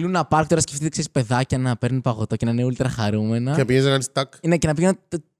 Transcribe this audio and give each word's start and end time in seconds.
Λούνα 0.00 0.24
Πάρκ 0.24 0.48
τώρα 0.48 0.60
σκεφτείτε 0.60 0.88
ξέρεις, 0.88 1.10
παιδάκια 1.10 1.58
να 1.58 1.76
παίρνουν 1.76 2.00
παγωτό 2.00 2.36
και 2.36 2.44
να 2.44 2.50
είναι 2.50 2.66
ultra 2.70 2.86
χαρούμενα. 2.96 3.52
Και 3.52 3.58
να 3.58 3.64
πηγαίνει 3.64 3.84
να 3.84 3.90
κάνεις 3.90 4.12
τάκ. 4.12 4.32
Ναι, 4.46 4.56
και 4.56 4.66
να 4.66 4.74
πηγαίνω. 4.74 4.92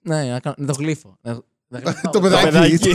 Ναι, 0.03 0.23
να, 0.25 0.41
κάνω- 0.41 0.57
να 0.59 0.67
το 0.67 0.73
γλύφω. 0.79 1.19
Να- 1.21 1.39
να 1.69 1.79
γλύφω 1.79 2.11
Το 2.11 2.21
παγωτό. 2.21 2.43
παιδάκι. 2.43 2.91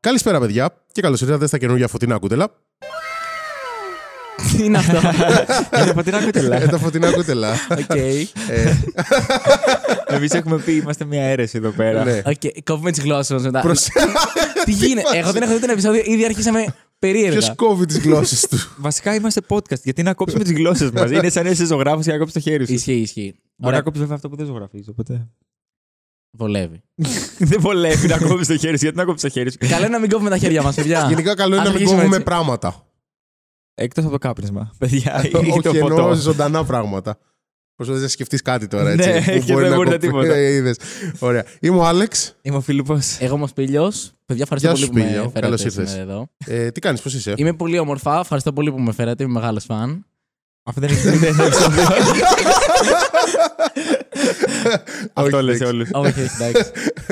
Καλησπέρα, 0.00 0.40
παιδιά, 0.40 0.74
και 0.92 1.00
καλώς 1.00 1.20
ήρθατε 1.20 1.46
στα 1.46 1.58
καινούργια 1.58 1.88
φωτεινά 1.88 2.18
κούτελα. 2.18 2.48
Τι 4.56 4.64
είναι 4.64 4.78
αυτό; 4.78 4.96
Είναι 5.82 5.92
φωτεινά 5.94 6.24
κούτελα. 6.24 6.62
Ε, 6.62 6.66
τα 6.66 6.78
φωτεινά 6.78 7.12
κούτελα. 7.12 7.52
Οκ. 7.70 7.94
Ε, 7.94 8.26
Εμείς 10.06 10.32
έχουμε 10.32 10.58
πει, 10.58 10.72
είμαστε 10.72 11.04
μια 11.04 11.22
αίρεση 11.22 11.56
εδώ 11.56 11.70
πέρα. 11.70 12.04
ναι. 12.04 12.22
Οκ. 12.26 12.40
Κόβουμε 12.64 12.90
τις 12.90 13.02
γλώσσες 13.02 13.30
μας 13.32 13.42
μετά. 13.42 13.60
Προς- 13.60 13.88
Τι 14.64 14.72
γίνεται; 14.72 15.18
Εγώ 15.18 15.32
δεν 15.32 15.42
έχω 15.42 15.52
δει 15.52 15.60
τον 15.60 15.70
επεισόδιο, 15.70 16.02
ήδη 16.04 16.24
αρχίσαμε 16.24 16.64
περίεργα. 16.98 17.38
Ποιος 17.38 17.52
κόβει 17.56 17.86
τις 17.86 17.98
γλώσσες 17.98 18.46
του; 18.50 18.56
Βασικά 18.76 19.14
είμαστε 19.14 19.40
podcast. 19.48 19.82
Γιατί 19.82 20.02
να 20.02 20.14
κόψουμε 20.14 20.44
τις 20.44 20.52
γλώσσες 20.52 20.90
μας. 20.90 21.10
Είναι 21.10 21.28
σαν 21.30 21.44
να 21.44 21.50
είσαι 21.50 21.64
ζωγράφος 21.64 22.04
και 22.04 22.12
να 22.12 22.18
κόψεις 22.18 22.34
το 22.42 22.50
χέρι 22.50 22.66
σου. 22.66 22.72
Ισχύει, 22.72 22.92
ισχύει. 22.92 23.20
Μπορεί 23.22 23.34
να 23.56 23.66
Ωραία, 23.68 23.80
κόψεις 23.80 24.00
βέβαια 24.00 24.16
αυτό 24.16 24.28
που 24.28 24.36
δεν 24.36 24.46
ζωγραφίζεις. 24.46 24.88
Οπότε. 24.88 25.26
βολεύει. 26.30 26.82
δεν 27.50 27.60
βολεύει 27.60 28.06
να 28.08 28.18
κόψεις 28.18 28.46
το 28.46 28.56
χέρι 28.56 28.76
σου. 28.78 28.82
Γιατί 28.84 28.96
να 28.96 29.04
κόψεις 29.04 29.22
το 29.32 29.38
χέρι 29.38 29.50
σου; 29.50 29.58
Καλό 29.60 29.80
είναι 29.84 29.88
να 29.94 29.98
μην 29.98 30.10
κόβουμε 30.10 30.30
τα 30.30 30.38
χέρια 30.38 30.62
μας, 30.62 30.74
παιδιά. 30.74 31.06
Γενικά, 31.08 31.34
καλό 31.34 31.54
είναι 31.54 31.62
Ας 31.62 31.68
να 31.68 31.72
μην 31.72 31.72
αρχίσουμε 31.72 31.96
κόβουμε 31.96 32.16
έτσι. 32.16 32.24
πράγματα. 32.28 32.86
Εκτός 33.74 34.04
από 34.04 34.12
το 34.12 34.18
κάπνισμα. 34.18 34.72
Παιδιά, 34.78 35.22
ή 35.24 35.28
το 35.30 35.38
Όχι, 35.38 35.76
εννοώ 35.78 35.88
ποτό. 35.88 36.14
ζωντανά 36.14 36.64
πράγματα. 36.64 37.18
Προσπαθείς 37.76 38.02
να 38.02 38.08
σκεφτείς 38.08 38.42
κάτι 38.42 38.66
τώρα, 38.66 38.90
έτσι. 38.90 39.08
Ναι, 39.10 39.20
που 39.38 39.44
και 39.46 39.54
δεν 39.54 39.74
μπορεί 39.74 39.88
κοπεί. 39.88 39.98
τίποτα. 40.06 40.34
Ε, 40.34 40.52
είδες. 40.52 40.76
Ωραία. 41.18 41.44
Είμαι 41.60 41.76
ο 41.76 41.84
Άλεξ. 41.86 42.36
Είμαι 42.42 42.56
ο 42.56 42.60
Φίλιππος. 42.60 43.16
Εγώ 43.20 43.34
είμαι 43.34 43.44
ο 43.44 43.46
Σπίλιος. 43.46 44.12
Παιδιά, 44.26 44.42
ευχαριστώ 44.42 44.68
Γεια 44.70 44.76
πολύ 44.76 44.84
σου, 44.86 44.90
που 44.92 44.98
με 44.98 45.02
Σπίλιο. 45.04 45.22
φέρατε 45.22 45.40
Καλώς 45.40 45.64
ήρθες. 45.64 45.90
σήμερα 45.90 46.10
εδώ. 46.12 46.28
Ε, 46.46 46.70
τι 46.70 46.80
κάνεις, 46.80 47.00
πώς 47.00 47.14
είσαι; 47.14 47.34
Είμαι 47.36 47.52
πολύ 47.52 47.78
όμορφα. 47.78 48.18
Ευχαριστώ 48.18 48.52
πολύ 48.52 48.70
που 48.72 48.80
με 48.80 48.92
φέρατε. 48.92 49.22
Είμαι 49.22 49.32
μεγάλος 49.32 49.64
φαν. 49.64 50.06
Αυτό 50.64 50.80
δεν 50.80 50.90
είναι 50.90 51.00
δεν 51.16 51.32
είναι 51.32 51.44
επεισόδιο. 51.44 51.82
Αυτό 55.12 55.36
Όχι, 55.36 55.44
λες 55.46 55.56
σε 55.56 55.64
εντάξει. 55.64 55.74
όλους. 55.74 55.88
Όχι, 55.92 56.20
όχι, 56.22 56.30
εντάξει. 56.40 56.70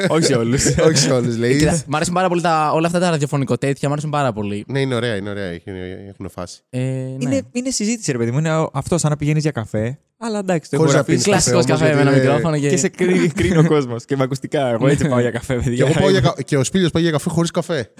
Όχι 0.08 0.24
σε 0.24 0.34
όλους. 0.34 0.64
Όχι 0.86 0.96
σε 0.96 1.10
όλους, 1.12 1.36
λέει. 1.36 1.58
Κοίτα, 1.58 1.82
Μ' 1.86 1.94
αρέσουν 1.96 2.14
πάρα 2.14 2.28
πολύ 2.28 2.40
τα, 2.40 2.72
όλα 2.72 2.86
αυτά 2.86 2.98
τα 2.98 3.10
ραδιοφωνικό 3.10 3.58
τέτοια. 3.58 3.88
Μ' 3.88 3.92
αρέσουν 3.92 4.10
πάρα 4.10 4.32
πολύ. 4.32 4.64
Ναι, 4.68 4.80
είναι 4.80 4.94
ωραία, 4.94 5.16
είναι 5.16 5.30
ωραία. 5.30 5.44
Έχουν, 5.46 5.72
έχουν 6.08 6.30
φάση. 6.30 6.60
Ε, 6.70 6.78
ναι. 6.80 7.16
Είναι, 7.18 7.42
είναι 7.52 7.70
συζήτηση, 7.70 8.12
ρε 8.12 8.18
παιδί 8.18 8.30
μου. 8.30 8.38
Είναι 8.38 8.66
αυτό 8.72 8.98
σαν 8.98 9.10
να 9.10 9.16
πηγαίνεις 9.16 9.42
για 9.42 9.50
καφέ. 9.50 9.98
Αλλά 10.22 10.38
εντάξει, 10.38 10.70
το 10.70 10.76
Χωρίς 10.76 10.92
να 10.94 10.98
ηχογραφείς 10.98 11.24
πίνεις 11.24 11.42
Κλασικό 11.42 11.56
καφέ 11.58 11.72
όμως, 11.72 11.80
καφέ 11.80 11.94
με 11.94 12.00
ένα 12.00 12.10
γιατί, 12.10 12.26
ε, 12.26 12.30
μικρόφωνο 12.30 12.58
και. 12.58 12.68
Και 12.68 12.76
σε 12.76 12.88
κρίνει, 12.88 13.28
κρίνει 13.28 13.56
ο 13.56 13.66
κόσμος. 13.66 14.04
Και 14.04 14.16
με 14.16 14.22
ακουστικά. 14.22 14.68
Εγώ 14.68 14.88
έτσι 14.88 15.08
πάω 15.08 15.20
για 15.20 15.30
καφέ, 15.30 15.54
Και, 15.54 15.60
παιδιά. 15.64 15.86
εγώ 15.86 16.00
πάω 16.00 16.10
για, 16.10 16.20
κα- 16.20 16.34
και 16.44 16.56
ο 16.56 16.64
Σπίλιος 16.64 16.90
πάει 16.90 17.02
για 17.02 17.12
καφέ 17.12 17.30
χωρίς 17.30 17.50
καφέ. 17.50 17.90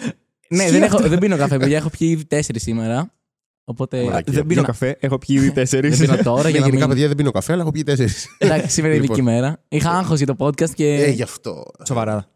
Ναι, 0.48 0.70
δεν, 0.70 0.82
έχω, 0.82 0.98
δεν 0.98 1.18
πίνω 1.18 1.36
καφέ, 1.36 1.56
παιδιά. 1.56 1.76
Έχω 1.76 1.90
πιει 1.98 2.08
ήδη 2.12 2.24
τέσσερις 2.24 2.62
σήμερα. 2.62 3.12
Οπότε. 3.70 4.04
Μαλακία. 4.04 4.32
Δεν 4.32 4.46
πίνω 4.46 4.62
καφέ, 4.62 4.96
έχω 5.00 5.18
πιει 5.18 5.36
ήδη 5.40 5.52
τέσσερις. 5.52 5.98
Δεν 5.98 6.08
πίνω 6.10 6.22
τώρα 6.22 6.42
Ναι, 6.42 6.48
για 6.50 6.60
να 6.60 6.66
γενικά, 6.66 6.84
μην... 6.86 6.94
παιδιά, 6.94 7.06
δεν 7.08 7.16
πίνω 7.16 7.30
καφέ, 7.30 7.52
αλλά 7.52 7.62
έχω 7.62 7.70
πει 7.70 7.82
τέσσερις. 7.82 8.26
Εντάξει, 8.38 8.68
σήμερα 8.68 8.94
είναι 8.94 9.04
ειδική 9.04 9.18
Λοιπόν. 9.20 9.34
μέρα. 9.34 9.62
Είχα 9.68 9.90
άγχος 9.90 10.18
για 10.18 10.26
το 10.26 10.36
podcast 10.38 10.70
και. 10.70 10.86
Ε, 10.86 11.10
γι' 11.10 11.22
αυτό. 11.22 11.64
Σοβαρά. 11.86 12.26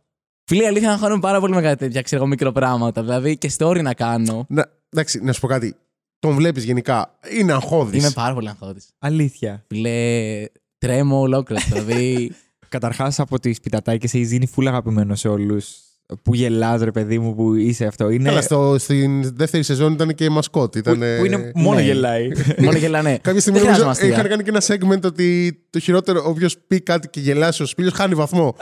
Φίλοι, 0.46 0.66
αλήθεια, 0.66 0.90
αγχώνομαι 0.92 1.20
πάρα 1.20 1.40
πολύ 1.40 1.54
με 1.54 1.62
κάτι 1.62 1.76
τέτοια 1.78 2.02
ξέρω 2.02 2.20
εγώ, 2.20 2.30
μικροπράγματα. 2.30 3.02
Δηλαδή 3.02 3.36
και 3.38 3.50
story 3.58 3.82
να 3.82 3.94
κάνω. 3.94 4.46
Να, 4.48 4.66
εντάξει, 4.88 5.20
να 5.22 5.32
σου 5.32 5.40
πω 5.40 5.46
κάτι. 5.46 5.76
Τον 6.18 6.34
βλέπεις 6.34 6.64
γενικά. 6.64 7.18
Είναι 7.38 7.52
αγχώδης. 7.52 8.00
Είμαι 8.02 8.10
πάρα 8.10 8.34
πολύ 8.34 8.48
αγχώδης. 8.48 8.88
Αλήθεια. 8.98 9.64
Φίλε, 9.68 10.44
τρέμω 10.78 11.20
ολόκληρο. 11.20 11.62
Δηλαδή. 11.68 12.32
Καταρχάς 12.68 13.20
από 13.20 13.40
τις 13.40 13.60
πιτατάκες 13.60 14.14
έχεις 14.14 14.30
γίνει 14.30 14.46
φούλα 14.46 14.70
αγαπημένο 14.70 15.14
σε 15.14 15.28
όλους. 15.28 15.78
Που 16.22 16.34
γελάς 16.34 16.82
ρε 16.82 16.90
παιδί 16.90 17.18
μου 17.18 17.34
που 17.34 17.54
είσαι 17.54 17.84
αυτό; 17.84 18.10
Είναι... 18.10 18.28
Καλά, 18.28 18.42
στο, 18.42 18.76
στην 18.78 19.36
δεύτερη 19.36 19.62
σεζόν 19.62 19.92
ήταν 19.92 20.14
και 20.14 20.30
μασκότ. 20.30 20.72
που, 20.72 20.78
Ήταν, 20.78 20.98
που 21.18 21.24
είναι 21.24 21.52
μόνο 21.54 21.78
ναι. 21.78 21.82
γελάει. 21.84 22.28
μόνο 22.58 22.78
γελάνε. 22.78 23.18
Κάποια 23.22 23.40
στιγμή 23.40 23.58
Δεν 23.58 23.68
νομίζω, 23.68 23.84
χρειάζομαι 23.84 23.90
αστεία. 23.90 24.08
είχαν 24.08 24.28
κάνει 24.28 24.42
και 24.42 24.50
ένα 24.50 24.62
segment 24.66 25.04
ότι 25.04 25.58
το 25.70 25.78
χειρότερο, 25.78 26.22
όποιος 26.26 26.56
πει 26.66 26.80
κάτι 26.80 27.08
και 27.08 27.20
γελάσει 27.20 27.62
ο 27.62 27.66
σπίλιος, 27.66 27.92
χάνει 27.94 28.14
βαθμό. 28.14 28.56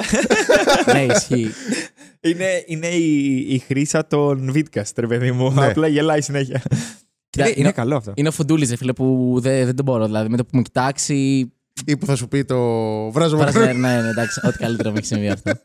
ναι, 0.93 1.07
ισχύει. 1.15 1.51
είναι 2.29 2.45
είναι 2.67 2.87
η, 2.87 3.37
η 3.49 3.59
χρήσα 3.59 4.07
των 4.07 4.53
Vidcast, 4.55 4.93
ρε 4.97 5.07
παιδί 5.07 5.33
μου. 5.33 5.51
Ναι. 5.53 5.67
Απλά 5.67 5.87
γελάει 5.87 6.21
συνέχεια. 6.21 6.63
Κοίτα, 7.31 7.47
είναι, 7.49 7.55
είναι 7.57 7.73
καλό 7.73 7.97
αυτό. 7.97 8.13
Είναι 8.15 8.29
ο 8.29 8.33
Φουντούλης, 8.33 8.71
ρε 8.71 8.77
φίλε, 8.77 8.93
που 8.93 9.37
δεν, 9.41 9.65
δεν 9.67 9.77
τον 9.77 9.85
μπορώ. 9.85 10.07
Δηλαδή 10.07 10.29
με 10.29 10.37
το 10.37 10.45
που 10.45 10.51
μου 10.57 10.63
κοιτάξει. 10.63 11.15
ή 11.87 11.97
που 11.97 12.07
θα 12.07 12.17
σου 12.17 12.29
πει 12.29 12.45
το 12.45 12.57
βράζω 13.11 13.37
Βράζει, 13.37 13.59
μακρύ. 13.59 13.77
ναι, 13.79 14.01
ναι, 14.01 14.09
εντάξει, 14.09 14.41
ό,τι 14.45 14.59
καλύτερο 14.59 14.91
μου 14.91 14.97
έχει 14.97 15.07
συμβεί 15.07 15.29
αυτό. 15.29 15.53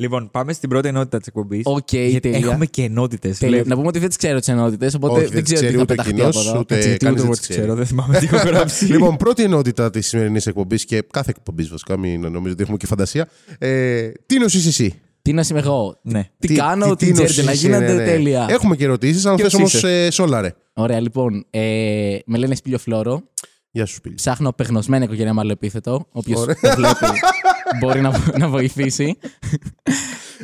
Λοιπόν, 0.00 0.30
πάμε 0.30 0.52
στην 0.52 0.68
πρώτη 0.68 0.88
ενότητα 0.88 1.18
της 1.18 1.26
εκπομπής. 1.26 1.62
Οκ, 1.64 1.92
γιατί 1.92 2.20
τέλεια. 2.30 2.38
έχουμε 2.48 2.66
και 2.66 2.82
ενότητες. 2.82 3.38
Τέλεια. 3.38 3.62
Να 3.66 3.74
πούμε 3.74 3.86
ότι 3.86 3.98
δεν 3.98 4.08
τις 4.08 4.16
ξέρω 4.16 4.38
τις 4.38 4.48
ενότητες, 4.48 4.94
οπότε 4.94 5.12
Όχι, 5.14 5.22
δεν, 5.24 5.32
δεν 5.32 5.44
τις 5.44 5.52
ξέρω 5.52 5.60
τι 5.60 5.66
ξέρει 5.66 5.76
θα 5.76 5.82
ούτε 5.82 5.94
πεταχτεί 5.94 6.12
κοινός, 6.14 6.36
από 6.40 6.48
εδώ. 6.48 6.58
ούτε 6.58 6.76
Έτσι, 6.76 6.90
τι 6.92 6.96
κανείς 6.96 7.20
ούτε 7.20 7.20
δεν 7.20 7.24
εγώ 7.24 7.30
τις 7.30 7.38
τις 7.40 7.48
ξέρει. 7.48 7.60
ξέρω, 7.60 7.74
δεν 7.76 7.86
θυμάμαι 7.86 8.18
τι 8.18 8.26
έχω 8.32 8.48
γράψει. 8.50 8.84
Λοιπόν, 8.84 9.16
πρώτη 9.16 9.42
ενότητα 9.42 9.90
της 9.90 10.06
σημερινής 10.08 10.46
εκπομπής 10.46 10.84
και 10.84 11.04
κάθε 11.10 11.30
εκπομπής 11.30 11.68
βασικά, 11.68 11.96
μην 11.98 12.20
νομίζω 12.20 12.52
ότι 12.52 12.62
έχουμε 12.62 12.76
και 12.76 12.86
φαντασία. 12.86 13.28
Ε, 13.58 14.08
τι 14.26 14.38
νοσείς 14.38 14.66
εσύ; 14.66 15.00
Τι 15.22 15.32
να 15.32 15.44
είμαι 15.50 15.58
εγώ. 15.60 15.98
ναι. 16.02 16.28
Τι, 16.38 16.54
κάνω, 16.54 16.96
τι, 16.96 17.06
νοσείς 17.10 17.24
ξέρετε 17.24 17.42
να 17.42 17.52
είσαι, 17.52 17.66
γίνονται 17.66 17.86
ναι, 17.86 17.92
ναι. 17.92 18.04
τέλεια. 18.04 18.46
Έχουμε 18.50 18.76
και 18.76 18.84
ερωτήσεις, 18.84 19.24
αν 19.26 19.34
Ποιος 19.36 19.48
θες 19.50 19.58
όμως 19.58 19.74
είσαι; 19.74 20.10
σόλαρε. 20.10 20.54
Ωραία, 20.72 21.00
λοιπόν. 21.00 21.46
Ε, 21.50 22.16
με 22.26 22.38
λένε 22.38 22.54
Σπίλιο 22.54 22.78
Φλόρο. 22.78 23.22
Γεια 23.72 23.86
σου, 23.86 23.94
Σπίλη. 23.94 24.14
Ψάχνω 24.14 24.52
πεγνωσμένη 24.52 25.04
οικογένεια 25.04 25.34
με 25.34 25.40
άλλο 25.40 25.52
επίθετο. 25.52 26.06
Όποιος 26.12 26.40
Ωραία. 26.40 26.54
το 26.60 26.70
βλέπει 26.76 26.94
μπορεί 27.78 28.00
να, 28.00 28.12
να 28.38 28.48
βοηθήσει. 28.48 29.16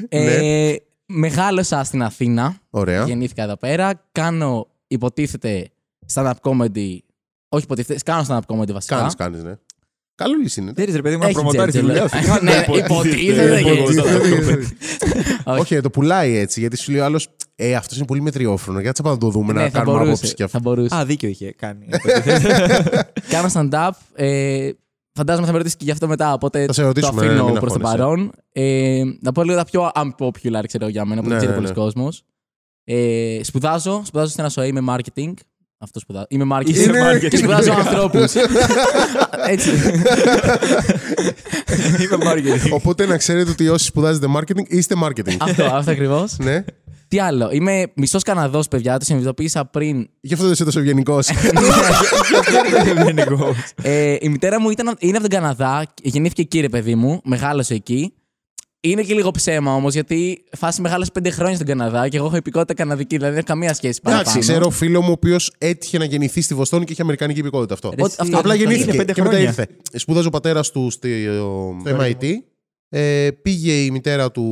ε, 0.08 0.74
μεγάλωσα 1.06 1.84
στην 1.84 2.02
Αθήνα. 2.02 2.56
Ωραία. 2.70 3.04
Γεννήθηκα 3.04 3.42
εδώ 3.42 3.56
πέρα. 3.56 4.02
Κάνω, 4.12 4.66
υποτίθεται, 4.86 5.68
stand-up 6.14 6.32
comedy. 6.42 6.98
Όχι 7.48 7.64
υποτίθεται, 7.64 8.00
κάνω 8.04 8.24
stand-up 8.28 8.54
comedy 8.56 8.72
βασικά. 8.72 8.96
Κάνεις, 8.96 9.14
κάνεις, 9.14 9.42
ναι. 9.42 9.52
Καλό 10.14 10.34
λύση 10.34 10.60
είναι. 10.60 10.72
Θέλει 10.76 10.92
ρε 10.92 11.02
παιδί 11.02 11.14
μου 11.16 11.20
να 11.22 11.26
Έχει 11.28 11.34
προμοτάρεις 11.34 11.74
τη 11.74 11.80
τζέρτζελ. 11.82 12.08
δουλειά 12.08 12.36
σου. 12.36 12.44
Ναι, 12.44 12.78
υποτίθεται, 12.78 13.60
Υποτίθεται. 13.60 14.66
Όχι. 15.44 15.60
Όχι, 15.60 15.80
το 15.80 15.90
πουλάει 15.90 16.36
έτσι, 16.36 16.60
γιατί 16.60 16.76
σου 16.76 16.90
λέει 16.90 17.00
ο 17.00 17.04
άλλος, 17.04 17.28
Ε, 17.56 17.74
αυτός 17.74 17.96
είναι 17.96 18.06
πολύ 18.06 18.20
μετριόφρονος. 18.20 18.82
Για 18.82 18.92
να 19.02 19.18
το 19.18 19.28
δούμε, 19.30 19.52
να 19.52 19.62
Ναι, 19.62 19.68
θα 19.70 19.78
κάνουμε 19.78 19.96
άποψη 19.96 20.12
μπορούσε. 20.14 20.34
και 20.34 20.42
αυτό. 20.42 20.58
Θα 20.58 20.62
μπορούσε. 20.70 20.94
Α, 20.96 21.04
δίκιο 21.04 21.28
είχε 21.28 21.52
κάνει. 21.52 21.86
Κάνω 23.32 23.48
stand-up. 23.52 23.90
Ε, 25.16 25.18
φαντάζομαι 25.18 25.46
θα 25.46 25.52
με 25.52 25.58
ρωτήσει 25.58 25.76
και 25.76 25.84
γι' 25.84 25.90
αυτό 25.90 26.08
μετά. 26.08 26.32
Οπότε 26.32 26.64
Θα 26.66 26.72
σε 26.72 26.80
το 26.80 26.86
ρωτήσουμε, 26.86 27.20
ναι, 27.20 27.26
αφήνω 27.26 27.44
μην 27.44 27.54
προς 27.60 27.72
το 27.72 27.78
αγχώνεσαι. 27.78 27.96
παρόν. 27.96 28.30
Ε, 28.52 29.02
να 29.20 29.32
πω 29.32 29.42
λίγο 29.42 29.56
τα 29.56 29.64
πιο 29.64 29.90
unpopular, 29.94 30.62
ξέρω 30.66 30.88
για 30.88 31.04
μένα, 31.04 31.20
που 31.22 31.28
Ναι, 31.28 31.34
δεν 31.34 31.36
ξέρει 31.36 31.46
ναι, 31.50 31.54
πολλοί 31.54 31.68
ναι. 31.68 31.74
κόσμος. 31.74 32.22
Ε, 32.84 33.40
σπουδάζω, 33.42 34.02
σπουδάζω 34.04 34.30
στην 34.30 34.44
ΑΣΟΕ, 34.44 34.66
είμαι 34.66 34.80
marketing. 34.88 35.32
Αυτός 35.78 36.02
σπουδάζω. 36.02 36.26
Είμαι 36.28 36.44
marketing. 36.56 36.68
Είσαι 36.68 36.90
marketing. 36.90 37.28
Και 37.28 37.36
σπουδάζω 37.36 37.72
ανθρώπους. 37.72 38.34
Έτσι. 39.54 39.70
Είμαι 42.00 42.18
marketing. 42.24 42.70
Οπότε 42.70 43.06
να 43.06 43.16
ξέρετε 43.16 43.50
ότι 43.50 43.68
όσοι 43.68 43.84
σπουδάζετε 43.86 44.26
marketing, 44.36 44.66
είστε 44.68 44.94
marketing. 45.04 45.36
αυτό, 45.40 45.64
αυτό 45.64 45.90
ακριβώς. 45.90 46.36
ναι. 46.38 46.64
Τι 47.08 47.18
άλλο. 47.18 47.48
Είμαι 47.52 47.86
μισός 47.94 48.22
Καναδός, 48.22 48.68
παιδιά. 48.68 48.98
Το 48.98 49.04
συνειδητοποίησα 49.04 49.64
πριν. 49.64 50.08
Γι' 50.20 50.32
αυτό 50.32 50.44
δεν 50.44 50.52
είσαι 50.54 50.64
τόσο 50.64 50.78
ευγενικός. 50.78 51.28
Ε, 53.82 54.16
η 54.20 54.28
μητέρα 54.28 54.60
μου 54.60 54.70
ήταν, 54.70 54.96
είναι 54.98 55.16
από 55.16 55.28
τον 55.28 55.40
Καναδά. 55.40 55.84
Γεννήθηκε 56.02 56.42
εκεί, 56.42 56.60
ρε 56.60 56.68
παιδί 56.68 56.94
μου. 56.94 57.20
Μεγάλωσε 57.24 57.74
εκεί. 57.74 58.12
Είναι 58.80 59.02
και 59.02 59.14
λίγο 59.14 59.30
ψέμα 59.30 59.74
όμως, 59.74 59.92
γιατί 59.92 60.44
φάση 60.56 60.80
μεγάλωσε 60.80 61.10
πέντε 61.10 61.30
χρόνια 61.30 61.54
στον 61.54 61.66
Καναδά 61.66 62.08
και 62.08 62.16
εγώ 62.16 62.26
έχω 62.26 62.36
υπηκότητα 62.36 62.74
καναδική, 62.74 63.16
δηλαδή 63.16 63.34
δεν 63.34 63.44
έχω 63.46 63.46
καμία 63.46 63.74
σχέση 63.74 64.00
παραπάνω. 64.00 64.30
Εντάξει, 64.30 64.50
ξέρω 64.50 64.70
φίλο 64.70 65.00
μου 65.00 65.08
ο 65.08 65.12
οποίος 65.12 65.52
έτυχε 65.58 65.98
να 65.98 66.04
γεννηθεί 66.04 66.40
στη 66.40 66.54
Βοστόνη 66.54 66.84
και 66.84 66.92
είχε 66.92 67.02
αμερικανική 67.02 67.38
υπηκότητα 67.38 67.74
αυτό. 67.74 67.92
Ρε, 67.96 68.02
εσύ, 68.02 68.16
αυτό 68.18 68.38
απλά 68.38 68.54
είναι 68.54 68.64
γεννήθηκε 68.64 68.96
πέντε 68.96 69.12
και 69.12 69.22
μετά 69.22 69.34
χρόνια. 69.34 69.48
ήρθε. 69.48 69.68
Σπούδαζε 69.92 70.26
ο 70.26 70.30
πατέρας 70.30 70.70
του 70.70 70.90
στο, 70.90 71.08
στο 71.80 71.96
MIT. 72.00 72.24
Ε, 72.88 73.30
πήγε 73.42 73.72
η 73.72 73.90
μητέρα 73.90 74.30
του 74.30 74.44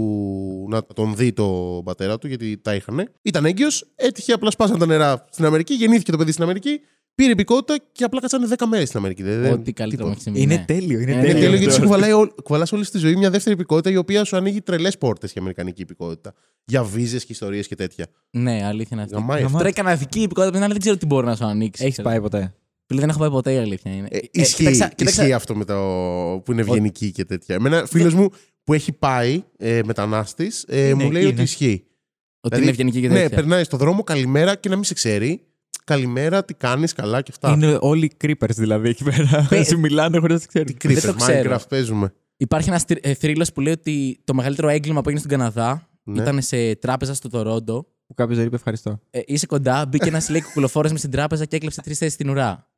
να 0.71 0.85
τον 0.85 1.15
δει 1.17 1.33
το 1.33 1.81
πατέρα 1.85 2.19
του, 2.19 2.27
γιατί 2.27 2.59
τα 2.59 2.75
είχαν. 2.75 3.11
Ήταν 3.23 3.45
έγκυος, 3.45 3.93
έτυχε 3.95 4.33
απλά 4.33 4.51
σπάσαν 4.51 4.79
τα 4.79 4.87
νερά 4.87 5.27
στην 5.31 5.45
Αμερική, 5.45 5.75
γεννήθηκε 5.75 6.11
το 6.11 6.17
παιδί 6.17 6.31
στην 6.31 6.43
Αμερική, 6.43 6.81
πήρε 7.15 7.31
υπηκότητα 7.31 7.85
και 7.93 8.05
απλά 8.05 8.21
κάτσανε 8.21 8.47
10 8.59 8.67
μέρες 8.67 8.87
στην 8.89 8.99
Αμερική. 8.99 9.23
Δεν- 9.23 9.53
Ό,τι 9.53 9.73
καλύτερο 9.73 10.07
μου 10.07 10.13
έχει 10.13 10.21
συμβεί. 10.23 10.41
Είναι 10.41 10.55
ναι. 10.55 10.65
τέλειο. 10.67 11.01
Είναι 11.01 11.11
Είναι 11.11 11.11
Είναι 11.13 11.21
τέλειο. 11.21 11.41
τέλειο 11.41 11.49
γιατί 11.59 11.65
σου 11.65 11.71
αυτό. 11.71 11.83
κουβαλάει, 11.83 12.13
όλ- 12.13 12.31
κουβαλάς 12.43 12.73
όλη 12.73 12.85
στη 12.85 12.99
ζωή 12.99 13.17
μια 13.17 13.31
δεύτερη 13.31 13.55
υπηκότητα 13.55 13.91
η 13.91 13.97
οποία 13.97 14.25
σου 14.25 14.37
ανοίγει 14.37 14.61
τρελές 14.61 14.99
πόρτες 14.99 15.33
για 15.33 15.41
αμερικανική 15.41 15.83
υπηκότητα. 15.83 16.35
Για 16.65 16.85
βίζες 16.85 17.25
και 17.25 17.33
ιστορίες 17.33 17.67
και 17.69 17.75
τέτοια. 17.75 18.07
Ναι, 18.31 18.65
αλήθεια 18.65 18.89
είναι 18.93 19.03
αυτή. 19.03 19.15
Γαμάει 19.15 19.43
αυτό. 19.43 19.57
Τώρα 19.57 19.69
η 19.69 19.73
καναδική 19.73 20.19
υπηκότητα 20.21 20.47
απ' 20.47 20.53
την 20.55 20.63
άλλη 20.63 20.73
δεν 20.73 20.81
ξέρω 20.81 20.97
τι 20.97 21.07
μπορεί 21.07 21.27
να 21.27 21.37
σου 21.37 21.45
ανοίξει. 21.45 21.85
Έχεις 21.85 22.03
πάει 22.03 22.21
ποτέ; 22.21 22.55
Φίλε, 22.87 23.01
δεν 23.01 23.09
έχω 23.09 23.19
πάει 23.19 23.31
ποτέ 23.31 23.53
η 23.53 23.57
αλήθεια 23.59 23.93
είναι. 23.95 24.09
Ε, 24.11 24.17
Ε, 24.17 24.21
ισχύει, 24.31 24.57
κοίταξα- 24.57 24.89
κοίταξα- 24.89 25.23
ισχύει 25.23 25.35
αυτό 25.35 25.57
με 25.57 25.65
το 25.65 25.75
που 26.45 26.53
είναι 26.53 26.61
ευγενική 26.61 27.11
και 27.13 27.25
τέτοια. 27.25 27.55
Εμένα 27.55 27.87
φίλος 27.87 28.15
μου 28.15 28.29
που 28.65 28.73
έχει 28.73 28.93
πάει 28.93 29.43
ε, 29.57 29.81
μετανάστης 29.85 30.65
ε, 30.69 30.89
Είναι, 30.89 31.05
μου 31.05 31.11
λέει 31.11 31.23
είναι. 31.23 31.31
ότι 31.31 31.43
ισχύει. 31.43 31.85
Ότι 32.41 32.57
Δηλαδή, 32.57 32.63
είναι 32.63 32.71
ευγενική 32.71 33.01
και 33.01 33.09
Ναι, 33.09 33.15
τέτοια. 33.21 33.37
περνάει 33.37 33.65
στον 33.65 33.79
δρόμο, 33.79 34.03
καλημέρα 34.03 34.55
και 34.55 34.69
να 34.69 34.75
μην 34.75 34.85
σε 34.85 34.95
ξέρει. 34.95 35.41
Καλημέρα, 35.85 36.45
τι 36.45 36.55
κάνεις, 36.55 36.93
καλά 36.93 37.23
και 37.23 37.31
αυτά. 37.33 37.51
Είναι 37.53 37.79
όλοι 37.81 38.13
creepers 38.25 38.55
δηλαδή 38.57 38.89
εκεί 38.89 39.05
πέρα. 39.05 39.47
Πε- 39.49 39.67
Σου 39.67 39.79
μιλάνε 39.79 40.19
χωρίς 40.19 40.35
να 40.35 40.41
το 40.41 40.47
ξέρουν. 40.49 40.67
Τι 40.67 40.75
creepers, 40.89 40.95
δεν 41.03 41.13
το 41.13 41.19
ξέρω. 41.25 41.55
Minecraft 41.57 41.69
παίζουμε. 41.69 42.13
Υπάρχει 42.37 42.69
ένας 42.69 42.85
θρύλος 43.19 43.53
που 43.53 43.61
λέει 43.61 43.73
ότι 43.73 44.21
το 44.25 44.35
μεγαλύτερο 44.35 44.69
έγκλημα 44.69 45.01
που 45.01 45.09
έγινε 45.09 45.25
στον 45.27 45.39
Καναδά 45.39 45.89
Ναι. 46.03 46.23
ήταν 46.23 46.43
σε 46.43 46.75
τράπεζα 46.77 47.15
στο 47.15 47.29
Τορόντο. 47.29 47.87
Που 48.07 48.15
κάποιος 48.15 48.39
δεν 48.39 48.47
είπε 48.47 48.57
ευχαριστώ. 48.57 49.01
Ε, 49.11 49.21
είσαι 49.27 49.47
κοντά, 49.47 49.87
μπήκε 49.87 50.09
ένας 50.09 50.29
λέει 50.29 50.43
κουκουλοφόρος 50.43 50.91
μες 50.91 51.01
στην 51.01 51.11
τράπεζα 51.13 51.45
και 51.45 51.57
έκλεψε 51.57 51.83
τρεις 51.83 51.99
θέσεις 51.99 52.15
στην 52.15 52.29
ουρά. 52.31 52.69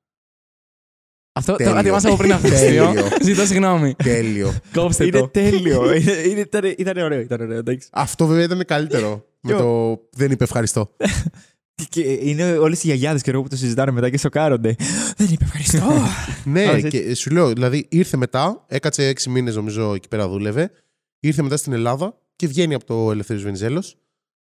Αυτό 1.33 1.53
το 1.53 1.59
Τέλειο. 1.59 1.77
ετοιμάσα 1.79 2.09
από 2.09 2.17
πριν 2.17 2.33
αυτό 2.33 2.49
το 2.49 2.55
αστείο. 2.55 2.85
Τέλειο. 2.93 3.09
Ζητώ 3.23 3.47
συγγνώμη. 3.47 3.95
Τέλειο. 3.95 4.55
Κόψτε 4.73 5.05
Είναι 5.05 5.19
το. 5.19 5.29
τέλειο. 5.29 5.95
Είναι- 5.95 6.13
είναι- 6.13 6.41
Ήταν 6.41 6.75
ήταν 6.77 6.97
ωραίο. 6.97 7.21
Ήταν 7.21 7.41
ωραίο 7.41 7.59
εντάξει. 7.59 7.89
Αυτό 7.93 8.27
βέβαια 8.27 8.45
ήταν 8.45 8.65
καλύτερο. 8.65 9.27
με 9.41 9.53
Ποιο; 9.53 9.59
το 9.59 10.01
δεν 10.13 10.31
είπε 10.31 10.45
ευχαριστώ. 10.45 10.91
Και 11.89 12.01
είναι 12.01 12.53
όλες 12.57 12.83
οι 12.83 12.87
γιαγιάδες 12.87 13.23
και 13.23 13.31
εγώ 13.31 13.43
που 13.43 13.49
το 13.49 13.57
συζητάνε 13.57 13.91
μετά 13.91 14.11
και 14.11 14.19
σοκάρονται. 14.19 14.77
Δεν 15.17 15.29
είπε 15.31 15.45
ευχαριστώ. 15.45 15.93
ναι, 16.53 16.65
Α, 16.71 16.81
και 16.81 17.15
σου 17.15 17.31
λέω, 17.31 17.53
δηλαδή 17.53 17.87
ήρθε 17.91 18.17
μετά, 18.17 18.65
έκατσε 18.69 19.07
έξι 19.07 19.31
μήνες 19.31 19.55
νομίζω 19.57 19.95
εκεί 19.95 20.09
πέρα 20.09 20.29
δούλευε. 20.29 20.71
Ήρθε 21.21 21.43
μετά 21.43 21.57
στην 21.57 21.73
Ελλάδα 21.73 22.19
και 22.37 22.47
βγαίνει 22.47 22.75
από 22.75 22.85
το 22.85 23.11
Ελευθέριος 23.11 23.41
Βενιζέλος. 23.41 23.97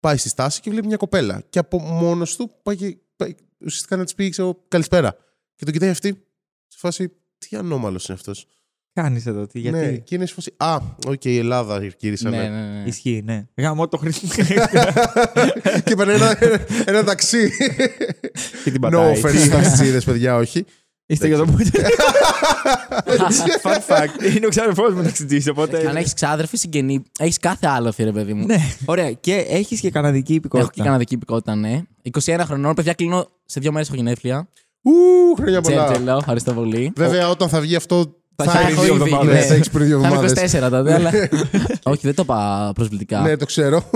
Πάει 0.00 0.16
στη 0.16 0.28
στάση 0.28 0.60
και 0.60 0.70
βλέπει 0.70 0.86
μια 0.86 0.96
κοπέλα. 0.96 1.42
Και 1.50 1.58
από 1.58 1.78
μόνος 1.78 2.36
του 2.36 2.50
πάει, 2.62 2.76
και- 2.76 2.96
πάει 3.16 3.34
ουσιαστικά 3.64 3.96
να 3.96 4.04
της 4.04 4.14
πει 4.14 4.28
ξέρω, 4.28 4.64
καλησπέρα. 4.68 5.16
Και 5.54 5.64
τον 5.64 5.72
κοιτάει 5.72 5.90
αυτή. 5.90 6.08
Σε 6.66 6.78
φάση, 6.78 7.08
τι 7.38 7.56
ανώμαλος 7.56 8.06
είναι 8.08 8.16
αυτός. 8.18 8.46
Κάνεις 9.02 9.26
εδώ, 9.26 9.46
τι, 9.46 9.58
γιατί; 9.58 9.78
Ναι, 9.78 9.92
και 9.92 10.14
είναι 10.14 10.26
σε 10.26 10.34
φάση. 10.34 10.52
Α, 10.56 10.76
οκ, 11.06 11.24
η 11.24 11.38
Ελλάδα 11.38 11.80
γύρισα. 11.98 12.30
Ναι, 12.30 12.36
Ναι. 12.36 12.42
ναι, 12.48 12.60
ναι. 12.60 12.82
Ισχύει, 12.86 13.22
ναι. 13.24 13.44
Γαμώ 13.56 13.88
το 13.88 13.96
χριστό 13.96 14.19
μου. 14.19 14.32
και 15.84 15.94
παίρνει 15.96 16.12
ένα, 16.12 16.38
ένα 16.84 17.04
ταξί. 17.04 17.50
και 18.64 18.70
την 18.70 18.74
no 18.74 18.80
πατάει. 18.80 19.20
offense 19.22 19.38
στου 19.38 19.48
ταξίδες, 19.50 20.04
παιδιά, 20.04 20.36
όχι. 20.36 20.64
Είστε 21.06 21.26
για 21.26 21.36
το 21.36 21.44
που. 21.44 21.56
Fun 23.62 23.78
fact. 23.88 24.36
Είναι 24.36 24.46
ο 24.46 24.48
ξάδερφό 24.48 24.90
μου 24.90 25.02
ταξιτζή, 25.02 25.50
οπότε. 25.50 25.88
Αν 25.88 25.96
έχεις 25.96 26.12
ξάδερφη, 26.14 26.56
συγγενή, 26.56 27.02
έχεις 27.18 27.38
κάθε 27.38 27.66
άλλο 27.66 27.92
ρε 27.98 28.12
παιδί 28.12 28.32
μου. 28.34 28.46
Ναι, 28.46 28.58
ωραία. 28.84 29.12
Και 29.12 29.34
έχεις 29.48 29.80
και 29.80 29.90
καναδική 29.90 30.32
Έχω 30.32 30.40
και 30.40 30.46
υπηκότητα. 30.48 30.84
καναδική 30.84 31.14
υπηκότητα, 31.14 31.54
ναι. 31.54 31.82
21 32.24 32.40
χρονών, 32.44 32.74
παιδιά, 32.74 32.92
κλείνω 32.92 33.28
σε 33.44 33.60
δύο 33.60 33.72
μέρες 33.72 33.86
έχω 33.88 33.96
γενέθλια. 33.96 34.48
Ου, 34.82 34.90
χρόνια 35.36 35.60
πολλά. 35.60 35.84
Τζέρτζελο, 35.84 36.16
ευχαριστώ 36.16 36.52
πολύ. 36.52 36.92
Βέβαια, 36.96 37.28
όταν 37.28 37.48
θα 37.48 37.60
βγει 37.60 37.74
αυτό. 37.76 38.17
Θα 38.44 38.50
Θα 38.50 38.60
έχεις 38.60 38.72
έχει 38.76 38.84
δύο 38.84 38.94
ήδη, 38.94 39.02
εβδομάδες. 39.04 39.34
ναι. 39.34 39.40
θα 39.40 39.54
έχεις 39.54 39.70
πριν 39.70 39.86
δύο 39.86 40.00
Θα 40.00 40.06
είμαι 40.08 40.16
εβδομάδες. 40.16 40.54
24 40.54 40.70
τότε, 40.70 40.94
αλλά. 40.94 41.10
Όχι, 41.92 42.00
δεν 42.02 42.14
το 42.14 42.22
είπα 42.22 42.70
προσβλητικά. 42.74 43.20
Ναι, 43.20 43.36
το 43.36 43.44
ξέρω. 43.46 43.90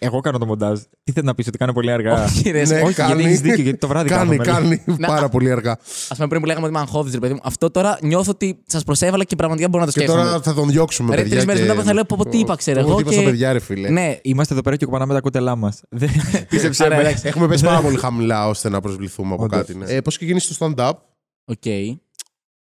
Εγώ 0.00 0.20
κάνω 0.20 0.38
το 0.38 0.46
μοντάζ. 0.46 0.80
Τι 1.04 1.12
θέλει 1.12 1.26
να 1.26 1.34
πεις, 1.34 1.46
ότι 1.46 1.58
κάνω 1.58 1.72
πολύ 1.72 1.90
αργά; 1.90 2.24
Όχι, 2.24 2.50
ρε, 2.50 2.64
Ναι, 2.66 2.80
Όχι, 2.80 2.94
κάνει. 2.94 3.12
γιατί 3.12 3.24
έχεις 3.28 3.40
δίκιο, 3.40 3.62
γιατί 3.62 3.78
το 3.78 3.88
βράδυ 3.88 4.08
Κάνει, 4.08 4.36
κάνουμε. 4.36 4.76
κάνει 4.76 4.96
πάρα 5.06 5.28
πολύ 5.28 5.50
αργά. 5.50 5.72
Α 6.08 6.14
πούμε 6.14 6.28
πριν 6.28 6.40
που 6.40 6.46
λέγαμε 6.46 6.66
ότι 6.66 6.74
είμαι 6.74 6.84
αγχώδης, 6.84 7.12
ρε 7.12 7.18
παιδί 7.18 7.32
μου. 7.32 7.40
Αυτό 7.42 7.70
τώρα 7.70 7.98
νιώθω 8.02 8.30
ότι 8.30 8.58
σας 8.66 8.84
προσέβαλα 8.84 9.24
και 9.24 9.36
πραγματικά 9.36 9.68
μπορώ 9.68 9.84
να 9.84 9.90
το 9.92 9.98
Και 9.98 10.04
σκέφτομαι. 10.04 10.28
τώρα 10.28 10.42
θα 10.42 10.54
τον 10.54 10.68
διώξουμε, 10.70 11.10
Ρε, 11.14 11.16
παιδιά. 11.20 11.32
τρεις 11.34 11.46
μέρες 11.46 11.62
και- 11.62 11.68
μετά 11.68 11.82
θα 11.82 11.92
λέω, 11.94 12.04
πω, 12.04 12.16
πω, 12.18 12.28
τι 12.28 12.38
είπα, 12.38 12.56
ξέρω 12.56 12.80
Πω, 12.82 12.86
εγώ, 12.88 12.96
Τι 12.96 13.02
είπα 13.02 13.10
και- 13.10 13.16
στα 13.20 13.24
παιδιά, 13.30 13.52
ρε 13.52 13.58
φίλε. 13.58 13.88
Ναι, 13.88 14.16
Είμαστε 14.22 14.52
εδώ 14.54 14.62
πέρα 14.62 14.76
και 14.76 14.84
κοπανάμε 14.84 15.14
τα 15.14 15.20
κούτελά 15.20 15.56
μας. 15.56 15.80
Πίστεψε 16.48 16.84
Άρα, 16.84 16.94
με. 16.96 17.00
εντάξει. 17.00 17.22
Έχουμε 17.26 17.46
πέσει 17.48 17.64
πάρα 17.64 17.80
πολύ 17.80 17.96
χαμηλά 17.96 18.48
ώστε 18.48 18.68
να 18.68 18.80
προσβληθούμε 18.80 19.34
από 19.34 19.42
Όντως. 19.42 19.58
κάτι. 19.58 19.74
Ναι. 19.76 19.84
Ε, 19.92 20.00
Πώς 20.00 20.16
ξεκίνησε 20.16 20.54
το 20.54 20.66
stand-up, 20.76 20.92
οκ. 21.44 21.64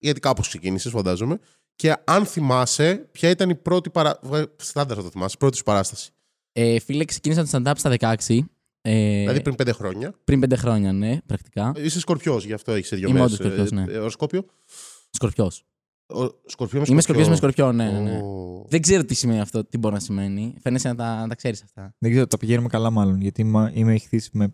Γιατί 0.01 0.19
κάπως 0.19 0.47
ξεκίνησες, 0.47 0.91
φαντάζομαι. 0.91 1.39
Και 1.75 1.95
αν 2.03 2.25
θυμάσαι, 2.25 3.07
ποια 3.11 3.29
ήταν 3.29 3.49
η 3.49 3.55
πρώτη 3.55 3.89
παρά... 3.89 4.19
ε, 4.33 4.43
Στάνταρ 4.55 4.97
θα 4.97 5.03
το 5.03 5.09
θυμάσαι, 5.09 5.37
πρώτη 5.37 5.57
σου 5.57 5.63
παράσταση. 5.63 6.11
Ε, 6.51 6.79
φίλε, 6.79 7.05
ξεκίνησα 7.05 7.43
το 7.43 7.49
stand-up 7.51 7.73
στα 7.75 7.95
16. 7.99 8.39
Ε, 8.81 9.19
Δηλαδή 9.19 9.41
πριν 9.41 9.55
πέντε 9.55 9.71
χρόνια. 9.71 10.13
πριν 10.23 10.43
5 10.45 10.53
χρόνια, 10.57 10.91
ναι, 10.93 11.17
πρακτικά. 11.25 11.73
Είσαι 11.75 11.99
σκορπιός, 11.99 12.45
γι' 12.45 12.53
αυτό 12.53 12.71
έχεις 12.71 12.89
δύο 12.89 13.09
Είμαι 13.09 13.19
μέρες. 13.19 13.33
όντως 13.33 13.37
σκορπιός, 13.45 13.71
ναι. 13.71 13.93
Ε, 13.93 13.97
οροσκόπιο. 13.97 14.45
Σκορπιός. 15.09 15.63
Ο... 16.05 16.23
Σκορπιός 16.45 16.87
με 16.87 16.93
Είμαι 16.93 17.01
σκορπιό 17.01 17.27
με 17.29 17.35
σκορπιό, 17.35 17.71
ναι, 17.71 17.91
ναι. 17.91 17.99
ναι. 17.99 18.17
Ω. 18.17 18.65
Δεν 18.69 18.81
ξέρω 18.81 19.05
τι 19.05 19.13
σημαίνει 19.13 19.39
αυτό, 19.39 19.65
τι 19.65 19.77
μπορεί 19.77 19.93
να 19.93 19.99
σημαίνει. 19.99 20.55
Φαίνεσαι 20.61 20.87
να 20.87 20.95
τα, 20.95 21.19
να 21.21 21.27
τα 21.27 21.35
ξέρεις 21.35 21.63
αυτά. 21.63 21.95
Δεν 21.97 22.11
ξέρω, 22.11 22.27
τα 22.27 22.37
πηγαίνουμε 22.37 22.67
καλά 22.67 22.89
μάλλον. 22.89 23.21
Γιατί 23.21 23.41
είμαι, 23.41 23.71
είμαι 23.75 23.93
ηχθής 23.93 24.29
με 24.31 24.53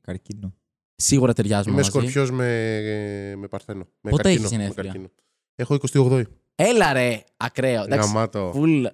καρκίνο. 0.00 0.54
Σίγουρα 1.02 1.32
ταιριάζουμε. 1.32 1.70
Είμαι 1.70 1.76
μαζί. 1.76 1.90
σκορπιός 1.90 2.30
με, 2.30 2.46
με 3.38 3.46
παρθένο. 3.48 3.86
Με 4.00 4.10
Πότε 4.10 4.22
καρκίνο, 4.22 4.44
έχεις 4.46 4.56
με 4.56 4.62
γενέθλια; 4.62 4.82
καρκίνο. 4.84 5.10
Έχω 5.54 5.76
28. 6.18 6.22
Έλα 6.54 6.92
ρε, 6.92 7.22
ακραίο. 7.36 7.82
Εντάξει, 7.82 8.08
Γαμάτο. 8.08 8.52
full... 8.56 8.84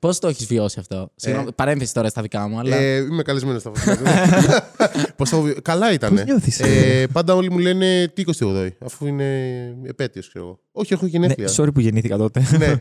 Πώς 0.00 0.18
το 0.18 0.28
έχεις 0.28 0.46
βιώσει 0.46 0.78
αυτό; 0.80 1.10
Συγγνώμη, 1.14 1.52
παρένθεση 1.52 1.94
τώρα 1.94 2.08
στα 2.08 2.22
δικά 2.22 2.48
μου, 2.48 2.58
αλλά. 2.58 2.76
Ε, 2.76 2.96
είμαι 2.96 3.22
καλεσμένος 3.22 3.60
στα 3.60 3.72
φωτιά. 3.74 3.98
Πώς 5.16 5.30
το... 5.30 5.52
Καλά 5.62 5.92
ήταν. 5.92 6.14
Πώς 6.14 6.24
νιώθεις, 6.24 6.60
ε, 6.60 7.06
πάντα 7.12 7.34
όλοι 7.34 7.50
μου 7.50 7.58
λένε 7.58 8.08
τι 8.14 8.22
28 8.38 8.68
αφού 8.78 9.06
είναι 9.06 9.24
επέτειος, 9.84 10.28
ξέρω 10.28 10.44
εγώ. 10.44 10.60
Όχι, 10.72 10.92
έχω 10.92 11.04
Ναι, 11.04 11.10
γενέθλια. 11.10 11.48
sorry 11.56 11.74
που 11.74 11.80
γεννήθηκα 11.80 12.16
τότε. 12.16 12.42
ναι. 12.58 12.74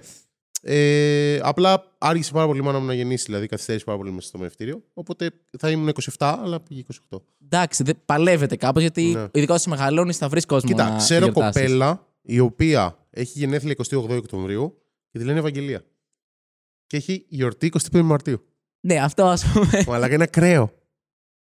Ε, 0.61 1.39
απλά 1.43 1.83
άργησε 1.97 2.31
πάρα 2.31 2.45
πολύ 2.47 2.59
η 2.59 2.63
μάνα 2.63 2.79
μου 2.79 2.85
να 2.85 2.93
γεννήσει, 2.93 3.23
δηλαδή 3.25 3.47
καθυστέρησε 3.47 3.85
πάρα 3.85 3.97
πολύ 3.97 4.11
μέσα 4.11 4.27
στο 4.27 4.37
μευτήριο. 4.37 4.83
Οπότε 4.93 5.31
θα 5.59 5.69
ήμουν 5.69 5.91
27, 6.17 6.35
αλλά 6.43 6.59
πήγε 6.59 6.83
28. 7.11 7.17
Εντάξει, 7.45 7.83
δεν 7.83 7.95
παλεύετε 8.05 8.55
κάπως 8.55 8.81
γιατί 8.81 9.03
Ναι. 9.03 9.27
ειδικά 9.33 9.53
όσο 9.53 9.69
μεγαλώνεις 9.69 10.17
θα 10.17 10.27
βρεις 10.29 10.45
κόσμο. 10.45 10.69
Κοίτα, 10.69 10.89
να 10.89 10.97
ξέρω 10.97 11.23
γιορτάσεις. 11.25 11.61
κοπέλα 11.61 12.07
η 12.21 12.39
οποία 12.39 12.97
έχει 13.09 13.39
γενέθλια 13.39 13.75
28 13.89 14.17
Οκτωβρίου 14.17 14.81
και 15.11 15.19
τη 15.19 15.25
λένε 15.25 15.39
Ευαγγελία. 15.39 15.83
Και 16.87 16.97
έχει 16.97 17.25
γιορτή 17.29 17.71
25 17.91 18.01
Μαρτίου. 18.01 18.41
Ναι, 18.79 18.95
αυτό 18.95 19.25
ας 19.25 19.45
πούμε. 19.53 19.83
Αλλά 19.87 20.13
είναι 20.13 20.23
ακραίο. 20.23 20.71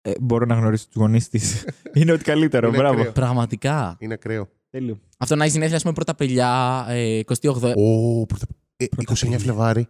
Ε, 0.01 0.11
μπορώ 0.21 0.45
να 0.45 0.55
γνωρίσω 0.55 0.85
τους 0.85 0.95
γονείς 0.95 1.29
της. 1.29 1.65
Είναι 1.93 2.11
ότι 2.11 2.23
καλύτερο. 2.23 2.67
Είναι 2.67 2.77
Μπράβο. 2.77 2.97
ακραίο. 2.97 3.11
Πραγματικά. 3.11 3.97
Είναι 3.99 4.13
ακραίο. 4.13 4.49
Τέλειο. 4.69 4.99
Αυτό 5.17 5.35
να 5.35 5.43
έχει 5.43 5.51
γενέθλια, 5.53 5.75
ας 5.77 5.81
πούμε, 5.81 5.93
πρώτα 5.93 6.15
πελιά, 6.15 6.85
ε, 6.89 7.19
28. 7.41 7.73
Ω, 7.75 8.25
πρωτα... 8.25 8.45
ε, 8.83 9.03
29 9.33 9.35
Φλεβάρι. 9.39 9.87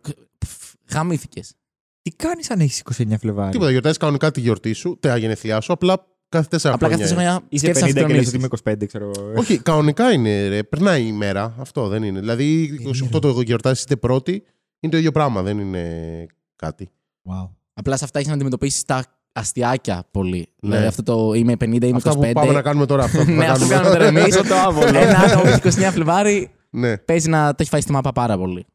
Γαμήθηκες. 0.94 1.54
Τι 2.02 2.12
κάνεις 2.12 2.50
αν 2.52 2.60
έχεις 2.60 2.82
29 2.98 3.14
Φλεβάρι; 3.20 3.52
Τίποτα, 3.52 3.70
γιορτάζεις 3.72 3.98
κανονικά 3.98 4.32
τη 4.32 4.40
γιορτή 4.40 4.74
σου, 4.74 4.98
τα 5.00 5.18
γενέθλιά 5.18 5.62
σου, 5.62 5.74
απλά 5.74 6.06
κάθε 6.30 6.48
4 6.52 6.56
Απλά 6.74 6.78
χρόνια. 6.78 6.98
κάθε 6.98 7.14
είναι. 7.14 7.22
χρόνια 7.22 7.42
Είσαι 7.50 7.66
σκέφτεσαι 7.66 7.92
50 7.92 8.02
να 8.02 8.08
και 8.08 8.14
λες 8.14 8.28
ότι 8.28 8.36
αυτονομήσεις. 8.36 8.64
είμαι 8.66 8.74
25, 8.84 8.88
ξέρω 8.88 9.12
εγώ. 9.16 9.32
Όχι, 9.40 9.58
κανονικά 9.70 10.12
είναι, 10.12 10.48
ρε. 10.48 10.64
Περνάει 10.64 11.02
η 11.04 11.06
ημέρα. 11.08 11.56
Αυτό 11.60 11.88
δεν 11.88 12.04
είναι. 12.04 12.20
Δηλαδή, 12.20 12.70
28 13.14 13.22
το 13.22 13.42
γιορτάζεις 13.42 13.84
είτε 13.84 13.96
πρώτη, 13.96 14.44
είναι 14.80 14.92
το 14.92 14.98
ίδιο 14.98 15.12
πράγμα. 15.12 15.42
Δεν 15.42 15.60
είναι 15.60 16.26
κάτι. 16.56 16.90
Wow. 17.30 17.50
Απλά 17.74 17.98
σε 17.98 18.04
αυτά 18.04 18.18
έχεις 18.18 18.30
να 18.30 18.36
αντιμετωπίσεις 18.36 18.84
τα 18.84 19.06
αστιάκια 19.34 20.08
πολύ. 20.12 20.38
Ναι. 20.38 20.70
Δηλαδή 20.70 20.86
αυτό 20.86 21.04
το 21.04 21.34
είμαι 21.34 21.54
50, 21.54 21.64
είμαι 21.84 21.92
Αυτά 21.96 22.12
25. 22.12 22.14
που 22.16 22.32
πάμε 22.34 22.52
να 22.54 22.62
κάνουμε 22.62 22.86
τώρα. 22.86 23.04
Αυτό 23.04 23.24
που 23.24 23.32
Ναι, 23.32 23.46
θα 23.46 23.52
αυτό 23.52 23.68
κάνουμε. 23.68 23.90
κάνουμε 23.90 24.12
τώρα 24.12 24.20
εμείς. 24.22 24.36
το 24.50 24.56
άβολο. 24.56 24.98
Ένα 24.98 25.18
άτομο 25.20 25.42
που 25.42 25.68
έχει 25.68 25.80
29 25.82 25.90
Φλεβάρι 25.92 26.50
ναι. 26.70 26.98
παίζει 26.98 27.30
να 27.30 27.50
το 27.50 27.56
έχει 27.60 27.70
φάει 27.70 27.82
στη 27.82 27.92
μάπα 27.92 28.12
πάρα 28.12 28.38
πολύ. 28.38 28.66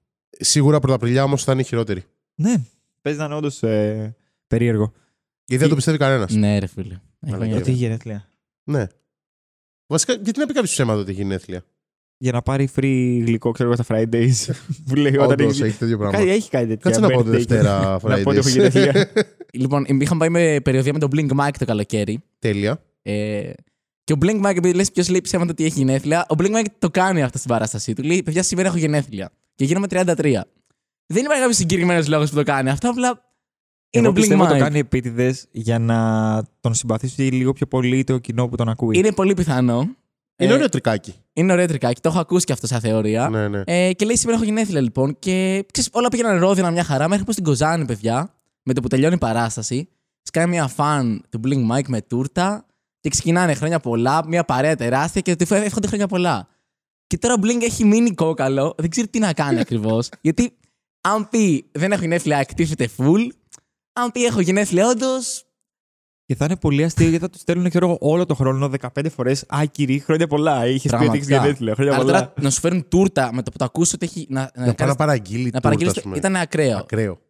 Σίγουρα 0.40 0.78
πρωταπριλιά 0.80 1.24
όμως 1.24 1.44
θα 1.44 1.52
είναι 1.52 1.62
χειρότερη. 1.62 2.04
Ναι. 2.34 2.54
Παίζει 3.02 3.18
να 3.18 3.24
είναι 3.24 3.34
όντως 3.34 3.62
ε, 3.62 4.16
περίεργο. 4.46 4.92
Γιατί 5.44 5.60
δεν 5.62 5.68
το 5.68 5.74
πιστεύει 5.74 5.98
κανένας. 5.98 6.32
Ναι, 6.34 6.58
ρε 6.58 6.66
φίλε. 6.66 6.94
Έχει 6.94 7.00
Μαλακία. 7.20 7.36
χρόνια. 7.36 7.56
Ότι 7.56 7.70
έχει 7.70 7.78
γενέθλια. 7.78 8.28
Ναι. 8.64 8.86
Βασικά, 9.86 10.12
γιατί 10.12 10.38
να 10.38 10.46
πει 10.46 10.52
κάποιος 10.52 10.72
ψέματα 10.72 11.00
ότι 11.00 11.10
έχει 11.10 11.20
γενέθλια. 11.20 11.64
Για 12.20 12.32
να 12.32 12.42
πάρει 12.42 12.68
free 12.76 13.22
γλυκό, 13.24 13.50
ξέρω 13.50 13.72
εγώ, 13.72 13.82
στα 13.82 13.94
Fridays. 13.96 14.54
που 14.86 14.94
λέει 14.94 15.16
όταν 15.16 15.30
Όντως 15.30 15.52
έχει. 15.60 15.62
έχει 15.62 15.78
τέτοιο 15.78 15.98
πράγμα. 15.98 16.18
Κάτι, 16.18 16.30
έχει 16.30 16.50
κάτι 16.50 16.66
τέτοια. 16.66 16.90
Κάτσε 16.90 17.00
να 17.00 17.08
πω 17.08 17.22
τη 17.22 17.28
birthday. 17.28 17.32
Δευτέρα 17.32 17.90
Να 17.90 17.98
πω 17.98 18.30
ότι 18.30 18.38
έχω 18.38 18.48
Fridays. 18.48 18.52
γενέθλια. 18.52 19.10
Λοιπόν, 19.52 19.84
είχαμε 20.00 20.18
πάει 20.18 20.28
με 20.28 20.60
περιοδία 20.60 20.92
με 20.92 20.98
τον 20.98 21.10
Blink 21.14 21.28
Mike 21.40 21.54
το 21.58 21.64
καλοκαίρι. 21.64 22.18
Τέλεια. 22.38 22.82
Ε, 23.02 23.50
και 24.04 24.12
ο 24.12 24.16
Blink 24.20 24.42
Mike, 24.46 24.56
επειδή 24.56 24.74
λες 24.74 24.92
ποιος 24.92 25.08
λέει 25.08 25.20
ψέματα 25.20 25.50
ότι 25.50 25.64
έχει 25.64 25.78
γενέθλια, 25.78 26.26
ο 26.28 26.34
Blink 26.38 26.50
Mike 26.56 26.64
το 26.78 26.90
κάνει 26.90 27.22
αυτό 27.22 27.38
στην 27.38 27.50
παράστασή 27.50 27.92
του. 27.92 28.02
Λέει: 28.02 28.22
Παιδιά, 28.22 28.42
σήμερα 28.42 28.68
έχω 28.68 28.76
γενέθλια. 28.76 29.30
Και 29.58 29.64
γίνομαι 29.64 29.86
33. 29.90 30.04
Δεν 31.06 31.22
υπάρχει 31.24 31.40
κάποιος 31.40 31.56
συγκεκριμένος 31.56 32.08
λόγος 32.08 32.30
που 32.30 32.36
το 32.36 32.42
κάνει 32.42 32.70
αυτό, 32.70 32.90
απλά 32.90 33.08
είναι 33.90 34.06
Εγώ 34.06 34.08
ο 34.08 34.10
Blink 34.10 34.14
πιστεύω 34.20 34.46
το 34.46 34.54
Mike. 34.54 34.58
κάνει 34.58 34.78
επίτηδες 34.78 35.46
για 35.50 35.78
να 35.78 35.98
τον 36.60 36.74
συμπαθήσει 36.74 37.22
λίγο 37.22 37.52
πιο 37.52 37.66
πολύ 37.66 38.04
το 38.04 38.18
κοινό 38.18 38.48
που 38.48 38.56
τον 38.56 38.68
ακούει. 38.68 38.98
Είναι 38.98 39.12
πολύ 39.12 39.34
πιθανό. 39.34 39.80
Είναι 40.36 40.50
Ε, 40.50 40.54
ωραίο 40.54 40.68
τρικάκι. 40.68 41.14
Είναι 41.32 41.52
ωραίο 41.52 41.66
τρικάκι, 41.66 42.00
το 42.00 42.08
έχω 42.08 42.18
ακούσει 42.18 42.44
και 42.44 42.52
αυτό 42.52 42.66
σαν 42.66 42.80
θεωρία. 42.80 43.28
Ναι, 43.28 43.48
ναι. 43.48 43.62
Ε, 43.66 43.92
και 43.92 44.04
λέει: 44.04 44.16
Σήμερα 44.16 44.36
έχω 44.36 44.46
γενέθλια 44.46 44.80
λοιπόν. 44.80 45.16
Και 45.18 45.66
ξέρεις, 45.72 45.90
όλα 45.92 46.08
πήγαιναν 46.08 46.38
ρόδινα 46.38 46.70
μια 46.70 46.84
χαρά 46.84 47.08
μέχρι 47.08 47.24
που 47.24 47.32
στην 47.32 47.44
Κοζάνη, 47.44 47.84
παιδιά, 47.84 48.34
με 48.62 48.72
το 48.72 48.80
που 48.80 48.88
τελειώνει 48.88 49.14
η 49.14 49.18
παράσταση, 49.18 49.88
σκάει 50.22 50.46
μια 50.46 50.66
φαν 50.66 51.24
του 51.28 51.40
Blink 51.44 51.70
Mike 51.76 51.86
με 51.88 52.02
τούρτα 52.02 52.66
και 53.00 53.08
ξεκινάνε 53.08 53.54
χρόνια 53.54 53.80
πολλά, 53.80 54.26
μια 54.26 54.44
παρέα 54.44 54.76
τεράστια 54.76 55.20
και 55.20 55.36
του 55.36 55.54
εύχονται 55.54 55.86
χρόνια 55.86 56.06
πολλά. 56.06 56.48
Και 57.08 57.18
τώρα 57.18 57.34
ο 57.34 57.36
Blink 57.42 57.62
έχει 57.62 57.84
μείνει 57.84 58.14
κόκαλο, 58.14 58.74
δεν 58.78 58.90
ξέρει 58.90 59.08
τι 59.08 59.18
να 59.18 59.32
κάνει 59.32 59.60
ακριβώς. 59.64 60.08
γιατί 60.20 60.56
αν 61.00 61.28
πει 61.28 61.68
δεν 61.72 61.92
έχω 61.92 62.00
γενέθλια, 62.00 62.38
εκτίθεται 62.38 62.88
full. 62.98 63.28
Αν 63.92 64.12
πει 64.12 64.24
έχω 64.24 64.40
γενέθλια, 64.40 64.86
όντως. 64.88 65.42
Και 66.26 66.34
θα 66.34 66.44
είναι 66.44 66.56
πολύ 66.56 66.84
αστείο 66.84 67.08
γιατί 67.08 67.24
θα 67.24 67.30
του 67.30 67.38
στέλνουν 67.38 67.68
ξέρω, 67.68 67.86
εγώ, 67.86 67.96
όλο 68.00 68.26
το 68.26 68.34
χρόνο 68.34 68.70
15 68.96 69.06
φορές. 69.10 69.44
Α, 69.48 69.64
κύριε, 69.70 69.98
χρόνια 69.98 70.26
πολλά. 70.26 70.66
Είχες 70.66 70.90
πει 70.98 71.04
ότι 71.04 71.16
έχεις 71.16 71.28
γενέθλια. 71.28 71.74
Χρόνια 71.74 71.94
Αλλά 71.94 72.04
πολλά. 72.04 72.18
τώρα 72.18 72.32
να 72.40 72.50
σου 72.50 72.60
φέρουν 72.60 72.88
τούρτα 72.88 73.30
με 73.32 73.42
το 73.42 73.50
που 73.50 73.56
το 73.58 73.64
ακούσει 73.64 73.94
ότι 73.94 74.06
έχει. 74.06 74.26
Να, 74.30 74.40
να, 74.40 74.46
Να 74.46 74.52
πάει 74.54 74.66
να 74.66 74.72
κάνεις- 74.74 74.94
παραγγείλει 74.96 75.38
να 75.38 75.44
τούρτα, 75.44 75.60
παραγγείλεις 75.60 75.90
ας 75.92 75.96
το- 75.98 76.02
πούμε. 76.02 76.16
Ήταν 76.16 76.36
ακραίο. 76.36 76.78
Ακραίο. 76.78 77.20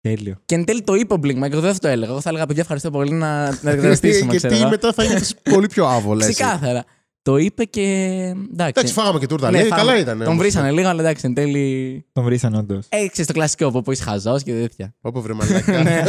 Τέλειο. 0.00 0.40
Και 0.44 0.54
εν 0.54 0.64
τέλει 0.64 0.82
το 0.82 0.94
είπε 0.94 1.14
ο 1.14 1.18
Blink 1.22 1.38
Mike, 1.44 1.50
εγώ 1.52 1.60
δεν 1.60 1.72
θα 1.72 1.78
το 1.78 1.88
έλεγα. 1.88 2.10
Εγώ 2.10 2.20
θα 2.20 2.28
έλεγα 2.28 2.46
παιδιά 2.46 2.62
ευχαριστώ 2.62 2.90
πολύ 2.90 3.12
να, 3.12 3.50
να 3.62 3.70
εργαστήσουμε. 3.70 4.34
ξέρω 4.36 4.54
Γιατί 4.54 4.60
εγώ. 4.62 4.68
μετά 4.70 4.92
θα 4.92 5.04
είναι 5.04 5.20
πολύ 5.54 5.66
πιο 5.66 5.86
άβολα. 5.86 6.24
εσύ. 6.24 6.34
Ξεκάθαρα. 6.34 6.84
Το 7.22 7.36
είπε 7.36 7.64
και. 7.64 7.82
Εντάξει. 8.52 8.72
Εντάξει, 8.76 8.92
φάγαμε 8.92 9.18
και 9.18 9.26
τούρτα. 9.26 9.50
Ναι, 9.50 9.58
Λέει, 9.58 9.66
φάμε. 9.68 9.80
καλά 9.82 9.98
ήταν. 9.98 10.18
Τον 10.24 10.36
βρήσανε 10.36 10.70
λίγο, 10.70 10.88
αλλά 10.88 11.00
εντάξει, 11.00 11.26
εν 11.26 11.34
τέλει. 11.34 12.06
Τον 12.12 12.24
βρήσαν 12.24 12.54
όντως. 12.54 12.86
Έξι 12.88 13.24
το 13.26 13.32
κλασικό 13.32 13.82
που 13.82 13.92
είσαι 13.92 14.02
χαζός 14.02 14.42
και 14.42 14.52
τέτοια. 14.52 14.94
Όπω 15.00 15.20
βρε 15.20 15.32
μαλάκα. 15.32 15.82
Ναι. 15.82 16.02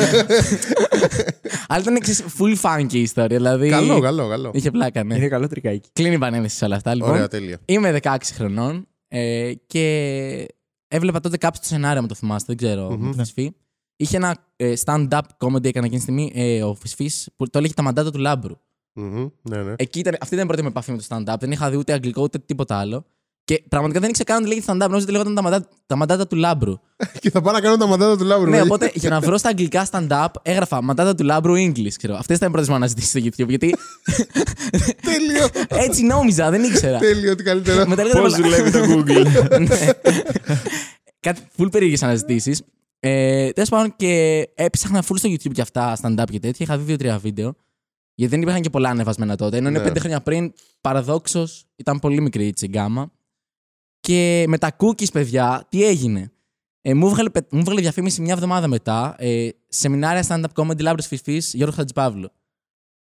αλλά 1.67 1.81
ήταν 1.81 1.95
εξής 1.95 2.23
full 2.39 2.55
funky 2.61 2.93
η 2.93 3.01
ιστορία. 3.01 3.37
Δηλαδή. 3.37 3.69
Καλό, 3.69 3.99
καλό, 3.99 4.27
καλό. 4.27 4.51
Είχε 4.53 4.71
πλάκα, 4.71 5.03
ναι. 5.03 5.15
Είναι 5.15 5.27
καλό 5.27 5.47
τρικάκι. 5.47 5.89
Κλείνει 5.93 6.13
η 6.15 6.17
πανένθεση 6.17 6.55
σε 6.55 6.65
όλα 6.65 6.75
αυτά, 6.75 6.95
λοιπόν. 6.95 7.09
Ωραία, 7.11 7.27
τέλεια. 7.27 7.59
Είμαι 7.65 7.99
16 8.03 8.15
χρονών 8.33 8.87
ε, 9.07 9.51
και 9.67 10.45
έβλεπα 10.87 11.19
τότε 11.19 11.37
κάποιο 11.37 11.59
το 11.61 11.67
σενάριο, 11.67 12.01
με 12.01 12.07
το 12.07 12.15
θυμάστε, 12.15 12.53
δεν 12.55 12.57
ξέρω, 12.67 12.89
Μμμ. 12.91 13.05
με 13.07 13.11
το 13.11 13.17
Φυσφή. 13.17 13.51
Είχε 13.95 14.17
ένα 14.17 14.37
ε, 14.55 14.73
stand-up 14.85 15.19
comedy 15.39 15.65
έκανε 15.65 15.85
εκείνη 15.85 15.89
τη 15.89 15.99
στιγμή 15.99 16.31
ε, 16.35 16.63
ο 16.63 16.73
Φυσφή 16.73 17.11
που 17.35 17.49
το 17.49 17.57
έλεγε 17.57 17.73
Τα 17.73 17.81
μαντάτα 17.83 18.11
του 18.11 18.19
Λάμπρου. 18.19 18.55
Μμμ, 18.99 19.27
Ναι, 19.41 19.57
ναι. 19.63 19.73
Εκεί 19.77 19.99
ήταν, 19.99 20.15
αυτή 20.21 20.33
ήταν 20.33 20.45
η 20.45 20.47
πρώτη 20.47 20.61
μου 20.63 20.67
επαφή 20.67 20.91
με 20.91 20.97
το 20.97 21.03
stand-up. 21.09 21.35
Δεν 21.39 21.51
είχα 21.51 21.69
δει 21.69 21.77
ούτε 21.77 21.93
αγγλικό 21.93 22.21
ούτε 22.21 22.37
τίποτα 22.39 22.75
άλλο. 22.77 23.05
Και 23.43 23.63
πραγματικά 23.69 23.99
δεν 23.99 24.09
ήξερα 24.09 24.31
καν 24.31 24.39
ότι 24.43 24.47
λέγεται 24.47 24.71
stand-up, 24.71 24.77
νόμιζα 24.79 25.01
ότι 25.03 25.11
λέγονταν 25.11 25.35
τα 25.35 25.41
μαντάτα, 25.41 25.67
τα 25.85 25.95
μαντάτα 25.95 26.27
του 26.27 26.35
Λάμπρου. 26.35 26.73
Και 27.21 27.29
θα 27.29 27.41
πάω 27.41 27.53
να 27.53 27.61
κάνω 27.61 27.77
τα 27.77 27.87
μαντάτα 27.87 28.17
του 28.17 28.23
Λάμπρου. 28.23 28.45
ναι, 28.45 28.51
δηλαδή. 28.51 28.69
οπότε 28.71 28.91
για 28.93 29.09
να 29.09 29.19
βρω 29.19 29.37
στα 29.37 29.49
αγγλικά 29.49 29.87
stand-up 29.91 30.27
έγραφα 30.41 30.81
μαντάτα 30.81 31.15
του 31.15 31.23
Λάμπρου 31.23 31.53
English. 31.55 31.93
Ξέρω. 31.97 32.15
Αυτές 32.15 32.37
ήταν 32.37 32.47
οι 32.49 32.51
πρώτες 32.51 32.69
μου 32.69 32.75
αναζητήσεις 32.75 33.09
στο 33.09 33.19
YouTube. 33.19 33.47
Γιατί 33.49 33.75
Τέλειο. 35.11 35.47
έτσι 35.85 36.03
νόμιζα, 36.03 36.49
δεν 36.49 36.63
ήξερα. 36.63 36.97
Τέλειο, 36.97 37.35
τι 37.35 37.43
καλύτερο. 37.43 37.87
Μετά 37.87 38.03
λέγανε 38.03 38.21
Πώς 38.21 38.33
πολλά- 38.33 38.45
δουλεύει 38.49 38.71
το 38.71 38.79
Google. 38.79 39.59
Ναι. 39.59 39.89
Κάτι 41.19 41.41
full 41.57 41.71
περίεργες 41.71 42.03
αναζητήσεις. 42.03 42.61
Ε, 42.99 43.49
Τέλος 43.51 43.69
πάντων 43.69 43.93
και 43.95 44.43
έψαχνα 44.55 45.03
full 45.03 45.15
στο 45.17 45.29
YouTube 45.29 45.51
και 45.53 45.61
αυτά, 45.61 45.97
stand-up 46.01 46.23
και 46.31 46.39
τέτοια. 46.39 46.57
Είχα 46.57 46.77
δει 46.77 46.83
δύο-τρία 46.83 47.17
βίντεο. 47.17 47.55
Γιατί 48.19 48.33
δεν 48.33 48.41
υπήρχαν 48.41 48.61
και 48.61 48.69
πολλά 48.69 48.89
ανεβασμένα 48.89 49.35
τότε. 49.35 49.57
Ενώ 49.57 49.69
είναι 49.69 49.77
Ναι. 49.77 49.83
πέντε 49.83 49.99
χρόνια 49.99 50.21
πριν, 50.21 50.53
παραδόξως 50.81 51.65
ήταν 51.75 51.99
πολύ 51.99 52.21
μικρή 52.21 52.47
έτσι, 52.47 52.65
η 52.65 52.67
γκάμα. 52.71 53.11
Και 53.99 54.45
με 54.47 54.57
τα 54.57 54.75
cookies, 54.79 55.11
παιδιά, 55.11 55.65
τι 55.69 55.83
έγινε; 55.83 56.31
Ε, 56.81 56.93
μου, 56.93 57.07
έβγαλε, 57.07 57.29
πε- 57.29 57.51
μου 57.51 57.59
έβγαλε 57.59 57.81
διαφήμιση 57.81 58.21
μια 58.21 58.33
εβδομάδα 58.33 58.67
μετά 58.67 59.15
ε, 59.17 59.49
σεμινάρια 59.67 60.23
stand-up 60.27 60.63
comedy 60.63 60.81
Λάμπρος 60.81 61.07
Φιφής 61.07 61.53
Γιώργος 61.53 61.75
Χατζηπαύλου. 61.77 62.29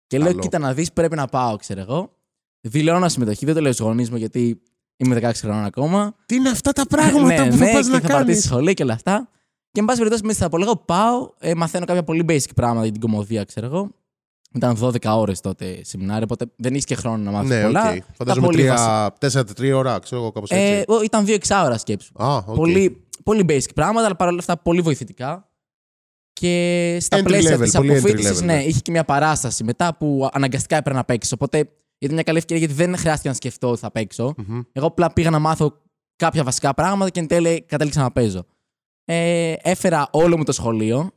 Και 0.07 0.17
λέω, 0.17 0.27
Καλό. 0.27 0.39
κοίτα 0.39 0.59
να 0.59 0.73
δεις, 0.73 0.93
πρέπει 0.93 1.15
να 1.15 1.27
πάω, 1.27 1.55
ξέρω 1.55 1.79
εγώ. 1.81 2.15
Δηλώνω 2.61 3.09
συμμετοχή, 3.09 3.45
δεν 3.45 3.55
το 3.55 3.61
λέω 3.61 3.71
στους 3.73 3.85
γονείς 3.85 4.09
μου 4.09 4.17
γιατί 4.17 4.61
είμαι 4.97 5.15
16 5.15 5.31
χρονών 5.33 5.63
ακόμα. 5.63 6.15
Τι 6.25 6.35
είναι 6.35 6.49
αυτά 6.49 6.71
τα 6.71 6.85
πράγματα 6.85 7.43
ναι, 7.43 7.49
που 7.49 7.57
θα 7.57 7.65
ναι, 7.65 7.71
πας 7.73 7.85
και 7.85 7.91
να 7.91 7.99
θα 7.99 8.07
κάνεις; 8.07 8.25
πατήσει 8.25 8.41
σχολή 8.47 8.73
και 8.73 8.83
όλα 8.83 8.93
αυτά. 8.93 9.29
Και 9.71 9.79
εν 9.79 9.85
πάση 9.85 9.97
περιπτώσει, 9.97 10.25
μέσα 10.25 10.45
από 10.45 10.57
λίγο 10.57 10.75
πάω, 10.75 11.29
ε, 11.39 11.53
μαθαίνω 11.53 11.85
κάποια 11.85 12.03
πολύ 12.03 12.25
basic 12.27 12.49
πράγματα 12.55 12.83
για 12.83 12.91
την 12.91 13.01
κωμωδία, 13.01 13.43
ξέρω 13.43 13.65
εγώ. 13.65 13.91
Ήταν 14.55 14.77
12 14.81 14.95
ώρες 15.05 15.39
τότε 15.41 15.79
σεμινάριο, 15.83 16.23
οπότε 16.23 16.51
δεν 16.55 16.73
είχες 16.73 16.85
και 16.85 16.95
χρόνο 16.95 17.17
να 17.17 17.31
μάθεις 17.31 17.49
Ναι, 17.49 17.61
πολλά. 17.63 17.89
οκ. 17.89 17.95
Τα 17.99 18.05
Φαντάζομαι 18.13 18.45
πολύ 18.45 18.67
βασικά. 18.67 19.15
τρία, 19.19 19.43
τέσσερα, 19.43 19.77
ώρα, 19.77 19.99
ξέρω 19.99 20.21
εγώ 20.21 20.31
κάπως 20.31 20.49
Ε, 20.51 20.55
έτσι. 20.69 20.85
ο, 20.87 21.01
ήταν 21.01 21.25
2 21.25 21.29
εξάωρα 21.33 21.77
σκέψου. 21.77 22.11
Α, 22.15 22.35
οκ. 22.35 22.55
Πολύ, 22.55 23.03
πολύ 23.23 23.45
basic 23.49 23.73
πράγματα, 23.75 24.05
αλλά 24.05 24.15
παρόλα 24.15 24.37
αυτά 24.39 24.57
πολύ 24.57 24.81
βοηθητικά. 24.81 25.47
Και 26.33 26.97
στα 27.01 27.17
Entry 27.19 27.23
πλαίσια 27.23 27.55
level, 27.57 27.61
της 27.61 27.71
πολύ 27.71 27.89
entry 27.91 27.97
αποφοίτησης, 27.97 28.39
level, 28.41 28.45
ναι, 28.45 28.53
ναι. 28.55 28.63
είχε 28.63 28.79
και 28.79 28.91
μια 28.91 29.03
παράσταση 29.03 29.63
μετά 29.63 29.95
που 29.97 30.29
αναγκαστικά 30.33 30.75
έπρεπε 30.77 30.97
να 30.97 31.03
παίξεις. 31.05 31.31
Οπότε 31.33 31.69
ήταν 31.97 32.13
μια 32.13 32.23
καλή 32.23 32.37
ευκαιρία 32.37 32.65
γιατί 32.65 32.83
δεν 32.83 32.97
χρειάστηκε 32.97 33.27
να 33.29 33.33
σκεφτώ 33.35 33.69
ότι 33.69 33.79
θα 33.79 33.91
παίξω. 33.91 34.33
Μμμ. 34.37 34.61
Εγώ 34.71 34.87
απλά 34.87 35.13
πήγα 35.13 35.29
να 35.29 35.39
μάθω 35.39 35.77
κάποια 36.15 36.43
βασικά 36.43 36.73
πράγματα 36.73 37.09
και 37.09 37.19
εν 37.19 37.27
τέλει 37.27 37.61
κατέληξα 37.67 38.01
να 38.01 38.11
παίζω. 38.11 38.45
Ε, 39.05 39.53
έφερα 39.61 40.07
όλο 40.11 40.37
μου 40.37 40.43
το 40.43 40.51
σχολείο, 40.51 41.11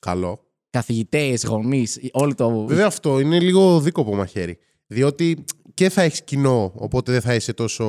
Καλό. 0.00 0.40
Καθηγητές, 0.70 1.44
γονείς, 1.44 1.98
όλο 2.12 2.34
το. 2.34 2.64
Βέβαια 2.66 2.86
αυτό 2.86 3.20
είναι 3.20 3.40
λίγο 3.40 3.80
δίκοπο 3.80 4.14
μαχαίρι. 4.14 4.58
Διότι 4.86 5.44
και 5.74 5.88
θα 5.88 6.02
έχεις 6.02 6.24
κοινό, 6.24 6.72
οπότε 6.74 7.12
δεν 7.12 7.20
θα 7.20 7.34
είσαι 7.34 7.52
τόσο 7.52 7.84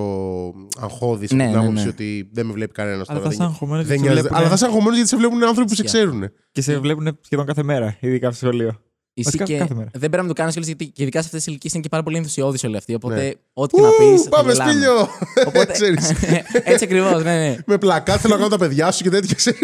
αγχώδης 0.80 1.32
Ναι, 1.32 1.44
στην 1.44 1.56
ναι, 1.58 1.64
άποψη 1.66 1.84
ναι. 1.84 1.90
ότι 1.90 2.30
δεν 2.34 2.46
με 2.46 2.54
βλέπει 2.54 2.74
κανένας 2.74 3.10
Αλλά 3.10 3.20
τώρα. 3.20 3.22
θα 3.22 3.28
δεν 3.30 3.38
είσαι 3.38 3.44
αγχωμένος 3.54 3.86
δεν 3.86 3.98
και, 3.98 4.02
σε 4.04 4.10
νοιάζεται. 4.10 4.22
βλέπουνε- 4.22 4.40
Αλλά 4.40 4.48
θα 4.50 4.54
είσαι 4.56 4.66
αγχωμένος 4.66 4.96
γιατί 4.96 5.10
σε 5.10 5.18
βλέπουν 5.18 5.44
άνθρωποι 5.44 5.70
που 5.70 5.76
σε 5.76 5.82
Ισχύει. 5.84 5.98
ξέρουν. 5.98 6.24
και 6.52 6.62
σε 6.62 6.80
βλέπουν 6.80 7.18
σχεδόν 7.22 7.46
κάθε 7.46 7.64
μέρα, 7.64 7.98
ειδικά 8.00 8.32
στο 8.32 8.46
σχολείο. 8.48 8.82
Εσύ 9.14 9.24
βασικά 9.24 9.44
και 9.44 9.58
κάθε 9.58 9.74
μέρα. 9.74 9.90
δεν 9.94 10.10
πρέπει 10.10 10.24
να 10.24 10.28
το 10.28 10.34
κάνεις 10.34 10.56
γιατί 10.56 10.88
και 10.88 11.02
ειδικά 11.02 11.20
σε 11.20 11.26
αυτές 11.26 11.40
τις 11.44 11.48
ηλικίες 11.52 11.74
είναι 11.74 11.82
και 11.82 11.90
πάρα 11.90 12.04
πολύ 12.04 12.18
ενθουσιώδει 12.18 12.68
όλοι 12.68 12.78
αυτοί. 12.78 12.94
Οπότε 12.94 13.16
Ναι. 13.24 13.32
ό,τι 13.54 13.76
και 13.76 13.82
να 13.82 13.90
πεις. 13.90 14.30
Πάμε 14.30 14.54
σπήλιο! 14.54 14.94
Οπότε... 15.48 15.72
Ξέρεις. 15.78 16.10
Έτσι 16.72 16.84
ακριβώς, 16.84 17.24
ναι, 17.24 17.38
ναι. 17.50 17.58
Με 17.66 17.78
πλακά 17.78 18.18
θέλω 18.18 18.34
να 18.34 18.40
κάνω 18.40 18.50
τα 18.50 18.58
παιδιά 18.58 18.92
σου 18.92 19.04
και 19.04 19.10
τέτοια. 19.10 19.36
ξέρεις. 19.36 19.60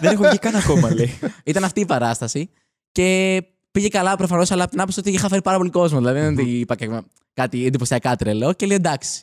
Δεν 0.00 0.12
έχω 0.12 0.22
βγει 0.22 0.38
καν 0.38 0.54
ακόμα, 0.54 0.94
λέει. 0.94 1.18
Ήταν 1.44 1.64
αυτή 1.64 1.80
η 1.80 1.86
παράσταση. 1.86 2.50
Και 2.92 3.42
πήγε 3.70 3.88
καλά 3.88 4.16
προφανώς, 4.16 4.50
αλλά 4.50 4.62
από 4.62 4.70
την 4.70 4.80
άποψη 4.80 5.00
ότι 5.00 5.10
είχα 5.10 5.28
φέρει 5.28 5.42
πάρα 5.42 5.56
πολύ 5.56 5.70
κόσμο. 5.70 5.98
Δηλαδή 5.98 6.18
δεν 6.20 6.32
είναι 6.32 6.42
ότι 6.42 6.50
είπα 6.50 6.74
και 6.74 6.88
κάτι 7.34 7.66
εντυπωσιακά 7.66 8.16
τρελό. 8.16 8.52
Και 8.52 8.66
λέει 8.66 8.76
εντάξει. 8.76 9.22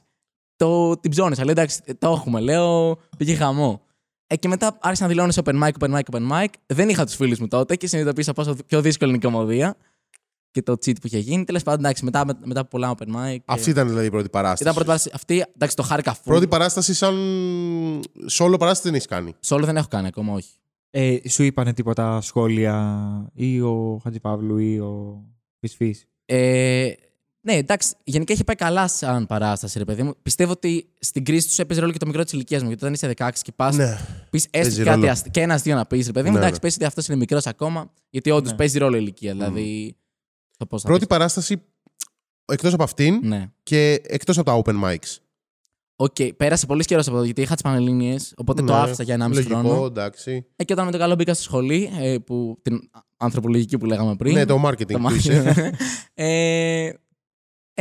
Το, 0.55 0.97
την 0.97 1.11
ψώνισα. 1.11 1.43
Λέει 1.43 1.51
εντάξει, 1.51 1.81
το 1.99 2.09
έχουμε. 2.11 2.39
Λέω 2.39 2.97
πήγε 3.17 3.35
χαμό. 3.35 3.81
Ε, 4.31 4.35
και 4.35 4.47
μετά 4.47 4.77
άρχισα 4.81 5.03
να 5.03 5.09
δηλώνω 5.09 5.31
σε 5.31 5.41
open 5.45 5.63
mic, 5.63 5.69
open 5.79 5.93
mic, 5.95 6.01
open 6.11 6.31
mic. 6.31 6.45
Δεν 6.65 6.89
είχα 6.89 7.05
τους 7.05 7.15
φίλους 7.15 7.39
μου 7.39 7.47
τότε 7.47 7.75
και 7.75 7.87
συνειδητοποίησα 7.87 8.33
πόσο 8.33 8.55
πιο 8.67 8.81
δύσκολη 8.81 9.09
είναι 9.11 9.19
η 9.23 9.25
κομμωδία. 9.31 9.75
Και 10.51 10.61
το 10.61 10.71
cheat 10.71 10.93
που 11.01 11.07
είχε 11.07 11.17
γίνει. 11.17 11.43
Τέλος 11.43 11.63
πάντων, 11.63 11.79
εντάξει, 11.85 12.03
μετά, 12.05 12.25
μετά 12.45 12.59
από 12.59 12.69
πολλά 12.69 12.95
open 12.97 13.07
mic. 13.07 13.33
και- 13.35 13.41
Αυτή 13.45 13.69
ήταν 13.69 13.87
δηλαδή 13.87 14.05
η 14.05 14.09
πρώτη 14.09 14.29
παράσταση. 14.29 14.61
Ήταν 14.61 14.73
πρώτη 14.73 14.87
παράσταση. 14.87 15.15
Αυτή, 15.15 15.43
εντάξει, 15.55 15.75
το 15.75 15.83
χάρηκα 15.83 16.15
full. 16.15 16.21
Πρώτη 16.23 16.47
παράσταση 16.47 16.93
σαν 16.93 17.15
solo 18.39 18.55
παράσταση 18.59 18.81
δεν 18.83 18.93
έχεις 18.93 19.07
κάνει. 19.07 19.33
Solo 19.45 19.61
δεν 19.63 19.77
έχω 19.77 19.87
κάνει 19.89 20.07
ακόμα, 20.07 20.33
όχι. 20.33 20.49
Ε, 20.89 21.17
σου 21.29 21.43
είπανε 21.43 21.73
τίποτα 21.73 22.21
σχόλια 22.21 23.31
ή 23.33 23.61
ο 23.61 23.99
Χατζηπαύλου 24.03 24.57
ή 24.57 24.79
ο 24.79 25.23
Φυσφής. 25.59 26.05
Ε, 26.25 26.91
ναι, 27.41 27.53
εντάξει, 27.53 27.93
γενικά 28.03 28.33
είχε 28.33 28.43
πάει 28.43 28.55
καλά 28.55 28.87
σαν 28.87 29.25
παράσταση, 29.25 29.77
ρε 29.77 29.85
παιδί 29.85 30.03
μου. 30.03 30.13
Πιστεύω 30.21 30.51
ότι 30.51 30.89
στην 30.99 31.23
κρίση 31.25 31.47
τους 31.47 31.59
έπαιζε 31.59 31.79
ρόλο 31.79 31.91
και 31.91 31.97
το 31.97 32.05
μικρό 32.05 32.23
της 32.23 32.31
ηλικίας 32.33 32.61
μου. 32.61 32.67
Γιατί 32.67 32.83
όταν 32.83 32.93
είσαι 32.95 33.07
16 33.17 33.29
και 33.41 33.51
πας, 33.55 33.75
Ναι. 33.75 33.97
πεις 34.29 34.43
έστω 34.43 34.59
Παίζει 34.59 34.77
και 34.77 34.83
κάτι 34.83 34.99
ρόλο. 34.99 35.11
ασ- 35.11 35.29
και 35.29 35.41
ένα-δύο 35.41 35.75
να 35.75 35.85
πεις, 35.85 36.05
ρε 36.05 36.11
παιδί 36.11 36.25
μου. 36.27 36.31
Ναι, 36.33 36.37
εντάξει, 36.39 36.53
ναι. 36.55 36.59
πες 36.67 36.75
ότι 36.75 36.85
αυτός 36.85 37.07
είναι 37.07 37.17
μικρός 37.17 37.45
ακόμα. 37.47 37.93
Γιατί 38.09 38.31
όντως 38.31 38.51
Ναι. 38.51 38.57
παίζει 38.57 38.77
ρόλο 38.77 38.95
η 38.95 38.99
ηλικία. 39.01 39.31
Δηλαδή. 39.33 39.95
Το 40.57 40.65
πώς 40.65 40.81
θα 40.81 40.87
Πρώτη 40.87 41.05
πεις. 41.05 41.15
παράσταση 41.17 41.61
εκτός 42.45 42.73
από 42.73 42.83
αυτήν 42.83 43.19
Ναι. 43.23 43.51
και 43.63 44.01
εκτός 44.03 44.37
από 44.37 44.45
τα 44.51 44.61
open 44.65 44.83
mics. 44.85 45.17
Οκ, 45.95 46.15
πέρασε 46.37 46.65
πολύ 46.65 46.83
καιρός 46.83 47.07
από 47.07 47.15
εδώ 47.15 47.25
γιατί 47.25 47.41
είχα 47.41 47.53
τις 47.53 47.63
Πανελλήνιες. 47.63 48.33
Οπότε 48.37 48.61
το 48.63 48.73
Ναι, 48.73 48.79
άφησα 48.79 49.03
για 49.03 49.13
1,5 49.15 49.33
Λογικό, 49.33 49.59
χρόνο. 49.59 49.85
εντάξει. 49.85 50.45
Ε, 50.55 50.63
και 50.63 50.73
όταν 50.73 50.85
με 50.85 50.91
το 50.91 50.97
καλό 50.97 51.15
μπήκα 51.15 51.33
στη 51.33 51.43
σχολή, 51.43 51.89
ε, 51.99 52.17
που, 52.17 52.59
την 52.61 52.89
ανθρωπολογική 53.17 53.77
που 53.77 53.85
λέγαμε 53.85 54.15
πριν. 54.15 54.33
Ναι, 54.33 54.45
το 54.45 54.61
marketing 54.65 54.85
το 54.87 54.93
του 54.93 54.99
μάθημα. 55.01 55.49
είσαι. 55.49 55.71
ε, 56.13 56.89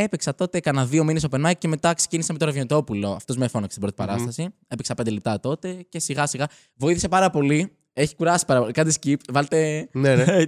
έπαιξα 0.01 0.35
τότε, 0.35 0.59
έκανα 0.59 0.85
δύο 0.87 1.05
μήνες 1.05 1.27
open 1.31 1.47
mic 1.47 1.53
και 1.59 1.69
μετά 1.69 1.95
ξεκίνησα 1.95 2.33
με 2.33 2.39
το 2.39 2.45
Ραβιωτόπουλο. 2.45 3.11
Αυτός 3.11 3.37
με 3.37 3.45
έχωνε 3.45 3.67
στην 3.69 3.81
πρώτη 3.81 3.95
Μμμ. 4.03 4.07
παράσταση. 4.07 4.49
Έπαιξα 4.69 4.95
πέντε 4.95 5.11
λεπτά 5.11 5.41
τότε 5.41 5.87
και 5.89 5.99
σιγά 5.99 6.27
σιγά 6.27 6.47
βοήθησε 6.75 7.09
πάρα 7.09 7.31
πολύ. 7.31 7.73
Έχει 7.93 8.17
κουράσει 8.17 8.45
πάρα 8.47 8.61
πολύ. 8.61 8.73
Κάντε 8.73 8.93
skip, 9.03 9.17
βάλτε. 9.33 9.89
ναι, 9.93 10.15
ναι. 10.15 10.25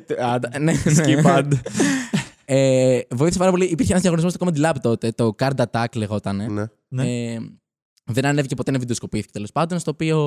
ναι, 0.59 0.59
ναι. 0.59 0.73
Skip 0.85 1.25
ad. 1.25 1.52
ε, 2.45 3.00
βοήθησε 3.11 3.38
πάρα 3.38 3.50
πολύ. 3.50 3.64
Υπήρχε 3.64 3.90
ένας 3.90 4.02
διαγωνισμός 4.02 4.33
στο 4.35 4.47
Comedy 4.47 4.66
Lab 4.71 4.75
τότε, 4.83 5.11
το 5.11 5.35
Card 5.38 5.64
Attack 5.71 5.87
λεγόταν. 5.95 6.52
ναι. 6.52 6.64
Ναι. 6.88 7.33
Ε, 7.33 7.38
δεν 8.04 8.26
ανέβηκε 8.26 8.54
ποτέ, 8.54 8.71
να 8.71 8.78
βιντεοσκοπήθηκε 8.78 9.33
τέλος 9.33 9.52
πάντων. 9.52 9.78
Στο 9.78 9.90
οποίο 9.90 10.19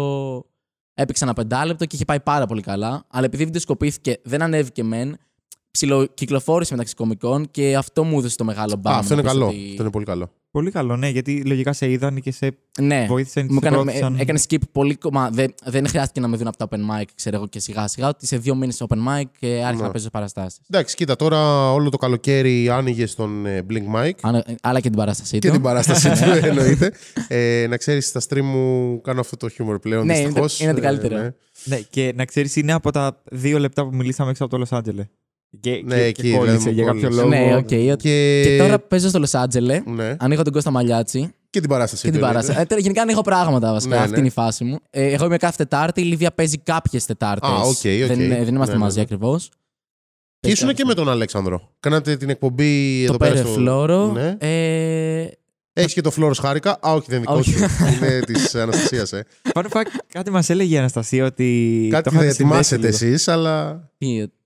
έπαιξε 0.93 1.23
ένα 1.23 1.33
πεντάλεπτο 1.33 1.85
και 1.85 1.95
είχε 1.95 2.05
πάει 2.05 2.19
πάρα 2.19 2.45
πολύ 2.45 2.61
καλά. 2.61 3.05
Αλλά 3.09 3.25
επειδή 3.25 3.43
βιντεοσκοπήθηκε, 3.43 4.19
δεν 4.23 4.41
ανέβηκε 4.41 4.83
μεν. 4.83 5.17
Ψιλοκυκλοφόρησε 5.77 6.71
μεταξύ 6.73 6.95
κομικών 6.95 7.51
και 7.51 7.75
αυτό 7.75 8.03
μου 8.03 8.17
έδωσε 8.19 8.35
το 8.35 8.43
μεγάλο 8.43 8.75
μπαμ. 8.79 8.93
Α, 8.93 8.97
αυτό 8.97 9.13
είναι 9.13 9.21
να 9.23 9.29
πεις 9.29 9.37
καλό. 9.39 9.49
ότι- 9.51 9.67
Αυτό 9.69 9.81
είναι 9.81 9.91
πολύ 9.91 10.05
καλό. 10.05 10.29
Πολύ 10.51 10.71
καλό, 10.71 10.95
ναι, 10.97 11.09
γιατί 11.09 11.43
λογικά 11.45 11.73
σε 11.73 11.89
είδαν 11.91 12.19
και 12.21 12.31
σε 12.31 12.57
Ναι. 12.81 13.05
βοήθησαν 13.09 13.45
Μου 13.49 13.59
σε 13.61 13.67
έκανε, 13.67 13.75
ρώτησαν. 13.83 14.15
ε, 14.17 14.21
έκανε 14.21 14.39
skip 14.49 14.57
πολύ 14.71 14.95
κομμάτι. 14.95 15.29
Δεν, 15.29 15.53
δεν 15.65 15.87
χρειάστηκε 15.87 16.19
να 16.19 16.27
με 16.27 16.37
δουν 16.37 16.47
από 16.47 16.57
τα 16.57 16.67
open 16.69 16.75
mic, 17.01 17.03
ξέρω 17.15 17.35
εγώ 17.35 17.47
και 17.47 17.59
σιγά 17.59 17.87
σιγά. 17.87 18.07
Ότι 18.07 18.27
σε 18.27 18.37
δύο 18.37 18.55
μήνες 18.55 18.83
open 18.87 18.95
mic 18.97 19.23
και 19.39 19.47
άρχισα 19.47 19.71
Ναι. 19.75 19.81
να 19.81 19.91
παίζω 19.91 20.09
παραστάσεις. 20.09 20.59
Εντάξει, 20.69 20.95
κοίτα, 20.95 21.15
τώρα 21.15 21.71
όλο 21.73 21.89
το 21.89 21.97
καλοκαίρι 21.97 22.69
άνοιγες 22.69 23.11
στον 23.11 23.45
ε, 23.45 23.65
Blink 23.69 23.95
Mike. 23.95 24.41
Αλλά 24.61 24.79
και 24.79 24.89
την 24.89 24.97
παράστασή 24.97 25.39
Και 25.39 25.47
του. 25.47 25.53
την 25.53 25.61
παράσταση 25.61 26.09
του, 26.23 26.45
εννοείται. 26.45 26.91
Ε, 27.27 27.65
να 27.69 27.77
ξέρεις, 27.77 28.07
στα 28.07 28.21
stream 28.29 28.41
μου 28.41 29.01
κάνω 29.01 29.19
αυτό 29.19 29.37
το 29.37 29.49
χιούμορ 29.49 29.79
πλέον. 29.79 30.05
Ναι, 30.05 30.13
είναι 30.13 30.21
το- 30.23 30.27
δυστυχώς. 30.27 30.59
είναι 30.59 30.71
το 30.73 30.77
Ε, 30.77 30.81
καλύτερο. 30.81 31.17
ναι. 31.17 31.33
Ναι, 31.63 31.79
και 31.89 32.13
να 32.15 32.25
ξέρεις, 32.25 32.55
είναι 32.55 32.73
από 32.73 32.91
τα 32.91 33.21
δύο 33.31 33.59
λεπτά 33.59 33.83
που 33.87 33.95
μιλήσαμε 33.95 34.29
έξω 34.29 34.43
από 34.43 34.51
το 34.53 34.57
Λος 34.59 34.71
Άντζελες. 34.71 35.07
Και, 35.59 35.81
Ναι, 35.85 35.95
και, 35.95 36.01
εκεί, 36.03 36.21
και 36.21 36.37
κόλλησε 36.37 36.57
δηλαδή, 36.57 36.69
μου 36.69 36.75
για 36.75 36.85
κάποιο 36.85 37.01
κόλλησε. 37.01 37.21
λόγο. 37.21 37.29
Ναι, 37.45 37.55
οκ. 37.55 37.65
Και... 37.65 38.41
Και 38.43 38.55
τώρα 38.59 38.79
παίζω 38.79 39.09
στο 39.09 39.19
Λος 39.19 39.33
Άντζελες. 39.33 39.81
Ναι. 39.85 40.15
Ανοίγω 40.19 40.43
τον 40.43 40.53
Κώστα 40.53 40.71
Μαλιάτσι 40.71 41.33
Και 41.49 41.59
την 41.59 41.69
παράσταση 41.69 42.03
και 42.03 42.11
την 42.11 42.19
του, 42.19 42.25
παράσταση. 42.25 42.59
Ε, 42.59 42.65
τώρα 42.65 42.81
γενικά 42.81 43.01
ανοίγω 43.01 43.21
πράγματα 43.21 43.71
βασικά. 43.71 43.95
Ναι, 43.95 43.99
Αυτή 44.01 44.11
ναι. 44.11 44.17
είναι 44.17 44.27
η 44.27 44.31
φάση 44.31 44.63
μου. 44.63 44.77
Ε, 44.89 45.11
εγώ 45.13 45.25
είμαι 45.25 45.37
κάθε 45.37 45.55
Τετάρτη. 45.57 46.01
Η 46.01 46.03
Λίβια 46.03 46.31
παίζει 46.31 46.57
κάποιες 46.57 47.05
Τετάρτες. 47.05 47.49
Α, 47.49 47.53
οκ, 47.53 47.67
οκ. 47.67 47.81
δεν, 47.81 48.17
δεν 48.17 48.27
είμαστε 48.27 48.53
Ναι, 48.55 48.65
ναι, 48.65 48.77
μαζί 48.77 48.95
ναι. 48.97 49.01
ακριβώς. 49.01 49.49
Και 50.39 50.49
ήσουν 50.49 50.73
και 50.73 50.85
με 50.85 50.93
τον 50.93 51.09
Αλέξανδρο. 51.09 51.69
Κάνατε 51.79 52.15
την 52.17 52.29
εκπομπή 52.29 52.97
Το 53.05 53.09
εδώ 53.09 53.17
πέρα 53.17 53.33
Πέρε 53.33 53.43
στο... 53.45 53.53
Φλόρο. 53.53 54.11
Ναι. 54.11 54.35
Ε, 54.39 55.27
Έχεις 55.73 55.93
και 55.93 56.01
το 56.01 56.11
φλόρος 56.11 56.37
χάρηκα. 56.39 56.71
Α, 56.71 56.93
όχι, 56.93 57.05
δεν 57.07 57.17
είναι 57.17 57.25
δικό 57.27 57.33
Όχι. 57.37 57.51
σου. 57.51 58.05
είναι 58.05 58.19
της 58.19 58.55
Αναστασίας, 58.55 59.13
ε. 59.13 59.25
Fun 59.53 59.63
fact, 59.69 59.81
κάτι 60.13 60.31
μας 60.31 60.49
έλεγε 60.49 60.75
η 60.75 60.77
Αναστασία 60.77 61.25
ότι. 61.25 61.87
το 61.89 61.95
Κάτι 61.95 62.09
είχατε 62.09 62.25
δεν 62.25 62.33
συνδέσει 62.35 62.73
ετοιμάσετε 62.73 62.75
λίγο. 62.75 62.87
εσείς, 62.95 63.27
αλλά. 63.27 63.89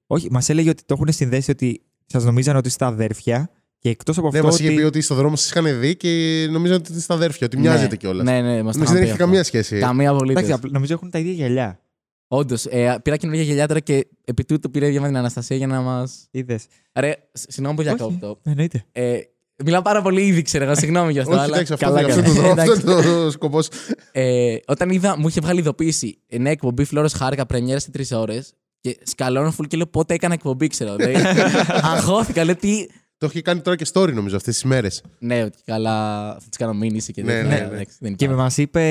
Τι, 0.07 0.13
Όχι, 0.13 0.27
μας 0.31 0.49
έλεγε 0.49 0.69
ότι 0.69 0.83
το 0.85 0.93
έχουν 0.93 1.13
συνδέσει 1.13 1.51
ότι 1.51 1.81
σας 2.05 2.23
νομίζαν 2.23 2.55
ότι 2.55 2.67
είστε 2.67 2.85
αδέρφια 2.85 3.49
και 3.79 3.89
εκτός 3.89 4.17
από 4.17 4.29
Ναι, 4.31 4.37
αυτό. 4.37 4.49
μας 4.49 4.59
είχε 4.59 4.67
ότι... 4.67 4.77
πει 4.77 4.83
ότι 4.83 5.01
στο 5.01 5.15
δρόμο 5.15 5.35
σας 5.35 5.49
είχαν 5.49 5.79
δει 5.79 5.95
και 5.95 6.47
νομίζαν 6.51 6.77
ότι 6.77 6.93
είστε 6.93 7.13
αδέρφια, 7.13 7.45
ότι 7.47 7.57
μοιάζετε 7.57 7.95
κιόλας. 7.95 8.25
Ναι, 8.25 8.41
ναι, 8.41 8.63
μας 8.63 8.75
Νομίζω 8.75 8.93
δεν 8.93 9.03
έχει 9.03 9.17
καμία 9.17 9.43
σχέση. 9.43 9.79
Καμία 9.79 10.09
Εντάξει, 10.09 10.31
απολύτως. 10.33 10.51
απλά 10.57 10.71
νομίζω 10.73 10.93
έχουν 10.93 11.09
τα 11.09 11.19
ίδια 11.19 11.33
γυαλιά. 11.33 11.79
Όντως, 12.27 12.65
ε, 12.65 12.99
πήρα 13.03 13.17
καινούργια 13.17 13.43
γυαλιά 13.43 13.67
τώρα 13.67 13.79
και 13.79 14.07
επί 14.25 14.43
τούτου 14.43 14.71
πήρε 14.71 14.87
ίδια 14.87 15.01
με 15.01 15.07
την 15.07 15.17
Αναστασία 15.17 15.55
για 15.57 15.67
να 15.67 15.81
μα. 15.81 16.07
Είδες. 16.31 16.65
Ρε, 16.99 17.13
σ- 17.33 17.51
συγγνώμη 17.51 17.75
που 17.75 17.81
διακόπτω. 17.83 18.39
Εννοείται. 18.43 18.85
Ε, 18.91 19.19
μιλάω 19.63 19.81
πάρα 19.81 20.01
πολύ 20.01 20.21
ήδη, 20.25 20.41
ξέρω 20.41 20.63
εγώ, 20.63 20.75
συγγνώμη 20.75 21.11
γι' 21.11 21.19
αυτό. 21.19 21.31
Όχι, 21.31 21.41
αλλά 21.41 21.53
εντάξει, 21.53 21.73
αυτό 21.73 21.85
καλά 21.85 21.99
αυτό 21.99 22.11
έκανα. 22.11 22.27
είναι 22.27 22.35
το 22.35 22.41
δρόμο, 22.41 22.61
Εντάξει. 22.61 22.71
αυτό 22.71 23.09
είναι 23.09 23.25
ο 23.25 23.29
σκοπός. 23.31 23.67
Ε, 24.11 24.55
όταν 24.67 24.89
είδα, 24.89 25.17
μου 25.17 25.27
είχε 25.27 25.39
βγάλει 25.41 25.59
ειδοποίηση 25.59 26.17
νέα 26.37 26.51
εκπομπή 26.51 26.83
Φλόρο 26.83 27.07
Χάρκα 27.13 27.45
πρεμιέρα 27.45 27.79
σε 27.79 27.91
τρεις 27.91 28.11
ώρες. 28.11 28.53
Και 28.87 28.97
σκαλώνω 29.03 29.51
φουλ 29.51 29.65
και 29.65 29.77
λέω 29.77 29.85
πότε 29.87 30.13
έκανα 30.13 30.33
εκπομπή, 30.33 30.67
ξέρω. 30.67 30.95
δηλαδή. 30.95 31.15
Αγχώθηκα, 31.93 32.43
λέω 32.43 32.55
τι. 32.55 32.85
Το 33.17 33.25
έχει 33.25 33.41
κάνει 33.41 33.59
τώρα 33.61 33.77
και 33.77 33.85
story 33.93 34.13
νομίζω 34.13 34.35
αυτές 34.35 34.53
τις 34.53 34.63
μέρες. 34.63 35.03
Ναι, 35.19 35.43
ότι 35.43 35.57
καλά 35.65 35.93
θα 36.33 36.45
τη 36.49 36.57
κάνω 36.57 36.73
μήνυση 36.73 37.13
και 37.13 37.23
Ναι, 37.23 37.33
δεν 37.33 37.47
ναι, 37.47 37.55
ναι, 37.55 37.59
ναι. 37.59 37.65
εντάξει, 37.75 37.97
δεν 37.99 38.15
Και 38.15 38.23
υπάρχει. 38.25 38.41
μας 38.43 38.57
είπε 38.57 38.81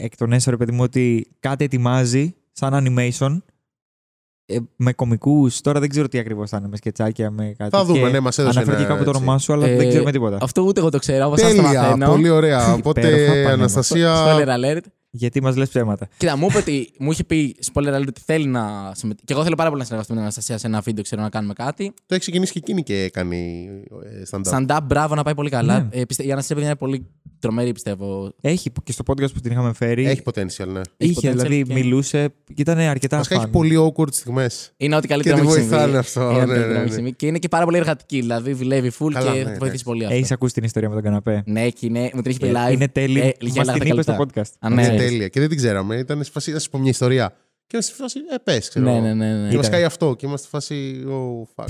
εκ 0.00 0.16
των 0.16 0.32
έσω, 0.32 0.50
ρε 0.50 0.56
παιδί 0.56 0.72
μου, 0.72 0.82
ότι 0.82 1.26
κάτι 1.40 1.64
ετοιμάζει 1.64 2.34
σαν 2.52 2.72
animation 2.98 3.38
ε, 4.46 4.56
με 4.76 4.92
κομικούς. 4.92 5.60
Τώρα 5.60 5.80
δεν 5.80 5.88
ξέρω 5.88 6.08
τι 6.08 6.18
ακριβώς 6.18 6.50
θα 6.50 6.56
είναι, 6.56 6.68
με 6.68 6.76
σκετσάκια, 6.76 7.30
με 7.30 7.54
κάτι. 7.58 7.70
Θα 7.70 7.84
δούμε, 7.84 7.98
Και 7.98 8.08
ναι, 8.08 8.20
μας 8.20 8.38
έδωσε 8.38 8.58
Αναφέρθηκε 8.58 8.84
ένα, 8.86 8.92
κάπου 8.94 9.04
το 9.04 9.10
έτσι. 9.10 9.22
όνομά 9.22 9.38
σου, 9.38 9.52
αλλά 9.52 9.66
Ε, 9.66 9.76
δεν 9.76 9.88
ξέρουμε 9.88 10.12
τίποτα. 10.12 10.38
Αυτό 10.40 10.62
ούτε 10.62 10.80
εγώ 10.80 10.90
το 10.90 10.98
ξέρω, 10.98 11.26
όπως 11.26 11.40
σας 11.40 11.54
το 11.54 11.62
Τέλεια, 11.62 11.82
μαθαίνω. 11.82 12.06
πολύ 12.10 12.28
ωραία. 12.28 12.56
Υπέροχα 12.58 12.74
Οπότε, 12.78 13.00
πανέμορφα. 13.00 13.50
Αναστασία. 13.52 14.14
Spoiler 14.26 14.48
alert. 14.48 14.80
Γιατί 15.16 15.42
μας 15.42 15.56
λες 15.56 15.68
ψέματα. 15.68 16.08
Κοίτα, 16.16 16.36
μου 16.36 16.46
είπε 16.50 16.58
ότι 16.58 16.90
μου 16.98 17.10
είχε 17.10 17.24
πει 17.24 17.56
spoiler 17.72 17.94
alert 17.94 18.04
ότι 18.08 18.20
θέλει 18.24 18.46
να 18.46 18.92
συμμετέχει. 18.94 19.24
Και 19.26 19.32
εγώ 19.32 19.42
θέλω 19.42 19.54
πάρα 19.54 19.68
πολύ 19.68 19.80
να 19.80 19.86
συνεργαστώ 19.86 20.14
με 20.14 20.20
την 20.20 20.28
Αναστασία 20.28 20.58
σε 20.58 20.66
ένα 20.66 20.80
βίντεο, 20.80 21.02
ξέρω 21.02 21.22
να 21.22 21.28
κάνουμε 21.28 21.52
κάτι. 21.52 21.84
Το 21.96 22.14
έχει 22.14 22.20
ξεκινήσει 22.20 22.52
και 22.52 22.58
εκείνη 22.58 22.82
και 22.82 23.10
κάνει 23.12 23.68
ε, 24.04 24.22
stand-up. 24.30 24.52
Stand-up, 24.66 24.78
μπράβο, 24.84 25.14
να 25.14 25.22
πάει 25.22 25.34
πολύ 25.34 25.50
καλά. 25.50 25.78
Ναι. 25.92 26.00
Ε, 26.00 26.04
πιστε- 26.04 26.26
η 26.26 26.30
Αναστασία 26.32 26.54
παιδιά, 26.54 26.70
είναι 26.70 26.78
πολύ 26.78 27.06
τρομερή, 27.38 27.72
πιστεύω. 27.72 28.32
Έχει 28.40 28.70
και 28.84 28.92
στο 28.92 29.04
podcast 29.06 29.32
που 29.34 29.40
την 29.40 29.52
είχαμε 29.52 29.72
φέρει. 29.72 30.06
Έχει 30.06 30.22
potential, 30.24 30.66
ναι. 30.66 30.80
Έχει 30.96 31.10
είχε, 31.10 31.30
potential 31.30 31.36
δηλαδή 31.36 31.62
και- 31.62 31.72
μιλούσε 31.74 32.28
και 32.46 32.54
ήταν 32.62 32.78
αρκετά 32.78 33.16
Βασικά 33.16 33.34
έχει 33.34 33.44
fun. 33.48 33.50
πολύ 33.52 33.76
awkward 33.78 34.12
στιγμές. 34.12 34.72
Είναι 34.76 34.96
ό,τι 34.96 35.08
καλύτερο 35.08 35.36
Και 35.36 35.42
μου 35.42 35.48
τη 35.48 35.54
έχει 35.54 35.62
συμβεί. 35.62 35.76
βοηθάνε 35.78 35.98
αυτό, 35.98 36.20
Είναι 36.20 36.30
ό,τι 36.30 36.38
ναι, 36.38 36.46
καλύτερο 36.46 36.66
ναι, 36.68 36.74
μου 36.74 36.80
έχει 36.80 36.88
ναι. 36.88 36.94
συμβεί. 36.94 37.12
Και 37.14 37.26
είναι 37.26 37.38
και 37.38 37.48
πάρα 37.48 37.64
πολύ 37.64 37.76
εργατική. 37.76 38.20
Δηλαδή 38.20 38.52
δουλεύει 38.52 38.92
full 38.98 39.10
Καλά, 39.12 39.32
και 39.32 39.38
ναι, 39.38 39.44
θα 39.44 39.50
τη 39.50 39.58
βοηθήσει 39.58 39.62
εντάξει. 39.66 39.84
πολύ 39.84 40.04
αυτό. 40.04 40.16
Έχει 40.16 40.32
ακούσει 40.32 40.54
την 40.54 40.64
ιστορία 40.64 40.88
με 40.88 40.94
τον 40.94 41.04
καναπέ; 41.04 41.42
Ναι, 41.46 41.68
και 41.68 41.86
είναι, 41.86 42.00
μου 42.14 42.22
την 42.22 42.30
έχει 42.30 42.38
πει 42.40 42.46
Ε, 42.46 42.52
live. 42.68 42.72
Είναι 42.72 42.88
τέλειο. 42.88 43.22
Ε, 43.22 43.32
Μας 43.42 43.52
γέλαγα 43.52 43.72
την 43.78 43.80
τα 43.82 43.86
είπες 43.88 44.04
στο 44.04 44.12
καλύτερα. 44.12 44.44
podcast. 44.46 44.52
Α, 44.58 44.70
ναι. 44.70 44.82
Είναι 45.06 45.12
τέλεια. 45.12 45.28
Και 45.28 45.40
δεν 45.40 45.48
την 45.48 45.58
ξέραμε. 45.58 45.96
Ήταν 45.96 46.24
σε 46.24 46.30
φάση, 46.30 46.52
να 46.52 46.58
σου 46.58 46.70
πω 46.70 46.78
μια 46.78 46.90
ιστορία. 46.90 47.36
Και 47.66 47.72
είμαστε 47.72 47.94
σε 47.94 48.02
φάση, 48.02 48.18
ε, 48.30 48.36
πες, 48.44 48.68
ξέρω. 48.68 48.84
Ναι, 48.84 49.00
ναι, 49.00 49.14
ναι, 49.14 49.42
ναι. 49.42 49.48
Και 49.48 49.56
μας 49.56 49.66
Ήταν. 49.66 49.70
κάει 49.78 49.84
αυτό. 49.84 50.14
Και 50.14 50.26
είμαστε 50.26 50.44
σε 50.44 50.50
φάση, 50.50 51.04
oh, 51.08 51.64
fuck. 51.64 51.68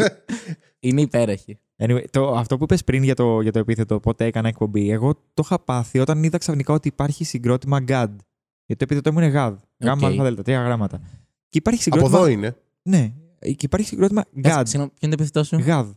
Είναι 0.84 1.00
υπέροχη. 1.00 1.58
Anyway, 1.76 2.04
το, 2.10 2.34
αυτό 2.34 2.56
που 2.56 2.64
είπες 2.64 2.84
πριν 2.84 3.02
για 3.02 3.14
το, 3.14 3.40
για 3.40 3.52
το 3.52 3.58
επίθετο, 3.58 4.00
ποτέ 4.00 4.24
έκανα 4.24 4.48
εκπομπή, 4.48 4.90
εγώ 4.90 5.14
το 5.14 5.42
είχα 5.44 5.58
πάθει 5.58 5.98
όταν 5.98 6.22
είδα 6.22 6.38
ξαφνικά 6.38 6.72
ότι 6.72 6.88
υπάρχει 6.88 7.24
συγκρότημα 7.24 7.78
GAD. 7.78 8.08
Γιατί 8.66 8.86
το 8.86 8.94
επίθετο 8.94 9.12
μου 9.12 9.18
είναι 9.18 9.32
GAD. 9.34 9.54
Γάμα, 9.78 10.06
Οκ. 10.06 10.10
αλφα, 10.10 10.22
δέλτα, 10.22 10.42
τρία 10.42 10.62
γράμματα. 10.62 11.00
Και 11.48 11.58
υπάρχει 11.58 11.88
Από 11.88 11.96
συγκρότημα. 11.96 12.18
εδώ 12.18 12.26
είναι. 12.26 12.56
Ναι, 12.82 13.12
και 13.38 13.56
υπάρχει 13.58 13.86
συγκρότημα 13.86 14.24
GAD. 14.36 14.40
Κάτσε, 14.40 14.64
συγγνώμη, 14.64 14.90
Ποιο 14.98 15.08
είναι 15.08 15.16
το 15.16 15.22
επίθετό 15.22 15.44
σου; 15.44 15.64
GAD. 15.66 15.90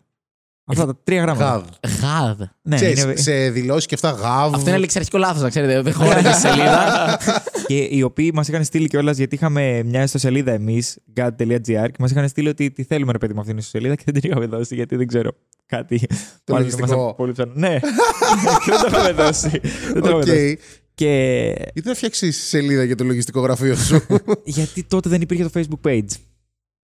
Αυτά 0.67 0.85
τα 0.85 0.97
τρία 1.03 1.21
γράμματα. 1.21 1.45
Γαβ. 1.51 1.63
Γαδ. 2.01 2.41
Ναι, 2.61 2.75
Ξέρεις, 2.75 3.03
είναι- 3.03 3.15
σε 3.15 3.49
δηλώσεις 3.49 3.85
και 3.85 3.95
αυτά 3.95 4.09
γαβ. 4.09 4.53
Αυτό 4.53 4.69
είναι 4.69 4.77
λεξιαρχικό 4.77 5.17
λάθος, 5.17 5.41
να 5.41 5.49
ξέρετε. 5.49 5.81
Δεν 5.81 5.93
χωράει 5.93 6.23
στη 6.23 6.33
σελίδα. 6.47 7.19
Και 7.67 7.87
οι 7.91 8.01
οποίοι 8.01 8.31
μας 8.33 8.47
είχαν 8.47 8.63
στείλει 8.63 8.87
κιόλας, 8.87 9.17
γιατί 9.17 9.35
είχαμε 9.35 9.83
μια 9.83 10.03
ιστοσελίδα 10.03 10.51
εμείς, 10.51 10.97
gad.gr, 11.17 11.61
και 11.65 11.97
μας 11.99 12.11
είχαν 12.11 12.27
στείλει 12.27 12.47
ότι 12.47 12.71
τι 12.71 12.83
θέλουμε 12.83 13.11
ρε 13.11 13.17
παιδί 13.17 13.33
με 13.33 13.39
αυτήν 13.39 13.55
την 13.55 13.63
ιστοσελίδα 13.65 13.95
και 13.95 14.03
δεν 14.05 14.21
την 14.21 14.29
είχαμε 14.31 14.45
δώσει, 14.45 14.75
γιατί 14.75 14.95
δεν 14.95 15.07
ξέρω. 15.07 15.31
Κάτι. 15.65 15.99
Το 16.43 16.53
Μάλλον 16.53 16.67
λογιστικό. 16.67 16.97
μας 17.01 17.11
απολύψαν. 17.11 17.51
Ναι, 17.55 17.79
και 18.65 18.71
δεν 18.71 18.79
το 18.81 18.87
είχαμε 18.91 19.11
δώσει. 19.11 19.49
Δεν 19.93 20.01
το 20.01 20.07
είχαμε 20.07 20.13
Οκ. 20.13 20.25
δώσει. 20.25 20.59
Και 20.93 21.43
Γιατί 21.73 21.87
να 21.89 21.93
φτιάξεις 21.95 22.47
σελίδα 22.47 22.83
για 22.83 22.95
το 22.95 23.03
λογιστικό 23.03 23.39
γραφείο 23.41 23.75
σου; 23.75 24.01
γιατί 24.43 24.83
τότε 24.83 25.09
δεν 25.09 25.21
υπήρχε 25.21 25.43
το 25.43 25.49
Facebook 25.53 25.89
page. 25.89 26.09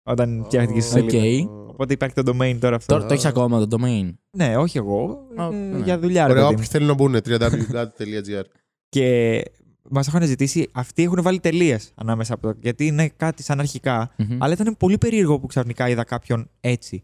Όταν 0.04 0.42
φτιάχτηκε 0.46 0.78
η 0.80 0.82
σελίδα. 0.82 1.50
Οκ. 1.72 1.74
Οπότε 1.74 1.94
υπάρχει 1.94 2.16
το 2.16 2.32
domain 2.38 2.58
τώρα 2.60 2.76
αυτό. 2.76 2.94
Τώρα 2.94 3.08
το 3.08 3.14
έχεις 3.14 3.26
ακόμα 3.26 3.66
το 3.68 3.78
domain. 3.80 4.10
Ναι, 4.32 4.58
όχι 4.58 4.78
εγώ. 4.78 5.28
Α, 5.36 5.46
ε, 5.46 5.50
ναι. 5.50 5.84
Για 5.84 6.00
δουλειά, 6.00 6.26
ρε 6.28 6.32
Ωραία, 6.32 6.44
παιδί 6.44 6.56
μου. 6.56 6.60
όποιοι 6.60 6.66
θέλουν 6.72 6.88
να 6.88 6.94
μπουν 6.94 7.16
www.gad.gr. 7.16 8.44
Και 8.90 9.44
μας 9.90 10.08
έχουν 10.08 10.22
ζητήσει, 10.24 10.70
αυτοί 10.72 11.04
έχουν 11.04 11.22
βάλει 11.22 11.40
τελείες 11.40 11.92
ανάμεσα 11.96 12.34
από 12.34 12.48
το. 12.48 12.58
Γιατί 12.62 12.86
είναι 12.86 13.10
κάτι 13.10 13.44
σαν 13.44 13.60
αρχικά, 13.60 14.12
Μμμ. 14.18 14.44
αλλά 14.44 14.54
ήταν 14.54 14.78
πολύ 14.78 14.98
περίεργο 14.98 15.40
που 15.40 15.48
ξαφνικά 15.48 15.90
είδα 15.90 16.04
κάποιον 16.04 16.50
έτσι. 16.60 17.04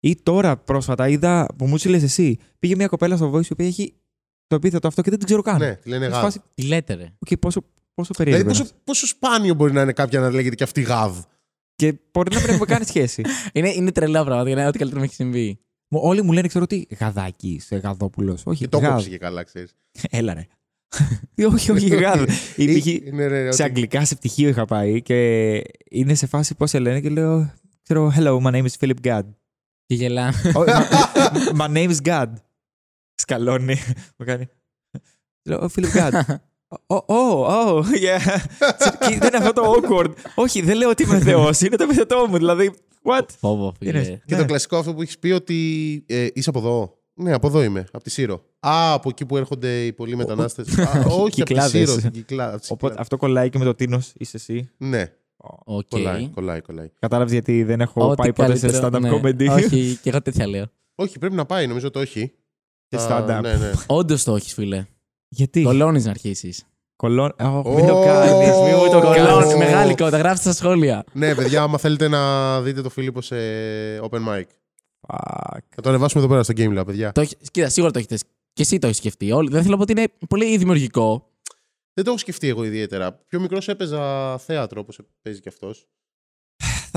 Ή 0.00 0.16
τώρα 0.22 0.56
πρόσφατα 0.56 1.08
είδα 1.08 1.46
που 1.58 1.66
μου 1.66 1.76
'στειλες 1.78 2.02
εσύ. 2.02 2.38
Πήγε 2.58 2.74
μια 2.76 2.86
κοπέλα 2.86 3.16
στο 3.16 3.32
Voice 3.32 3.44
η 3.46 3.52
οποία 3.52 3.66
έχει 3.66 3.94
το 4.46 4.54
επίθετο 4.56 4.88
αυτό 4.88 5.02
και 5.02 5.08
δεν 5.10 5.18
την 5.18 5.26
ξέρω 5.26 5.42
καν. 5.42 5.58
Ναι, 5.58 5.74
τη 5.74 5.88
λένε 5.88 6.04
Είμαι 6.04 6.14
σε 6.14 6.20
γαβ. 6.20 6.24
φάση, 6.24 6.40
Τι 6.54 6.62
λέτε, 6.66 6.94
ρε; 6.94 7.04
«Οκ, 7.18 7.38
πόσο, 7.38 7.60
πόσο 7.94 8.10
Δηλαδή, 8.16 8.16
περίεργο. 8.16 8.44
πόσο, 8.48 8.60
είναι 8.60 8.68
αυτό». 8.70 8.80
πόσο 8.84 9.06
σπάνιο 9.06 9.54
μπορεί 9.54 9.72
να 9.72 9.82
είναι 9.82 9.92
κάποια 9.92 10.20
να 10.20 10.30
λέγεται 10.30 10.54
και 10.54 10.62
αυτή 10.64 10.80
γαβ. 10.80 11.18
Και 11.76 11.94
μπορεί 12.12 12.34
να 12.34 12.40
μην 12.40 12.48
έχουμε 12.50 12.64
καν 12.66 12.84
σχέση. 12.84 13.22
Είναι, 13.52 13.68
είναι 13.68 13.92
τρελό 13.92 14.24
πράγμα. 14.24 14.50
Είναι 14.50 14.66
ό,τι 14.66 14.78
καλύτερο 14.78 15.00
μου 15.00 15.06
έχει 15.06 15.14
συμβεί. 15.14 15.58
Μου- 15.88 16.00
Όλοι 16.02 16.22
μου 16.22 16.32
λένε, 16.32 16.48
ξέρω 16.48 16.66
τι, 16.66 16.84
γαδάκι, 17.00 17.58
σε 17.62 17.76
γαδόπουλος. 17.76 18.42
Όχι, 18.46 18.58
Και 18.58 18.68
το 18.68 18.78
γαδ. 18.78 18.92
κόψε 18.92 19.08
και 19.08 19.18
καλά, 19.18 19.42
ξέρεις. 19.42 19.74
Έλα 20.10 20.34
ρε. 20.34 20.46
όχι, 21.52 21.70
όχι, 21.70 21.88
γαδ. 21.88 22.28
Υπήρχε- 22.56 23.06
Είναι, 23.06 23.26
ρε, 23.26 23.40
σε 23.42 23.48
ότι- 23.48 23.62
αγγλικά 23.62 24.04
σε 24.04 24.14
πτυχίο 24.14 24.48
είχα 24.48 24.64
πάει 24.64 25.02
και 25.02 25.16
είναι 25.90 26.14
σε 26.14 26.26
φάση 26.26 26.54
πώς 26.54 26.70
σε 26.70 26.78
λένε 26.78 27.00
και 27.00 27.08
λέω. 27.08 27.54
Ξέρω, 27.82 28.12
hello, 28.16 28.40
my 28.42 28.50
name 28.52 28.64
is 28.66 28.72
Philip 28.80 28.96
Gad. 29.06 29.22
Και 29.86 29.94
γελά. 29.94 30.32
Oh, 30.54 30.64
my, 30.66 31.60
my 31.60 31.74
name 31.76 31.90
is 31.94 31.96
God. 32.08 32.32
Σκαλώνει. 33.14 33.74
Μου 34.18 34.26
κάνει. 34.26 34.46
Λέω, 35.48 35.60
oh, 35.60 35.80
Philip 35.80 35.92
God. 35.96 36.22
Oh, 36.68 36.96
oh, 37.06 37.46
oh, 37.46 37.76
yeah. 37.78 38.40
Και 39.08 39.18
δεν 39.18 39.28
είναι 39.34 39.36
αυτό 39.46 39.52
το 39.52 39.74
awkward. 39.76 40.12
Όχι, 40.34 40.62
δεν 40.62 40.76
λέω 40.76 40.88
ότι 40.90 41.02
είμαι 41.02 41.18
Θεός. 41.20 41.60
Είναι 41.60 41.76
το 41.76 41.84
επιθετό 41.84 42.26
μου. 42.28 42.36
Δηλαδή, 42.36 42.72
what? 43.02 43.24
Φόβο, 43.38 43.72
φίλε. 43.78 43.90
Είναι- 43.90 44.22
Και 44.26 44.34
Ναι. 44.34 44.40
το 44.40 44.44
κλασικό 44.46 44.76
αυτό 44.76 44.94
που 44.94 45.02
έχεις 45.02 45.18
πει 45.18 45.30
ότι 45.30 46.04
ε, 46.06 46.26
είσαι 46.32 46.48
από 46.48 46.58
εδώ. 46.58 46.98
Ναι, 47.14 47.32
από 47.32 47.46
εδώ 47.46 47.62
είμαι, 47.62 47.86
από 47.92 48.04
τη 48.04 48.10
Σύρο. 48.10 48.34
Α, 48.60 48.92
από 48.92 49.08
εκεί 49.08 49.26
που 49.26 49.36
έρχονται 49.36 49.84
οι 49.84 49.92
πολλοί 49.92 50.16
μετανάστες. 50.16 50.66
όχι, 50.78 51.10
από 51.12 51.24
τη 51.24 51.30
Κυκλάδες. 51.30 51.70
Σύρο. 51.88 51.94
την 52.00 52.10
Κυκλά- 52.10 52.48
από 52.48 52.58
τις 52.60 52.70
Οπότε 52.70 52.74
Κυκλάδες. 52.74 52.98
αυτό 53.00 53.16
κολλάει 53.16 53.50
και 53.50 53.58
με 53.58 53.64
το 53.64 53.74
τίνος 53.74 54.12
είσαι 54.16 54.36
εσύ; 54.36 54.70
Ναι, 54.76 55.12
Οκ. 55.64 55.86
κολλάει, 55.88 56.28
κολλάει, 56.34 56.60
κολλάει. 56.60 56.88
Κατάλαβες 56.98 57.32
γιατί 57.32 57.62
δεν 57.64 57.80
έχω 57.80 58.06
Ό,τι 58.06 58.16
πάει 58.16 58.32
ποτέ 58.32 58.56
σε 58.56 58.66
καλύτερο, 58.66 58.88
stand-up 58.88 59.00
ναι. 59.00 59.10
comedy; 59.48 59.50
Όχι, 59.54 59.98
και 60.02 60.08
εγώ 60.08 60.22
τέτοια 60.22 60.46
λέω. 60.48 60.64
Όχι, 60.94 61.18
πρέπει 61.18 61.34
να 61.34 61.46
πάει, 61.46 61.66
νομίζω 61.66 61.90
το 61.90 62.00
όχι. 62.00 62.32
Και 62.88 62.96
Α, 62.96 63.06
stand-up. 63.10 63.42
Ναι, 63.42 63.54
ναι. 63.54 63.72
Όντως 63.86 64.24
το 64.24 64.34
έχεις, 64.36 64.52
φίλε. 64.54 64.84
Γιατί; 65.28 65.62
Κολώνεις 65.62 66.04
να 66.04 66.10
αρχίσεις. 66.10 66.64
Κολόν. 66.96 67.34
Ω, 67.40 67.44
Ω, 67.64 67.74
Μην 67.74 67.86
το 67.86 68.02
κάνεις. 68.04 68.56
Μην 68.56 68.74
μου 68.76 68.90
το 68.90 68.96
Ω. 68.96 69.00
κάνεις. 69.00 69.22
Κολώνει, 69.32 69.54
μεγάλη 69.58 69.94
κότα. 69.94 70.18
Γράψτε 70.18 70.42
στα 70.42 70.52
σχόλια. 70.52 71.04
ναι, 71.12 71.34
παιδιά, 71.34 71.62
άμα 71.62 71.78
θέλετε 71.78 72.08
να 72.08 72.60
δείτε 72.62 72.82
το 72.82 72.88
Φίλιππο 72.90 73.20
σε 73.20 73.36
open 74.00 74.18
mic. 74.28 74.42
Fuck. 75.08 75.58
Θα 75.74 75.82
το 75.82 75.88
ανεβάσουμε 75.88 76.22
εδώ 76.22 76.32
πέρα 76.32 76.42
στο 76.42 76.54
Game 76.56 76.78
Lab, 76.80 76.86
παιδιά. 76.86 77.12
Το 77.12 77.20
έχεις- 77.20 77.36
Κοίτα, 77.50 77.68
σίγουρα 77.68 77.92
το 77.92 77.98
έχετε. 77.98 78.16
Και 78.52 78.62
εσύ 78.62 78.78
το 78.78 78.86
έχεις 78.86 78.98
σκεφτεί. 78.98 79.32
Όλοι- 79.32 79.50
Δεν 79.50 79.58
θέλω 79.62 79.70
να 79.70 79.76
πω 79.76 79.82
ότι 79.82 79.92
είναι 80.00 80.08
πολύ 80.28 80.56
δημιουργικό. 80.56 81.30
Δεν 81.94 82.04
το 82.04 82.10
έχω 82.10 82.18
σκεφτεί 82.18 82.48
εγώ 82.48 82.64
ιδιαίτερα. 82.64 83.12
Πιο 83.28 83.40
μικρός 83.40 83.68
έπαιζα 83.68 84.38
θέατρο, 84.38 84.80
όπως 84.80 84.98
παίζει 85.22 85.40
κι 85.40 85.48
αυτός. 85.48 85.86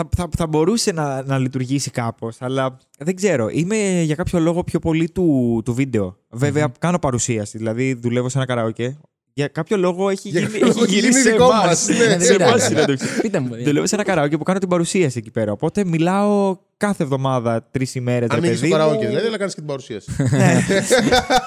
Θα, 0.04 0.10
θα, 0.18 0.30
θα 0.38 0.48
μπορούσε 0.48 0.92
να, 0.92 1.24
να 1.24 1.38
λειτουργήσει 1.38 1.92
κάπως, 1.92 2.38
αλλά 2.40 2.78
δεν 3.00 3.16
ξέρω. 3.16 3.50
Είμαι 3.52 4.02
για 4.02 4.16
κάποιο 4.16 4.40
λόγο 4.40 4.64
πιο 4.64 4.80
πολύ 4.80 5.10
του, 5.10 5.62
του 5.66 5.74
βίντεο. 5.74 6.18
Βέβαια, 6.30 6.72
κάνω 6.80 7.00
παρουσίαση, 7.00 7.58
δηλαδή 7.58 7.94
δουλεύω 7.94 8.30
σε 8.30 8.38
ένα 8.38 8.48
καραόκε. 8.48 8.98
Για 9.34 9.48
κάποιο 9.48 9.78
λόγο 9.78 10.10
έχει 10.10 10.30
Για 10.30 10.40
γίνει, 10.40 10.52
κάποιο 10.52 10.68
λόγο 10.68 10.84
έχει 10.84 10.94
γίνει 10.94 11.02
γίνει 11.08 11.14
σε 11.22 11.30
δικό 11.32 11.44
εμάς. 11.44 11.66
μας, 11.66 11.88
ναι. 11.88 11.96
Σε 11.96 12.04
Δεν 12.18 12.42
εμάς 12.42 12.54
πειράζει. 12.54 12.74
είναι 12.74 12.86
το 12.86 12.92
εξής. 12.92 13.22
Πείτε 13.22 13.40
μου, 13.40 13.50
παιδιά. 13.50 13.66
Δουλεύω 13.66 13.88
σε 13.88 13.96
ένα 13.96 14.04
καραόκε 14.04 14.38
που 14.38 14.44
κάνω 14.44 14.60
την 14.60 14.70
παρουσίαση 14.70 15.18
εκεί 15.18 15.32
πέρα. 15.32 15.52
Οπότε 15.52 15.86
μιλάω 15.86 16.58
κάθε 16.78 17.04
εβδομάδα 17.04 17.68
τρεις 17.72 17.96
ημέρες. 17.96 18.30
Ανοίγει 18.30 18.62
το 18.62 18.70
καραόκι, 18.70 19.06
δηλαδή, 19.06 19.28
αλλά 19.28 19.38
κάνεις 19.38 19.54
και 19.54 19.60
την 19.60 19.70
παρουσίαση. 19.70 20.12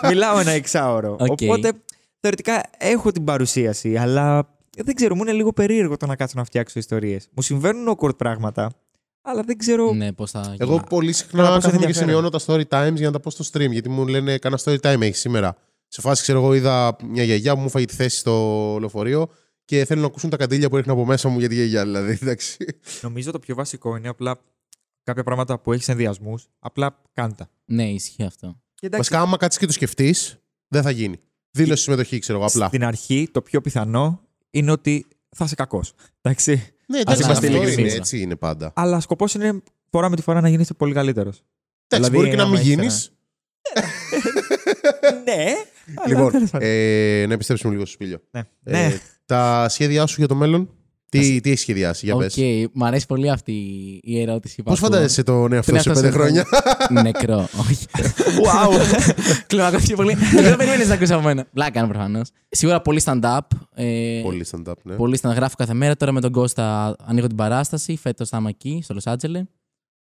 μιλάω 0.09 0.39
ένα 0.39 0.51
εξάωρο. 0.51 1.17
Οκ. 1.21 1.39
Οπότε 1.43 1.73
θεωρητικά 2.21 2.63
έχω 2.79 3.13
την 3.13 3.25
παρουσίαση, 3.25 3.97
αλλά 3.97 4.49
δεν 4.77 4.95
ξέρω, 4.95 5.15
μου 5.15 5.23
είναι 5.23 5.33
λίγο 5.33 5.53
περίεργο 5.53 5.97
το 5.97 6.07
να 6.07 6.17
κάτσω 6.17 6.39
να 6.39 6.45
φτιάξω 6.45 6.79
ιστορίες. 6.79 7.29
Μου 7.35 7.43
συμβαίνουν 7.43 7.97
awkward 7.99 8.17
πράγματα, 8.17 8.73
αλλά 9.23 9.43
δεν 9.43 9.59
ξέρω. 9.59 9.93
Ναι, 9.93 10.13
πώς 10.13 10.31
θα. 10.31 10.41
γίνει. 10.41 10.57
Εγώ 10.59 10.81
πολύ 10.89 11.07
Αλλά 11.07 11.15
συχνά 11.17 11.41
πώς 11.43 11.49
είναι 11.49 11.55
κάθομαι 11.61 11.77
και 11.79 11.85
ενδιαφέρον. 11.85 12.09
σημειώνω 12.09 12.29
τα 12.29 12.39
story 12.47 12.89
times 12.89 12.95
για 12.97 13.07
να 13.07 13.13
τα 13.13 13.21
πω 13.21 13.31
στο 13.31 13.45
stream. 13.53 13.71
Γιατί 13.71 13.89
μου 13.89 14.07
λένε 14.07 14.39
κάνα 14.39 14.59
story 14.65 14.79
time 14.81 15.01
έχεις 15.01 15.19
σήμερα. 15.21 15.57
Σε 15.89 16.01
φάση, 16.01 16.23
ξέρω 16.23 16.39
εγώ, 16.39 16.55
είδα 16.55 16.97
μια 17.05 17.23
γιαγιά 17.23 17.55
που 17.55 17.61
μου 17.61 17.69
'φαγε 17.69 17.85
τη 17.85 17.95
θέση 17.95 18.17
στο 18.17 18.77
λεωφορείο 18.81 19.29
και 19.65 19.85
θέλουν 19.85 20.03
να 20.03 20.09
ακούσουν 20.09 20.31
τα 20.31 20.37
καντήλια 20.37 20.69
που 20.69 20.77
ρίχνω 20.77 20.93
από 20.93 21.05
μέσα 21.05 21.29
μου 21.29 21.39
για 21.39 21.49
τη 21.49 21.55
γιαγιά. 21.55 21.85
Δηλαδή, 21.85 22.19
εντάξει. 22.23 22.57
Νομίζω 23.03 23.31
το 23.33 23.39
πιο 23.39 23.55
βασικό 23.55 23.97
είναι 23.97 24.09
απλά 24.09 24.41
κάποια 25.03 25.23
πράγματα 25.23 25.59
που 25.59 25.73
έχεις 25.73 25.89
ενδιασμούς, 25.89 26.49
απλά 26.59 27.01
κάντα. 27.13 27.51
Ναι, 27.65 27.91
ισχύει 27.91 28.23
αυτό. 28.23 28.47
Και 28.75 28.87
εντάξει, 28.87 28.97
Βασικά, 29.11 29.21
άμα 29.29 29.37
κάτσεις 29.37 29.61
και 29.61 29.67
το 29.67 29.73
σκεφτείς, 29.73 30.37
Δεν 30.69 30.83
θα 30.83 30.91
γίνει. 30.91 31.17
Δήλωση 31.51 31.83
συμμετοχή, 31.83 32.19
ξέρω 32.19 32.39
εγώ, 32.39 32.47
απλά. 32.47 32.67
Στην 32.67 32.85
αρχή, 32.85 33.29
το 33.33 33.43
πιο 33.43 33.61
πιθανό 33.61 34.21
είναι 34.53 34.71
ότι 34.71 35.07
θα 35.37 35.45
είσαι 35.45 35.55
κακός. 35.55 35.93
Εντάξει. 36.21 36.75
Ναι, 36.87 36.99
εντάξει, 36.99 37.23
είμαστε 37.23 37.47
αυτό 37.47 37.59
ειλικρινείς. 37.59 37.91
είναι, 37.93 38.01
έτσι 38.01 38.21
είναι 38.21 38.37
πάντα. 38.37 38.73
Αλλά 38.75 39.01
σκοπός 39.01 39.35
είναι 39.35 39.63
φορά 39.91 40.09
με 40.09 40.17
τη 40.17 40.23
φορά 40.23 40.41
να 40.41 40.49
γίνει 40.49 40.65
πολύ 40.77 40.93
καλύτερος. 40.95 41.45
Εντάξει, 41.89 42.11
Δηλαδή, 42.11 42.17
μπορεί 42.17 42.29
και 42.31 42.37
να 42.37 42.45
μην 42.49 42.55
άμα 42.55 42.63
γίνεις. 42.63 43.13
ήθελα- 43.75 43.91
ναι. 45.25 45.45
αλλά 45.97 46.09
Λοιπόν, 46.15 46.31
τέλος 46.33 46.51
πάντων. 46.51 46.69
ε, 46.71 47.25
να 47.27 47.35
επιστρέψουμε 47.35 47.73
λίγο 47.73 47.85
στο 47.85 47.95
σπήλιο. 47.95 48.21
ναι. 48.31 48.41
Ε, 48.65 48.71
ναι. 48.89 48.99
τα 49.27 49.67
σχέδιά 49.69 50.07
σου 50.07 50.15
για 50.19 50.29
το 50.29 50.35
μέλλον, 50.35 50.71
τι, 51.19 51.41
τι 51.41 51.49
έχεις 51.51 51.61
σχεδιάσει, 51.61 52.07
για 52.07 52.15
Οκ, 52.15 52.21
πες. 52.21 52.37
μ' 52.73 52.85
αρέσει 52.85 53.07
πολύ 53.07 53.31
αυτή 53.31 53.53
η 54.03 54.21
ερώτηση. 54.21 54.57
που 54.57 54.63
Πώς 54.63 54.79
ακούω. 54.79 54.89
φαντάζεσαι 54.91 55.23
τον 55.23 55.53
εαυτό 55.53 55.73
Τον 55.73 55.81
σου 55.81 55.95
σε 55.95 56.01
εαυτό 56.01 56.03
πέντε 56.03 56.13
σε 56.13 56.19
χρόνια; 56.19 56.47
Νεκρό. 57.03 57.49
Όχι. 57.61 57.87
Wow. 58.45 58.73
Κλιμακώθηκε 59.47 59.95
πολύ. 59.95 60.15
Δεν 60.43 60.57
περιμένεις 60.57 60.89
να 60.89 60.95
ακούσεις 60.95 61.15
από 61.15 61.23
μένα. 61.23 61.47
Πλάκα 61.53 61.71
κάνω 61.71 61.89
προφανώς. 61.89 62.29
Σίγουρα 62.49 62.81
πολύ 62.81 63.03
stand-up. 63.05 63.39
Ε, 63.75 64.21
Πολύ 64.23 64.47
stand-up, 64.51 64.73
ναι. 64.83 64.95
Πολύ 64.95 65.19
stand-up. 65.23 65.35
Γράφω 65.35 65.55
κάθε 65.59 65.75
μέρα. 65.75 65.97
Τώρα 65.97 66.13
με 66.13 66.21
τον 66.21 66.33
Κώστα 66.33 66.97
ανοίγω 67.05 67.27
την 67.27 67.37
παράσταση. 67.37 67.97
Φέτος 67.97 68.29
θα 68.29 68.37
είμαι 68.41 68.49
εκεί, 68.49 68.81
στο 68.85 68.95
Λος 68.95 69.01
Άντζελες. 69.05 69.43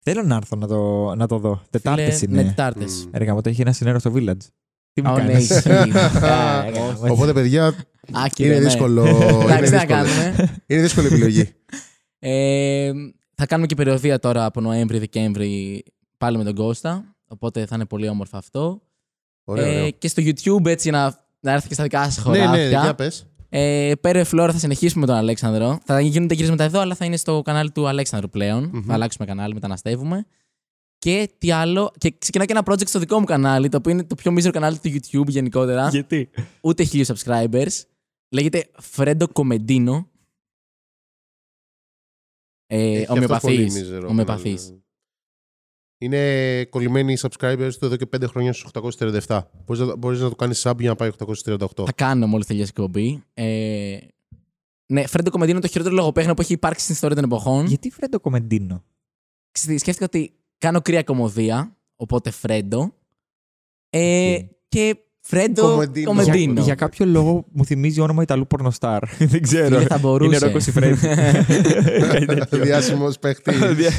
Θέλω 0.00 0.22
να 0.22 0.34
έρθω 0.36 0.56
να 0.56 0.66
το, 0.66 1.14
να 1.14 1.26
το 1.26 1.38
δω. 1.38 1.62
Τετάρτες 1.70 2.18
Φίλε, 2.18 2.32
είναι. 2.32 2.42
Ναι, 2.42 2.48
Τετάρτες. 2.48 3.04
Μμ. 3.06 3.10
Έργα 3.14 3.34
μου, 3.34 3.40
το 3.40 3.48
έχει 3.48 3.60
ένα 3.60 3.72
σινεμά 3.72 3.98
στο 3.98 4.12
Village. 4.14 4.36
Τι 4.92 5.02
μου 5.02 5.12
Ω, 5.12 5.16
ναι, 5.16 5.26
κάνεις; 5.26 5.50
ισχύει. 5.50 5.68
Ε, 5.68 5.80
ε, 5.80 6.80
όχι. 7.02 7.10
Οπότε, 7.10 7.32
παιδιά, 7.32 7.74
Άκυρο, 8.12 8.48
είναι 8.48 8.58
ναι. 8.58 8.64
δύσκολο. 8.64 9.06
είναι 9.08 9.24
Εντάξει, 9.44 9.46
τι 9.46 9.52
να 9.54 9.78
δύσκολο. 9.78 9.86
κάνουμε. 9.86 10.48
Είναι 10.66 10.80
δύσκολη 10.82 11.06
επιλογή. 11.06 11.52
Ε, 12.18 12.90
θα 13.34 13.46
κάνουμε 13.46 13.66
και 13.66 13.74
περιοδία 13.74 14.18
τώρα 14.18 14.44
από 14.44 14.60
Νοέμβρη-Δεκέμβρη 14.60 15.84
πάλι 16.18 16.36
με 16.36 16.44
τον 16.44 16.54
Κώστα. 16.54 17.16
Οπότε 17.28 17.66
θα 17.66 17.74
είναι 17.74 17.84
πολύ 17.86 18.08
όμορφο 18.08 18.36
αυτό. 18.36 18.80
Ωραίο, 19.44 19.64
Ε, 19.66 19.74
ωραίο. 19.76 19.90
και 19.90 20.08
στο 20.08 20.22
YouTube 20.26 20.66
έτσι 20.66 20.90
να, 20.90 21.26
να 21.40 21.52
έρθει 21.52 21.68
και 21.68 21.74
στα 21.74 21.82
δικά 21.82 22.04
σας 22.10 22.16
Ναι, 22.16 22.22
χωράφια. 22.22 22.50
ναι, 22.62 22.68
για 22.68 22.94
πες. 22.94 23.26
Ε, 23.48 23.92
Πέρα 24.00 24.24
Φλόρα 24.24 24.52
θα 24.52 24.58
συνεχίσουμε 24.58 25.00
με 25.00 25.06
τον 25.06 25.16
Αλέξανδρο. 25.16 25.78
Θα 25.84 26.00
γίνονται 26.00 26.34
γυρίσματα 26.34 26.64
εδώ, 26.64 26.80
αλλά 26.80 26.94
θα 26.94 27.04
είναι 27.04 27.16
στο 27.16 27.42
κανάλι 27.42 27.70
του 27.70 27.88
Αλέξανδρου 27.88 28.28
πλέον. 28.28 28.70
Μμμ. 28.72 28.82
Θα 28.86 28.92
αλλάξουμε 28.94 29.26
κανάλι, 29.26 29.54
μεταναστεύουμε. 29.54 30.26
Και 30.98 31.30
τι 31.38 31.50
άλλο. 31.50 31.92
Και 31.98 32.14
ξεκινάω 32.18 32.46
και 32.46 32.52
ένα 32.52 32.62
project 32.66 32.88
στο 32.88 32.98
δικό 32.98 33.18
μου 33.18 33.24
κανάλι, 33.24 33.68
το 33.68 33.76
οποίο 33.76 33.92
είναι 33.92 34.04
το 34.04 34.14
πιο 34.14 34.30
μίζερο 34.30 34.52
κανάλι 34.52 34.78
του 34.78 34.90
YouTube 34.92 35.26
γενικότερα. 35.26 35.88
Γιατί; 35.88 36.30
Ούτε 36.60 36.82
χίλιους 36.84 37.08
subscribers. 37.14 37.82
Λέγεται 38.30 38.70
Φρέντο 38.78 39.28
Κομεντίνο. 39.28 40.10
Ε, 42.66 42.92
Έχει 42.92 43.06
και 43.06 43.18
αυτός 43.18 43.40
πολύ 43.40 43.54
ομοιοπαθής. 43.56 43.74
μίζερο 43.74 44.08
Ομοιοπαθής. 44.08 44.62
κανάλι. 44.62 44.82
Είναι 46.00 46.64
κολλημένοι 46.64 47.12
οι 47.12 47.18
subscribers 47.20 47.70
του 47.78 47.84
εδώ 47.84 47.96
και 47.96 48.06
5 48.16 48.24
χρόνια 48.28 48.52
στους 48.52 48.70
837. 49.26 49.40
Μπορείς 49.64 49.82
να, 49.82 49.96
μπορείς 49.96 50.20
να 50.20 50.28
το 50.28 50.34
κάνεις 50.34 50.66
sub 50.66 50.74
για 50.78 50.88
να 50.88 50.96
πάει 50.96 51.10
838. 51.18 51.84
Θα 51.84 51.92
κάνω 51.92 52.26
μόλις 52.26 52.46
τελειώσει 52.46 52.68
η 52.68 52.72
εκπομπή. 52.76 53.22
Ε, 53.34 53.98
ναι, 54.86 55.06
Φρέντο 55.06 55.30
Κομεντίνο 55.30 55.56
είναι 55.58 55.66
το 55.66 55.72
χειρότερο 55.72 55.94
λογοπαίγνιο 55.94 56.34
που 56.34 56.40
έχει 56.40 56.52
υπάρξει 56.52 56.82
στην 56.82 56.94
ιστορία 56.94 57.16
των 57.16 57.24
εποχών. 57.24 57.66
Γιατί 57.66 57.90
φρέντο 57.90 58.20
κομμεντίνο. 58.20 58.84
Ξε- 59.50 59.78
σκέφτηκα 59.78 60.04
ότι 60.04 60.32
κάνω 60.58 60.80
κρύα 60.80 61.02
κωμωδία, 61.02 61.76
οπότε 61.96 62.30
Φρέντο. 62.30 62.94
Ε, 63.90 64.34
Οκ. 64.34 64.48
Και 64.68 64.96
Φρέντο 65.30 65.62
Κομεντίνο. 65.62 66.06
Κομεντίνο. 66.08 66.52
Για, 66.52 66.62
για 66.62 66.74
κάποιο 66.74 67.06
λόγο 67.06 67.44
μου 67.52 67.64
θυμίζει 67.64 68.00
όνομα 68.00 68.22
Ιταλού 68.22 68.46
πορνοστάρ. 68.46 69.02
Δεν 69.32 69.42
ξέρω. 69.42 69.76
Φίλε, 69.76 69.86
θα 69.86 69.98
μπορούσε. 69.98 70.36
Είναι 70.36 70.46
Ρόκο 70.46 70.60
Σιφρέντι. 70.60 70.98
Κάτι 72.12 72.24
τέτοιο. 72.26 72.58
Διάσημος 72.58 73.18
παίχτης. 73.18 73.54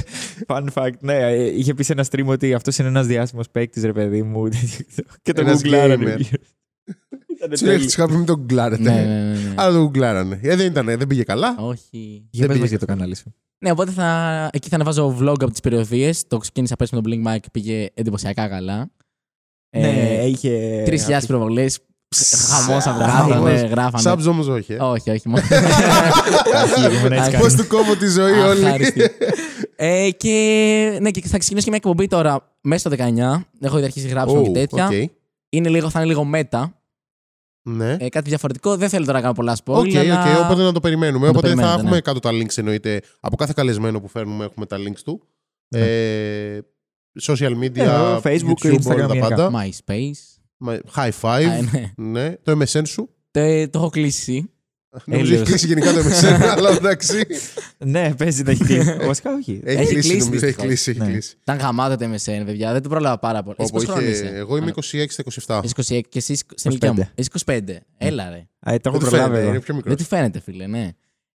Fun 0.48 0.64
fact. 0.74 0.92
Ναι, 1.00 1.14
ε, 1.16 1.58
είχε 1.58 1.74
πει 1.74 1.84
σε 1.84 1.92
ένα 1.94 2.06
stream 2.12 2.26
ότι 2.26 2.54
αυτός 2.54 2.78
είναι 2.78 2.88
ένας 2.88 3.06
διάσημος 3.08 3.50
παίκτης, 3.52 3.84
ρε 3.84 3.94
παιδί 3.94 4.24
μου. 4.24 4.48
και 5.22 5.34
το 5.34 5.42
Ένας 5.42 5.62
γκουγκλάρανε. 5.62 6.16
gamer. 6.20 6.34
Ήτανε 7.36 7.56
Σου 7.56 7.66
λέει 7.66 7.74
τέλειο. 7.74 7.86
τους 7.86 7.94
είχα 7.94 8.08
πει 8.08 8.14
μην 8.16 8.26
τον 8.26 8.44
γκουγκλάρετε. 8.46 8.82
ναι, 8.82 9.02
ναι, 9.02 9.24
ναι, 9.24 9.32
ναι. 9.32 9.54
Αλλά 9.56 9.72
τον 9.78 9.90
γκουγκλάρανε. 9.90 10.40
Ε, 10.44 10.56
δεν 10.56 10.66
ήταν, 10.66 10.86
δεν 10.86 11.08
πήγε 11.08 11.24
καλά. 11.24 11.56
Όχι. 11.60 12.28
Για 12.30 12.48
Δεν 12.48 12.48
πες 12.48 12.48
πήγε 12.48 12.60
μας 12.60 12.70
για 12.70 12.78
το 12.80 12.86
αυτό. 12.86 12.86
κανάλι 12.86 13.16
σου. 13.16 13.34
Ναι, 13.60 13.72
οπότε 13.72 13.92
θα, 13.92 14.50
εκεί 14.54 14.70
θα 14.70 14.76
ανεβάζω 14.76 15.18
vlog 15.22 15.36
από 15.42 15.52
τις 15.52 15.60
περιοδείες. 15.60 16.28
Το 16.28 16.38
ξεκίνησα 16.38 16.76
πέρσι 16.76 16.96
με 16.96 17.02
τον 17.02 17.12
Blink 17.12 17.28
Mike, 17.36 17.44
πήγε 17.52 17.88
εντυπωσιακά 17.94 18.48
καλά. 18.48 18.92
Ναι, 19.78 20.24
είχε. 20.26 20.84
3.000 20.88 21.20
προβολές. 21.28 21.66
Χαμός 22.50 22.86
από 22.88 23.00
κάτω, 23.00 23.12
Χαμός. 23.12 23.52
ναι, 23.52 23.60
γράφανε. 23.60 24.12
Subs 24.12 24.28
όμως 24.30 24.48
όχι. 24.48 24.74
ε. 24.74 24.78
Όχι, 24.82 25.10
όχι. 25.10 25.30
μόνο- 25.30 25.44
ήμουν 26.98 27.12
έτσι 27.22 27.38
Πώς 27.38 27.54
του 27.56 27.68
κόβω 27.68 27.96
τη 27.96 28.08
ζωή 28.10 28.32
όλη. 28.40 28.66
Αχάριστη. 28.66 29.02
ε, 29.76 30.10
και, 30.12 30.98
ναι, 31.02 31.12
και 31.12 31.22
θα 31.28 31.38
ξεκινήσω 31.38 31.66
και 31.66 31.70
μια 31.72 31.80
εκπομπή 31.84 32.08
τώρα 32.08 32.56
μέσα 32.62 32.90
στο 32.90 33.06
19. 33.06 33.42
Έχω 33.62 33.78
ήδη 33.78 33.86
αρχίσει 33.86 34.08
γράψιμο 34.08 34.42
και 34.42 34.50
Ου, 34.50 34.54
τέτοια. 34.54 34.86
οκ. 34.88 34.92
Είναι 35.50 35.70
λίγο, 35.70 35.90
θα 35.90 36.00
είναι 36.00 36.08
λίγο 36.08 36.24
meta. 36.24 36.74
Ναι. 37.70 37.96
Ε, 38.00 38.10
κάτι 38.10 38.30
διαφορετικό. 38.30 38.76
Δεν 38.78 38.90
θέλω 38.90 39.06
τώρα 39.06 39.18
να 39.18 39.22
κάνω 39.22 39.34
πολλά 39.34 39.56
spoil. 39.56 39.74
Οκ, 39.76 39.96
αλλά- 39.96 40.24
οκ, 40.38 40.44
οπότε 40.46 40.62
να 40.62 40.72
το 40.72 40.80
περιμένουμε. 40.80 41.26
Να 41.28 41.32
το 41.34 41.38
οπότε 41.38 41.48
θα 41.48 41.54
περιμένετε, 41.56 41.80
έχουμε 41.82 41.96
ναι. 41.96 42.02
κάτω 42.02 42.20
τα 42.20 42.30
links 42.32 42.58
εννοείται. 42.58 43.02
Από 43.20 43.36
κάθε 43.36 43.54
καλεσμένο 43.56 44.02
που 44.02 44.08
φέρνουμε 44.08 44.46
έχουμε 44.46 44.66
τα 44.66 44.78
links 44.78 45.00
του. 45.04 45.22
Ναι. 45.76 45.80
Ε, 45.82 46.62
social 47.22 47.52
media, 47.64 47.74
Ναι, 47.76 48.20
Facebook, 48.24 48.66
YouTube, 48.66 48.74
Instagram, 48.74 48.86
όλα 48.96 49.08
τα 49.08 49.14
γενικά. 49.16 49.36
πάντα. 49.36 49.52
MySpace. 49.54 50.40
Μα- 50.58 50.80
High 50.96 51.10
Α, 51.10 51.14
five. 51.22 51.70
ναι. 51.72 51.92
ναι. 51.96 52.36
Το 52.44 52.52
MSN 52.62 52.82
σου. 52.88 53.10
το, 53.32 53.42
το 53.70 53.80
έχω 53.80 53.90
κλείσει. 53.90 54.50
Νομίζω 55.06 55.24
έχει 55.26 55.34
Έλεος. 55.34 55.48
κλείσει 55.50 55.68
γενικά 55.68 55.94
το 55.94 56.00
MSN, 56.00 56.42
αλλά 56.58 56.70
εντάξει. 56.70 57.26
Ναι, 57.78 58.14
παίζει 58.18 58.44
να 58.44 58.52
έχει 58.52 58.64
κλείσει. 58.64 58.98
Βασικά 59.08 59.34
όχι. 59.34 59.62
Έχει 59.64 59.80
Έχει 59.82 59.92
κλείσει, 59.94 60.10
κλείσει, 60.10 60.26
νομίζω. 60.26 60.46
Έχει 60.46 60.56
δυστυχώς. 60.56 60.66
κλείσει. 60.66 60.90
έχει 60.92 61.00
Ναι. 61.00 61.06
κλείσει. 61.12 61.36
Ήταν 61.42 61.58
γαμάτο 61.58 61.96
το 61.98 62.06
MSN, 62.14 62.42
παιδιά. 62.46 62.72
Δεν 62.74 62.82
το 62.82 62.90
πρόλαβα 62.90 63.20
πάρα 63.20 63.44
πολύ. 63.44 63.56
Εσύ 63.60 63.70
Όπου 63.74 63.80
πόσο 63.80 63.92
χρόνο 63.92 64.10
είχε- 64.10 64.26
είσαι; 64.26 64.36
Εγώ 64.36 64.58
είμαι 64.58 64.72
26 64.76 65.06
στα 65.08 65.24
27. 65.24 65.62
Είσαι 65.64 65.96
26 65.98 66.02
και 66.10 66.18
εσύ 66.18 66.36
στην 66.36 66.72
ηλικία 66.72 66.94
μου. 66.94 67.08
Είσαι 67.16 67.30
25. 67.46 67.60
Έλα, 67.98 68.30
ρε. 68.30 68.48
Α, 68.60 68.74
ε, 68.74 68.78
το 68.80 68.90
έχω 68.90 68.98
Δεν 68.98 69.00
του 69.00 69.00
προλάβει 69.00 69.20
φαίνεται, 69.30 69.42
εγώ. 69.42 69.50
είναι 69.50 69.60
πιο 69.60 69.76
μικρός. 69.76 69.94
Δεν 69.96 70.04
του 70.04 70.10
φαίνεται, 70.10 70.40
φίλε, 70.40 70.68
ναι. 70.68 70.90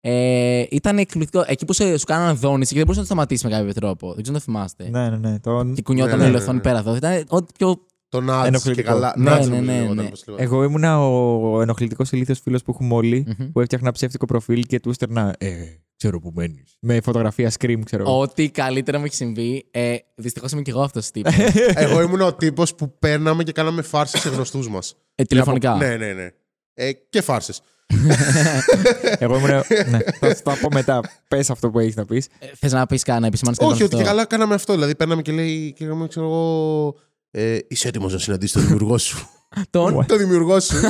Ε, 0.06 0.64
ήταν 0.72 0.98
εκπληκτικό. 0.98 1.44
Εκεί 1.48 1.66
που 1.66 1.74
σε- 1.74 1.98
σου 1.98 2.06
κάνανε 2.06 2.34
δόνηση 2.34 2.70
και 2.74 2.78
δεν 2.78 2.86
μπορούσε 2.88 3.00
να 3.00 3.06
το 3.08 3.14
σταματήσει 3.14 3.48
με 3.48 3.52
κάποιο 3.58 3.74
τρόπο. 3.74 4.14
Δεν 4.14 4.24
ξέρω 4.24 4.38
αν 4.38 4.44
το 4.46 4.52
θυμάστε. 4.52 4.90
Ναι, 4.90 5.10
ναι, 5.10 5.30
ναι. 5.30 5.40
Τον... 5.40 5.74
Και 5.74 5.82
κουνιόταν 5.82 6.18
Ναι, 6.18 6.24
ναι, 6.24 6.30
η 6.30 6.32
ναι, 6.34 6.38
οθόνη 6.38 6.56
ναι. 6.58 6.62
πέρα 6.64 6.78
εδώ. 6.78 6.96
Ήταν 6.96 7.24
ό,τι 7.30 7.54
πιο. 7.58 7.86
Τον 8.10 8.26
Nudge 8.30 8.42
και 8.42 8.48
Ενοχλητικό. 8.48 8.92
καλά. 8.92 9.14
Ναι, 9.18 9.32
Nudge 9.32 9.40
ναι, 9.40 9.46
νομίζω 9.46 9.62
ναι, 9.62 9.74
λεγόταν, 9.80 9.96
ναι. 10.04 10.10
πώς 10.10 10.24
λεγόταν. 10.28 10.46
Εγώ 10.46 10.64
ήμουνα 10.64 11.08
ο 11.08 11.62
ενοχλητικός 11.62 12.12
ηλίθιος 12.12 12.40
φίλος 12.40 12.64
που 12.64 12.72
έχουμε 12.72 12.94
όλοι 12.94 13.36
Μμμ. 13.40 13.52
που 13.52 13.60
έφτιαχνα 13.60 13.92
ψεύτικο 13.92 14.26
προφίλ 14.26 14.64
και 14.66 14.80
του 14.80 14.90
έστελνα. 14.90 15.36
Ε, 15.38 15.50
ξέρω 15.98 16.20
που 16.20 16.32
μένεις. 16.36 16.78
Με 16.80 17.02
φωτογραφία 17.02 17.52
scream, 17.60 17.80
ξέρω. 17.86 18.04
εγώ. 18.04 18.20
Ό,τι 18.20 18.50
καλύτερα 18.50 18.98
μου 19.00 19.06
έχει 19.06 19.16
συμβεί. 19.16 19.66
Ε, 19.72 19.96
Δυστυχώς 20.16 20.52
είμαι 20.52 20.62
και 20.62 20.72
εγώ 20.72 20.82
αυτός 20.82 21.12
τύπος. 21.12 21.34
Εγώ 21.76 22.02
ήμουν 22.02 22.22
ο 22.22 22.34
τύπος 22.34 22.76
που 22.76 22.98
παίρναμε 23.00 23.44
και 23.44 23.52
κάναμε 23.52 23.82
φάρσες 23.82 24.22
σε 24.22 24.30
γνωστούς 24.30 24.70
μας. 24.70 24.96
ε, 25.16 25.24
τηλεφωνικά. 25.24 25.76
Ναι, 25.76 25.96
ναι, 25.96 26.14
ναι. 26.14 26.28
Ε, 26.74 26.92
και 27.10 27.22
φάρσες. 27.22 27.62
Εγώ 29.20 29.36
ήμουν. 29.38 29.50
ναι, 29.90 29.98
θα 30.20 30.36
θα 30.36 30.58
πω 30.62 30.70
μετά. 30.74 31.02
Πες 31.28 31.50
αυτό 31.50 31.70
που 31.70 31.80
έχεις 31.80 31.96
να 31.96 32.06
πεις. 32.06 32.28
Ε, 32.40 32.46
Θες 32.60 32.72
να 32.72 32.86
πεις 32.86 33.04
κανένα 33.04 33.28
επισημάνει 33.28 33.58
Όχι, 33.60 33.84
ότι 33.84 33.96
και 33.96 34.04
καλά 34.04 34.26
κάναμε 34.26 34.54
αυτό. 34.54 34.74
Δηλαδή, 34.74 34.96
παίρναμε 34.96 35.22
και 35.22 35.32
λέει, 35.32 35.74
και 35.78 35.86
λέγαμε, 35.86 36.08
ξέρω 36.08 36.26
εγώ. 36.26 36.96
Ε, 37.32 37.58
είσαι 37.68 37.88
έτοιμος 37.88 38.14
να 38.14 38.20
συναντήσεις 38.20 38.54
τον 38.54 38.62
δημιουργό 38.64 38.98
σου. 38.98 39.28
Τον; 39.70 40.06
τον 40.06 40.18
δημιουργό 40.18 40.60
σου. 40.60 40.76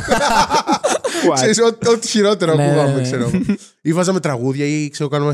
Ξέρεις, 1.34 1.60
ό- 1.60 1.78
ό,τι 1.92 2.08
χειρότερο 2.08 2.56
Ναι, 2.56 2.66
ακούγαμε, 2.66 2.90
ναι, 2.90 2.96
ναι. 2.96 3.02
ξέρω. 3.02 3.32
Ή 3.82 3.94
βάζαμε 3.94 4.20
τραγούδια 4.20 4.66
ή 4.66 4.90
ξέρω, 4.90 5.10
κάνουμε. 5.10 5.34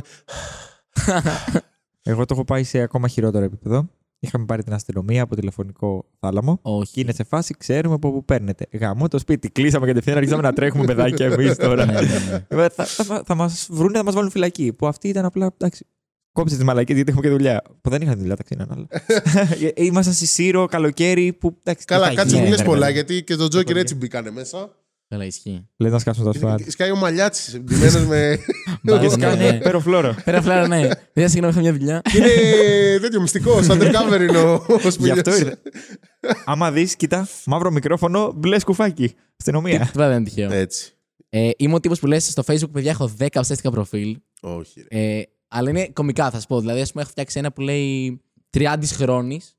Εγώ 2.03 2.25
το 2.25 2.33
έχω 2.33 2.43
πάει 2.45 2.63
σε 2.63 2.79
ακόμα 2.79 3.07
χειρότερο 3.07 3.43
επίπεδο. 3.45 3.89
Είχαμε 4.21 4.45
πάρει 4.45 4.63
την 4.63 4.73
αστυνομία 4.73 5.23
από 5.23 5.35
τηλεφωνικό 5.35 6.05
θάλαμο. 6.19 6.55
Και 6.55 6.61
Όχι. 6.63 7.01
είναι 7.01 7.13
σε 7.13 7.23
φάση, 7.23 7.55
ξέρουμε 7.57 7.93
από 7.95 8.11
πού 8.11 8.25
παίρνετε. 8.25 8.65
Γαμώ 8.71 9.07
το 9.07 9.19
σπίτι. 9.19 9.49
Κλείσαμε 9.49 9.85
κατευθείαν, 9.85 10.17
αρχίσαμε 10.17 10.41
να 10.41 10.53
τρέχουμε 10.53 10.85
παιδάκια 10.85 11.25
εμείς 11.25 11.55
τώρα. 11.65 11.85
Ναι, 11.85 11.91
ναι, 11.93 11.99
ναι. 11.99 12.63
Ε, 12.63 12.69
θα, 12.69 12.85
θα, 12.85 13.23
θα 13.25 13.35
μας 13.35 13.67
βρούνε, 13.71 13.97
θα 13.97 14.03
μας 14.03 14.13
βάλουν 14.13 14.29
φυλακή. 14.31 14.73
Που 14.73 14.87
αυτή 14.87 15.07
ήταν 15.07 15.25
απλά. 15.25 15.53
Εντάξει, 15.57 15.85
κόψε 16.31 16.55
τις 16.55 16.63
μαλακίε 16.63 16.95
γιατί 16.95 17.11
έχουμε 17.11 17.27
και 17.27 17.33
δουλειά. 17.33 17.61
Που 17.81 17.89
δεν 17.89 18.01
είχαν 18.01 18.17
δουλειά, 18.17 18.35
τα 18.35 18.43
ξύναν, 18.43 18.71
αλλά. 18.71 18.87
Ε, 19.75 19.83
Ήμασταν 19.83 20.13
στη 20.13 20.25
Σύρο, 20.25 20.65
καλοκαίρι. 20.65 21.33
Που, 21.33 21.57
εντάξει, 21.63 21.85
τι 21.85 21.93
Καλά, 21.93 22.07
θα 22.07 22.13
κάτσε 22.13 22.29
γίνει, 22.29 22.41
μην 22.41 22.49
λες 22.49 22.59
ρε 22.59 22.65
πολλά, 22.65 22.79
παιδί. 22.85 22.93
γιατί 22.93 23.23
και 23.23 23.35
τον 23.35 23.49
Τζόκερ 23.49 23.67
Πολύ. 23.67 23.79
έτσι 23.79 23.95
μπήκανε 23.95 24.31
μέσα. 24.31 24.69
Καλά, 25.09 25.25
ισχύει. 25.25 25.67
Λες 25.77 25.91
να 25.91 25.99
σκάσουμε 25.99 26.23
το 26.23 26.29
ασφάλ. 26.29 26.63
Σκάει 26.71 26.91
ο 26.91 26.95
Μαλιάτσης, 26.95 27.59
ντυμένος 27.59 28.05
με... 28.05 28.37
Μπα, 28.83 28.99
Και 28.99 29.05
ναι, 29.05 29.11
σκάνε 29.11 29.51
ναι. 29.51 29.59
πέρο 29.59 29.79
φλόρο. 29.79 30.15
Πέρα 30.23 30.41
φλάρα, 30.41 30.67
ναι. 30.67 30.87
Δεν 31.13 31.29
συγγνώμη, 31.29 31.53
είχα 31.53 31.61
μια 31.61 31.73
δουλειά. 31.73 32.01
Είναι 32.15 32.99
τέτοιο 33.01 33.21
μυστικό, 33.21 33.59
undercover 33.59 34.21
είναι 34.29 34.37
ο 34.37 34.53
ο 34.53 34.77
Γι' 34.81 34.89
Σπηλιός. 34.89 35.17
αυτό 35.17 35.35
ήρθε. 35.35 35.61
Άμα 36.45 36.71
δεις, 36.71 36.95
κοίτα, 36.95 37.27
μαύρο 37.45 37.71
μικρόφωνο, 37.71 38.31
μπλε 38.35 38.59
σκουφάκι. 38.59 39.13
Αστυνομία. 39.39 39.79
Τίποτα 39.79 40.07
δεν 40.07 40.15
είναι 40.17 40.25
τυχαίο. 40.25 40.51
Έτσι. 40.51 40.93
Ε, 41.29 41.49
Είμαι 41.57 41.73
ο 41.73 41.79
τύπος 41.79 41.99
που 41.99 42.07
λες 42.07 42.25
στο 42.27 42.43
Facebook, 42.45 42.71
παιδιά, 42.71 42.91
έχω 42.91 43.11
10 43.19 43.27
ψεύτικα 43.41 43.71
προφίλ. 43.71 44.17
Όχι, 44.41 44.85
ρε. 44.91 45.17
Ε, 45.17 45.23
αλλά 45.47 45.69
είναι 45.69 45.89
κομικά, 45.93 46.29
θα 46.29 46.39
σου 46.39 46.47
πω. 46.47 46.59
Δηλαδή, 46.59 46.81
ας 46.81 46.89
πούμε, 46.91 47.01
έχω 47.03 47.11
φτιάξει 47.11 47.39
ένα 47.39 47.51
που 47.51 47.61
λέει 47.61 48.21
30 48.57 48.75
χρόνης. 48.93 49.57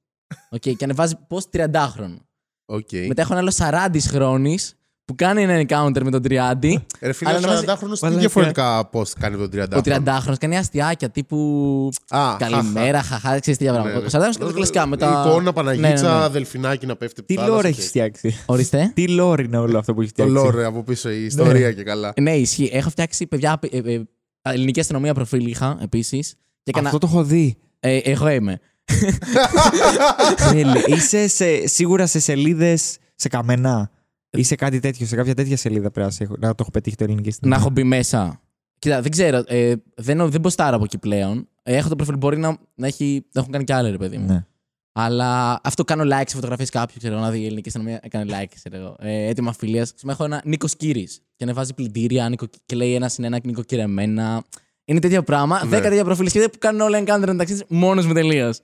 Okay, 0.56 0.76
και 0.76 0.84
ανεβάζει 0.84 1.14
πώ 1.28 1.38
30χρονο. 1.52 2.16
Οκ. 2.64 2.88
Μετά 3.08 3.22
έχω 3.22 3.32
ένα 3.36 3.40
άλλο 3.40 3.52
40 3.92 4.00
χρόνης 4.00 4.74
που 5.10 5.16
κάνει 5.16 5.42
ένα 5.42 5.60
encounter 5.68 6.02
με 6.02 6.10
τον 6.10 6.22
Τριάντη. 6.22 6.86
Ρε 7.00 7.12
φίλε, 7.12 7.30
Αλλά 7.30 7.38
ο 7.38 7.40
να 7.40 7.48
βάζει- 7.48 7.64
40χρονο 7.68 7.92
τι 7.94 7.98
Μαλάκα. 8.02 8.20
διαφορετικά 8.20 8.90
post 8.92 9.08
κάνει 9.20 9.36
τον 9.36 9.50
30. 9.50 9.76
Ο 9.76 9.80
30χρονο 9.84 10.34
κάνει 10.40 10.56
αστιάκια 10.56 11.08
τύπου. 11.10 11.88
Α, 12.08 12.36
Καλημέρα, 12.38 13.02
χαχά, 13.02 13.38
ξέρεις 13.40 13.58
τι 13.58 13.64
Ναι, 13.64 13.70
πράγματα. 13.70 13.98
ναι. 13.98 14.04
Ο 14.04 14.08
40χρονο 14.08 14.38
κάνει 14.38 14.50
τα 14.50 14.56
κλασικά 14.56 14.86
με 14.86 14.96
τα. 14.96 15.24
Εικόνα, 15.26 15.52
Παναγίτσα, 15.52 15.88
Ναι, 16.08 16.14
ναι, 16.16 16.22
ναι. 16.22 16.28
δελφινάκι 16.28 16.86
να 16.86 16.96
πέφτει. 16.96 17.22
Τι 17.22 17.34
από 17.34 17.42
τη 17.44 17.48
θάλασσα 17.48 17.54
λόρ 17.54 17.62
και- 17.62 17.68
έχεις 17.78 17.86
φτιάξει. 17.88 18.40
Ορίστε. 18.46 18.90
Τι 18.94 19.08
λόρ 19.08 19.40
είναι 19.40 19.56
όλο 19.58 19.78
αυτό 19.78 19.94
που 19.94 20.00
έχεις 20.00 20.12
Το 20.12 20.22
φτιάξει. 20.22 20.44
λόρ 20.44 20.64
από 20.64 20.82
πίσω, 20.82 21.10
η 21.10 21.24
ιστορία 21.24 21.72
και 21.72 21.82
καλά. 21.82 22.12
Ναι, 22.20 22.36
ισχύει. 22.36 22.70
Έχω 22.72 22.90
φτιάξει 22.90 23.26
παιδιά. 23.26 23.58
ε, 23.70 23.78
ε, 23.92 24.02
ελληνική 24.42 24.80
αστυνομία 24.80 25.14
προφίλ 25.14 25.46
είχα 25.46 25.78
επίσης. 25.82 26.34
Και 26.62 26.70
έκανα. 26.70 26.86
Αυτό 26.86 26.98
το 26.98 27.06
έχω 27.10 27.22
δει. 27.24 27.56
Ε, 27.80 27.96
εγώ 27.96 28.28
είμαι. 28.28 28.58
Τέλει. 30.50 30.84
Είσαι 30.86 31.28
σε, 31.28 31.66
σίγουρα 31.66 32.06
σε 32.06 32.20
σελίδες 32.20 32.96
σε 33.14 33.28
καμενά. 33.28 33.90
Ή 34.30 34.42
σε 34.42 34.54
κάτι 34.54 34.80
τέτοιο, 34.80 35.06
σε 35.06 35.16
κάποια 35.16 35.34
τέτοια 35.34 35.56
σελίδα 35.56 35.90
πρέπει 35.90 36.06
να, 36.06 36.12
σε 36.12 36.24
έχω- 36.24 36.36
να 36.38 36.48
το 36.48 36.56
έχω 36.60 36.70
πετύχει 36.70 36.96
το 36.96 37.04
ελληνική 37.04 37.26
να 37.26 37.30
αστυνομία. 37.32 37.58
έχω 37.58 37.70
μπει 37.70 37.82
μέσα. 37.84 38.40
Κοίτα, 38.78 39.00
δεν 39.02 39.10
ξέρω. 39.10 39.42
Ε, 39.46 39.74
δεν, 39.94 40.30
δεν 40.30 40.40
ποστάρω 40.40 40.76
από 40.76 40.84
εκεί 40.84 40.98
πλέον. 40.98 41.48
Ε, 41.62 41.76
έχω 41.76 41.88
το 41.88 41.96
προφίλ. 41.96 42.16
Μπορεί 42.16 42.38
να, 42.38 42.58
να, 42.74 42.86
έχει, 42.86 43.26
να 43.32 43.40
έχουν 43.40 43.52
κάνει 43.52 43.64
κι 43.64 43.72
άλλοι, 43.72 43.90
ρε 43.90 43.96
παιδί 43.96 44.16
μου. 44.18 44.26
Ναι. 44.26 44.44
Αλλά 44.92 45.60
αυτό 45.64 45.84
κάνω 45.84 46.02
like 46.06 46.22
σε 46.26 46.34
φωτογραφίες 46.34 46.70
κάποιου. 46.70 46.94
Ξέρω 46.98 47.14
εγώ, 47.14 47.22
να 47.22 47.30
δει 47.30 47.40
η 47.40 47.44
ελληνική 47.46 47.68
αστυνομία. 47.68 48.00
Έκανε 48.02 48.24
like, 48.40 48.52
ξέρω 48.54 48.76
εγώ. 48.76 48.96
Ε, 48.98 49.26
έτοιμα 49.28 49.52
φιλίας. 49.52 49.94
Έχω 50.08 50.24
ένα 50.24 50.42
Νίκο 50.44 50.66
Κύρι. 50.76 51.04
Και 51.36 51.44
ανεβάζει 51.44 51.74
πλυντήρια 51.74 52.28
Νίκο, 52.28 52.46
και 52.66 52.76
λέει 52.76 52.94
ένας 52.94 53.12
συν 53.12 53.24
ένα 53.24 53.40
Νίκο 53.44 53.62
Κυρεμένα. 53.62 54.44
Είναι 54.84 54.98
τέτοιο 55.00 55.22
πράγμα. 55.22 55.60
Ναι. 55.64 55.70
Δέκα 55.70 55.88
τέτοια 55.88 56.04
προφίλ 56.04 56.28
σχέδια 56.28 56.50
που 56.50 56.58
κάνουν 56.58 56.80
όλα 56.80 56.98
encounter 57.02 57.26
μεταξύ 57.26 57.58
του 57.58 57.66
μόνος 57.68 58.06
μου 58.06 58.12
τελείως. 58.12 58.60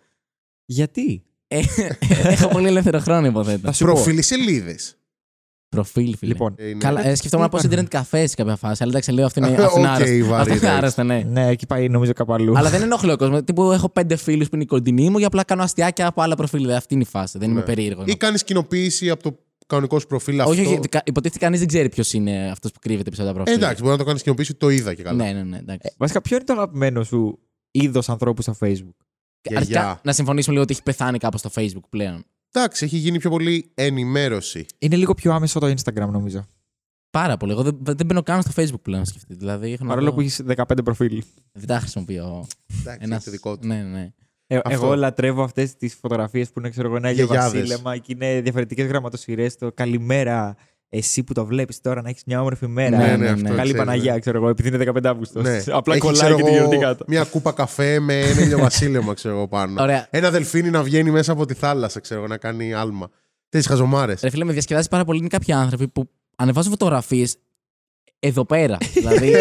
Γιατί; 0.64 1.22
Ε, 1.48 1.60
έχω 2.24 2.48
πολύ 2.48 2.66
ελεύθερο 2.66 2.98
χρόνο, 3.00 3.26
υποθέτω. 3.26 3.58
Θα 3.58 3.72
σου 3.72 3.84
πω. 3.84 3.92
Προφίλ 3.92 4.22
σελίδες. 4.22 4.95
Προφίλ, 5.76 6.16
φίλε. 6.16 6.32
Λοιπόν, 6.32 6.54
Καλά, 6.78 7.06
ε, 7.06 7.14
σκεφτόμουν 7.14 7.46
να 7.46 7.50
πω 7.52 7.58
σε 7.58 7.68
internet 7.70 7.84
καφέ 7.88 8.26
σε 8.26 8.34
κάποια 8.34 8.56
φάση. 8.56 8.82
Αλλά 8.82 8.90
εντάξει, 8.90 9.12
λέω 9.12 9.26
αυτό 9.26 9.40
είναι, 9.40 9.48
αυτό 9.64 9.78
είναι 9.78 9.88
Οκ, 9.88 9.94
άρρωστο. 9.94 10.24
βαρύ, 10.26 10.40
Αυτό 10.40 10.48
είναι 10.48 10.56
εντάξει. 10.58 10.66
άρρωστο, 10.76 11.02
ναι. 11.02 11.22
ναι, 11.30 11.46
εκεί 11.48 11.66
πάει 11.66 11.88
νομίζω 11.88 12.12
κάπου 12.12 12.32
αλλού. 12.32 12.58
Αλλά 12.58 12.70
δεν 12.70 12.82
ενοχλώ 12.82 13.12
ο 13.12 13.16
κόσμος. 13.16 13.40
Τύπου 13.44 13.72
έχω 13.72 13.88
πέντε 13.88 14.16
φίλους 14.16 14.48
που 14.48 14.54
είναι 14.54 14.64
οι 14.64 14.66
κοντινοί 14.66 15.10
μου 15.10 15.18
για 15.18 15.26
απλά 15.26 15.44
κάνω 15.44 15.62
αστιάκια 15.62 16.06
από 16.06 16.22
άλλα 16.22 16.34
προφίλ. 16.36 16.58
Δηλαδή, 16.58 16.76
Αυτή 16.76 16.94
είναι 16.94 17.02
η 17.02 17.06
φάση. 17.06 17.38
Δεν 17.38 17.50
είμαι 17.50 17.60
Ναι. 17.60 17.66
περίεργο. 17.66 18.02
Ή 18.06 18.16
κάνεις 18.16 18.44
κοινοποίηση 18.44 19.10
από 19.10 19.22
το 19.22 19.38
κανονικό 19.66 19.98
σου 19.98 20.06
προφίλ 20.06 20.40
αυτό. 20.40 20.52
Όχι, 20.52 20.60
όχι. 20.66 20.78
κα- 20.88 21.02
Υποτίθεται 21.04 21.44
κανείς 21.44 21.58
δεν 21.58 21.68
ξέρει 21.68 21.88
ποιος 21.88 22.12
είναι 22.12 22.48
αυτός 22.50 22.70
που 22.72 22.78
κρύβεται 22.82 23.10
πίσω 23.10 23.22
από 23.22 23.32
τα 23.32 23.38
Ε, 23.40 23.42
προφίλ. 23.42 23.62
εντάξει, 23.62 23.80
μπορεί 23.82 23.92
να 23.92 23.98
το 23.98 24.04
κάνεις 24.04 24.22
κοινοποίηση, 24.22 24.54
το 24.54 24.68
είδα 24.68 24.94
και 24.94 25.02
καλά. 25.02 25.24
Ναι, 25.24 25.32
ναι, 25.32 25.42
ναι. 25.42 25.56
Εντάξει. 25.56 25.94
Βασικά, 25.98 26.20
ποιο 26.20 26.36
είναι 26.36 26.44
το 26.44 26.52
αγαπημένο 26.52 27.02
σου 27.04 27.38
είδος 27.70 28.08
ανθρώπου 28.08 28.42
στο 28.42 28.52
Facebook; 28.60 28.94
γιαγιά. 29.42 29.58
Αρχικά 29.58 30.00
να 30.04 30.12
συμφωνήσουμε 30.12 30.52
λίγο 30.52 30.62
ότι 30.64 30.72
έχει 30.72 30.82
πεθάνει 30.82 31.18
κάπως 31.18 31.40
στο 31.40 31.50
Facebook 31.54 31.88
πλέον. 31.88 32.24
Εντάξει, 32.58 32.84
έχει 32.84 32.96
γίνει 32.96 33.18
πιο 33.18 33.30
πολύ 33.30 33.70
ενημέρωση. 33.74 34.66
Είναι 34.78 34.96
λίγο 34.96 35.14
πιο 35.14 35.32
άμεσο 35.32 35.58
το 35.60 35.66
Instagram, 35.66 36.08
νομίζω. 36.10 36.44
Πάρα 37.10 37.36
πολύ. 37.36 37.52
Εγώ 37.52 37.62
δεν, 37.62 37.78
δεν 37.80 38.06
μπαίνω 38.06 38.22
καν 38.22 38.42
στο 38.42 38.50
Facebook 38.62 38.80
πλέον 38.82 39.00
να 39.00 39.06
σκεφτείτε. 39.06 39.34
Δηλαδή, 39.34 39.72
έχω 39.72 39.82
να 39.82 39.88
Παρόλο 39.88 40.06
δω- 40.06 40.14
που 40.14 40.20
έχεις 40.20 40.40
15 40.56 40.64
προφίλ. 40.84 41.22
Δεν 41.52 41.66
τα 41.66 41.78
χρησιμοποιώ. 41.78 42.46
Εντάξει, 42.80 42.98
Ένας- 43.02 43.16
έχει 43.16 43.24
το 43.24 43.30
δικό 43.30 43.58
του. 43.58 43.66
Ναι, 43.66 43.82
ναι. 43.82 44.12
Ε, 44.46 44.56
Αυτό. 44.56 44.70
εγώ 44.70 44.96
λατρεύω 44.96 45.42
αυτές 45.42 45.76
τις 45.76 45.94
φωτογραφίες 45.94 46.50
που 46.50 46.58
είναι 46.58 46.68
ξέρω 46.70 46.88
εγώ, 46.88 46.96
ένα 46.96 47.08
Άγιο 47.08 47.24
Γιαγιάδες. 47.24 47.60
Βασίλεμα 47.60 47.96
και 47.98 48.12
είναι 48.12 48.40
διαφορετικές 48.40 48.86
γραμματοσυρές. 48.86 49.56
Το 49.56 49.72
καλημέρα, 49.72 50.56
εσύ 50.88 51.22
που 51.24 51.32
το 51.32 51.44
βλέπεις 51.46 51.80
τώρα 51.80 52.02
να 52.02 52.08
έχεις 52.08 52.22
μια 52.26 52.40
όμορφη 52.40 52.66
μέρα. 52.66 52.96
Ναι, 52.96 53.16
ναι, 53.16 53.28
αυτό 53.28 53.42
ναι. 53.42 53.48
Καλή 53.48 53.56
ξέρεις, 53.60 53.72
Παναγία, 53.76 54.12
ναι. 54.12 54.18
ξέρω 54.18 54.36
εγώ, 54.38 54.48
επειδή 54.48 54.68
είναι 54.68 54.84
15 54.94 55.04
Αύγουστο. 55.04 55.42
Ναι. 55.42 55.56
Απλά 55.72 55.94
Έχει, 55.94 56.02
κολλάει 56.02 56.20
ξέρω 56.22 56.36
και 56.36 56.42
τη 56.42 56.48
εγώ, 56.48 56.56
γιορτή 56.58 56.76
κάτω. 56.78 57.04
Μια 57.08 57.24
κούπα 57.24 57.52
καφέ 57.52 58.00
με 58.00 58.20
ένα 58.20 58.40
ηλιοβασίλεμα, 58.42 59.14
ξέρω 59.14 59.34
εγώ 59.34 59.48
πάνω. 59.48 59.82
Ωραία. 59.82 60.06
Ένα 60.10 60.30
δελφίνι 60.30 60.70
να 60.70 60.82
βγαίνει 60.82 61.10
μέσα 61.10 61.32
από 61.32 61.46
τη 61.46 61.54
θάλασσα, 61.54 62.00
ξέρω 62.00 62.20
εγώ, 62.20 62.28
να 62.28 62.36
κάνει 62.36 62.72
άλμα. 62.74 63.08
Τέτοιες 63.48 63.66
χαζομάρες. 63.66 64.20
Ρε 64.20 64.30
φίλε, 64.30 64.44
με 64.44 64.52
διασκεδάζει 64.52 64.88
πάρα 64.88 65.04
πολύ 65.04 65.18
είναι 65.18 65.28
κάποιοι 65.28 65.52
άνθρωποι 65.54 65.88
που 65.88 66.08
ανεβάζουν 66.36 66.70
φωτογραφίες 66.70 67.36
εδώ 68.18 68.44
πέρα. 68.44 68.76
δηλαδή, 68.94 69.32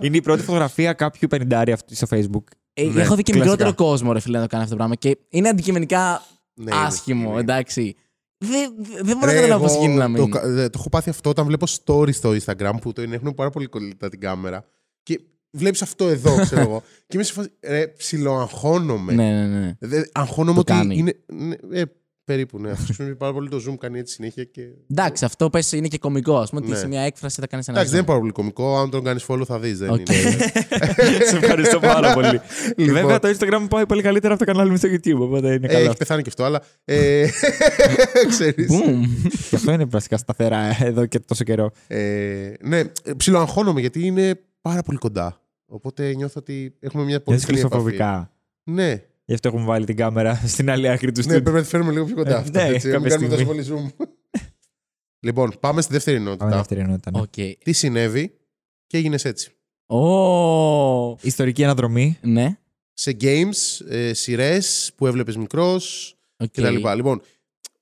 Είναι 0.00 0.16
η 0.16 0.20
πρώτη 0.22 0.42
φωτογραφία 0.42 0.92
κάποιου 0.92 1.28
50 1.30 1.70
αυτή 1.72 1.94
στο 1.96 2.06
Facebook. 2.10 2.42
ε, 2.72 2.82
Ναι, 2.84 3.02
έχω 3.02 3.14
δει 3.14 3.22
και 3.22 3.32
κλασικά. 3.32 3.38
μικρότερο 3.38 3.74
κόσμο, 3.74 4.12
ρε 4.12 4.20
φίλε, 4.20 4.36
να 4.36 4.42
το 4.42 4.48
κάνει 4.48 4.62
αυτό 4.62 4.74
το 4.76 4.78
πράγμα. 4.78 4.94
Και 4.94 5.18
είναι 5.28 5.48
αντικειμενικά 5.48 6.22
Ναι, 6.54 6.62
είναι- 6.74 6.84
άσχημο, 6.86 7.30
είναι. 7.30 7.40
εντάξει. 7.40 7.96
Δεν 8.38 8.74
δεν 9.02 9.16
μπορώ 9.16 9.18
να 9.18 9.26
Ρε, 9.26 9.34
καταλάβω 9.34 9.62
πώς 9.64 9.72
εγώ 9.72 9.80
γίνεται 9.80 10.06
να 10.08 10.16
το, 10.16 10.22
μην. 10.22 10.30
κα- 10.30 10.42
ε, 10.42 10.68
το 10.68 10.78
έχω 10.78 10.88
πάθει 10.88 11.10
αυτό 11.10 11.30
όταν 11.30 11.46
βλέπω 11.46 11.66
stories 11.84 12.12
στο 12.14 12.30
Instagram 12.30 12.72
που 12.80 12.92
το 12.92 13.02
έχουν 13.02 13.34
πάρα 13.34 13.50
πολύ 13.50 13.66
κολλητά 13.66 14.08
την 14.08 14.20
κάμερα. 14.20 14.64
Και 15.02 15.20
βλέπεις 15.50 15.82
αυτό 15.82 16.08
εδώ, 16.08 16.36
ξέρω 16.40 16.60
εγώ. 16.60 16.82
Και 17.06 17.16
είμαι 17.16 17.22
σε 17.22 17.32
φάση. 17.32 17.48
Ρε, 17.60 17.86
ψιλοαγχώνομαι. 17.86 19.12
Ναι, 19.12 19.46
ναι, 19.46 19.58
ναι. 19.58 19.76
Δε, 19.80 20.02
αγχώνομαι 20.12 20.54
Το 20.54 20.60
ότι 20.60 20.72
κάνει. 20.72 20.96
είναι. 20.96 21.12
Ναι, 21.26 21.54
ε, 21.80 21.82
περίπου, 22.28 22.58
ναι. 22.58 22.70
Αυτός 22.70 22.84
χρησιμοποιεί 22.86 23.14
πάρα 23.16 23.32
πολύ 23.32 23.48
το 23.48 23.56
zoom, 23.68 23.74
κάνει 23.78 23.98
έτσι 23.98 24.14
συνέχεια. 24.14 24.44
Και... 24.44 24.62
Εντάξει, 24.90 25.24
αυτό 25.24 25.50
πες 25.50 25.72
είναι 25.72 25.88
και 25.88 25.98
κωμικό. 25.98 26.38
Α 26.38 26.44
πούμε 26.44 26.60
ότι 26.60 26.70
Ναι. 26.70 26.76
σε 26.76 26.86
μια 26.86 27.00
έκφραση 27.00 27.40
θα 27.40 27.46
κάνεις 27.46 27.68
ένα. 27.68 27.76
Εντάξει, 27.78 27.94
δεν 27.96 28.02
είναι 28.04 28.12
zoom. 28.12 28.14
πάρα 28.14 28.20
πολύ 28.20 28.32
κωμικό. 28.32 28.78
Αν 28.78 28.90
τον 28.90 29.04
κάνεις 29.04 29.24
follow 29.28 29.42
θα 29.46 29.58
δεις. 29.58 29.78
Δεν 29.78 29.90
Οκ. 29.90 29.98
είναι. 29.98 30.08
Σε 31.30 31.36
ευχαριστώ 31.36 31.78
πάρα 31.80 32.12
πολύ. 32.12 32.40
Λοιπόν. 32.76 32.94
Βέβαια 32.94 33.18
το 33.18 33.28
Instagram 33.28 33.58
μου 33.60 33.66
πάει 33.68 33.86
πολύ 33.86 34.02
καλύτερα 34.02 34.34
από 34.34 34.44
το 34.44 34.52
κανάλι 34.52 34.70
μου 34.70 34.76
στο 34.76 34.88
YouTube, 34.88 35.18
οπότε 35.18 35.46
είναι 35.52 35.66
Ε, 35.66 35.72
καλό. 35.72 35.84
έχει 35.86 35.96
πεθάνει 35.96 36.22
και 36.22 36.28
αυτό, 36.28 36.44
αλλά. 36.44 36.62
Ε, 36.84 37.26
ξέρεις. 38.28 38.68
Boom. 38.70 39.28
Και 39.50 39.56
αυτό 39.56 39.72
είναι 39.72 39.84
βασικά 39.84 40.16
σταθερά 40.16 40.58
ε, 40.58 40.76
εδώ 40.80 41.06
και 41.06 41.18
τόσο 41.18 41.44
καιρό. 41.44 41.70
Ε, 41.86 42.52
ναι, 42.60 42.82
ψιλοαγχώνομαι 43.16 43.80
γιατί 43.80 44.06
είναι 44.06 44.40
πάρα 44.60 44.82
πολύ 44.82 44.98
κοντά. 44.98 45.40
Οπότε 45.66 46.14
νιώθω 46.14 46.34
ότι 46.40 46.76
έχουμε 46.80 47.04
μια 47.04 47.20
πολύ 47.22 47.36
Δεν 47.38 47.46
στενή 47.46 47.58
επαφή. 47.60 47.84
κλειστοφοβικά. 47.84 48.32
Ναι, 48.64 49.02
Γι' 49.28 49.34
αυτό 49.34 49.48
έχουμε 49.48 49.64
βάλει 49.64 49.84
την 49.84 49.96
κάμερα 49.96 50.34
στην 50.46 50.70
άλλη 50.70 50.88
άκρη 50.88 51.12
του 51.12 51.16
ναι, 51.16 51.22
στούντιο. 51.22 51.42
πρέπει 51.42 51.56
να 51.56 51.62
τη 51.62 51.68
φέρουμε 51.68 51.92
λίγο 51.92 52.04
πιο 52.04 52.14
κοντά. 52.14 52.30
Ε, 52.36 52.38
αυτό, 52.38 52.58
ναι, 52.58 52.64
έτσι, 52.64 52.88
να 52.88 53.00
μην 53.00 53.10
κάποια 53.10 53.28
κάνουμε 53.28 53.44
τόσο 53.46 53.62
στιγμή. 53.62 53.90
πολύ 53.92 53.92
zoom. 54.00 54.06
λοιπόν, 55.26 55.52
πάμε 55.60 55.80
στη 55.80 55.92
δεύτερη 55.92 56.16
ενότητα. 56.16 56.44
Πάμε 56.44 56.56
δεύτερη 56.56 56.80
ενότητα. 56.80 57.10
ναι. 57.10 57.20
Οκ. 57.20 57.56
Τι 57.64 57.72
συνέβη 57.72 58.38
και 58.86 58.96
έγινε 58.96 59.18
έτσι. 59.22 59.50
Ω, 59.86 61.16
Ιστορική 61.20 61.64
αναδρομή. 61.64 62.18
Ναι. 62.22 62.58
Σε 62.92 63.16
games, 63.20 63.86
ε, 63.88 64.12
σειρές 64.12 64.92
που 64.96 65.06
έβλεπες 65.06 65.36
μικρός 65.36 66.14
οκ. 66.36 66.48
κτλ. 66.50 66.94
Λοιπόν, 66.94 67.22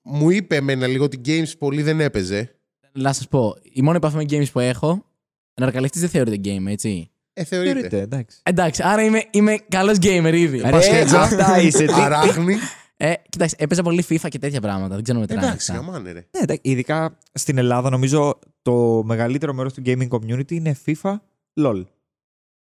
μου 0.01 0.29
είπε 0.29 0.55
εμένα 0.55 0.87
λίγο 0.87 1.03
ότι 1.03 1.21
games 1.25 1.57
πολύ 1.57 1.81
δεν 1.81 1.99
έπαιζε. 1.99 2.55
Να 2.91 3.13
σας 3.13 3.27
πω, 3.27 3.55
η 3.61 3.81
μόνη 3.81 3.97
επαφή 3.97 4.15
με 4.15 4.23
games 4.29 4.51
που 4.51 4.59
έχω. 4.59 5.05
Ναρκαλιευτή 5.53 5.99
δεν 5.99 6.09
θεωρείται 6.09 6.39
game, 6.43 6.65
έτσι. 6.67 7.11
Ε, 7.39 7.43
θεωρείται. 7.43 7.71
Θεωρείται, 7.73 7.99
εντάξει. 8.01 8.39
Εντάξει, 8.43 8.81
άρα 8.85 9.03
είμαι, 9.03 9.21
είμαι 9.31 9.57
καλός 9.67 9.97
gamer 10.01 10.31
ήδη. 10.33 10.57
Ρε, 10.59 10.69
Πασιέντζα. 10.69 11.21
αυτά 11.21 11.59
είσαι. 11.61 11.85
τι- 11.85 11.93
Αράχνη. 11.93 12.55
Ε, 12.97 13.13
κοιτάξτε, 13.29 13.63
έπαιζα 13.63 13.81
πολύ 13.81 14.03
FIFA 14.09 14.25
και 14.29 14.39
τέτοια 14.39 14.61
πράγματα. 14.61 14.93
Δεν 14.95 15.03
ξέρω 15.03 15.19
με 15.19 15.27
τράνε 15.27 15.45
Εντάξει, 15.47 15.71
αυτά. 15.71 15.83
αμάνε 15.83 16.11
ρε. 16.11 16.19
Ναι, 16.31 16.39
εντάξει, 16.41 16.61
ειδικά 16.63 17.17
στην 17.33 17.57
Ελλάδα 17.57 17.89
νομίζω 17.89 18.39
το 18.61 19.01
μεγαλύτερο 19.05 19.53
μέρος 19.53 19.73
του 19.73 19.81
gaming 19.85 20.07
community 20.07 20.51
είναι 20.51 20.75
FIFA, 20.85 21.15
LOL. 21.61 21.83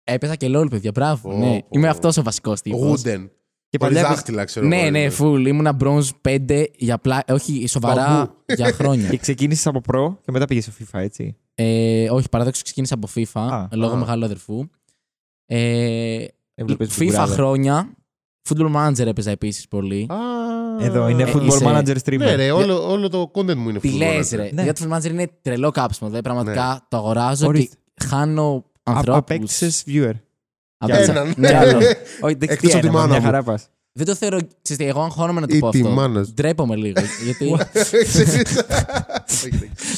Έπαιζα 0.03 0.35
και 0.35 0.47
LOL, 0.49 0.69
παιδιά. 0.69 0.91
Μπράβο. 0.93 1.29
Πω, 1.29 1.37
ναι. 1.37 1.59
πω. 1.59 1.67
Είμαι 1.69 1.87
αυτός 1.87 2.17
ο 2.17 2.23
βασικός 2.23 2.61
τύπος. 2.61 2.79
Γούντεν. 2.79 3.31
Και 3.69 3.77
Πολύ 3.77 3.93
παλιά 3.93 4.07
δάχτυλα, 4.09 4.43
ξέρω 4.43 4.67
Ναι, 4.67 4.75
εγώ, 4.79 4.89
ναι, 4.89 4.99
δηλαδή. 5.09 5.23
full. 5.43 5.47
Ήμουνα 5.47 5.77
bronze 5.83 6.07
5 6.21 6.65
για 6.75 6.97
πλά... 6.97 7.23
Όχι, 7.27 7.67
σοβαρά 7.67 8.07
Μπαμπού. 8.17 8.31
για 8.55 8.71
χρόνια. 8.73 9.09
και 9.11 9.17
ξεκίνησες 9.17 9.67
από 9.67 9.81
Pro 9.91 10.15
και 10.21 10.31
μετά 10.31 10.45
πήγες 10.45 10.63
στο 10.63 10.73
FIFA, 10.79 10.99
έτσι. 10.99 11.35
Ε, 11.55 12.09
όχι, 12.09 12.29
παράδοξο 12.29 12.61
ξεκίνησα 12.63 12.93
από 12.93 13.07
FIFA 13.15 13.41
Α, 13.51 13.67
λόγω 13.71 13.93
α. 13.93 13.97
μεγάλου 13.97 14.25
αδερφού. 14.25 14.67
Ε, 15.45 16.25
Έβλεπες 16.55 16.89
FIFA 16.93 16.97
μπουγκουράδα. 16.99 17.33
χρόνια. 17.33 17.93
Football 18.49 18.75
Manager 18.75 19.05
έπαιζα 19.05 19.31
επίσης 19.31 19.67
πολύ. 19.67 20.07
Α, 20.09 20.15
Εδώ 20.85 21.07
είναι 21.07 21.23
Ε, 21.23 21.31
Football 21.33 21.45
είσαι- 21.45 21.65
Manager 21.65 21.95
streamer. 22.03 22.17
Ναι, 22.17 22.35
ρε, 22.35 22.51
όλο, 22.51 22.91
όλο 22.91 23.09
το 23.09 23.31
content 23.33 23.55
μου 23.55 23.69
είναι 23.69 23.79
Τι 23.79 23.89
football 23.93 23.97
λες, 23.97 24.27
manager. 24.33 24.35
ρε. 24.37 24.49
Ναι. 24.53 24.63
Για 24.63 24.73
το 24.73 24.85
Football 24.85 24.97
Manager 24.97 25.09
είναι 25.09 25.29
τρελό 25.41 25.71
κάψιμο. 25.71 26.09
Δηλαδή, 26.09 26.27
πραγματικά 26.27 26.85
το 26.89 26.97
αγοράζω 26.97 27.47
Ορίστε. 27.47 27.75
και 27.93 28.05
χάνω 28.05 28.65
Α- 28.83 28.91
ανθρώπους. 28.95 29.19
Απέκτησες 29.19 29.83
viewer. 29.87 30.11
Έναν. 30.87 31.33
Κι 31.33 31.53
άλλο. 31.53 31.77
Όχι, 32.25 32.35
δεν 32.35 32.49
Εκτός 32.49 32.71
από 32.73 32.81
τη 32.81 32.87
ένα, 32.87 32.91
μάνα 32.91 33.07
μια 33.07 33.19
μου. 33.19 33.25
χαρά 33.25 33.43
πας. 33.43 33.69
Δεν 33.93 34.05
το 34.05 34.15
θεωρώ. 34.15 34.39
Ξέρετε, 34.61 34.89
εγώ 34.89 35.01
αγχώνομαι 35.01 35.39
να 35.39 35.47
το 35.47 35.55
Ή 35.55 35.59
πω 35.59 35.69
τη 35.69 35.79
αυτό. 35.79 35.91
μάνας 35.91 36.27
σου. 36.27 36.33
Ντρέπομαι 36.33 36.75
λίγο. 36.75 37.01
γιατί 37.23 37.55
Ξέρεις. 37.73 38.53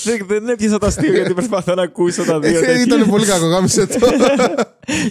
Δεν- 0.03 0.25
Δεν 0.27 0.47
έπιασα 0.49 0.77
το 0.77 0.85
αστείο 0.85 1.13
γιατί 1.13 1.33
προσπαθώ 1.33 1.73
να 1.73 1.81
ακούσω 1.81 2.23
τα 2.23 2.39
δύο 2.39 2.57
Ε, 2.57 2.61
τέτοια. 2.65 2.81
Ήταν 2.83 3.09
πολύ 3.09 3.25
κακό, 3.25 3.45
γάμισε 3.45 3.85
το. 3.87 4.07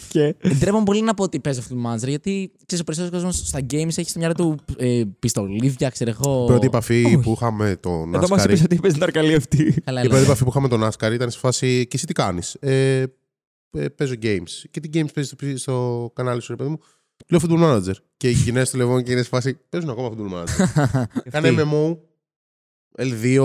Και- 0.08 0.34
ντρέπομαι 0.58 0.84
πολύ 0.84 1.02
να 1.02 1.14
πω 1.14 1.22
ότι 1.22 1.40
παίζω 1.40 1.60
Football 1.60 1.92
Manager. 1.94 2.08
Γιατί 2.08 2.52
ξέρεις, 2.66 2.80
ο 2.80 2.84
περισσότερος 2.84 3.10
κόσμος 3.22 3.48
στα 3.48 3.60
games 3.70 3.98
έχει 3.98 4.08
στο 4.10 4.18
μυαλό 4.18 4.34
του 4.34 4.58
ε, 4.76 5.02
πιστολίδια, 5.18 5.88
ξέρω 5.88 6.10
εγώ. 6.10 6.44
Πρώτη 6.44 6.66
επαφή 6.66 7.04
Όχι. 7.04 7.18
που 7.18 7.32
είχαμε 7.36 7.76
τον 7.80 8.08
Εδώ 8.14 8.18
μας 8.28 8.30
Άσκαρη. 8.30 8.52
είπες 8.52 8.64
ότι 8.64 8.74
είπες 8.74 8.96
ναρκαλιευτή. 8.96 9.74
Καλά, 9.84 9.98
Η 9.98 10.00
έλα. 10.00 10.08
πρώτη 10.10 10.24
επαφή 10.24 10.42
που 10.44 10.48
είχαμε 10.50 10.68
τον 10.68 10.84
Άσκαρη 10.84 11.14
ήταν 11.14 11.30
σε 11.30 11.38
φάση 11.38 11.86
και 11.86 11.96
εσύ 11.96 12.06
τι 12.06 12.12
κάνεις; 12.12 12.54
Ε, 12.60 13.02
ε, 13.70 13.88
παίζω 13.88 14.14
games. 14.22 14.50
Και 14.70 14.80
τι 14.80 14.88
games 14.92 15.12
παίζεις 15.14 15.34
στο, 15.36 15.56
στο 15.56 16.10
κανάλι 16.14 16.40
σου, 16.42 16.50
ρε 16.50 16.56
παιδί 16.56 16.70
μου; 16.70 16.78
Λέω 17.28 17.40
Football 17.42 17.62
Manager. 17.62 17.94
Και 18.16 18.28
οι 18.28 18.32
γυναίκε 18.32 18.70
του 18.70 18.76
Λεβόν 18.76 19.02
και 19.02 19.12
είναι 19.12 19.22
σε 19.22 19.28
φάση. 19.28 19.58
Παίζουν 19.68 19.90
ακόμα 19.90 20.10
Football 20.10 20.32
Manager. 20.34 20.66
Κάνε 21.30 21.54
MMO, 21.58 21.96
L2, 22.98 23.36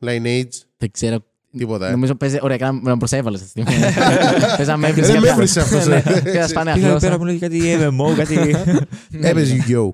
Lineage, 0.00 0.48
Δεν 0.76 0.90
ξέρω. 0.90 1.18
τίποτα. 1.58 1.88
Ε. 1.88 1.90
Νομίζω 1.90 2.14
παίζει. 2.14 2.38
Ωραία, 2.42 2.56
κάνα 2.56 2.80
με 2.82 2.96
προσέβαλε 2.96 3.36
αυτή 3.36 3.62
τη 3.62 3.70
στιγμή. 3.70 3.84
Παίζα 4.56 4.76
με 4.76 4.86
Ε, 4.86 4.90
έβρισε. 4.90 5.12
δεν 5.12 5.20
με 5.20 5.28
έβρισε 5.28 5.60
αυτός, 5.60 5.86
ε. 5.86 6.20
Πήρα 6.24 6.48
σπάνια 6.48 6.74
Πήγα 6.74 6.86
εδώ 6.86 6.96
γλώσσα. 6.98 7.06
πέρα 7.06 7.18
μου 7.18 7.24
λέει 7.24 7.38
κάτι 7.38 7.60
MMO, 7.80 8.16
κάτι. 8.16 8.56
Έπαιζε 9.28 9.64
Yu-Gi-Oh! 9.68 9.88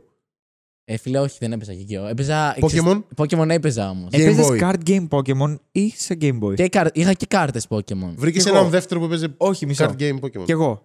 Ε, 0.85 0.97
φίλε, 0.97 1.19
όχι, 1.19 1.37
δεν 1.41 1.53
έπαιζα 1.53 1.73
Yu-Gi-Oh! 1.73 2.11
Έπαιζα. 2.11 2.57
Pokemon. 2.61 3.03
Pokemon 3.17 3.49
έπαιζα 3.49 3.91
όμως. 3.91 4.09
Game 4.13 4.19
Έπαιζες 4.21 4.47
Boy. 4.51 4.61
card 4.61 4.89
game 4.89 5.09
Pokemon 5.09 5.57
ή 5.73 5.93
σε 5.97 6.17
Game 6.21 6.39
Boy; 6.43 6.55
Και 6.55 6.69
κάρ- 6.69 6.97
είχα 6.97 7.13
και 7.13 7.27
κάρτες 7.27 7.67
Pokemon. 7.69 8.13
Βρήκες 8.17 8.43
Κι 8.43 8.49
έναν 8.49 8.61
εγώ. 8.63 8.71
δεύτερο 8.71 9.01
που 9.01 9.09
παίζει 9.09 9.27
Όχι, 9.37 9.67
μισό. 9.67 9.85
card 9.85 10.03
game 10.03 10.19
Pokemon. 10.21 10.45
Κι 10.45 10.51
εγώ. 10.53 10.83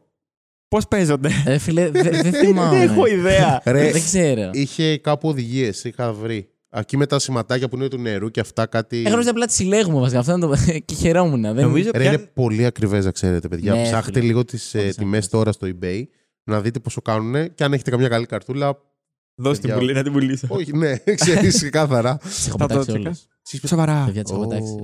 Πώς 0.68 0.88
παίζονται; 0.88 1.30
Ε, 1.46 1.58
φίλε, 1.58 1.90
δε- 1.90 2.02
δεν 2.22 2.34
θυμάμαι. 2.46 2.78
Δεν 2.78 2.90
έχω 2.90 3.06
ιδέα. 3.08 3.62
Ρε, 3.66 3.92
Δεν 3.92 4.02
ξέρω. 4.02 4.50
είχε 4.54 4.98
κάπου 4.98 5.30
οδηγίες, 5.30 5.84
είχα 5.84 6.14
βρει. 6.14 6.50
Εκεί 6.70 6.98
με 6.98 7.06
τα 7.06 7.20
σηματάκια 7.20 7.70
που 7.70 7.76
είναι 7.76 7.88
του 7.88 7.98
νερού 7.98 8.30
και 8.32 8.40
αυτά 8.40 8.66
κάτι. 8.66 9.04
Έχω 9.06 9.30
απλά 9.30 9.46
τη 9.46 9.54
συλλέγουμε 9.54 10.00
βασικά. 10.00 10.20
Αυτό 10.20 10.32
είναι 10.32 10.40
το. 10.48 10.56
και 10.86 10.94
χαιρόμουν. 10.96 11.42
Δεν... 11.42 11.56
Νομίζω 11.56 11.90
Ρε, 11.96 12.04
είναι 12.04 12.14
πιάνει. 12.16 12.30
πολύ 12.34 12.66
ακριβές, 12.66 13.06
να 13.06 13.12
ξέρετε, 13.12 13.48
παιδιά. 13.48 13.74
Ναι, 13.74 13.84
Ψάχτε 13.84 14.12
φίλε. 14.12 14.26
λίγο 14.26 14.46
τις 14.46 14.70
Πολύ 14.72 14.84
τιμές 14.84 14.98
ακριβές. 15.26 15.28
τώρα 15.28 15.52
στο 15.52 15.68
eBay 15.68 16.02
να 16.44 16.62
δείτε 16.62 16.80
πόσο 16.80 17.02
κάνουν 17.02 17.54
και 17.54 17.64
αν 17.64 17.74
έχετε 17.74 17.90
καμιά 17.90 18.08
καλή 18.08 18.26
καρτούλα. 18.26 18.78
Δώσ' 19.36 19.54
την 19.60 19.62
παιδιά. 19.62 19.78
πουλή, 19.78 19.94
να 19.94 20.04
την 20.04 20.12
πουλήσω. 20.12 20.48
Όχι, 20.50 20.78
ναι, 20.78 20.96
ξέρεις 21.22 21.56
ξεκάθαρα. 21.56 22.18
Τις 22.18 22.48
έχω 22.48 22.58
Θα 22.58 22.66
το 22.66 22.74
πετάξει 22.74 22.90
τσεκάρω. 22.92 23.16
όλες. 23.52 23.62
Σοβαρά. 23.68 24.04
Παιδιά, 24.06 24.24
τις 24.24 24.32
έχω 24.32 24.42
Ω, 24.42 24.48
πετάξει. 24.48 24.76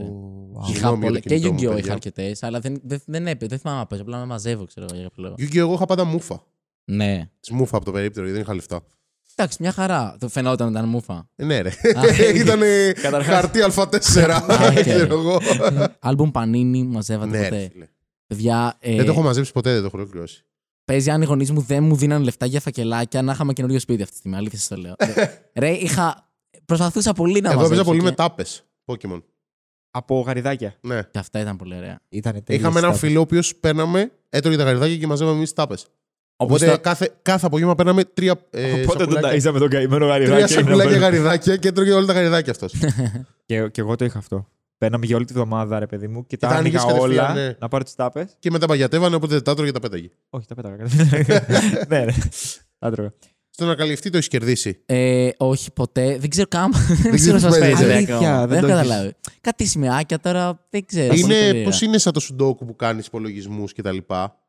Ρε. 0.53 0.59
wow. 0.59 0.69
Είχα 0.69 0.73
Συγγνώμη 0.73 0.97
για 0.97 1.07
πολλά- 1.07 1.19
το 1.21 1.27
Και 1.29 1.35
κινητό 1.35 1.51
μου, 1.53 1.57
Yu-Gi-Oh! 1.59 1.67
παιδιά. 1.67 1.83
είχα 1.83 1.93
αρκετές, 1.93 2.43
αλλά 2.43 2.59
δεν, 2.59 2.81
δεν, 2.83 3.01
δεν, 3.05 3.27
έπαι- 3.27 3.49
δεν 3.49 3.59
θυμάμαι 3.59 3.79
να 3.79 3.85
παίζω. 3.85 4.01
Απλά 4.01 4.17
να 4.19 4.25
μαζεύω, 4.25 4.65
ξέρω 4.65 4.85
εγώ 4.89 4.95
για 4.99 5.03
κάποιο 5.09 5.23
λόγο. 5.23 5.35
Yu-Gi-Oh! 5.39 5.57
εγώ 5.57 5.73
είχα 5.73 5.85
πάντα 5.85 6.03
μούφα. 6.03 6.43
Ναι. 6.85 7.29
Τη 7.39 7.53
μούφα 7.53 7.75
από 7.77 7.85
το 7.85 7.91
περίπτερο, 7.91 8.25
γιατί 8.25 8.37
δεν 8.39 8.45
είχα 8.47 8.55
λεφτά. 8.55 8.81
Εντάξει, 9.35 9.57
μια 9.59 9.71
χαρά. 9.71 10.15
Το 10.19 10.27
φαινόταν 10.29 10.67
όταν 10.67 10.71
ήταν 10.79 10.89
μούφα. 10.89 11.27
Ε, 11.35 11.45
ναι, 11.45 11.61
ρε. 11.61 11.69
Α, 11.69 12.01
Ήταν 12.41 12.59
Καταρχάς. 13.01 13.35
χαρτί 13.35 13.59
Α4. 13.75 14.29
Α, 14.29 14.67
οκ. 14.67 14.73
ξέρω 14.87 15.19
εγώ. 15.19 15.39
Άλμπουμ 15.99 16.31
Panini 16.31 16.83
μαζεύατε 16.83 17.29
Ναι, 17.29 17.39
ρε, 17.41 17.49
ποτέ. 17.49 17.69
φίλε. 17.73 17.87
Παιδιά, 18.27 18.75
ε, 18.79 18.95
Δεν 18.95 19.05
το 19.05 19.11
έχω 19.11 19.21
μαζέψει 19.21 19.51
ποτέ, 19.51 19.71
δεν 19.71 19.79
το 19.81 19.85
έχω 19.85 19.97
ολοκληρώσει. 19.97 20.45
παίζει 20.85 21.09
αν 21.09 21.21
οι 21.21 21.25
γονείς 21.25 21.51
μου 21.51 21.61
δεν 21.61 21.83
μου 21.83 21.95
δίναν 21.95 22.23
λεφτά 22.23 22.45
για 22.45 22.59
φακελάκια 22.59 23.21
να 23.21 23.31
είχαμε 23.31 23.53
καινούριο 23.53 23.79
σπίτι 23.79 24.01
αυτή 24.01 24.13
τη 24.13 24.19
στιγμή. 24.19 24.37
Αλήθεια 24.37 24.57
σας 24.59 24.67
το 24.67 24.75
λέω. 24.75 24.95
Ρε, 25.53 25.69
είχα. 25.69 26.29
Προσπαθούσα 26.65 27.13
πολύ 27.13 27.41
να 27.41 27.51
Εγώ 27.51 27.59
μαζέψω. 27.61 27.65
έπαιζα 27.73 27.83
πολύ 27.83 27.99
και... 27.99 28.05
με 28.05 28.11
τάπες. 28.11 28.63
Pokemon. 28.85 29.21
Από 29.95 30.19
γαριδάκια. 30.19 30.75
Ναι. 30.81 31.01
Και 31.11 31.19
αυτά 31.19 31.39
ήταν 31.39 31.55
πολύ 31.55 31.75
ωραία. 31.75 31.99
Ήτανε 32.09 32.41
τέλειο. 32.41 32.61
Είχαμε 32.61 32.79
έναν 32.79 32.95
φίλο 32.95 33.19
ο 33.19 33.21
οποίος 33.21 33.55
παίρναμε, 33.55 34.11
έτρωγε 34.29 34.57
τα 34.57 34.63
γαριδάκια 34.63 34.97
και 34.97 35.07
μαζεύαμε 35.07 35.37
εμείς 35.37 35.53
τάπες. 35.53 35.87
Οπότε 36.35 36.65
Οπότε 36.65 36.81
κάθε, 36.81 37.15
κάθε 37.21 37.45
απόγευμα 37.45 37.75
παίρναμε 37.75 38.03
τρία, 38.03 38.35
ε, 38.49 38.71
Οπότε 38.71 39.05
τον 39.05 39.13
σακουλάκια, 39.13 39.51
ταΐζαμε 39.51 39.57
τον 39.57 39.69
καημένο 39.69 40.05
τρία 40.05 40.17
γαριδάκι. 40.17 40.53
σακουλάκια 40.53 40.97
γαριδάκια 40.97 41.55
και 41.55 41.67
έτρωγε 41.67 41.91
όλα 41.91 42.05
τα 42.05 42.13
γαριδάκια 42.13 42.51
αυτός. 42.51 42.73
Και, 43.45 43.67
και 43.67 43.81
εγώ 43.81 43.95
το 43.95 44.05
είχα 44.05 44.17
αυτό. 44.17 44.47
Παίρναμε 44.77 45.05
για 45.05 45.15
όλη 45.15 45.25
τη 45.25 45.33
βδομάδα, 45.33 45.79
ρε 45.79 45.85
παιδί 45.85 46.07
μου, 46.07 46.25
και 46.25 46.37
τα 46.37 46.47
τα 46.47 46.55
άνοιγες 46.55 46.81
άνοιγα 46.81 46.99
κατευθείαν, 46.99 47.25
όλα 47.25 47.33
ναι. 47.33 47.55
να 47.59 47.67
πάρω 47.67 47.83
τις 47.83 47.95
τάπες. 47.95 48.35
και 48.39 48.51
μετά 48.51 48.65
παγιατεύανε, 48.65 49.15
οπότε 49.15 49.33
δεν 49.33 49.43
τα 49.43 49.51
έτρωγε 49.51 49.71
και 49.71 49.79
τα 49.79 49.87
πέταγε. 49.87 50.09
Όχι, 50.29 50.47
τα 50.47 50.55
πέταγα. 50.55 50.75
ναι, 51.89 52.05
ναι. 52.05 52.13
Τα 52.79 52.91
τρώγα. 52.91 53.13
Στο 53.55 53.65
να 53.65 53.75
καλυφθεί 53.75 54.09
το 54.09 54.17
έχεις 54.17 54.29
κερδίσει. 54.29 54.79
Ε, 54.85 55.29
όχι 55.37 55.71
ποτέ. 55.71 56.17
Δεν 56.19 56.29
ξέρω 56.29 56.47
καν. 56.47 56.71
δεν 56.87 56.97
ξέρεις 56.97 57.21
ξέρω 57.21 57.33
πώς 57.33 57.43
πώ 57.43 57.49
παίζεται. 57.49 57.69
παίζεται. 57.75 57.93
Αλήθεια, 57.93 58.15
ακόμα. 58.15 58.39
δεν 58.39 58.47
Δεν 58.47 58.57
έχω 58.57 58.67
το 58.67 58.73
έχεις. 58.73 58.87
καταλάβει. 58.89 59.13
Κάτι 59.41 59.65
σημαίακια 59.65 60.19
τώρα 60.19 60.65
δεν 60.69 60.85
ξέρω. 60.85 61.13
Είναι 61.13 61.21
Πολύ 61.21 61.33
περίεργα. 61.33 61.63
πώς 61.63 61.81
είναι 61.81 61.97
σαν 61.97 62.13
το 62.13 62.19
σουντόκου 62.19 62.65
που 62.65 62.75
κάνεις 62.75 63.05
υπολογισμούς 63.05 63.73
κτλ. 63.73 63.97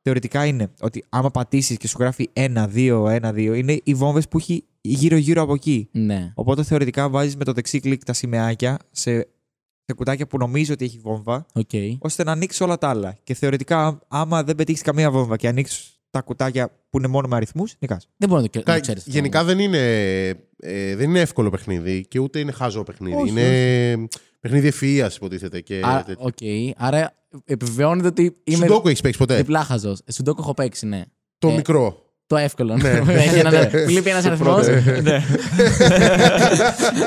Θεωρητικά 0.03 0.45
είναι 0.47 0.71
ότι 0.81 1.05
άμα 1.09 1.31
πατήσεις 1.31 1.77
και 1.77 1.89
σου 1.89 1.97
γράφει 2.01 2.31
1, 2.33 2.67
2, 2.75 3.05
1, 3.05 3.29
2, 3.33 3.37
είναι 3.57 3.81
οι 3.85 3.95
βόμβες 3.95 4.29
που 4.29 4.39
έχει 4.39 4.65
γύρω-γύρω 4.81 5.43
από 5.43 5.55
εκεί. 5.55 5.89
Ναι. 5.93 6.33
Οπότε 6.35 6.63
θεωρητικά 6.63 7.09
βάζεις 7.09 7.37
με 7.37 7.45
το 7.45 7.53
δεξί 7.53 7.81
κλικ 7.81 8.05
τα 8.05 8.13
σημαιάκια 8.13 8.79
σε, 8.91 9.11
σε 9.85 9.95
κουτάκια 9.97 10.27
που 10.27 10.39
νομίζεις 10.39 10.71
ότι 10.71 10.85
έχει 10.85 10.99
βόμβα, 10.99 11.47
Οκ. 11.55 11.71
ώστε 11.99 12.25
να 12.25 12.33
ανοίξεις 12.33 12.61
όλα 12.61 12.79
τα 12.79 12.89
άλλα. 12.89 13.17
Και 13.25 13.35
θεωρητικά, 13.35 13.99
άμα 14.09 14.43
δεν 14.45 14.55
πετύχεις 14.57 14.83
καμία 14.83 15.11
βόμβα 15.11 15.37
και 15.37 15.49
ανοίξεις 15.49 15.94
τα 16.15 16.23
κουτάκια 16.23 16.71
που 16.91 16.99
είναι 16.99 17.07
μόνο 17.07 17.29
με 17.29 17.37
αριθμούς, 17.37 17.75
νικάς. 17.79 18.09
Δεν 18.17 18.29
μπορώ 18.29 18.41
να 18.41 18.49
το, 18.49 18.63
Κα- 18.63 18.75
το 18.75 18.81
ξέρεις. 18.81 19.07
Γενικά 19.07 19.45
δεν 19.45 19.59
είναι, 19.59 19.79
ε, 20.57 20.97
δεν 20.97 21.09
είναι 21.09 21.21
εύκολο 21.21 21.51
παιχνίδι 21.51 22.07
και 22.07 22.19
ούτε 22.19 22.39
είναι 22.39 22.53
χαζό 22.53 22.83
παιχνίδι. 22.83 23.17
Όχι, 23.17 23.29
είναι 23.29 24.07
παιχνίδι 24.41 24.67
ευφυΐας 24.67 25.11
υποτίθεται. 25.17 25.61
Και 25.61 25.81
Άρα, 25.85 26.03
τέτοιο. 26.05 26.25
οκ. 26.27 26.37
Άρα 26.77 27.13
επιβεβαιώνεται 27.45 28.07
ότι 28.07 28.37
είμαι 28.45 28.67
Σουντόκου 28.67 28.89
έχεις 28.89 29.01
παίξει 29.01 29.19
ποτέ; 29.19 29.37
διπλά 29.37 29.65
χαζό. 29.65 29.97
Σουντόκου 30.13 30.41
έχω 30.41 30.55
παίξει, 30.55 30.87
ναι. 30.87 31.03
Το 31.39 31.49
ε, 31.49 31.55
μικρό. 31.55 32.04
Το 32.35 32.41
εύκολο. 32.41 32.77
Ναι. 32.77 33.01
Ναι. 33.01 33.13
Έχει 33.15 33.39
έναν- 33.39 33.55
Μου 33.73 33.89
λείπει 33.89 34.11
ένας 34.11 34.25
αριθμός. 34.25 34.67
ναι. 35.03 35.25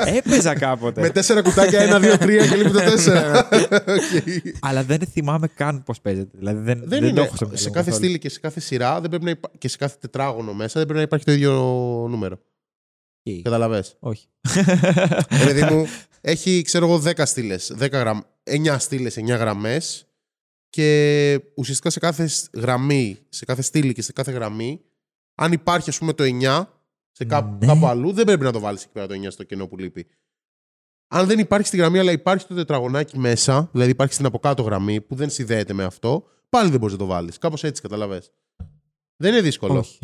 Έπαιζα 0.16 0.54
κάποτε. 0.54 1.00
Με 1.00 1.10
τέσσερα 1.10 1.42
κουτάκια, 1.42 1.80
ένα, 1.80 1.98
δύο, 2.00 2.18
τρία 2.18 2.46
και 2.46 2.56
λείπει 2.56 2.70
το 2.70 2.78
τέσσερα. 2.78 3.48
Οκ. 3.96 4.24
Αλλά 4.60 4.82
δεν 4.82 4.98
θυμάμαι 5.12 5.48
καν 5.54 5.82
πώς 5.82 6.00
παίζεται. 6.00 6.30
Δηλαδή 6.38 6.60
δεν, 6.60 6.78
Δεν, 6.78 6.88
δεν, 6.88 7.00
το 7.00 7.06
είναι. 7.06 7.20
έχω 7.20 7.36
στο 7.36 7.44
μυαλό 7.44 7.58
σε 7.60 7.68
μου 7.68 7.74
κάθε 7.74 7.90
καθόλου. 7.90 8.04
στήλη 8.04 8.18
και 8.18 8.28
σε 8.28 8.40
κάθε 8.40 8.60
σειρά 8.60 9.00
δεν 9.00 9.08
πρέπει 9.10 9.24
να 9.24 9.30
υπά... 9.30 9.50
και 9.58 9.68
σε 9.68 9.76
κάθε 9.76 9.96
τετράγωνο 10.00 10.52
μέσα 10.54 10.72
δεν 10.74 10.82
πρέπει 10.82 10.94
να 10.98 11.02
υπάρχει 11.04 11.24
το 11.24 11.32
ίδιο 11.32 11.52
νούμερο. 12.10 12.38
Οκ. 13.22 13.42
Κατάλαβες. 13.42 13.84
Όχι. 13.98 14.26
Δηλαδή 15.28 15.74
μου 15.74 15.86
έχει, 16.20 16.62
ξέρω 16.62 16.86
εγώ, 16.86 17.02
10 17.04 17.12
στήλες. 17.24 17.74
9 17.78 18.76
στήλες, 18.78 19.16
9 19.18 19.24
γραμμές. 19.26 20.02
Και 20.70 21.40
ουσιαστικά 21.54 21.90
σε 21.90 21.98
κάθε 21.98 22.26
σ- 22.26 22.56
γραμμή, 22.56 23.18
σε 23.28 23.44
κάθε 23.44 23.62
στήλη 23.62 23.92
και 23.92 24.02
σε 24.02 24.12
κάθε 24.12 24.32
γραμμή, 24.32 24.80
αν 25.40 25.52
υπάρχει, 25.52 25.90
ας 25.90 25.98
πούμε, 25.98 26.12
το 26.12 26.24
9 26.24 26.64
σε 27.10 27.24
κάπου, 27.24 27.56
Ναι. 27.60 27.66
κάπου 27.66 27.86
αλλού, 27.86 28.12
δεν 28.12 28.24
πρέπει 28.24 28.42
να 28.44 28.52
το 28.52 28.60
βάλεις 28.60 28.82
εκεί 28.82 28.92
πέρα 28.92 29.06
το 29.06 29.14
9 29.14 29.30
στο 29.30 29.44
κενό 29.44 29.66
που 29.66 29.76
λείπει. 29.76 30.06
Αν 31.08 31.26
δεν 31.26 31.38
υπάρχει 31.38 31.66
στη 31.66 31.76
γραμμή, 31.76 31.98
αλλά 31.98 32.12
υπάρχει 32.12 32.46
το 32.46 32.54
τετραγωνάκι 32.54 33.18
μέσα, 33.18 33.68
δηλαδή 33.72 33.90
υπάρχει 33.90 34.12
στην 34.14 34.26
από 34.26 34.38
κάτω 34.38 34.62
γραμμή 34.62 35.00
που 35.00 35.14
δεν 35.14 35.30
συνδέεται 35.30 35.72
με 35.72 35.84
αυτό, 35.84 36.24
πάλι 36.48 36.70
δεν 36.70 36.78
μπορείς 36.78 36.94
να 36.94 37.00
το 37.00 37.06
βάλεις. 37.06 37.38
Κάπως 37.38 37.64
έτσι, 37.64 37.82
κατάλαβες. 37.82 38.22
Δεν 39.16 39.32
είναι 39.32 39.40
δύσκολο. 39.42 39.78
Όχι. 39.78 39.98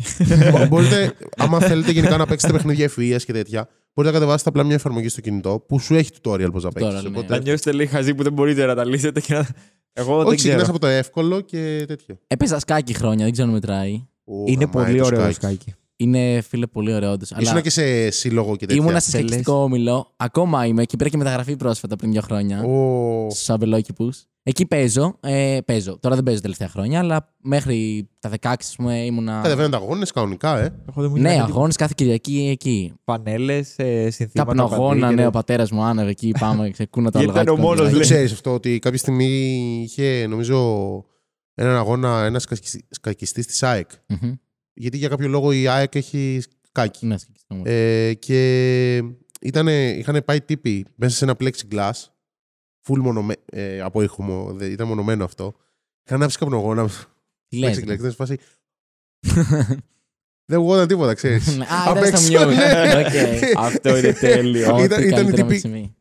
Μπο- 0.51 0.67
μπορείτε, 0.67 1.13
άμα 1.37 1.59
θέλετε 1.59 1.91
γενικά 1.91 2.17
να 2.17 2.25
παίξετε 2.25 2.53
παιχνίδια 2.53 2.89
ευφυΐας 2.95 3.21
και 3.25 3.33
τέτοια, 3.33 3.67
μπορείτε 3.93 4.13
να 4.13 4.19
κατεβάσετε 4.19 4.49
απλά 4.49 4.63
μια 4.63 4.75
εφαρμογή 4.75 5.07
στο 5.09 5.21
κινητό 5.21 5.59
που 5.67 5.79
σου 5.79 5.95
έχει 5.95 6.09
tutorial 6.21 6.49
πώς 6.51 6.63
να 6.63 6.71
παίξεις. 6.71 7.03
ναι. 7.03 7.21
Να 7.27 7.37
νιώσετε 7.39 7.71
λίγο 7.73 7.89
χαζί 7.91 8.15
που 8.15 8.23
δεν 8.23 8.33
μπορείτε 8.33 8.65
να 8.65 8.75
τα 8.75 8.85
λύσετε 8.85 9.21
και 9.21 9.33
να. 9.33 9.47
Εγώ 9.93 10.17
δεν 10.17 10.25
Όχι, 10.27 10.35
ξεκινάς 10.35 10.61
ξέρω. 10.61 10.75
από 10.77 10.85
το 10.85 10.87
εύκολο 10.91 11.41
και 11.41 11.83
τέτοιο. 11.87 12.19
Έπαιζα 12.27 12.59
σκάκι 12.59 12.93
χρόνια, 12.93 13.23
δεν 13.23 13.31
ξέρω 13.33 13.47
αν 13.47 13.53
μετράει. 13.53 14.07
Ω, 14.25 14.33
Είναι 14.45 14.65
γαμάει 14.73 14.85
πολύ 14.85 14.97
το 14.99 15.05
ωραίος 15.05 15.25
το 15.27 15.33
σκάκι. 15.33 15.55
σκάκι. 15.55 15.73
Είναι 15.97 16.41
φίλε 16.41 16.65
πολύ 16.67 16.93
ωραίος 16.93 17.13
όντως. 17.13 17.31
Ήσουν 17.39 17.61
και 17.61 17.69
σε 17.69 18.09
σύλλογο 18.09 18.55
και 18.55 18.65
τέτοια. 18.65 18.81
Ήμουνα 18.83 18.99
σε 18.99 19.11
Τελές. 19.11 19.27
σκακιστικό 19.29 19.61
όμιλο. 19.63 20.13
Ακόμα 20.17 20.65
είμαι 20.65 20.85
και 20.85 20.97
πήρα 20.97 21.09
και 21.09 21.17
μεταγραφή 21.17 21.55
πρόσφατα 21.55 21.95
πριν 21.95 22.11
δύο 22.11 22.21
χρόνια. 22.21 22.63
Ω, 22.63 23.27
Στου 23.31 23.53
αμπελόκηπου. 23.53 24.11
Εκεί 24.47 24.65
παίζω. 24.65 25.15
Ε, 25.19 25.57
παίζω. 25.65 25.97
Τώρα 25.99 26.15
δεν 26.15 26.23
παίζω 26.23 26.41
τελευταία 26.41 26.67
χρόνια, 26.69 26.99
αλλά 26.99 27.33
μέχρι 27.41 28.07
τα 28.19 28.29
16 28.29 28.53
ας 28.59 28.73
πούμε 28.77 28.97
ήμουνα. 29.05 29.39
Κατεβαίνουν 29.43 29.73
αγώνες 29.73 30.11
κανονικά, 30.11 30.57
ε. 30.59 30.61
Εγώ 30.89 31.01
δεν 31.01 31.09
μου 31.09 31.17
Ναι, 31.21 31.29
λένε 31.29 31.41
αγώνες 31.41 31.75
κάθε 31.75 31.93
Κυριακή 31.97 32.47
εκεί. 32.51 32.93
Πανέλες, 33.03 33.67
συνθήματα. 34.07 34.31
Καπνογόνα, 34.43 34.99
παντού 34.99 35.15
ναι, 35.15 35.21
και- 35.21 35.27
ο 35.27 35.31
πατέρας 35.31 35.71
μου 35.71 35.83
άνευε 35.83 36.09
εκεί. 36.09 36.31
Πάμε, 36.39 36.69
ξεκούνα 36.69 37.11
το 37.11 37.17
Γιατί 37.19 37.31
αλογάκι. 37.39 37.43
ήταν 37.43 37.53
ο 37.53 37.55
του 37.57 37.61
μόνος, 37.61 37.85
Ανδράκη. 37.85 37.91
Το 37.91 37.97
λέει. 37.99 38.09
ξέρεις 38.09 38.31
αυτό 38.31 38.53
ότι 38.53 38.79
κάποια 38.79 38.97
στιγμή 38.97 39.25
είχε, 39.83 40.25
νομίζω, 40.29 40.57
έναν 41.55 41.75
αγώνα 41.75 42.23
ένας 42.25 42.45
σκακιστής 42.89 43.45
της 43.45 43.63
ΑΕΚ. 43.63 43.89
Μμμ. 44.07 44.33
Γιατί 44.73 44.97
για 44.97 45.09
κάποιο 45.09 45.27
λόγο 45.27 45.51
η 45.51 45.67
ΑΕΚ 45.67 45.95
έχει 45.95 46.41
σκάκι. 46.67 47.05
Ναι, 47.05 47.17
σκακιστικό 47.17 47.55
μου. 47.55 47.63
Ε, 47.65 48.13
και 48.13 48.97
ήτανε, 49.41 49.89
είχαν 49.89 50.23
πάει 50.25 50.41
τύποι 50.41 50.85
μέσα 50.95 51.15
σε 51.15 51.23
ένα 51.25 51.35
plexiglass, 51.39 51.91
full 52.87 52.97
μονομέ, 52.97 53.35
ε, 53.45 53.81
από 53.81 54.01
ήχο, 54.01 54.23
μο- 54.23 54.53
δε- 54.53 54.65
ήταν 54.69 54.87
μονομένο 54.87 55.23
αυτό. 55.23 55.55
Είχαν 56.05 56.23
άψει 56.23 56.37
καπνογόνα. 56.37 56.89
Τι 57.47 57.57
λες, 57.57 57.77
plexiglass, 57.77 57.85
ρε. 57.87 57.93
ήταν 57.93 58.09
σε 58.09 58.15
φάση. 58.15 58.37
Δεν 60.47 60.59
βγόταν 60.61 60.87
τίποτα, 60.87 61.13
ξέρεις. 61.13 61.47
Α, 61.59 61.89
Απ' 61.89 61.97
ήταν 61.97 62.17
στο 62.17 62.33
έξω, 62.33 62.45
μιούτ. 62.45 62.55
ναι. 62.57 62.91
Οκ. 63.05 63.57
Αυτό 63.57 63.97
είναι 63.97 64.13
τέλειο. 64.27 64.73
Ό,τι 64.73 64.83
Ήταν- 64.83 65.03
ήταν 65.03 65.13
καλύτερο 65.15 65.25
τύποι- 65.35 65.45
με 65.47 65.53
τη 65.53 65.57
στιγμή. 65.59 65.95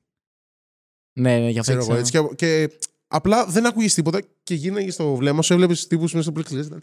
Ναι, 1.21 1.39
ναι, 1.39 1.49
για 1.51 1.61
Ξέρω 1.61 1.79
εγώ, 1.79 1.95
παίξα. 1.95 2.19
έτσι, 2.19 2.35
και, 2.35 2.35
και 2.35 2.79
απλά 3.07 3.47
δεν 3.47 3.67
άκουγε 3.67 3.89
τίποτα 3.89 4.21
και 4.43 4.55
γίναγε 4.55 4.91
στο 4.91 5.15
βλέμμα 5.15 5.43
σου, 5.43 5.53
έβλεπες 5.53 5.87
τύπους 5.87 6.15
μέσα 6.15 6.31
στο 6.31 6.41
plexiglass. 6.41 6.65
Ήταν, 6.67 6.83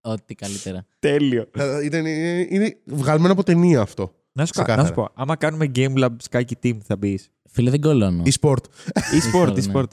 Ό,τι 0.00 0.34
καλύτερα. 0.34 0.84
Τέλειο. 0.98 1.50
ήταν, 1.84 2.06
είναι, 2.06 2.46
είναι 2.50 2.76
βγαλμένο 2.84 3.32
από 3.32 3.42
ταινία 3.42 3.80
αυτό. 3.80 4.14
Να 4.32 4.46
σου, 4.46 4.52
κα- 4.52 4.62
Ξεκάθαρα. 4.62 4.82
να 4.82 4.88
σου 4.88 4.94
πω, 4.94 5.08
άμα 5.22 5.36
κάνουμε 5.36 5.70
Game 5.74 5.94
Lab 5.98 6.16
Skyky 6.30 6.52
Team 6.62 6.76
θα 6.84 6.96
μπεις. 6.96 7.30
Φίλε, 7.50 7.70
δεν 7.70 7.80
κολώνω. 7.80 8.22
E-sport. 8.26 8.56
E-sport, 8.92 9.52
ναι. 9.54 9.62
e-sport. 9.72 9.86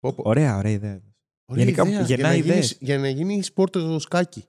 Πω, 0.00 0.12
πω. 0.12 0.22
Ωραία, 0.26 0.56
ωραία 0.56 0.72
ιδέα. 0.72 1.00
Ωραία 1.44 1.64
Γενικά, 1.64 1.86
ιδέα. 1.88 2.00
γεννάει 2.02 2.16
για, 2.16 2.16
να 2.28 2.34
γίνει, 2.34 2.48
ιδέες. 2.48 2.76
για 2.80 2.98
να 2.98 3.08
γίνει 3.08 3.42
e-sport 3.44 3.70
το 3.70 3.98
σκάκι. 3.98 4.44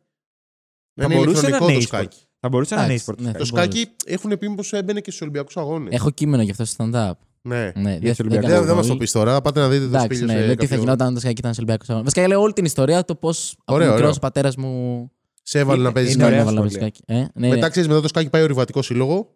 Θα 0.94 1.06
είναι 1.06 1.16
μπορούσε 1.16 1.42
να 1.42 1.48
ηλεκτρονικό 1.48 1.80
είναι 1.80 1.88
το 1.90 1.98
e-sport. 1.98 2.02
σκάκι. 2.02 2.18
Θα 2.40 2.50
μπορούσε 2.50 2.76
να 2.76 2.84
είναι 2.84 2.94
Εντάξει, 2.94 3.12
e-sport. 3.12 3.22
ναι. 3.22 3.30
Skyky. 3.30 3.38
Το 3.38 3.48
μπορούσε. 3.48 3.72
σκάκι 3.80 3.96
έχουν 4.06 4.38
πει 4.38 4.56
πως 4.56 4.74
έμπαινε 4.74 5.02
και 5.02 5.10
στους 5.10 5.22
Ολυμπιακούς 5.22 5.58
Αγώνες. 5.58 5.94
Έχω 5.94 6.10
κείμενο 6.10 6.44
γι' 6.44 6.52
αυτό 6.52 6.66
στο 6.66 6.90
stand-up. 6.94 7.12
Ναι. 7.44 7.72
Ναι, 7.76 7.92
Για 7.92 8.00
τους 8.00 8.00
δεν- 8.02 8.16
Ολυμπιακούς. 8.20 8.30
δεν 8.30 8.42
Δεν, 8.42 8.50
κάνω 8.50 8.66
δεν 8.66 8.76
μας 8.76 8.82
το 8.86 8.88
πολύ. 8.88 9.00
πεις 9.00 9.12
τώρα. 9.12 9.34
θα 9.34 9.42
Πάτε 9.42 9.60
να 9.60 9.70
δείτε 9.70 9.82
το 9.82 9.88
Εντάξει, 9.88 10.06
σπίτι 10.06 10.24
ναι, 10.26 10.32
σε 10.32 10.38
λέω 10.46 10.48
τι 10.48 10.56
θα 10.56 10.62
κάποιο- 10.66 10.78
γινόταν 10.84 11.08
αν 11.08 11.14
το 11.14 11.20
σκάκι 11.20 11.36
ήταν 11.40 11.54
σε 11.54 11.60
Ολυμπιακός 11.60 11.90
Αγώνα. 11.90 12.04
Βασικά 12.06 12.28
λέω 12.28 12.42
όλη 12.42 12.54
την 12.54 12.66
ιστορία, 12.66 13.06
το 13.06 13.16
πώς 13.16 13.56
από 13.66 13.74
Ωραίο, 13.76 13.88
μικρός 13.88 14.02
ωραίο. 14.04 14.16
ο 14.18 14.20
πατέρας 14.20 14.56
μου. 14.56 15.12
Σε 15.44 15.60
έβαλε 15.60 15.78
Είναι- 15.80 15.88
να 15.88 15.94
παίζεις 15.94 16.14
είναι 16.14 16.24
σκάκι. 16.24 16.36
ωραία 16.38 16.50
έβαλε 16.52 16.60
να 16.62 16.70
σχόλια. 16.70 16.92
παίζει 16.92 17.04
σκάκι. 17.06 17.28
Ε, 17.36 17.40
ναι, 17.40 17.48
Μετά 17.48 17.70
ξέρεις, 17.70 17.88
μετά 17.90 18.02
το 18.02 18.08
σκάκι 18.08 18.30
πάει 18.30 18.42
ο 18.42 18.46
Ρηβατικό 18.46 18.82
Σύλλογο. 18.82 19.36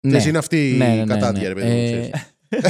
ναι. 0.00 0.08
Ξέρεις, 0.10 0.26
είναι 0.26 0.38
αυτή 0.38 0.74
Ναι, 0.78 0.86
ναι, 0.86 0.94
η 0.94 0.98
ναι, 0.98 1.04
κατάδια, 1.04 1.42
ναι. 1.42 1.48
ρε 1.48 1.54
παιδί 1.54 1.96
μου. 1.98 2.10
Ε, 2.54 2.60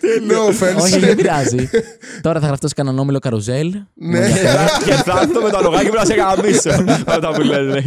ξέρεις. 0.00 0.28
No 0.28 0.48
offense. 0.48 0.76
Όχι, 0.82 0.98
δεν 0.98 1.16
πειράζει. 1.16 1.70
Τώρα 2.20 2.40
θα 2.40 2.46
γραφτώ 2.46 2.68
σε 2.68 2.74
κανέναν 2.74 2.98
όμιλο 2.98 3.18
καρουζέλ. 3.18 3.74
Ναι. 3.94 4.28
και 4.84 4.92
θα 4.92 5.18
έρθω 5.22 5.40
με 5.42 5.50
το 5.50 5.56
αλογάκι 5.56 5.86
μου 5.86 5.94
να 5.94 6.04
σε 6.04 6.14
γαμίσω. 6.14 6.70
Αυτά 7.06 7.30
που 7.34 7.40
λες, 7.40 7.66
ναι. 7.72 7.78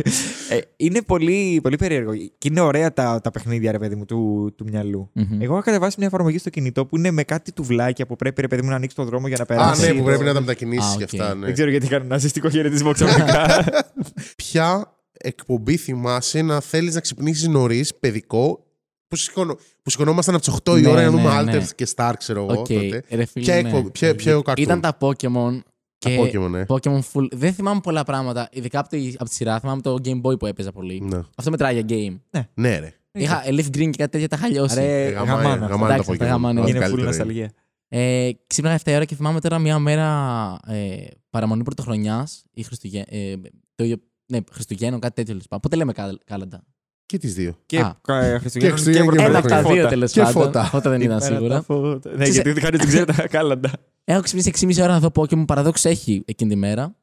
Ε, 0.56 0.60
Είναι 0.78 1.02
πολύ, 1.02 1.60
πολύ 1.64 1.76
περίεργο. 1.76 2.12
Και 2.38 2.48
είναι 2.50 2.60
ωραία 2.62 2.94
τα, 2.94 3.20
τα 3.24 3.32
παιχνίδια, 3.32 3.72
ρε 3.72 3.80
παιδί 3.80 3.96
μου, 3.96 4.06
του, 4.06 4.54
του 4.58 4.66
μυαλού. 4.72 5.10
Μμμ. 5.14 5.42
Εγώ 5.42 5.54
έχω 5.54 5.64
κατεβάσει 5.64 5.96
μια 5.98 6.08
εφαρμογή 6.08 6.38
στο 6.38 6.50
κινητό 6.50 6.86
που 6.86 6.98
είναι 6.98 7.12
με 7.12 7.24
κάτι 7.24 7.52
τουβλάκια 7.52 8.06
που 8.06 8.16
πρέπει, 8.16 8.42
ρε 8.42 8.48
παιδί 8.48 8.62
μου, 8.62 8.70
να 8.70 8.76
ανοίξει 8.76 8.96
τον 8.96 9.06
δρόμο 9.06 9.28
για 9.28 9.38
να 9.38 9.44
Α, 9.44 9.46
περάσει. 9.46 9.88
ναι, 9.88 9.94
που 10.00 10.04
πρέπει 10.04 10.24
να 10.24 10.34
τα 10.34 10.40
μετακινήσεις 10.40 10.94
Α, 10.94 10.98
και 10.98 11.04
οκ. 11.04 11.22
αυτά. 11.22 11.36
ναι. 11.36 11.46
Δεν 11.46 11.54
ξέρω 11.54 11.70
γιατί 11.70 11.88
κάνω 11.88 12.04
ένα 12.06 12.18
ζεστικό 12.18 12.50
χαιρετισμό 12.50 12.92
ξαφνικά. 12.94 13.64
Ποια 14.36 14.94
εκπομπή 15.24 15.78
θυμάσαι 15.78 16.42
να 16.42 16.60
θέλεις 16.60 16.94
να 16.94 17.00
ξυπνήσεις 17.00 17.48
νωρίς, 17.48 17.96
παιδικό, 17.96 18.66
που, 19.08 19.16
σηκώνω, 19.16 19.58
που 19.82 19.90
σηκωνόμασταν 19.90 20.36
από 20.36 20.44
τις 20.44 20.54
8 20.64 20.78
η 20.78 20.82
Ναι, 20.82 20.88
ώρα 20.88 21.02
για 21.02 21.10
να 21.10 21.16
ναι, 21.16 21.22
δούμε 21.22 21.44
ναι. 21.52 21.58
Altered 21.58 21.68
και 21.76 21.88
Star, 21.96 22.14
ξέρω 22.18 22.42
εγώ. 22.44 22.60
Οκ, 22.60 22.68
τότε. 22.68 23.04
ρε 23.10 23.26
φίλε, 23.26 23.46
Ποια 23.46 23.62
ναι. 23.62 23.68
εκπομπή, 23.70 23.90
ποια, 23.92 24.16
ποιο 24.16 24.42
cartoon; 24.46 24.60
Ήταν 24.60 24.82
τα 24.82 24.98
Pokemon. 25.00 25.60
Τα 25.98 26.10
Και 26.10 26.20
Pokemon, 26.22 26.50
ναι. 26.50 26.64
Pokemon 26.68 27.00
Full. 27.14 27.28
Δεν 27.32 27.54
θυμάμαι 27.54 27.80
πολλά 27.84 28.04
πράγματα, 28.04 28.50
ειδικά 28.52 28.80
από 28.80 28.90
τη, 28.90 29.14
από 29.18 29.30
τη 29.30 29.36
σειρά. 29.36 29.60
Θυμάμαι 29.60 29.82
το 29.82 29.96
Game 30.04 30.22
Boy 30.22 30.40
που 30.40 30.46
έπαιζα 30.46 30.72
πολύ. 30.72 31.02
Ναι. 31.02 31.20
Αυτό 31.38 31.52
μετράει 31.52 31.80
για 31.82 31.86
game. 32.32 32.42
Ναι, 32.54 32.80
ρε. 32.80 32.94
Είχα 33.12 33.44
Leaf 33.46 33.66
Green 33.66 33.90
και 33.90 33.98
κάτι 33.98 34.08
τέτοια 34.10 34.28
τα 34.28 34.36
είχα 34.40 34.48
λιώσει. 34.48 34.76
Ρε, 34.76 35.10
γαμάνε, 35.10 35.32
γαμάνα. 35.32 35.66
γαμάνε 35.66 35.94
Εντάξει, 35.94 36.12
τα 36.12 36.18
τα 36.18 36.26
Pokemon. 36.26 36.30
γαμάνε. 36.30 36.60
Ό,τι 36.62 36.70
Είναι 36.70 36.80
full 36.80 36.82
καλύτερο 36.84 37.08
νοσταλγία. 37.08 37.52
Ε, 37.88 38.30
ξύπναγα 38.48 38.80
7 38.84 38.88
η 38.92 38.96
ώρα 38.96 39.06
και 39.06 39.16
θυμάμαι 39.16 39.40
τώρα 39.40 39.60
μια 39.60 39.80
μέρα 39.80 40.60
ε, 40.68 41.04
παραμονή 41.30 41.64
πρωτοχρονιάς 41.64 42.44
ή 42.54 42.64
Χριστουγέ... 42.64 43.04
ε, 43.08 43.34
το 43.76 43.84
ίδιο. 43.84 43.98
Ναι, 44.26 44.40
Χριστουγέννων, 44.52 45.00
κάτι 45.00 45.14
τέτοιο 45.16 45.34
τέλο 45.34 45.44
πάντων. 45.50 45.60
Πότε 45.62 45.76
λέμε 45.76 45.94
κα- 45.94 46.18
κάλαντα; 46.26 46.64
Και 47.06 47.18
τις 47.18 47.34
δύο. 47.34 47.58
Και 47.66 47.80
Α. 47.80 47.98
κα- 48.02 48.40
Χριστουγέννων 48.40 48.50
Και 48.52 48.60
και 48.60 48.70
Χριστουγέννων 48.70 49.16
και 49.18 49.24
Ένα 49.24 49.32
Πρωτοχρονιά. 49.42 49.60
από 49.60 49.64
τα 49.64 49.70
Φώτα. 49.70 49.74
δύο 49.74 49.88
τέλος 49.88 50.12
Και 50.12 50.22
πάντων. 50.22 50.42
φώτα. 50.44 50.64
Φώτα 50.64 50.90
δεν 50.90 51.02
ήταν 51.02 51.18
Πέρα 51.20 51.30
τα 51.30 51.36
σίγουρα. 51.36 51.62
φώτα. 51.62 52.10
Ναι, 52.10 52.16
Ξέρεις- 52.24 52.34
γιατί 52.44 52.62
κανείς 52.62 52.78
δεν 52.78 52.88
ξέρει 52.88 53.06
τα 53.06 53.28
κάλαντα. 53.28 53.72
Έχω 54.04 54.22
ξυπνήσει 54.22 54.50
6,5 54.50 54.84
ώρα 54.84 54.92
να 54.92 55.00
δω 55.00 55.10
Pokemon, 55.16 55.44
παραδόξως 55.48 55.90
έχει 55.90 56.24
εκείνη 56.26 56.50
τη 56.50 56.56
μέρα. 56.56 56.96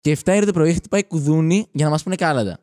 Και 0.00 0.10
7 0.10 0.32
η 0.34 0.36
ώρα 0.36 0.46
το 0.46 0.52
πρωί 0.52 0.72
χτυπάει 0.74 1.04
κουδούνι 1.04 1.66
για 1.72 1.84
να 1.84 1.90
μας 1.90 2.02
πούνε 2.02 2.14
κάλαντα. 2.14 2.58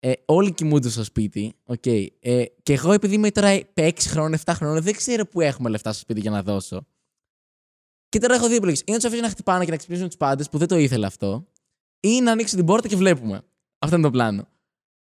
Ε, 0.00 0.12
όλοι 0.24 0.52
κοιμούνται 0.52 0.88
στο 0.88 1.04
σπίτι. 1.04 1.54
οκ. 1.64 1.86
Ε, 1.86 2.44
και 2.62 2.72
εγώ 2.72 2.92
επειδή 2.92 3.14
είμαι 3.14 3.30
τώρα 3.30 3.60
6 3.74 4.08
χρόνων, 4.08 4.34
7 4.34 4.54
χρόνων, 4.54 4.82
δεν 4.82 4.94
ξέρω 4.96 5.26
πού 5.26 5.40
έχουμε 5.40 5.68
λεφτά 5.68 5.92
στο 5.92 6.00
σπίτι 6.00 6.20
για 6.20 6.30
να 6.30 6.42
δώσω. 6.42 6.86
Και 8.08 8.18
τώρα 8.18 8.34
έχω 8.34 8.46
δύο 8.46 8.56
επιλογές. 8.56 8.80
Ή 8.80 8.90
να 8.90 8.94
τους 8.96 9.04
αφήσω 9.04 9.22
να 9.22 9.28
χτυπάνε 9.28 9.64
και 9.64 9.70
να 9.70 9.76
ξυπνήσουν 9.76 10.06
τους 10.06 10.16
πάντες 10.16 10.48
που 10.48 10.58
δεν 10.58 10.68
το 10.68 10.76
ήθελα 10.76 11.06
αυτό. 11.06 11.46
Ή 12.00 12.20
να 12.20 12.32
ανοίξω 12.32 12.56
την 12.56 12.64
πόρτα 12.64 12.88
και 12.88 12.96
βλέπουμε. 12.96 13.40
Αυτό 13.78 13.96
είναι 13.96 14.04
το 14.04 14.10
πλάνο. 14.10 14.46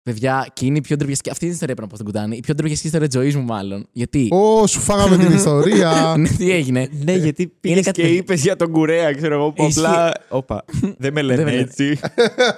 Παιδιά, 0.04 0.48
και 0.54 0.66
είναι 0.66 0.78
η 0.78 0.82
πιο 0.82 0.96
ντροπιαστική. 0.96 1.30
Αυτή 1.30 1.46
την 1.46 1.54
ιστορία 1.54 1.76
πρέπει 1.76 1.90
να 1.92 1.98
πω 1.98 2.04
στον 2.04 2.14
κουτάνι. 2.14 2.38
Η 2.38 2.40
πιο 2.40 2.54
ντροπιαστική 2.54 2.88
ιστορία 2.88 3.08
της 3.08 3.16
ζωής 3.20 3.36
μου, 3.36 3.44
μάλλον. 3.44 3.88
Γιατί; 3.92 4.28
Ω, 4.32 4.68
σου 4.68 4.80
φάγαμε 4.80 5.18
την 5.18 5.32
ιστορία. 5.40 6.16
Ναι, 6.18 6.30
τι 6.30 6.52
έγινε; 6.52 6.90
Ναι, 7.04 7.16
γιατί 7.16 7.48
πήγες 7.48 7.86
κάτι 7.86 8.02
και 8.02 8.08
παιδί- 8.08 8.18
είπες 8.20 8.42
για 8.42 8.56
τον 8.56 8.72
κουρέα, 8.72 9.14
ξέρω 9.14 9.36
εγώ. 9.36 9.52
Που 9.52 9.64
Ισχύει. 9.64 9.80
απλά. 9.86 10.12
Όπα. 10.30 10.66
Δεν 10.98 11.14
με 11.14 11.22
λένε 11.22 11.44
με 11.44 11.50
λένε. 11.52 11.62
έτσι. 11.62 11.84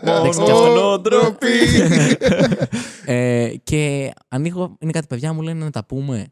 Εντάξει, 0.02 0.06
Μόνος 0.06 0.36
κι 0.36 0.42
αυτό. 0.42 0.54
μόνο 0.66 1.00
ντροπή. 1.00 1.48
Ε, 3.06 3.54
και 3.64 4.12
ανοίγω, 4.30 4.78
είναι 4.80 4.92
κάτι 4.92 5.08
παιδιά 5.08 5.34
μου 5.34 5.42
λένε 5.42 5.64
να 5.64 5.70
τα 5.70 5.86
πούμε. 5.86 6.26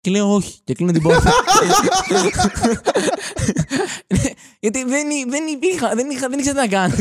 Και 0.00 0.10
λέω 0.10 0.34
όχι. 0.34 0.58
Και 0.64 0.74
κλείνω 0.74 0.92
την 0.92 1.02
πόρτα. 1.02 1.32
Γιατί 4.60 4.84
δεν, 4.84 5.10
εί- 5.10 5.30
δεν 5.30 5.46
υπήρχα, 5.46 5.94
δεν, 5.94 6.10
είχα, 6.10 6.28
δεν 6.28 6.38
ήξερα 6.38 6.60
τι 6.60 6.60
να 6.60 6.66
κάνω. 6.66 6.94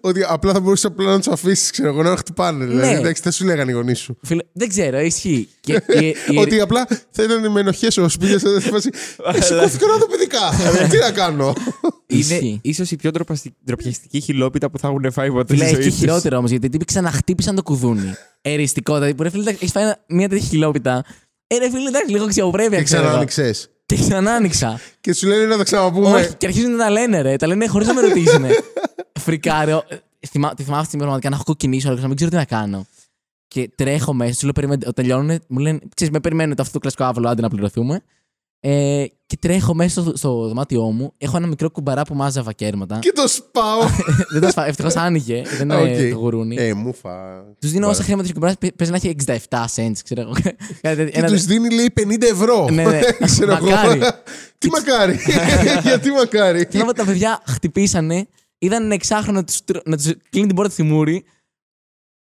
Ότι 0.00 0.24
απλά 0.28 0.52
θα 0.52 0.60
μπορούσε 0.60 0.86
απλά 0.86 1.10
να 1.10 1.20
του 1.20 1.32
αφήσει, 1.32 1.72
ξέρω 1.72 1.88
εγώ, 1.88 2.02
να 2.02 2.16
χτυπάνε. 2.16 2.64
Δηλαδή, 2.64 2.86
Ναι. 2.86 2.98
εντάξει, 2.98 3.22
δεν 3.22 3.32
σου 3.32 3.44
λέγανε 3.44 3.70
οι 3.70 3.74
γονεί 3.74 3.94
σου. 3.94 4.18
Φίλε, 4.22 4.42
δεν 4.52 4.68
ξέρω, 4.68 4.98
ισχύει. 5.00 5.48
Και, 5.60 5.72
η- 5.88 6.16
η- 6.28 6.38
Ότι 6.38 6.60
απλά 6.60 6.86
θα 7.10 7.22
ήταν 7.22 7.50
με 7.52 7.60
ενοχέ 7.60 7.86
ο 8.00 8.08
σπίτι 8.08 8.38
σε 8.38 8.60
φάση. 8.60 8.90
«Ε, 9.34 9.40
Σηκώθηκα 9.40 9.86
να 9.86 9.96
δω 9.96 10.06
παιδικά. 10.06 10.50
Τι 10.90 10.98
να 10.98 11.10
κάνω. 11.10 11.52
Είναι 12.10 12.20
Ισχύει. 12.20 12.58
ίσως 12.62 12.90
η 12.90 12.96
πιο 12.96 13.10
ντροπαστι- 13.10 13.54
ντροπιαστική 13.64 14.20
χιλόπιτα 14.20 14.70
που 14.70 14.78
θα 14.78 14.88
έχουν 14.88 15.12
φάει 15.12 15.30
ποτέ 15.30 15.54
Φίλε, 15.54 15.64
στη 15.66 15.72
έχει 15.74 15.74
ζωή 15.74 15.84
και 15.84 15.90
τους. 15.90 15.98
χειρότερο 15.98 16.36
όμως, 16.36 16.50
γιατί 16.50 16.68
τύποι 16.68 16.84
ξαναχτύπησαν 16.84 17.54
το 17.54 17.62
κουδούνι. 17.62 18.14
Εριστικό, 18.42 18.94
δηλαδή 18.94 19.14
που 19.14 19.22
ρε 19.22 19.30
φίλε, 19.30 19.50
έχεις 19.50 19.70
φάει 19.70 19.84
ένα- 19.84 19.98
μια 20.08 20.28
τέτοια 20.28 20.46
χιλόπιτα. 20.46 21.04
Ε, 21.46 21.56
ρε 21.58 21.70
φίλε, 21.70 21.88
εντάξει, 21.88 22.12
λίγο 22.12 22.24
αξιοπρέπεια. 22.24 22.78
Και 22.78 22.84
ξέρω 22.84 23.02
εγώ. 23.08 23.24
ξανά 23.24 23.50
άνοιξε. 23.50 23.68
Και 23.86 23.96
ξανά 23.96 24.32
άνοιξα. 24.32 24.80
Και 25.00 25.12
σου 25.12 25.26
λένε 25.26 25.44
να 25.46 25.56
τα 25.56 25.62
ξαναπούμε. 25.64 26.10
Όχι, 26.10 26.34
και 26.34 26.46
αρχίζουν 26.46 26.70
να 26.70 26.78
τα 26.78 26.90
λένε, 26.90 27.20
ρε. 27.20 27.36
Τα 27.36 27.46
λένε 27.46 27.66
χωρίς 27.66 27.86
να 27.86 27.94
με 27.94 28.00
ρωτήσουν. 28.00 28.44
Φρικάρω. 29.20 29.84
Ε, 29.88 29.96
θυμά- 30.26 30.54
Τη 30.54 30.62
θυμάμαι 30.62 30.80
αυτή 30.80 30.80
τη 30.80 30.84
στιγμή 30.86 30.98
πραγματικά 30.98 31.28
να 31.28 31.34
έχω 31.34 31.44
κοκκινήσει 31.44 31.88
όλο 31.88 31.98
να 32.00 32.06
μην 32.06 32.16
ξέρω 32.16 32.30
τι 32.30 32.36
να 32.36 32.44
κάνω. 32.44 32.86
Και 33.48 33.70
τρέχω 33.74 34.12
μέσα, 34.12 34.32
του 34.38 34.44
λέω 34.44 34.52
περιμένετε. 34.52 34.88
Όταν 34.88 35.04
τελειώνουν, 35.04 35.38
μου 35.48 35.58
λένε, 35.58 35.78
ξέρεις, 35.94 36.12
με 36.12 36.20
περιμένετε 36.20 36.60
αυτό 36.62 36.72
το 36.72 36.78
κλασικό 36.78 37.04
άβολο, 37.04 37.28
άντε 37.28 37.40
να 37.42 37.48
πληρωθούμε. 37.48 38.02
Ε, 38.60 39.04
και 39.26 39.36
τρέχω 39.40 39.74
μέσα 39.74 40.00
στο, 40.02 40.16
στο 40.16 40.48
δωμάτιό 40.48 40.82
μου. 40.82 41.12
Έχω 41.18 41.36
ένα 41.36 41.46
μικρό 41.46 41.70
κουμπαρά 41.70 42.02
που 42.02 42.14
μάζαβα 42.14 42.52
κέρματα. 42.52 42.98
Και 42.98 43.12
το 43.14 43.28
σπάω. 43.28 43.80
δεν 44.32 44.40
το 44.40 44.50
σπάω. 44.50 44.64
Ευτυχώς 44.66 44.96
άνοιγε. 44.96 45.42
Δεν 45.56 45.60
είναι 45.70 45.74
Οκ. 46.06 46.10
το 46.12 46.18
γουρούνι. 46.18 46.56
Ε, 46.58 46.74
μούφα. 46.74 47.44
τους 47.60 47.70
δίνω 47.70 47.88
όσα 47.88 48.02
χρήματα 48.02 48.24
έχει 48.24 48.32
κουμπαράς. 48.32 48.54
Παίζει 48.76 48.92
να 48.92 48.96
έχει 48.96 49.14
67 49.26 49.64
cents, 49.74 49.92
ξέρω 50.04 50.20
εγώ. 50.20 50.32
Κάτι 50.82 50.96
τέτοιο. 50.96 51.04
Και 51.10 51.18
Ένα- 51.18 51.28
τους 51.28 51.44
δίνει, 51.44 51.74
λέει, 51.74 51.92
50 52.00 52.22
ευρώ. 52.22 52.68
Ναι, 52.70 52.84
ναι. 52.84 53.00
Ξέρω 53.24 53.52
εγώ. 53.52 53.68
Μακάρι. 53.70 54.00
Τι 54.58 54.68
μακάρι. 54.68 55.18
Γιατί 55.82 56.10
μακάρι. 56.10 56.66
Και 56.66 56.78
όταν 56.78 56.94
τα 56.94 57.04
παιδιά 57.04 57.42
χτυπήσανε, 57.46 58.26
είδαν 58.58 58.82
ένα 58.84 58.94
εξάχρονο 58.94 59.38
να 59.38 59.44
τους, 59.44 59.64
τρ- 59.64 59.88
να 59.88 59.96
τους 59.96 60.12
κλείνει 60.30 60.46
την 60.46 60.56
πόρτα 60.56 60.72
στη 60.72 60.82
μούρη. 60.82 61.24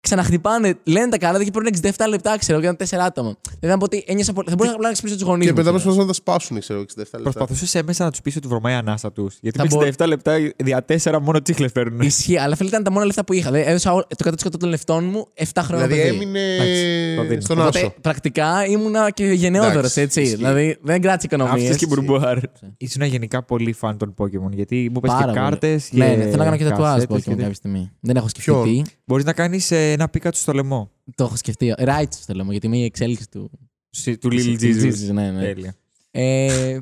Ξαναχτυπάνε, 0.02 0.74
λένε 0.84 1.10
τα 1.10 1.18
κάλαντα 1.18 1.44
και 1.44 1.52
παίρνουν 1.52 1.72
67 1.82 1.90
λεπτά, 2.10 2.38
ξέρω, 2.38 2.60
και 2.60 2.68
ήταν 2.68 2.78
4 2.90 2.98
άτομα. 3.06 3.36
Δηλαδή 3.60 3.68
να 3.68 3.78
πω 3.78 3.84
ότι 3.86 4.04
ένιωσα 4.08 4.34
πολύ. 4.34 4.50
Θα 4.50 4.56
μπορούσα 4.56 4.76
απλά 4.76 4.88
να 4.88 4.94
ξυπνήσω 4.94 5.18
τους 5.18 5.26
γονείς 5.28 5.46
Και 5.46 5.52
μου. 5.52 5.58
μετά 5.58 5.70
ξέρω. 5.70 5.84
προσπαθούν 5.84 6.00
να 6.02 6.08
τα 6.08 6.14
σπάσουν, 6.14 6.60
ξέρω, 6.60 6.80
67 6.80 6.96
λεπτά. 6.98 7.18
Προσπαθούσε 7.32 7.80
έμεσα 7.80 8.04
να 8.04 8.12
τους 8.12 8.22
πεις 8.22 8.36
ότι 8.36 8.48
βρωμάει 8.48 8.74
η 8.74 8.76
ανάσα 8.76 9.12
τους. 9.12 9.38
Γιατί 9.42 9.58
Θα 9.58 9.64
με 9.64 9.70
μπο- 9.76 9.82
67 9.86 10.08
λεπτά 10.08 10.36
δια 10.58 10.86
4 10.86 11.20
μόνο 11.22 11.42
τσίχλες 11.42 11.72
παίρνουν. 11.72 12.00
Ισχύει, 12.02 12.38
αλλά 12.38 12.56
φίλε 12.56 12.70
ήταν 12.70 12.84
τα 12.84 12.92
μόνα 12.92 13.06
λεφτά 13.06 13.24
που 13.24 13.34
είχα. 13.34 13.52
Δηλαδή, 13.52 13.70
έδωσα 13.70 13.94
όλο- 13.94 14.08
το 14.08 14.16
100% 14.18 14.58
των 14.60 14.70
λεφτών 14.70 15.04
μου 15.04 15.28
7 15.34 15.62
χρόνια 15.64 15.88
Δηλαδή 15.88 16.10
παιδί. 16.10 16.16
έμεινε 16.24 17.16
το 17.16 17.24
δίνω. 17.24 17.42
στον 17.42 17.60
Οπότε 17.60 17.80
άσο. 17.80 17.94
πρακτικά 18.02 18.66
ήμουνα 18.66 19.10
και 19.12 19.26
γενναιόδωρος, 19.26 19.78
Εντάξει, 19.78 20.02
έτσι. 20.02 20.22
ισχύει. 20.22 20.36
Δηλαδή 20.36 20.78
δεν 20.82 21.02
κράτησε 21.02 21.28
οικονομίε. 21.34 21.64
Αυτό 21.70 21.78
και 21.78 21.86
μπουρμπουάρ. 21.88 22.38
Ήσουν 22.78 23.02
γενικά 23.02 23.44
πολύ 23.44 23.74
φαν 23.74 23.98
των 23.98 24.14
Pokémon. 24.18 24.52
Γιατί 24.52 24.90
μου 24.94 25.00
πες 25.00 25.12
και 25.26 25.32
κάρτες. 25.34 25.90
Ναι, 25.92 26.06
ναι, 26.08 26.24
θέλω 26.24 26.38
να 26.38 26.44
κάνω 26.44 26.58
και 26.58 26.64
το 26.64 26.72
τουάζ 26.76 27.04
Pokemon 27.10 27.22
κάποια 27.38 27.54
στιγμή. 27.54 27.92
Δεν 28.00 28.16
έχω 28.16 28.28
σκεφτεί 28.28 28.52
Ποιον; 28.52 28.64
τι. 28.64 28.82
Μπορείς 29.08 29.26
να 29.26 29.34
κάνεις 29.34 29.72
ένα 29.72 30.10
πίκα 30.10 30.32
του 30.32 30.38
στο 30.38 30.54
λαιμό. 30.54 30.92
Το 31.16 31.24
έχω 31.24 31.36
σκεφτεί. 31.36 31.74
Right 31.78 32.04
στο 32.10 32.34
λέω, 32.34 32.52
γιατί 32.52 32.66
είμαι 32.66 32.78
η 32.78 32.84
εξέλιξη 32.84 33.30
του. 33.30 33.52
Σι- 33.90 34.20
Του 34.20 34.28
Lil 34.32 34.56
του 34.60 34.66
Jesus. 34.66 34.84
Jesus, 34.84 35.12
ναι, 35.14 35.32
ναι. 35.32 35.42
Τέλεια. 35.42 35.76
Ε, 36.12 36.80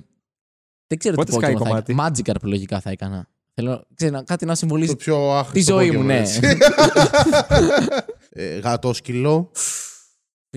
δεν 0.88 0.97
ξέρω 0.97 1.15
Πότε 1.15 1.32
τι 1.32 1.38
σκάει 1.38 1.53
Pokemon 1.53 1.57
θα 1.57 1.63
κομμάτι; 1.63 1.91
έκανα. 1.91 2.09
Magikarp 2.39 2.41
λογικά 2.43 2.80
θα 2.80 2.89
έκανα. 2.89 3.28
Θέλω 3.53 3.86
ξέρω, 3.95 4.11
να- 4.11 4.23
κάτι 4.23 4.45
να 4.45 4.51
Το 4.51 4.57
συμβολίζει 4.57 4.95
πιο 4.95 5.15
τη 5.15 5.32
άχρηστο 5.32 5.73
ζωή 5.73 5.89
Pokemon, 5.91 5.95
μου, 5.95 6.03
ναι. 6.03 6.17
έτσι. 6.19 6.39
Ε, 8.38 8.59
Γατόσκυλο. 8.59 9.51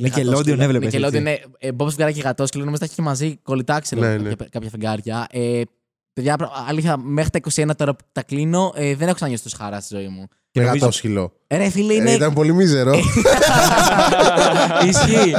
Nickelodeon 0.00 0.58
έβλεπες, 0.58 0.94
Nickelodeon, 0.94 1.02
έτσι. 1.02 1.20
ναι. 1.20 1.36
Ε, 1.58 1.68
Bob 1.76 1.86
Σφυγγαρά 1.86 2.12
και 2.12 2.20
γατό 2.20 2.44
και 2.44 2.58
νομίζω 2.58 2.78
τα 2.78 2.84
έχει 2.84 2.94
και 2.94 3.02
μαζί 3.02 3.36
κολλητά, 3.36 3.80
ξέρω 3.80 4.00
Ναι, 4.02 4.16
ναι. 4.16 4.28
κάποια, 4.28 4.48
κάποια 4.50 4.70
φεγγάρια. 4.70 5.26
Ε, 5.30 5.62
παιδιά, 6.12 6.36
πρα- 6.36 6.50
αλήθεια, 6.68 6.96
μέχρι 6.96 7.30
τα 7.30 7.38
21 7.38 7.70
τώρα 7.76 7.94
που 7.94 8.04
τα 8.12 8.22
κλείνω, 8.22 8.72
ε, 8.76 8.94
δεν 8.94 9.06
έχω 9.06 9.14
ξανανιώσει 9.14 9.42
τόσο 9.42 9.56
χαρά 9.58 9.80
στη 9.80 9.94
ζωή 9.96 10.08
μου. 10.08 10.26
Και 10.50 10.60
Με 10.60 10.66
νομίζω- 10.66 10.84
γατόσκυλο. 10.84 11.32
Ε, 11.46 11.56
ρε 11.56 11.68
φίλε, 11.68 11.92
Ε, 11.92 11.96
είναι. 11.96 12.10
Ήταν 12.12 12.32
πολύ 12.32 12.52
μίζερο. 12.52 12.92
Ισχύει. 14.88 15.32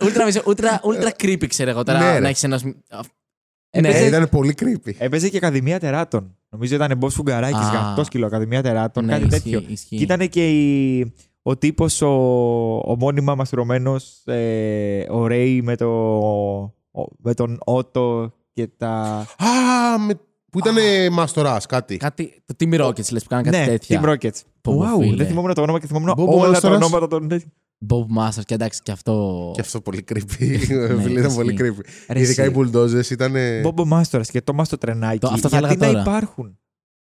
Ultra, 0.00 0.24
μισό- 0.24 0.44
ultra, 0.46 0.80
ultra 0.90 1.10
creepy, 1.24 1.46
ξέρω 1.46 1.70
εγώ 1.70 1.82
τώρα 1.82 1.98
Ναι, 1.98 2.12
ρε. 2.12 2.18
να 2.18 2.28
έχεις 2.28 2.42
ένα. 2.42 2.60
Ναι, 3.80 3.88
Ε, 3.88 4.06
Ήταν 4.06 4.28
πολύ 4.28 4.54
creepy. 4.60 4.92
Έπαιζε 4.98 5.28
και 5.28 5.36
Ακαδημία 5.36 5.78
Τεράτων. 5.78 6.36
Νομίζω 6.48 6.74
ήταν 6.74 6.96
Μπό 6.98 7.08
Φουγκαράκη, 7.08 7.54
Α. 7.56 7.70
γατόσκυλο, 7.72 8.26
Ακαδημία 8.26 8.62
Τεράτων, 8.62 9.04
Ναι, 9.04 9.12
κάτι 9.12 9.24
ισχύει, 9.24 9.40
τέτοιο. 9.50 9.62
ισχύει. 9.68 9.96
Και 9.96 10.02
ήταν 10.02 10.28
και 10.28 10.48
η- 10.50 11.12
ο 11.42 11.56
τύπος 11.56 12.02
ο, 12.02 12.08
ο 12.78 12.96
μόνιμα 12.98 13.34
μαστρωμένος, 13.34 14.22
ε, 14.26 15.04
ο 15.10 15.26
Ρέι 15.26 15.62
με, 15.62 15.76
το, 15.76 15.86
ο- 16.90 17.08
με 17.18 17.34
τον 17.34 17.58
Ότο 17.64 18.32
και 18.52 18.66
τα. 18.76 18.90
Α, 19.36 19.98
με- 20.06 20.20
που 20.54 20.68
ήταν 20.68 21.12
μαστοράς, 21.12 21.66
κάτι. 21.66 21.96
Κάτι. 21.96 22.42
Το 22.46 22.54
Team 22.58 22.80
Rockets 22.80 23.10
λες 23.12 23.22
που 23.22 23.28
κάνανε 23.28 23.50
κάτι 23.50 23.58
ναι, 23.64 23.66
τέτοια. 23.66 24.00
Team 24.02 24.08
Rockets. 24.08 24.40
Πω, 24.60 24.80
Wow, 24.82 25.00
φίλε. 25.02 25.16
δεν 25.16 25.26
θυμόμουν 25.26 25.54
το 25.54 25.62
όνομα 25.62 25.78
και 25.80 25.86
θυμόμουν 25.86 26.14
Bob 26.16 26.26
όλα 26.26 26.60
τα 26.60 26.68
Masters. 26.68 26.74
ονόματα 26.74 27.06
των. 27.08 27.28
Bob 27.88 28.18
Masters 28.22 28.42
και 28.44 28.54
εντάξει 28.54 28.80
και 28.82 28.92
αυτό. 28.92 29.50
Και 29.54 29.60
αυτό 29.60 29.80
πολύ 29.80 30.04
creepy. 30.12 30.22
Φίλε, 30.38 30.84
ήταν 30.84 31.16
ισχύει. 31.24 31.34
πολύ 31.34 31.56
creepy. 31.60 31.84
Ρε, 32.08 32.20
Ειδικά 32.20 32.42
εσύ. 32.42 32.50
οι 32.50 32.54
bulldozers 32.56 33.10
ήταν. 33.10 33.34
Μπόμπο 33.62 33.84
Μάστορα 33.84 34.24
και 34.24 34.40
το 34.42 34.52
Μάστο 34.52 34.78
Τρενάκι. 34.78 35.18
Το- 35.18 35.28
αυτό 35.32 35.48
θα 35.48 35.58
γιατί 35.58 35.74
έλεγα 35.74 35.92
να 35.92 36.02
τώρα. 36.04 36.16
υπάρχουν; 36.16 36.58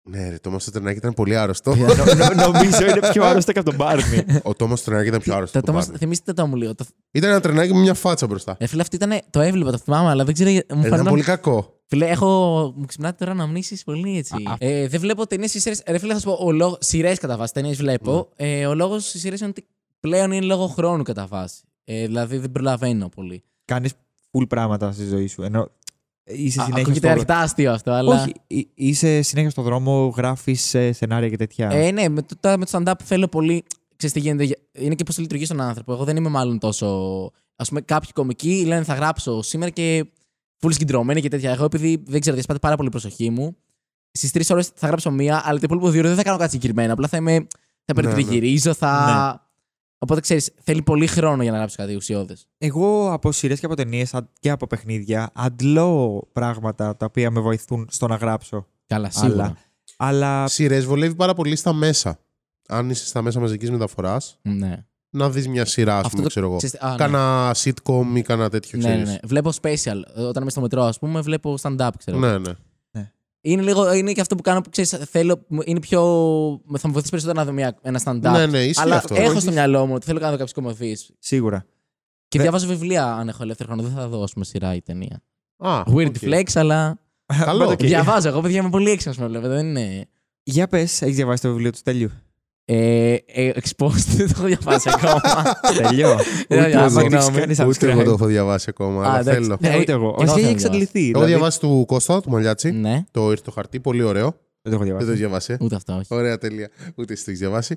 Ναι, 0.09 0.29
ρε, 0.29 0.33
το 0.33 0.39
Τόμα 0.41 0.57
Τρενάκι 0.71 0.97
ήταν 0.97 1.13
πολύ 1.13 1.35
άρρωστο. 1.35 1.75
Νο- 1.75 1.85
νο- 1.85 2.33
Νομίζω 2.51 2.85
είναι 2.89 3.09
πιο 3.11 3.23
άρρωστο 3.25 3.51
και 3.51 3.59
από 3.59 3.69
τον 3.69 3.77
Μπάρνι. 3.79 4.25
Ο 4.43 4.53
Τόμα 4.53 4.75
Τρενάκι 4.83 5.07
ήταν 5.07 5.19
πιο 5.19 5.35
άρρωστο. 5.35 5.61
Το 5.61 5.71
από 5.71 5.79
τον 5.79 5.89
Thomas, 5.89 5.93
Barney. 5.93 5.97
θυμίστε 5.99 6.33
το 6.33 6.47
μου 6.47 6.55
λίγο. 6.55 6.75
Το... 6.75 6.85
Ήταν 7.11 7.29
ένα 7.29 7.39
τρενάκι 7.39 7.73
με 7.73 7.79
μια 7.79 7.93
φάτσα 7.93 8.27
μπροστά. 8.27 8.55
Ε, 8.59 8.67
φίλε, 8.67 8.81
αυτό 8.81 8.95
ήταν. 8.95 9.19
Το 9.29 9.39
έβλεπα, 9.41 9.71
το 9.71 9.77
θυμάμαι, 9.77 10.09
αλλά 10.09 10.23
δεν 10.23 10.33
ξέρω. 10.33 10.49
γιατί- 10.49 10.73
Μου 10.73 10.79
Ε, 10.83 10.87
Ήταν 10.87 10.91
φαίνονταν- 10.91 11.13
πολύ 11.13 11.23
κακό. 11.25 11.78
Φίλε, 11.91 12.07
έχω. 12.07 12.27
Μου 12.77 12.85
ξυπνάτε 12.85 13.25
τώρα 13.25 13.33
να 13.37 13.47
μνήσει 13.47 13.83
πολύ 13.85 14.17
έτσι. 14.17 14.35
Ε, 14.57 14.87
δεν 14.87 14.99
βλέπω 14.99 15.27
ταινίες 15.27 15.53
ή 15.53 15.59
σειρές. 15.59 15.83
Ρε 15.87 15.97
φίλε, 15.97 16.13
θα 16.13 16.19
σου 16.19 16.37
πω. 16.37 16.51
Λόγ... 16.51 16.75
Σειρές 16.79 17.19
κατά 17.19 17.37
βάση. 17.37 17.53
Ταινίες 17.53 17.77
βλέπω. 17.77 18.29
Ε, 18.35 18.65
ο 18.65 18.73
λόγος 18.75 19.11
τη 19.11 19.19
σειρές 19.19 19.39
είναι 19.39 19.49
ότι 19.49 19.67
πλέον 19.99 20.31
είναι 20.31 20.45
λόγω 20.45 20.67
χρόνου 20.67 21.03
κατά 21.03 21.25
βάση. 21.27 21.61
Ε, 21.83 22.05
δηλαδή 22.05 22.37
δεν 22.37 22.51
προλαβαίνω 22.51 23.09
πολύ. 23.09 23.43
Κάνεις 23.65 23.91
full 24.31 24.47
πράγματα 24.49 24.91
στη 24.91 25.05
ζωή 25.05 25.27
σου. 25.27 25.41
Ενώ 25.41 25.69
είσαι 26.23 26.61
Α, 26.61 26.63
συνέχεια. 26.63 26.81
Ακούγεται 26.81 26.99
στο... 27.07 27.09
αρκετά 27.09 27.37
αστείο 27.37 27.71
αυτό, 27.71 27.91
αλλά. 27.91 28.21
Όχι, 28.21 28.33
εί- 28.47 28.67
είσαι 28.73 29.21
συνέχεια 29.21 29.49
στον 29.49 29.63
δρόμο, 29.63 30.13
γράφεις 30.17 30.75
σενάρια 30.91 31.29
και 31.29 31.37
τέτοια. 31.37 31.69
Ε, 31.71 31.91
ναι, 31.91 32.09
με 32.09 32.21
το, 32.21 32.35
τα- 32.39 32.57
με 32.57 32.65
το 32.65 32.79
stand-up 32.83 32.93
θέλω 33.03 33.27
πολύ. 33.27 33.63
Ξέρεις 33.95 34.15
τι 34.15 34.21
γίνεται. 34.21 34.57
Είναι 34.71 34.95
και 34.95 35.03
πώς 35.03 35.17
λειτουργεί 35.17 35.45
στον 35.45 35.61
άνθρωπο. 35.61 35.93
Εγώ 35.93 36.03
δεν 36.03 36.15
είμαι 36.15 36.29
μάλλον 36.29 36.59
τόσο. 36.59 36.85
Α 37.55 37.63
πούμε, 37.63 37.81
κάποιοι 37.81 38.11
κομικοί 38.13 38.63
λένε 38.65 38.83
θα 38.83 38.93
γράψω 38.93 39.41
σήμερα 39.41 39.71
και 39.71 40.05
full 40.61 40.69
συγκεντρωμένοι 40.71 41.21
και 41.21 41.27
τέτοια. 41.29 41.51
Εγώ 41.51 41.63
επειδή 41.63 42.03
δεν 42.07 42.19
ξέρω, 42.19 42.35
διασπάται 42.35 42.59
πάρα 42.59 42.75
πολύ 42.75 42.87
η 42.87 42.91
προσοχή 42.91 43.29
μου. 43.29 43.57
Στις 44.11 44.31
τρεις 44.31 44.49
ώρες 44.49 44.71
θα 44.75 44.87
γράψω 44.87 45.11
μία, 45.11 45.41
αλλά 45.45 45.55
το 45.57 45.63
υπόλοιπο 45.65 45.89
δύο 45.89 45.99
ώρες 45.99 46.09
δεν 46.09 46.19
θα 46.19 46.25
κάνω 46.25 46.37
κάτι 46.37 46.51
συγκεκριμένο. 46.51 46.93
Απλά 46.93 47.07
θα 47.07 47.17
είμαι. 47.17 47.31
Θα 47.85 48.01
Ναι, 48.01 48.01
ναι. 48.07 48.13
περιτριγυρίζω, 48.13 48.73
θα. 48.73 49.43
Οπότε 50.01 50.21
ξέρεις, 50.21 50.51
θέλει 50.61 50.81
πολύ 50.81 51.07
χρόνο 51.07 51.41
για 51.43 51.51
να 51.51 51.57
γράψει 51.57 51.75
κάτι 51.75 51.95
ουσιώδες. 51.95 52.47
Εγώ 52.57 53.11
από 53.11 53.31
σειρές 53.31 53.59
και 53.59 53.65
από 53.65 53.75
ταινίες 53.75 54.13
και 54.39 54.49
από 54.49 54.67
παιχνίδια 54.67 55.29
αντλώ 55.33 56.23
πράγματα 56.33 56.95
τα 56.97 57.05
οποία 57.05 57.31
με 57.31 57.39
βοηθούν 57.39 57.87
στο 57.91 58.07
να 58.07 58.15
γράψω. 58.15 58.67
Καλά, 58.87 59.09
σίγουρα. 59.09 59.43
Αλλά, 59.43 59.57
αλλά 59.97 60.47
Σειρές 60.47 60.85
βολεύει 60.85 61.15
πάρα 61.15 61.33
πολύ 61.33 61.55
στα 61.55 61.73
μέσα. 61.73 62.19
Αν 62.67 62.89
είσαι 62.89 63.05
στα 63.05 63.21
μέσα 63.21 63.39
μαζικής 63.39 63.71
μεταφοράς, 63.71 64.39
Ναι. 64.41 64.85
Να 65.09 65.29
δεις 65.29 65.47
μια 65.47 65.65
σειρά, 65.65 65.93
ας 65.93 65.97
Αυτό 65.97 66.09
πούμε, 66.09 66.23
το- 66.23 66.29
ξέρω 66.29 66.45
εγώ. 66.45 66.57
ξέρεις- 66.57 66.81
α, 66.81 66.89
ναι. 66.89 66.95
Κάνα 66.95 67.55
sitcom 67.55 68.05
ή 68.15 68.21
κάνα 68.21 68.49
τέτοιο, 68.49 68.79
Ναι, 68.79 68.87
ναι, 68.87 68.93
ξέρεις. 68.93 69.09
ναι. 69.09 69.17
Βλέπω 69.27 69.49
special. 69.61 70.01
Όταν 70.27 70.41
είμαι 70.41 70.51
στο 70.51 70.61
μετρό, 70.61 70.83
ας 70.83 70.99
πούμε, 70.99 71.21
βλέπω 71.21 71.55
stand-up, 71.61 71.89
ξέρω. 71.97 72.17
Ναι, 72.17 72.37
ναι. 72.37 72.51
Είναι, 73.41 73.61
λίγο, 73.61 73.93
είναι 73.93 74.11
και 74.11 74.21
αυτό 74.21 74.35
που 74.35 74.41
κάνω 74.41 74.61
που 74.61 74.69
ξέρεις, 74.69 74.97
θέλω. 75.09 75.45
Είναι 75.65 75.79
πιο. 75.79 76.01
Θα 76.77 76.87
μου 76.87 76.93
βοηθήσει 76.93 77.09
περισσότερο 77.09 77.39
να 77.39 77.45
δω 77.45 77.51
μια, 77.51 77.77
ένα 77.81 78.01
stand-up. 78.05 78.31
Ναι, 78.31 78.45
ναι, 78.45 78.63
ισχύει 78.63 78.81
Αλλά 78.81 78.95
αυτό. 78.95 79.15
έχω 79.15 79.31
Όχι. 79.31 79.39
στο 79.39 79.51
μυαλό 79.51 79.85
μου 79.85 79.93
ότι 79.93 80.05
θέλω 80.05 80.19
να 80.19 80.25
κάνω 80.25 80.37
κάποιε 80.37 80.53
κωμωδίες. 80.53 80.95
σίγουρα. 81.19 81.65
Και 82.27 82.37
Δε- 82.37 82.43
διαβάζω 82.43 82.67
βιβλία 82.67 83.05
αν 83.13 83.27
έχω 83.27 83.43
ελεύθερο 83.43 83.69
χρόνο. 83.73 83.87
Δεν 83.87 83.97
θα 83.97 84.07
δω, 84.07 84.23
ας 84.23 84.33
πούμε, 84.33 84.45
σειρά 84.45 84.75
ή 84.75 84.81
ταινία. 84.81 85.21
Α, 85.57 85.83
Weird 85.95 86.07
οκ. 86.07 86.15
flex, 86.21 86.43
αλλά. 86.53 86.99
Καλό. 87.45 87.69
Οκ. 87.69 87.77
Διαβάζω. 87.83 88.27
Εγώ, 88.27 88.41
παιδιά, 88.41 88.59
είμαι 88.59 88.69
πολύ 88.69 88.89
έξυπνος 88.89 89.17
μη 89.17 89.22
με 89.22 89.27
βλέπετε. 89.27 89.53
Δεν 89.53 89.65
είναι. 89.65 90.05
Για 90.43 90.67
πες, 90.67 91.01
έχεις 91.01 91.15
διαβάσει 91.15 91.41
το 91.41 91.49
βιβλίο 91.49 91.71
του 91.71 91.79
Τέλειου. 91.83 92.09
Ε, 92.71 93.13
ε, 93.25 93.51
exposed, 93.55 94.05
δεν 94.17 94.27
το 94.27 94.33
έχω 94.37 94.45
διαβάσει 94.45 94.89
ακόμα. 94.93 95.21
Τέλειο. 95.77 96.09
Ε, 96.47 96.57
Ούτε 96.65 96.77
α, 96.77 96.83
εγώ. 96.83 96.89
συγγνώμη. 96.99 97.37
Κάνεις 97.39 97.59
Ούτε 97.59 97.89
εγώ 97.91 97.99
subscribe. 98.01 98.03
το 98.05 98.11
έχω 98.11 98.25
διαβάσει 98.25 98.65
ακόμα, 98.69 99.03
Α, 99.05 99.09
αλλά 99.09 99.19
εντάξει. 99.19 99.41
θέλω. 99.41 99.57
Ναι, 99.59 99.77
ούτε 99.79 99.91
εγώ. 99.91 100.15
Και 100.17 100.23
εγώ 100.23 100.31
Όχι, 100.31 100.31
θα 100.31 100.31
έχει 100.31 100.39
διαβάσω. 100.41 100.49
εξαντληθεί. 100.51 100.99
Έχω 100.99 101.11
δηλαδή. 101.11 101.31
διαβάσει 101.31 101.59
του 101.59 101.83
Κώστα, 101.87 102.21
του 102.21 102.29
Μαλιάτσι. 102.29 102.71
ναι, 102.71 103.03
Το 103.11 103.31
ήρθε 103.31 103.43
το 103.43 103.51
χαρτί, 103.51 103.79
πολύ 103.79 104.03
ωραίο. 104.03 104.23
Δεν 104.61 104.71
το 104.71 104.71
έχω 104.71 104.77
Δεν 104.77 104.79
το 104.79 104.83
διαβάσει. 104.85 105.09
έχει 105.11 105.19
διαβάσει. 105.19 105.53
ε; 105.53 105.57
ούτε 105.61 105.75
αυτό, 105.75 105.93
όχι. 105.93 106.05
Ωραία, 106.09 106.37
τέλεια. 106.37 106.69
Ούτε 106.95 107.13
εσύ 107.13 107.23
το 107.23 107.29
έχεις 107.29 107.41
διαβάσει. 107.41 107.75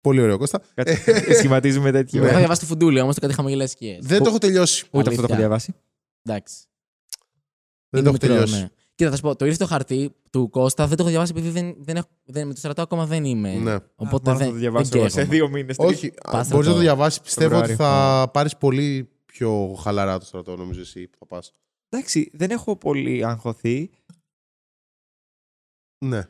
Πολύ 0.00 0.20
ωραίο, 0.20 0.38
Κώστα. 0.38 0.60
Κάτσε, 0.74 1.34
Σχηματίζουμε 1.38 1.90
τέτοιο. 1.90 2.18
Εγώ 2.20 2.28
έχω 2.28 2.38
διαβάσει 2.38 2.60
το 2.60 2.66
φουντούλι, 2.66 3.00
όμως 3.00 3.14
το 3.14 3.20
κάτι 3.20 3.34
χαμογελές 3.34 3.70
σκιέ. 3.70 3.98
Δεν 4.00 4.22
το 4.22 4.28
έχω 4.28 4.38
τελειώσει. 4.38 4.84
Ούτε 4.90 4.98
αυτό 4.98 5.10
το 5.10 5.12
έχω 5.12 5.20
Αλήθεια. 5.20 5.36
διαβάσει. 5.36 5.74
Εντάξει. 6.22 6.54
Δεν 7.88 8.02
το 8.02 8.08
έχω 8.08 8.12
μικρός, 8.12 8.30
τελειώσει. 8.30 8.60
ναι. 8.62 8.68
Κοίτα, 8.94 9.10
θα 9.10 9.16
σου 9.16 9.22
πω, 9.22 9.36
το 9.36 9.44
ήρθε 9.44 9.56
το 9.58 9.66
χαρτί 9.66 10.12
του 10.32 10.50
Κώστα 10.50 10.86
δεν 10.86 10.96
το 10.96 11.02
έχω 11.02 11.10
διαβάσει 11.10 11.32
επειδή 11.36 11.48
δεν, 11.50 11.74
δεν 11.78 11.96
έχω, 11.96 12.08
δεν, 12.24 12.46
με 12.46 12.52
το 12.52 12.58
στρατό 12.58 12.82
ακόμα 12.82 13.06
δεν 13.06 13.24
είμαι. 13.24 13.54
Ναι. 13.54 13.74
Οπότε 13.94 14.30
Μάλλον 14.30 14.38
θα 14.38 14.44
δεν, 14.44 14.48
το 14.48 14.54
διαβάσω 14.54 14.90
δεν 14.90 15.00
εγώ 15.00 15.08
σε 15.08 15.14
καίγομαι. 15.16 15.34
δύο 15.36 15.48
μήνες. 15.48 15.76
Όχι, 15.78 16.12
Πας 16.30 16.48
μπορείς 16.48 16.66
να 16.66 16.72
το- 16.72 16.78
το 16.78 16.82
διαβάσεις. 16.84 17.20
Πιστεύω 17.20 17.56
ότι 17.58 17.66
Φεβρουάριο. 17.66 18.24
θα 18.24 18.30
πάρεις 18.32 18.56
πολύ 18.56 19.10
πιο 19.24 19.74
χαλαρά 19.80 20.18
το 20.18 20.24
στρατό, 20.24 20.56
νομίζω 20.56 20.80
εσύ 20.80 21.08
που 21.08 21.16
θα 21.18 21.26
πας. 21.26 21.52
Εντάξει, 21.88 22.30
δεν 22.32 22.50
έχω 22.50 22.76
πολύ 22.76 23.24
αγχωθεί. 23.26 23.90
Ναι. 26.04 26.28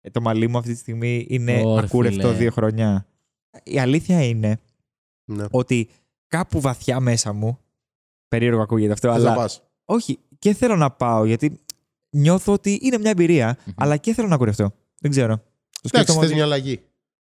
Ε, 0.00 0.10
το 0.10 0.20
μαλλί 0.20 0.48
μου 0.48 0.58
αυτή 0.58 0.72
τη 0.72 0.78
στιγμή 0.78 1.26
είναι 1.28 1.62
Ωρε, 1.64 1.84
ακούρευτο 1.84 2.26
φίλε. 2.26 2.38
δύο 2.38 2.50
χρόνια. 2.50 3.06
Η 3.62 3.78
αλήθεια 3.78 4.24
είναι 4.24 4.60
ναι. 5.30 5.44
ότι 5.50 5.88
κάπου 6.26 6.60
βαθιά 6.60 7.00
μέσα 7.00 7.32
μου. 7.32 7.58
Περίεργο 8.28 8.62
ακούγεται 8.62 8.92
αυτό, 8.92 9.12
Θες 9.12 9.22
να 9.22 9.30
αλλά. 9.30 9.40
πας. 9.40 9.62
Όχι, 9.84 10.18
και 10.38 10.54
θέλω 10.54 10.76
να 10.76 10.90
πάω 10.90 11.24
γιατί 11.24 11.60
νιώθω 12.10 12.52
ότι 12.52 12.78
είναι 12.82 12.98
μια 12.98 13.10
εμπειρία, 13.10 13.56
Μμμ. 13.64 13.72
αλλά 13.76 13.96
και 13.96 14.14
θέλω 14.14 14.28
να 14.28 14.36
κουρευτώ. 14.36 14.72
Δεν 15.00 15.10
ξέρω. 15.10 15.36
Το 15.36 15.42
Εντάξει, 15.82 15.88
σκέφτομαι 15.88 16.18
θες 16.18 16.26
ότι- 16.26 16.34
μια 16.34 16.44
αλλαγή. 16.44 16.80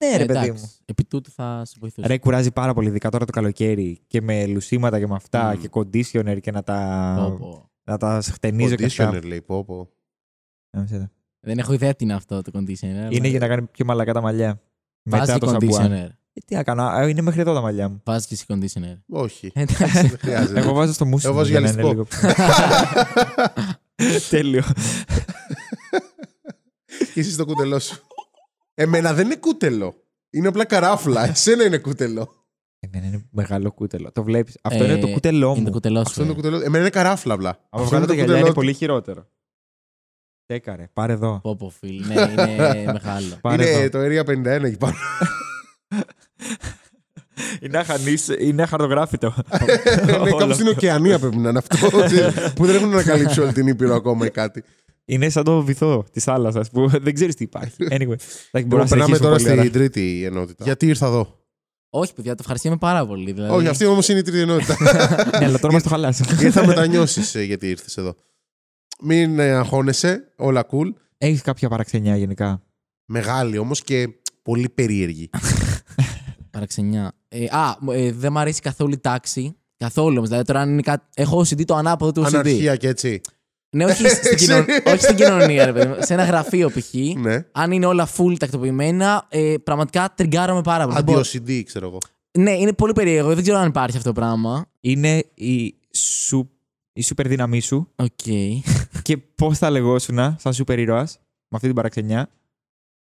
Ναι, 0.05 0.17
ρε 0.17 0.23
Ε, 0.23 0.27
παιδί 0.27 0.39
εντάξει, 0.47 0.63
μου. 0.63 0.71
Επί 0.85 1.05
τούτου 1.05 1.31
θα 1.31 1.63
σε 1.65 1.75
βοηθήσω. 1.81 2.07
Ρε, 2.07 2.19
κουράζει 2.19 2.51
πάρα 2.51 2.75
πολύ, 2.75 2.89
ειδικά 2.89 3.11
τώρα 3.11 3.25
το 3.25 3.33
καλοκαίρι 3.33 4.01
και 4.07 4.21
με 4.23 4.47
λουσίματα 4.47 4.99
και 4.99 5.07
με 5.07 5.15
αυτά 5.15 5.55
Μμ. 5.57 5.61
και 5.61 5.69
conditioner 5.73 6.41
και 6.41 6.51
να 6.51 6.63
τα, 6.63 7.15
Πω, 7.31 7.37
πω. 7.47 7.71
να 7.85 7.97
τα 7.97 8.21
χτενίζω 8.33 8.75
και 8.75 8.85
αυτά. 8.85 9.11
Conditioner 9.11 9.25
λέει, 9.25 9.43
πω, 9.43 9.65
πω. 9.65 9.89
Ε, 10.71 10.81
μισέ. 10.81 11.11
Δεν 11.41 11.59
έχω 11.59 11.73
ιδέα 11.73 11.95
τι 11.95 12.05
είναι 12.05 12.15
αυτό 12.15 12.43
το 12.43 12.51
conditioner. 12.55 13.09
Είναι 13.11 13.29
για 13.29 13.39
να 13.39 13.49
κάνει 13.49 13.63
πιο 13.63 13.85
μαλακά 13.85 14.13
τα 14.13 14.21
μαλλιά. 14.21 14.61
Βάζει 15.03 15.21
Μετά 15.31 15.33
και 15.39 15.39
το 15.47 15.49
σαμπουάν. 15.49 15.93
conditioner. 15.93 16.11
Ε, 16.33 16.41
τι 16.47 16.55
να 16.55 16.63
κάνω, 16.63 16.91
ε, 17.01 17.09
είναι 17.09 17.21
μέχρι 17.21 17.41
εδώ 17.41 17.55
τα 17.55 17.61
μαλλιά 17.61 17.89
μου. 17.89 18.01
Βάζει 18.05 18.27
και 18.27 18.35
εσύ 18.35 18.45
conditioner. 18.49 18.99
Όχι. 19.09 19.51
Εντάξει. 19.55 20.01
Δεν 20.09 20.19
χρειάζεται. 20.19 20.61
Εγώ 20.61 20.73
βάζω 20.73 20.93
στο 20.93 21.07
μουσι. 21.07 21.27
Εγώ 21.27 21.35
βάζω 21.37 21.51
για 21.51 21.61
να 21.61 21.69
είναι 21.69 21.81
γυαλιστικό. 21.83 22.07
λίγο- 23.97 24.21
Τέλειο. 24.31 24.63
Και 27.15 27.21
εσύ 27.21 27.31
στο 27.31 27.45
κούτελό 27.45 27.79
σου. 27.79 28.03
Εμένα 28.75 29.15
δεν 29.15 29.25
είναι 29.27 29.37
κούτελο. 29.37 29.95
Είναι 30.31 30.49
απλά 30.49 30.65
καράφλα. 30.65 31.29
Εσένα 31.29 31.65
είναι 31.65 31.79
κούτελο. 31.79 32.47
Εμένα 32.79 33.07
είναι 33.07 33.29
μεγάλο 33.31 33.73
κούτελο. 33.73 34.13
Το 34.13 34.23
βλέπεις. 34.23 34.59
Αυτό 34.63 34.85
Ε, 34.85 34.87
είναι 34.87 34.99
το 35.01 35.09
κούτελό 35.09 35.47
Είναι 35.47 35.55
το 35.57 35.61
μου. 35.61 35.71
κουτελό 35.71 35.97
σου. 35.97 36.05
Αυτό 36.07 36.23
είναι 36.23 36.33
το 36.33 36.39
ε. 36.39 36.43
κούτελο. 36.43 36.57
Εμένα 36.65 36.79
είναι 36.79 36.91
καράφλα 36.91 37.35
απλά. 37.35 37.49
Αν 37.49 37.59
Αυτό 37.71 37.85
βγάλω 37.87 37.97
είναι 37.97 38.07
τα 38.07 38.13
το 38.13 38.15
γυαλιά 38.15 38.33
είναι 38.35 38.41
κούτελό 38.49 38.55
πολύ 38.55 38.73
χειρότερο. 38.75 39.29
Τσέκαρε, 40.47 40.89
πάρε 40.93 41.13
εδώ. 41.13 41.41
Πω, 41.43 41.57
πω, 41.57 41.69
φίλ. 41.71 42.07
Ναι, 42.07 42.15
είναι 42.31 42.93
μεγάλο. 42.93 43.39
Πάρε 43.41 43.71
Είναι 43.71 43.81
εδώ. 43.81 43.99
το 43.99 44.05
Area 44.07 44.25
51 44.31 44.65
εκεί 44.65 44.77
πάνω. 44.77 44.95
Είναι 47.65 47.79
αχανής, 47.79 48.29
είναι 48.39 48.63
αχαρτογράφητο. 48.63 49.35
Είναι 50.03 50.13
Όλο. 50.13 50.37
κάπου 50.37 50.53
στην 50.53 50.67
ωκεανία 50.69 51.19
πρέπει 51.19 51.37
να 51.37 51.49
είναι 51.49 51.59
αυτό. 51.59 51.89
που 52.57 52.67
δεν 52.67 52.75
έχουν 52.75 52.93
ανακαλύψει 52.93 53.41
όλη 53.41 53.53
την 53.53 53.67
Ήπειρο 53.67 53.95
ακόμα 53.95 54.27
ή 54.27 54.31
κάτι. 54.31 54.63
Είναι 55.05 55.29
σαν 55.29 55.45
το 55.45 55.63
βυθό 55.63 56.05
της 56.13 56.25
θάλασσας 56.25 56.71
που 56.71 56.89
δεν 56.89 57.15
ξέρεις 57.15 57.35
τι 57.35 57.45
υπάρχει. 57.45 57.75
Anyway. 57.81 57.89
Εντάξει, 57.91 58.19
μπορώ 58.53 58.53
Λοιπόν, 58.53 58.79
να 58.79 58.87
περνάμε 58.87 58.87
συνεχίσουμε 58.87 59.19
τώρα 59.19 59.37
πολύ 59.37 59.51
ώρα. 59.51 59.61
στην 59.61 59.73
τρίτη 59.73 60.25
ενότητα. 60.25 60.65
Γιατί 60.65 60.87
ήρθα 60.87 61.07
εδώ; 61.07 61.39
Όχι, 61.91 62.15
παιδιά, 62.15 62.31
το 62.31 62.39
ευχαριστούμε 62.41 62.77
πάρα 62.77 63.07
πολύ. 63.07 63.33
Δηλαδή, 63.33 63.55
Όχι, 63.55 63.69
αυτή 63.69 63.85
όμως 63.87 64.09
είναι 64.09 64.19
η 64.19 64.23
τρίτη 64.23 64.41
ενότητα. 64.41 64.77
Ναι, 65.39 65.45
αλλά 65.45 65.59
τώρα 65.59 65.73
μας 65.73 65.83
το 65.83 65.89
χαλάσει. 65.89 66.25
γιατί 66.29 66.51
θα 66.51 66.67
μετανιώσει 66.67 67.45
γιατί 67.45 67.69
ήρθες 67.69 67.97
εδώ. 67.97 68.15
Μην 69.03 69.39
ε, 69.39 69.51
αγχώνεσαι, 69.53 70.33
όλα 70.37 70.67
cool. 70.71 70.87
Έχεις 71.19 71.43
κάποια 71.43 71.69
παραξενιά 71.69 72.17
γενικά; 72.17 72.63
Μεγάλη 73.05 73.59
όμως 73.59 73.83
και 73.83 74.09
πολύ 74.43 74.69
περίεργη. 74.69 75.31
Παραξενιά. 76.57 77.13
Ε, 77.29 77.45
α, 77.45 77.77
μου- 77.81 77.91
ε, 77.93 78.13
δεν 78.13 78.33
μου 78.33 78.39
αρέσει 78.39 78.61
καθόλου 78.61 78.93
η 78.93 78.99
τάξη. 78.99 79.57
Καθόλου 79.77 80.15
όμως. 80.17 80.29
Δηλαδή 80.29 80.47
τώρα 80.47 80.61
αν 80.61 80.71
είναι 80.71 80.83
κάτι. 80.83 81.05
Έχω 81.15 81.39
OCD 81.41 81.65
το 81.65 81.75
ανάποδο 81.75 82.13
του 82.13 82.23
OCD. 82.23 82.27
Αναρχία 82.35 82.77
και 82.77 82.89
έτσι. 82.89 83.21
Ναι, 83.77 83.85
όχι 83.85 84.09
στην, 84.15 84.37
κοινων... 84.37 84.65
όχι 84.87 84.99
στην 85.01 85.17
κοινωνία, 85.17 85.65
ρε 85.65 85.73
παιδί 85.73 85.87
μου. 85.87 85.95
Σε 85.99 86.13
ένα 86.15 86.25
γραφείο 86.25 86.71
π.χ. 86.71 86.95
Ναι. 87.17 87.45
αν 87.53 87.73
είναι 87.73 87.87
όλα 87.87 88.09
full 88.17 88.37
τακτοποιημένα, 88.39 89.27
ε, 89.29 89.55
πραγματικά 89.65 90.13
τριγκάρομαι 90.17 90.61
πάρα 90.63 90.85
πολύ. 90.85 90.95
Δεν 90.95 91.05
μπορώ- 91.05 91.19
Αντι-OCD, 91.35 91.63
ξέρω 91.65 91.87
εγώ. 91.87 91.99
Ναι, 92.39 92.51
είναι 92.53 92.73
πολύ 92.73 92.93
περίεργο. 92.93 93.35
Δεν 93.35 93.43
ξέρω 93.43 93.59
αν 93.59 93.69
υπάρχει 93.69 93.97
αυτό 93.97 94.09
το 94.13 94.21
πράγμα. 94.21 94.67
Είναι 94.81 95.25
η, 95.35 95.75
σου, 95.91 96.51
η 96.93 97.03
σούπερ 97.03 97.29
δύναμή 97.29 97.61
σου 97.61 97.89
Οκ. 97.97 98.09
και 99.03 99.17
πώς 99.17 99.59
θα 99.59 99.71
λεγόσουν 99.71 100.37
σαν 100.39 100.53
σούπερ 100.53 100.79
ήρωας 100.79 101.19
με 101.21 101.49
αυτή 101.57 101.67
την 101.67 101.77
παραξενιά 101.77 102.29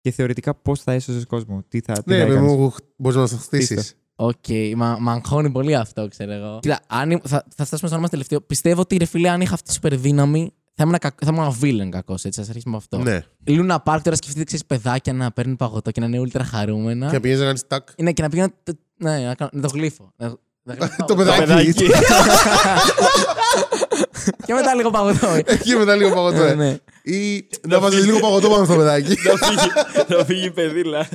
και 0.06 0.12
θεωρητικά 0.12 0.56
πώς 0.56 0.82
θα 0.82 0.92
έσωζες 0.92 1.26
κόσμο. 1.26 1.64
Τι 1.68 1.80
θα, 1.80 1.94
τι 1.94 2.02
Ναι, 2.06 2.18
θα 2.18 2.24
παιδί 2.26 2.36
έκανες. 2.38 2.52
μου, 2.52 2.74
μπορείς 2.98 3.18
να 3.18 3.28
το 3.28 3.36
χτίσεις. 3.38 3.70
Χτίσ' 3.78 3.91
το. 3.91 3.98
Οκ, 4.16 4.76
μα, 4.76 4.98
μ' 5.00 5.10
αγχώνει 5.10 5.50
πολύ 5.52 5.76
αυτό, 5.76 6.08
ξέρω 6.08 6.32
εγώ. 6.32 6.60
Κοίτα, 6.62 6.80
αν, 6.88 7.12
ήμ- 7.12 7.22
θα, 7.24 7.44
θα 7.56 7.66
φτάσουμε 7.66 7.78
στο 7.78 7.90
όνομα 7.90 8.08
τελευταίο. 8.08 8.42
Πιστεύω 8.42 8.82
ότι 8.82 8.98
ρε 8.98 9.06
φίλε, 9.06 9.30
αν 9.30 9.42
είχα 9.42 9.54
αυτή 9.54 9.68
τη 9.68 9.74
σούπερ 9.74 9.98
δύναμη, 9.98 10.52
θα 10.74 10.84
ήμουν, 10.84 10.98
κακ- 11.00 11.24
θα 11.26 11.32
ήμουν 11.34 11.56
villain 11.62 11.90
κακός, 11.90 12.26
έτσι. 12.26 12.42
Ας 12.42 12.44
αρχίσουμε 12.48 12.72
με 12.72 12.78
αυτό. 12.78 12.98
Ναι. 12.98 13.20
Λούνα 13.56 13.80
Πάρκ 13.80 14.04
τώρα 14.04 14.16
σκεφτείτε, 14.16 14.44
ξέρεις, 14.44 14.66
παιδάκια 14.66 15.14
να 15.14 15.32
παίρνουν 15.32 15.56
παγωτό 15.56 15.92
και 15.92 16.00
να 16.00 16.06
είναι 16.06 16.22
ultra 16.22 16.42
χαρούμενα. 16.44 17.10
Και 17.10 17.20
πηγαίνεις 17.20 17.40
να 17.42 17.46
κάνεις 17.46 17.68
τάκ. 17.68 17.88
Ναι, 18.02 18.12
και 18.12 18.22
να 18.22 18.30
πηγαίνω. 18.30 18.48
το- 18.64 18.74
Ναι, 18.98 19.18
να, 19.20 19.36
κάνω, 19.36 19.50
να 19.54 19.62
το 19.62 19.68
γλύφω. 19.74 20.12
Να- 20.16 20.28
να 20.28 20.34
γλύφω 20.34 20.45
Το 21.08 21.16
παγωτό. 21.16 21.16
παιδάκι. 21.16 21.74
και 24.46 24.54
μετά 24.54 24.76
λίγο 24.76 24.90
παγωτό. 24.92 25.28
Εκεί 25.46 25.76
μετά 25.76 25.96
λίγο 25.96 26.10
παγωτό. 26.14 26.44
ε. 26.44 26.54
ναι. 26.54 26.78
Ή 27.04 27.48
να 27.68 27.80
βάζεις 27.80 28.06
λίγο 28.06 28.20
παγωτό 28.20 28.50
πάνω 28.50 28.66
στο 28.66 28.76
παιδάκι. 28.76 29.16
Να 30.08 30.24
φύγει 30.26 30.52
παιδίλα. 30.52 31.08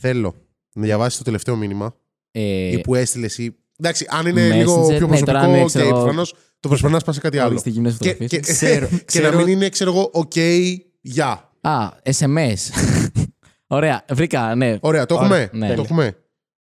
Θέλω 0.00 0.34
να 0.74 0.82
διαβάσεις 0.82 1.18
το 1.18 1.24
τελευταίο 1.24 1.56
μήνυμα 1.56 1.94
Ε, 2.30 2.40
ή 2.70 2.80
που 2.80 2.94
έστειλες 2.94 3.30
εσύ. 3.32 3.54
Εντάξει, 3.80 4.06
αν 4.10 4.26
είναι 4.26 4.48
Messenger, 4.48 4.54
λίγο 4.56 4.86
πιο 4.86 5.06
ναι, 5.06 5.18
τώρα 5.20 5.40
προσωπικό 5.40 5.46
είναι, 5.50 5.58
και 5.60 5.64
ξέρω 5.66 5.84
εγώ, 5.84 5.94
προφανώ 6.02 6.22
το 6.60 6.68
προσπερνάς 6.68 7.04
πας 7.04 7.14
σε 7.14 7.20
κάτι 7.20 7.38
άλλο. 7.38 7.48
οριστική 7.50 7.74
γυμνές 7.74 7.96
Και, 7.98 8.08
φωτογραφίες. 8.08 8.46
και, 8.46 8.52
Ξέρω, 8.52 8.86
και 8.88 8.94
να 8.96 9.04
ξέρω- 9.06 9.36
μην 9.36 9.46
είναι, 9.48 9.68
ξέρω 9.68 9.90
εγώ, 9.90 10.10
OK, 10.14 10.38
γεια. 11.00 11.50
Α, 11.60 11.88
SMS. 12.02 12.58
Ωραία, 13.66 14.04
βρήκα, 14.12 14.54
ναι. 14.54 14.76
Ωραία, 14.80 15.06
το 15.06 15.14
Ωραία, 15.14 15.26
έχουμε. 15.26 15.50
ναι. 15.66 15.74
Το 15.74 15.82
έχουμε. 15.82 16.16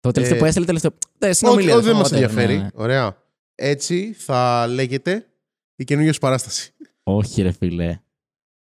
Το 0.04 0.12
τελευταίο 0.12 0.38
Ε, 0.38 0.40
που 0.40 0.46
έστειλε 0.46 0.66
τελευταίο. 0.66 0.92
Ναι, 1.20 1.28
Όχι, 1.28 1.38
συνομιλία. 1.38 1.76
όχι, 1.76 1.86
δεν 1.86 1.96
μας 1.96 2.08
whatever, 2.08 2.12
ενδιαφέρει. 2.14 2.56
ναι, 2.56 2.62
ναι. 2.62 2.68
Ωραία. 2.74 3.18
Έτσι 3.56 4.16
θα 4.18 4.68
λέγεται 4.68 5.26
η 5.76 5.84
καινούργια 5.84 6.14
σου 6.14 6.20
παράσταση. 6.20 6.74
Όχι, 7.04 7.42
ρε 7.42 7.52
φίλε. 7.52 8.00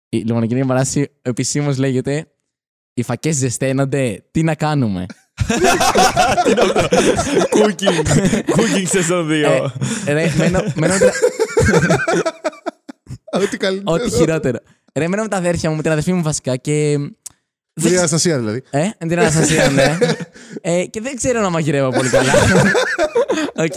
Η 0.09 0.17
λιμονική 0.19 0.65
παράσταση 0.65 1.11
επισήμως 1.23 1.79
λέγεται 1.79 2.27
Οι 2.95 3.03
φακές 3.03 3.37
ζεσταίνονται. 3.37 4.25
Τι 4.31 4.43
να 4.43 4.55
κάνουμε; 4.55 5.07
Cooking. 7.51 8.07
Cooking 8.57 8.85
σεζόν 8.87 9.29
2. 9.31 9.71
Ε, 10.07 10.13
ρε, 10.13 10.33
μένω, 10.37 10.61
μένω 10.75 10.93
με 10.93 10.99
τα- 10.99 11.13
Ό,τι 13.41 13.57
καλύτερο. 13.57 13.93
Ό,τι 13.93 14.11
χειρότερο. 14.11 14.59
Ρε, 14.95 15.09
μένω 15.09 15.23
με 15.23 15.29
τα 15.29 15.37
αδέρφια 15.37 15.71
μου, 15.71 15.77
με 15.77 15.83
την 15.83 15.91
αδερφή 15.91 16.13
μου 16.13 16.23
βασικά 16.23 16.57
και. 16.57 16.97
Με 17.83 17.89
την 17.89 17.99
Αναστασία 17.99 18.39
δηλαδή. 18.39 18.63
Ε, 18.71 18.81
με 19.01 19.07
την 19.09 19.19
Αναστασία, 19.19 19.71
ναι. 19.71 19.99
Ε, 20.61 20.85
και 20.85 21.01
δεν 21.01 21.17
ξέρω 21.17 21.41
να 21.41 21.51
μαγειρεύω 21.51 21.91
πολύ 21.91 22.09
καλά. 22.09 22.33
Οκ. 23.65 23.73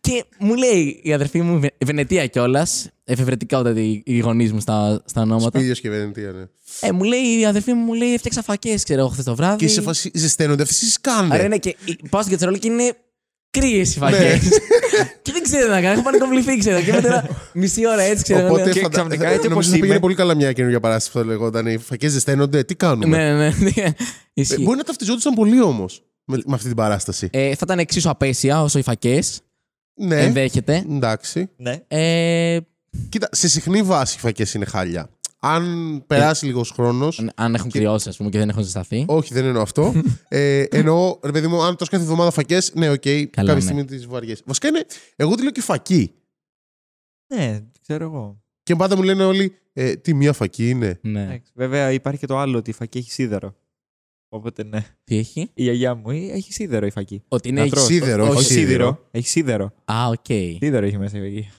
Και 0.00 0.24
μου 0.38 0.54
λέει 0.54 1.00
η 1.02 1.12
αδερφή 1.12 1.40
μου, 1.40 1.60
Βε- 1.60 1.74
Βενετία 1.84 2.26
κιόλας, 2.26 2.88
εφευρετικά 3.04 3.58
όταν 3.58 3.76
οι 3.76 4.02
οι 4.06 4.18
γονείς 4.18 4.52
μου 4.52 4.60
στα, 4.60 5.02
στα 5.04 5.20
ονόματα. 5.20 5.58
Σπήλιο 5.58 5.74
και 5.74 5.90
Βενετία, 5.90 6.30
ναι. 6.32 6.44
Ε, 6.80 6.92
μου 6.92 7.02
λέει 7.02 7.38
η 7.40 7.46
αδερφή 7.46 7.72
μου, 7.72 7.84
μου 7.84 7.92
λέει, 7.94 8.14
έφτιαξα 8.14 8.42
φακές, 8.42 8.84
ξέρω 8.84 9.00
εγώ, 9.00 9.08
χθες 9.08 9.24
το 9.24 9.34
βράδυ. 9.34 9.56
Και 9.64 9.68
σε 9.68 9.80
φάση 9.80 10.10
ζεσταίνονται 10.14 10.62
αυτές 10.62 10.74
τις 10.74 10.84
κάνε. 10.90 11.34
Άρα 11.34 11.48
ναι, 11.48 11.56
και 11.58 11.76
η- 11.84 11.98
πάω 12.10 12.20
στην 12.20 12.32
κατσαρόλα 12.32 12.58
και 12.58 12.68
είναι 12.68 12.96
κρύες 13.60 13.94
οι 13.94 13.98
φακές. 13.98 14.40
και 15.22 15.32
δεν 15.32 15.42
ξέρω 15.42 15.64
τι 15.64 15.70
να 15.70 15.80
κάνω. 15.80 15.92
Έχω 15.92 16.02
πανικοβληθεί, 16.02 16.58
ξέρω. 16.58 16.80
Και 16.82 16.92
μετά 16.92 17.06
ένα 17.08 17.28
μισή 17.52 17.86
ώρα 17.86 18.02
έτσι, 18.02 18.22
ξέρω. 18.22 18.46
Οπότε 18.46 18.64
λέω, 18.64 18.72
Και 18.72 18.80
φαντα- 18.80 18.90
ξαφνικά, 18.98 19.28
έτσι 19.28 19.48
νομίζω 19.48 19.54
όπως 19.54 19.64
θα 19.66 19.70
πήγαινε 19.72 19.90
είμαι- 19.90 20.00
πολύ 20.00 20.14
καλά 20.14 20.34
μια 20.34 20.52
καινούργια 20.52 20.80
παράσταση 20.80 21.12
που 21.12 21.18
θα 21.18 21.24
λεγόταν. 21.24 21.66
Οι 21.66 21.78
φακές 21.78 22.12
ζεσταίνονται, 22.12 22.64
τι 22.64 22.74
κάνουμε; 22.74 23.16
Ναι, 23.16 23.32
ναι, 23.36 23.48
ναι. 23.58 23.82
Ε, 23.82 23.90
Ισχύει. 24.34 24.62
Μπορεί 24.62 24.76
να 24.76 24.84
ταυτιζόντουσαν 24.84 25.34
πολύ 25.34 25.60
όμως 25.62 26.02
με, 26.24 26.36
με 26.46 26.54
αυτή 26.54 26.66
την 26.66 26.76
παράσταση. 26.76 27.28
Ε, 27.32 27.48
θα 27.48 27.60
ήταν 27.62 27.78
εξίσου 27.78 28.10
απαίσια 28.10 28.62
όσο 28.62 28.78
οι 28.78 28.82
φακές. 28.82 29.40
ναι, 29.94 30.20
Ενδέχεται. 30.20 30.84
εντάξει. 30.90 31.48
Ναι. 31.56 31.76
Ε, 31.88 32.58
Κοίτα, 33.08 33.28
σε 33.32 33.48
συχνή 33.48 33.82
βάση 33.82 34.16
οι 34.16 34.20
φακές 34.20 34.54
είναι 34.54 34.64
χάλια. 34.64 35.08
Αν 35.46 36.02
περάσει 36.06 36.46
λίγος 36.46 36.70
χρόνος. 36.70 37.24
αν 37.34 37.54
έχουν 37.54 37.70
κρυώσει, 37.70 38.08
ας 38.08 38.16
πούμε, 38.16 38.30
και 38.30 38.38
δεν 38.38 38.48
έχουν 38.48 38.62
ζεσταθεί. 38.62 39.04
Όχι, 39.08 39.34
δεν 39.34 39.44
εννοώ 39.44 39.62
αυτό. 39.62 39.92
ε, 40.28 40.62
εννοώ, 40.70 41.18
ρε 41.24 41.30
παιδί 41.32 41.46
μου, 41.46 41.62
αν 41.62 41.76
τόσο 41.76 41.90
κάθε 41.90 42.02
εβδομάδα 42.04 42.30
φακές, 42.30 42.72
ναι, 42.74 42.90
οκ, 42.90 43.02
κάποια 43.30 43.54
ναι. 43.54 43.60
στιγμή 43.60 43.84
τις 43.84 44.06
βαριέσαι. 44.06 44.42
Βασικά 44.44 44.68
είναι, 44.68 44.84
εγώ 45.16 45.34
τη 45.34 45.42
λέω 45.42 45.50
και 45.50 45.60
φακή. 45.60 46.14
Ναι, 47.34 47.60
ξέρω 47.82 48.04
εγώ. 48.04 48.42
Και 48.62 48.76
πάντα 48.76 48.96
μου 48.96 49.02
λένε 49.02 49.24
όλοι, 49.24 49.54
ε, 49.72 49.96
τι 49.96 50.14
μία 50.14 50.32
φακή 50.32 50.68
είναι. 50.70 50.98
Ναι. 51.02 51.22
Εντάξει, 51.22 51.52
Βέβαια 51.54 51.92
υπάρχει 51.92 52.20
και 52.20 52.26
το 52.26 52.38
άλλο 52.38 52.58
ότι 52.58 52.70
η 52.70 52.72
φακή 52.72 52.98
έχει 52.98 53.12
σίδερο. 53.12 53.54
Οπότε 54.28 54.64
ναι. 54.64 54.84
Τι 55.04 55.16
έχει; 55.16 55.50
Η 55.54 55.62
γιαγιά 55.62 55.94
μου 55.94 56.10
έχει 56.10 56.52
σίδερο 56.52 56.86
η 56.86 56.90
φακή. 56.90 57.22
Ότι 57.28 57.48
είναι. 57.48 57.62
Να 57.62 57.68
τρως. 57.68 57.84
Σίδερο, 57.84 58.22
Όχι 58.24 58.36
όχι 58.36 58.44
σίδερο. 58.44 58.64
σίδερο. 58.66 59.08
Έχει 59.10 59.28
σίδερο. 59.28 59.72
Α, 59.84 60.06
οκ. 60.08 60.24
Σίδερο 60.58 60.86
έχει 60.86 60.98
μέσα 60.98 61.18
η 61.18 61.20
φακή. 61.20 61.50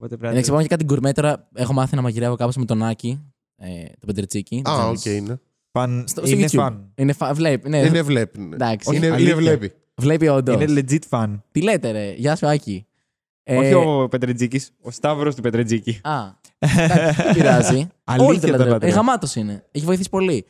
Οπότε 0.00 0.16
πρέπει 0.16 0.32
Εντάξει, 0.32 0.50
πάμε 0.50 0.62
και 0.62 0.68
κάτι 0.68 0.84
γκουρμέ 0.84 1.12
τώρα. 1.12 1.48
Έχω 1.54 1.72
μάθει 1.72 1.96
να 1.96 2.02
μαγειρεύω 2.02 2.36
κάπως 2.36 2.56
με 2.56 2.64
τον 2.64 2.82
Άκη. 2.82 3.20
Ε, 3.56 3.66
τον 3.98 4.06
Πετρετζίκη. 4.06 4.62
Α, 4.68 4.76
Δεν 4.76 4.88
οκ, 4.88 4.94
ξέρω. 4.94 5.16
είναι. 5.16 5.40
Φαν... 5.72 6.04
Στο- 6.08 6.26
στο 6.26 6.36
είναι 6.36 6.46
YouTube. 6.46 6.54
fan. 6.56 6.92
Είναι 6.94 7.12
fa... 7.12 7.34
Βλέπει. 7.34 7.68
Ναι. 7.68 7.78
Είναι 7.78 8.02
βλέπει. 8.02 8.38
ναι. 8.40 8.54
Εντάξει. 8.54 8.96
Είναι, 8.96 9.06
είναι 9.06 9.14
αλήθεια. 9.14 9.36
βλέπει. 9.36 9.72
Βλέπει 10.00 10.28
όντως. 10.28 10.62
Είναι 10.62 10.82
legit 10.90 10.98
fan. 11.10 11.40
Τι 11.52 11.62
λέτε, 11.62 11.90
ρε; 11.90 12.12
Γεια 12.16 12.36
σου, 12.36 12.46
Άκη. 12.46 12.86
Ε, 13.42 13.56
Όχι 13.56 13.74
ο 13.74 14.08
Πετρετζίκη, 14.10 14.60
ο 14.82 14.90
Σταύρος 14.90 15.34
του 15.34 15.42
Πετρετζίκη. 15.42 16.00
Α, 16.02 16.12
εντάξει, 16.58 17.22
δεν 17.22 17.34
πειράζει. 17.34 17.88
Αλήθεια 18.04 18.26
Όλοι 18.28 18.38
το 18.38 18.46
το 18.46 18.50
λατρεύουν. 18.52 18.72
λατρεύω. 18.72 18.92
Ε, 18.92 18.96
γαμάτος 18.96 19.34
είναι. 19.34 19.64
Έχει 19.70 19.84
βοηθήσει 19.84 20.08
πολύ. 20.08 20.44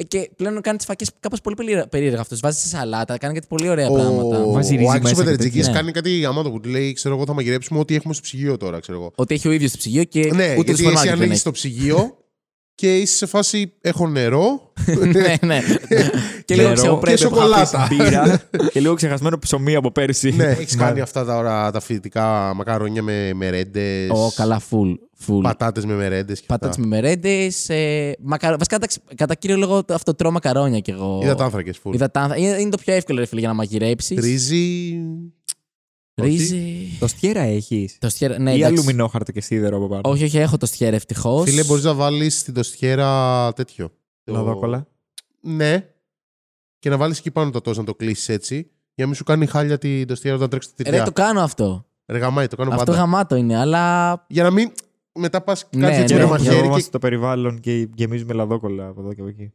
Ε, 0.00 0.02
και 0.02 0.30
πλέον 0.36 0.60
κάνει 0.60 0.76
τις 0.76 0.86
φακές 0.86 1.10
κάπως 1.20 1.40
πολύ 1.40 1.56
περίεργα- 1.56 1.86
περίεργα 1.88 2.20
αυτός. 2.20 2.40
Βάζει 2.40 2.58
σε 2.58 2.68
σαλάτα, 2.68 3.18
κάνει 3.18 3.34
κάτι 3.34 3.46
πολύ 3.46 3.68
ωραία 3.68 3.90
πράγματα. 3.90 4.42
Ο, 4.42 4.50
Βάζει 4.50 4.74
ο 4.74 4.78
ρύζι 4.78 4.88
Άκης 4.90 4.98
ο 4.98 5.02
μέσα 5.02 5.14
και 5.14 5.20
Πετρετζίκης 5.20 5.60
τέτοια. 5.66 5.72
κάνει 5.80 5.92
κάτι 5.92 6.18
γαμάτο 6.20 6.50
που 6.50 6.60
του 6.60 6.68
λέει, 6.68 6.92
ξέρω 6.92 7.14
εγώ, 7.14 7.24
θα 7.26 7.32
μαγειρέψουμε 7.32 7.78
ό,τι 7.80 7.94
έχουμε 7.94 8.14
στο 8.14 8.22
ψυγείο 8.22 8.56
τώρα, 8.56 8.80
ξέρω 8.80 8.98
εγώ. 8.98 9.12
Ότι 9.14 9.34
έχει 9.34 9.48
ο 9.48 9.52
ίδιος 9.52 9.70
το 9.70 9.76
ψυγείο 9.78 10.04
και 10.04 10.20
ναι, 10.20 10.26
ούτε 10.26 10.32
το 10.34 10.44
γιατί 10.54 10.70
σούπερ 10.76 10.76
εσύ 10.76 10.84
μάρκετ 10.94 11.04
δεν 11.04 11.12
ανοίγει 11.18 11.32
έχει. 11.32 11.42
το 11.42 11.50
ψυγείο 11.50 12.16
και 12.80 12.96
είσαι 12.98 13.16
σε 13.16 13.26
φάση, 13.26 13.72
έχω 13.80 14.08
νερό. 14.08 14.72
ναι, 15.14 15.34
ναι. 15.46 15.60
και 16.44 16.54
λίγο 16.54 16.68
Νερό 16.68 16.80
ξεοπρέπεια 16.80 17.26
και 17.26 17.34
που 17.34 17.36
είχα 17.36 17.60
πει. 17.60 17.66
σοκολάτα. 17.66 17.88
Μπύρα 17.90 18.42
και 18.72 18.80
λίγο 18.80 18.94
ξεχασμένο 18.94 19.38
ψωμί 19.38 19.74
από 19.74 19.90
πέρσι. 19.90 20.30
ναι, 20.30 20.44
έχεις 20.44 20.76
κάνει 20.76 21.00
αυτά 21.00 21.24
τα, 21.24 21.36
ώρα, 21.36 21.70
τα 21.70 21.80
φοιτητικά 21.80 22.52
μακαρόνια 22.56 23.02
με 23.02 23.32
μερέντες. 23.34 24.10
Ω, 24.10 24.32
καλά, 24.34 24.60
full. 24.70 24.94
full. 25.26 25.40
Πατάτες 25.42 25.84
με 25.84 25.94
μερέντες. 25.94 26.42
Πατάτες 26.42 26.76
με 26.76 26.86
μερέντες. 26.86 27.68
Ε, 27.68 28.12
μακαρο... 28.20 28.56
Βασικά, 28.56 28.76
εντάξει, 28.76 29.00
κατά 29.14 29.34
κύριο 29.34 29.56
λόγο 29.56 29.82
αυτό 29.90 30.14
τρώω 30.14 30.30
μακαρόνια 30.32 30.78
κι 30.80 30.90
εγώ. 30.90 31.20
Υδατάνθρακε. 31.22 31.72
Φουλ. 31.82 31.94
Υδατάνθρα- 31.94 32.38
Είναι, 32.38 32.56
είναι 32.60 32.70
το 32.70 32.78
πιο 32.84 32.94
εύκολο 32.94 33.18
ρε 33.18 33.26
φίλε 33.26 33.40
για 33.40 33.48
να 33.48 33.54
μαγειρέψεις. 33.54 34.18
Ρύζι. 34.20 34.98
Ρύζι. 36.22 36.96
Το 36.98 37.06
στιέρα 37.06 37.40
έχεις. 37.40 37.98
Το 37.98 38.08
στιέρα. 38.08 38.38
Ναι, 38.38 38.50
Ή 38.50 38.54
εντάξει. 38.54 38.72
αλουμινόχαρτο 38.74 39.32
και 39.32 39.40
σίδερο 39.40 39.76
από 39.76 39.88
πάνω. 39.88 40.00
Όχι, 40.04 40.24
όχι, 40.24 40.38
έχω 40.38 40.56
το 40.56 40.66
στιέρα 40.66 40.96
ευτυχώς. 40.96 41.48
Φίλε, 41.50 41.64
μπορείς 41.64 41.84
να 41.84 41.94
βάλεις 41.94 42.38
στην 42.38 42.54
τοστιέρα 42.54 43.52
τέτοιο. 43.52 43.88
Το- 44.24 44.32
Λαδόκολα. 44.32 44.86
Ναι. 45.40 45.88
Και 46.78 46.90
να 46.90 46.96
βάλεις 46.96 47.18
εκεί 47.18 47.30
πάνω 47.30 47.50
το 47.50 47.60
τόσο 47.60 47.80
να 47.80 47.86
το 47.86 47.94
κλείσεις 47.94 48.28
έτσι. 48.28 48.54
Για 48.94 49.04
να 49.04 49.06
μην 49.06 49.14
σου 49.14 49.24
κάνει 49.24 49.46
χάλια 49.46 49.78
την 49.78 50.06
τοστιέρα 50.06 50.36
όταν 50.36 50.48
τρέξεις 50.48 50.72
τη 50.74 50.82
Ρε, 50.82 50.88
τυριά. 50.90 51.04
το 51.04 51.12
κάνω 51.12 51.40
αυτό. 51.40 51.86
Ρε 52.06 52.18
γαμάει, 52.18 52.46
το 52.46 52.56
κάνω 52.56 52.70
Αυτό 52.70 52.84
πάντα. 52.84 52.98
γαμάτο 52.98 53.36
είναι, 53.36 53.56
αλλά. 53.58 54.14
Για 54.28 54.42
να 54.42 54.50
μην 54.50 54.72
μετά 55.18 55.40
πας 55.42 55.68
Ναι, 55.72 55.86
κάτι 55.86 56.00
έτσι 56.00 56.14
ναι, 56.14 56.20
με 56.20 56.26
ναι, 56.26 56.30
ένα 56.30 56.38
Και 56.38 56.44
μαχαίρι. 56.44 56.64
είμαστε 56.66 56.80
Και... 56.82 56.86
στο 56.88 56.98
περιβάλλον 56.98 57.60
και 57.60 57.88
γεμίζουμε 57.94 58.32
λαδόκολα 58.32 58.86
από 58.86 59.00
εδώ 59.00 59.14
και 59.14 59.20
από 59.20 59.30
εκεί. 59.30 59.52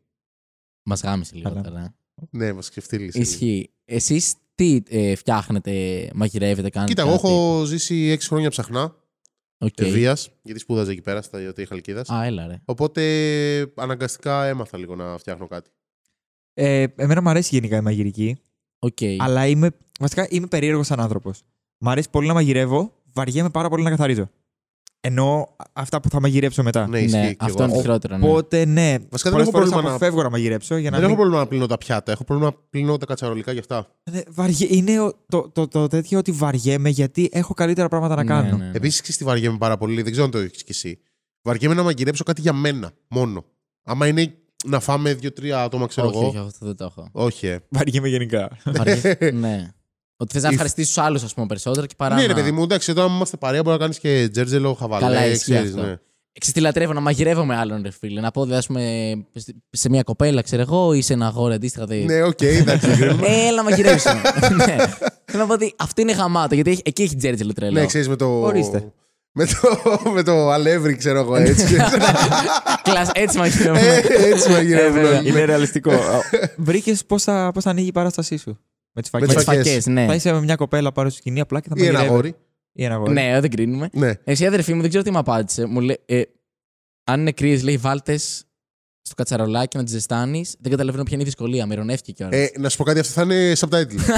Μας 0.83 1.01
γάμησε 1.01 1.35
λίγο 1.35 1.49
Καλά. 1.49 1.61
τώρα. 1.61 1.95
Ναι, 2.29 2.53
μας 2.53 2.69
ξεφτύλισε. 2.69 3.19
Ισχύει. 3.19 3.69
Εσείς 3.85 4.33
τι 4.55 4.81
ε, 4.89 5.15
φτιάχνετε, 5.15 5.71
μαγειρεύετε, 6.15 6.69
κάνετε. 6.69 6.93
Κοίτα, 6.93 7.07
εγώ 7.07 7.15
κάτι; 7.15 7.27
έχω 7.33 7.63
ζήσει 7.65 8.17
6 8.19 8.23
χρόνια 8.27 8.49
Ψαχνά. 8.49 8.95
Οκ. 9.57 9.79
Εύβοια, 9.79 10.17
γιατί 10.41 10.59
σπούδαζα 10.59 10.91
εκεί 10.91 11.01
πέρα 11.01 11.21
στο 11.21 11.41
ΤΕΙ 11.41 11.65
Χαλκίδας. 11.65 12.13
Α, 12.13 12.25
έλα 12.25 12.47
ρε. 12.47 12.61
Οπότε 12.65 13.01
αναγκαστικά 13.75 14.45
έμαθα 14.45 14.77
λίγο 14.77 14.95
να 14.95 15.17
φτιάχνω 15.17 15.47
κάτι. 15.47 15.69
Ε, 16.53 16.85
εμένα 16.95 17.21
μου 17.21 17.29
αρέσει 17.29 17.49
γενικά 17.55 17.77
η 17.77 17.81
μαγειρική, 17.81 18.37
Οκ. 18.79 18.97
αλλά 19.17 19.47
είμαι, 19.47 19.71
βασικά 19.99 20.27
είμαι 20.29 20.47
περίεργος 20.47 20.85
σαν 20.85 20.99
άνθρωπος. 20.99 21.41
Μ' 21.77 21.89
αρέσει 21.89 22.09
πολύ 22.09 22.27
να 22.27 22.33
μαγειρεύω, 22.33 22.93
βαριέμαι 23.13 23.49
πάρα 23.49 23.69
πολύ 23.69 23.83
να 23.83 23.89
καθαρίζω. 23.89 24.29
Ενώ 25.07 25.55
αυτά 25.73 25.99
που 26.01 26.09
θα 26.09 26.19
μαγειρέψω 26.21 26.63
μετά. 26.63 26.87
Ναι, 26.87 26.99
ισχύει. 26.99 27.17
Ναι, 27.17 27.29
και 27.29 27.35
αυτό 27.39 27.55
εγώ. 27.57 27.63
είναι 27.67 27.73
το 27.75 27.81
χειρότερο. 27.81 28.17
Ναι. 28.17 28.27
Οπότε 28.27 28.65
ναι, 28.65 28.95
Βασικά 29.09 29.29
δεν 29.29 29.31
πολλές 29.31 29.47
έχω 29.47 29.51
φορές 29.51 29.69
πρόβλημα 29.69 29.81
να- 29.81 29.89
αποφεύγω 29.95 30.21
να 30.23 30.29
μαγειρέψω 30.29 30.77
για 30.77 30.89
να 30.89 30.97
Δεν 30.97 31.05
μην... 31.05 31.13
έχω 31.13 31.21
πρόβλημα 31.21 31.43
να 31.43 31.47
πλύνω 31.49 31.65
τα 31.65 31.77
πιάτα. 31.77 32.11
Έχω 32.11 32.23
πρόβλημα 32.23 32.49
να 32.49 32.57
πλύνω 32.69 32.97
τα 32.97 33.05
κατσαρολικά 33.05 33.53
και 33.53 33.59
αυτά. 33.59 33.87
Ναι, 34.11 34.21
βαριέ... 34.29 34.67
Είναι 34.69 34.99
ο- 34.99 35.13
το, 35.27 35.49
το, 35.53 35.67
το, 35.67 35.87
τέτοιο 35.87 36.17
ότι 36.17 36.31
βαριέμαι 36.31 36.89
γιατί 36.89 37.29
έχω 37.31 37.53
καλύτερα 37.53 37.87
πράγματα 37.87 38.15
να 38.15 38.23
Ναι, 38.23 38.29
κάνω. 38.29 38.57
ναι, 38.57 38.65
ναι. 38.65 38.71
Επίσης, 38.73 39.01
ξέρει 39.01 39.17
τι 39.17 39.23
βαριέμαι 39.23 39.57
πάρα 39.57 39.77
πολύ. 39.77 40.01
Δεν 40.01 40.11
ξέρω 40.11 40.25
αν 40.25 40.31
το 40.31 40.37
έχεις 40.37 40.63
κι 40.63 40.71
εσύ. 40.71 40.99
Βαριέμαι 41.41 41.73
να 41.75 41.83
μαγειρέψω 41.83 42.23
κάτι 42.23 42.41
για 42.41 42.53
μένα 42.53 42.91
μόνο. 43.07 43.45
Άμα 43.83 44.07
είναι 44.07 44.33
να 44.65 44.79
φάμε 44.79 45.13
δύο-τρία 45.13 45.61
άτομα, 45.63 45.87
ξέρω 45.87 46.07
όχι, 46.07 46.17
εγώ. 46.17 46.27
όχι, 46.27 46.37
αυτό 46.37 46.65
δεν 46.65 46.75
το 46.75 46.83
έχω. 46.85 47.09
Όχι, 47.11 47.47
ε. 47.47 47.59
Βαριέμαι 47.69 48.07
γενικά. 48.07 48.57
Βαριέ- 48.65 49.33
ναι. 49.43 49.73
Ότι 50.17 50.33
θες 50.33 50.41
να 50.43 50.49
Η- 50.49 50.51
ευχαριστήσεις 50.53 50.93
τους 50.93 51.03
άλλους, 51.03 51.23
ας 51.23 51.33
πούμε, 51.33 51.45
περισσότερο 51.47 51.85
και 51.85 51.93
παρά. 51.97 52.15
Ναι, 52.15 52.21
να... 52.21 52.27
ρε 52.27 52.33
παιδί 52.33 52.51
μου, 52.51 52.63
εντάξει, 52.63 52.91
εδώ 52.91 53.03
άμα 53.03 53.15
είμαστε 53.15 53.37
παρέα 53.37 53.61
μπορεί 53.61 53.75
να 53.75 53.81
κάνεις 53.81 53.99
και 53.99 54.29
τζέρτζελο, 54.31 54.75
Καλά, 54.75 54.99
χαβαλέ, 54.99 55.25
ισχύει 55.25 55.51
ξέρεις. 55.51 55.69
αυτό. 55.69 55.81
Ναι. 55.85 55.95
Ξέρεις 56.39 56.55
τι 56.55 56.59
λατρεύω, 56.59 56.93
να 56.93 56.99
μαγειρεύω 56.99 57.45
με 57.45 57.55
άλλον, 57.55 57.81
ρε 57.83 57.91
φίλε. 57.91 58.21
Να 58.21 58.31
πω, 58.31 58.41
δηλαδή, 58.43 58.59
ας 58.59 58.67
πούμε, 58.67 59.13
σε 59.69 59.89
μια 59.89 60.03
κοπέλα, 60.03 60.41
ξέρω 60.41 60.61
εγώ, 60.61 60.93
ή 60.93 61.01
σε 61.01 61.13
ένα 61.13 61.27
αγόρι 61.27 61.53
αντίστοιχα. 61.53 61.85
δε- 61.85 62.03
ναι, 62.03 62.21
οκ, 62.23 62.41
εντάξει, 62.41 62.87
δεν 62.87 62.97
κρίνουμε. 62.97 63.27
Ε, 63.27 63.47
έλα 63.47 63.55
να 63.55 63.63
μαγειρέψουμε. 63.63 64.21
ναι. 64.65 64.75
Θέλω 65.25 65.41
να 65.43 65.45
πω 65.47 65.53
ότι 65.53 65.73
αυτό 65.77 66.01
είναι 66.01 66.11
γαμάτο, 66.11 66.55
γιατί 66.55 66.69
έχει- 66.71 66.81
εκεί 66.85 67.01
έχει 67.03 67.15
τζέρτζελο 67.15 67.53
τρελό. 67.53 67.79
ναι, 67.79 67.85
ξέρεις 67.85 68.07
με 68.09 68.15
το. 68.15 68.25
Ορίστε. 68.41 68.83
Με 69.37 69.45
το, 69.45 70.11
με 70.13 70.23
το 70.23 70.49
αλεύρι, 70.49 70.95
ξέρω 70.95 71.19
εγώ, 71.19 71.35
έτσι. 71.35 71.75
Κλασ, 72.83 73.09
έτσι 73.13 73.37
μαγειρεύουμε. 73.37 73.79
Ε, 73.79 74.29
έτσι 74.29 74.49
Ε, 74.49 74.53
μαγειρεύουν 74.53 75.01
βέβαια. 75.01 75.17
όλοι. 75.19 75.29
Είναι 75.29 75.43
ρεαλιστικό. 75.43 75.91
Βρήκες 76.57 77.05
πώ 77.05 77.19
θα, 77.19 77.51
πώς 77.53 77.63
θα 77.63 77.69
ανοίγει 77.69 77.87
η 77.87 77.91
παράστασή 77.91 78.37
σου; 78.37 78.59
Με 78.95 79.01
τις 79.01 79.11
Με 79.11 79.19
με 79.19 79.25
φακέ. 79.25 79.35
τις 79.37 79.43
φακές. 79.45 79.67
φακές, 79.67 79.85
ναι. 79.85 80.05
Θα 80.05 80.13
είσαι 80.15 80.31
με 80.33 80.41
μια 80.41 80.55
κοπέλα 80.55 80.91
πάρω 80.91 81.09
στη 81.09 81.17
σκηνή 81.17 81.39
απλά 81.39 81.59
και 81.59 81.67
θα 81.69 81.75
Ή 81.77 81.81
ένα 81.81 81.91
μαγειρεύει. 81.91 82.13
αγόρι. 82.13 82.35
Ή 82.71 82.83
ένα 82.83 82.93
αγόρι. 82.95 83.13
Ναι, 83.13 83.39
δεν 83.39 83.49
κρίνουμε. 83.49 83.89
Ναι. 83.93 84.11
Εσύ 84.23 84.43
η 84.43 84.45
αδερφή 84.47 84.73
μου 84.73 84.79
δεν 84.81 84.89
ξέρω 84.89 85.03
τι 85.03 85.11
μου 85.11 85.17
απάντησε. 85.17 85.65
Μου 85.65 85.79
λέει, 85.79 85.99
ε, 86.05 86.21
αν 87.03 87.19
είναι 87.19 87.31
κρύε, 87.31 87.57
λέει, 87.57 87.77
βάλτες 87.77 88.43
στο 89.01 89.15
κατσαρολάκι 89.15 89.77
να 89.77 89.83
τις 89.83 89.91
ζεστάνεις. 89.93 90.55
Δεν 90.59 90.71
καταλαβαίνω 90.71 91.03
ποια 91.03 91.13
είναι 91.13 91.21
η 91.21 91.25
δυσκολία. 91.25 91.65
Με 91.65 91.73
ειρωνεύτηκε 91.73 92.11
κιόλας. 92.11 92.35
Ε, 92.39 92.51
να 92.59 92.69
σου 92.69 92.77
πω 92.77 92.83
κάτι, 92.83 92.99
αυτό 92.99 93.13
θα 93.13 93.21
είναι 93.21 93.53
subtitle. 93.59 93.99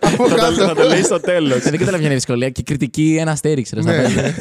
Από 0.00 0.28
Θα 0.28 0.36
το, 0.36 0.52
θα 0.54 0.66
κάτω. 0.66 0.74
το 0.74 0.88
λέει 0.88 1.02
στο 1.02 1.20
τέλος. 1.20 1.56
Ε, 1.56 1.70
δεν 1.70 1.78
καταλαβαίνω 1.78 1.96
ποια 1.96 2.04
είναι 2.04 2.12
η 2.12 2.16
δυσκολία. 2.16 2.50
Και 2.50 2.62
κριτική 2.62 3.16
ένα 3.20 3.30
αστέρι, 3.30 3.62
ξέρω. 3.62 3.82
στα 3.82 3.90
Ναι, 3.96 4.02
πέντε. 4.02 4.20
ναι. 4.22 4.34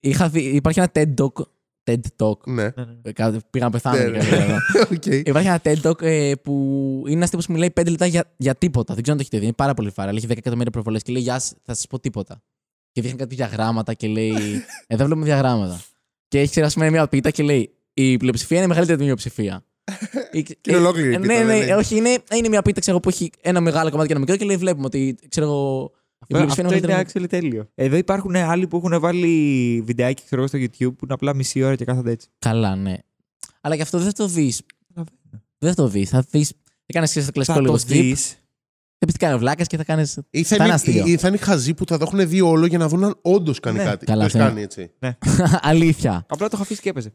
Είχα 0.00 0.28
δει, 0.28 0.40
υπάρχει 0.40 0.78
ένα 0.80 0.90
TED 0.94 1.14
Talk. 1.24 1.46
TED 1.86 2.00
Talk. 2.16 2.38
Ναι, 2.46 2.64
Ε, 3.02 3.12
κα- 3.12 3.40
Πήγα 3.50 3.64
να 3.64 3.70
πεθάνω. 3.70 3.96
Ναι, 3.96 4.04
και 4.04 4.10
ναι. 4.10 4.18
κάτι 4.18 4.30
τέτοιο. 4.72 4.96
οκ. 4.96 5.26
Υπάρχει 5.26 5.48
ένα 5.48 5.60
TED 5.64 5.80
Talk 5.82 6.02
ε, 6.02 6.32
που 6.42 6.52
είναι 7.06 7.16
ένας 7.16 7.30
τύπος 7.30 7.46
που 7.46 7.52
μιλάει 7.52 7.68
5 7.80 7.88
λεπτά 7.90 8.06
για, 8.06 8.24
για 8.36 8.54
τίποτα. 8.54 8.94
Δεν 8.94 9.02
ξέρω 9.02 9.16
αν 9.18 9.24
το 9.24 9.28
έχετε 9.28 9.38
δει. 9.38 9.44
Είναι 9.44 9.54
πάρα 9.54 9.74
πολύ 9.74 9.90
φάρα. 9.90 10.10
Έχει 10.10 10.26
10 10.28 10.30
εκατομμύρια 10.36 10.70
προβολές 10.70 11.02
και 11.02 11.12
λέει 11.12 11.22
Γεια 11.22 11.38
σας, 11.38 11.52
θα 11.62 11.74
σας 11.74 11.86
πω 11.86 12.00
τίποτα. 12.00 12.42
Και 12.92 13.00
δείχνει 13.02 13.18
κάτι 13.18 13.34
διαγράμματα 13.34 13.94
και 13.94 14.06
λέει 14.06 14.32
Εδώ 14.86 15.04
βλέπουμε 15.04 15.26
διαγράμματα. 15.26 15.80
Και 16.28 16.38
έχει 16.40 16.50
σχεδιασμένη 16.50 16.90
μια 16.90 17.08
πίτα 17.08 17.30
και 17.30 17.42
λέει 17.42 17.70
Η 17.94 18.16
πλειοψηφία 18.16 18.58
είναι 18.58 18.66
μεγαλύτερη 18.66 18.98
από 19.02 19.06
την 19.06 19.06
μειοψηφία. 19.06 19.64
Η- 20.32 20.46
Είναι 20.68 20.76
ολόκληρη 20.76 21.08
η 21.10 21.14
ε, 21.14 21.18
πίτα, 21.18 21.32
Ναι, 21.32 21.38
δεν 21.38 21.46
ναι, 21.46 21.54
είναι. 21.64 21.74
όχι, 21.74 21.96
είναι, 21.96 22.18
είναι 22.34 22.48
μια 22.48 22.62
πίτα 22.62 22.80
ξέρω, 22.80 23.00
που 23.00 23.08
έχει 23.08 23.30
ένα 23.40 23.60
μεγάλο 23.60 23.90
κομμάτι 23.90 24.06
και 24.08 24.12
ένα 24.14 24.20
μικρό 24.22 24.36
και 24.36 24.44
λέει 24.44 24.56
Βλέπουμε 24.56 24.86
ότι 24.86 25.18
ξέρω 25.28 25.46
εγώ. 25.46 25.90
Η 25.90 25.90
πλειοψηφία 25.90 26.05
Αυτό 26.34 26.60
είναι 26.60 26.74
είναι 26.76 26.86
μεγαλύτερη. 26.86 27.24
actually 27.24 27.28
τέλειο. 27.28 27.68
Εδώ 27.74 27.96
υπάρχουν 27.96 28.36
άλλοι 28.36 28.66
που 28.66 28.76
έχουν 28.76 29.00
βάλει 29.00 29.82
βιντεάκι 29.84 30.22
ξέρω, 30.24 30.40
εγώ, 30.40 30.50
στο 30.50 30.58
YouTube 30.58 30.96
που 30.96 31.04
είναι 31.04 31.12
απλά 31.14 31.34
μισή 31.34 31.62
ώρα 31.62 31.74
και 31.74 31.84
κάθονται 31.84 32.10
έτσι. 32.10 32.28
Καλά, 32.38 32.76
ναι. 32.76 32.94
Αλλά 33.60 33.76
και 33.76 33.82
αυτό 33.82 33.98
δεν 33.98 34.06
θα 34.06 34.12
το 34.12 34.26
δει. 34.26 34.52
Δεν 35.58 35.70
θα 35.70 35.74
το 35.74 35.88
δει. 35.88 36.04
Θα 36.04 36.24
δει 36.30 36.44
Θα 36.44 36.52
κάνει 36.92 37.08
και 37.08 37.20
στο 37.20 37.32
κλασικό 37.32 37.56
Θα 37.56 37.62
λίγο 37.62 37.72
το 37.76 37.82
skip. 37.82 37.86
δεις. 37.86 38.30
Θα 38.98 39.06
πει 39.06 39.12
τι 39.12 39.18
κάνει 39.18 39.34
ο 39.34 39.38
βλάκας 39.38 39.64
και 39.64 39.76
θα 39.76 39.84
κάνει. 39.84 40.02
Ή 40.30 40.42
θα, 40.42 40.48
Θα 40.48 40.54
είναι 40.54 40.64
είναι, 40.64 40.74
αστείο. 40.74 41.06
ή 41.06 41.16
θα 41.16 41.26
είναι 41.28 41.36
οι 41.36 41.40
χαζοί 41.40 41.74
που 41.74 41.84
θα 41.86 41.98
το 41.98 42.04
έχουν 42.06 42.28
δει 42.28 42.40
όλο 42.40 42.66
για 42.66 42.78
να 42.78 42.88
δουν 42.88 43.04
αν 43.04 43.18
όντως 43.22 43.52
κάνει 43.62 43.78
Ναι. 43.78 43.84
κάτι. 43.84 44.06
Καλά, 44.06 44.20
το 44.20 44.26
αυτό 44.26 44.38
κάνει 44.38 44.62
έτσι. 44.62 44.90
Αλήθεια. 45.60 46.24
Απλά 46.28 46.46
το 46.48 46.52
είχα 46.54 46.62
αφήσει 46.62 46.80
και 46.80 46.88
έπαιζε. 46.88 47.12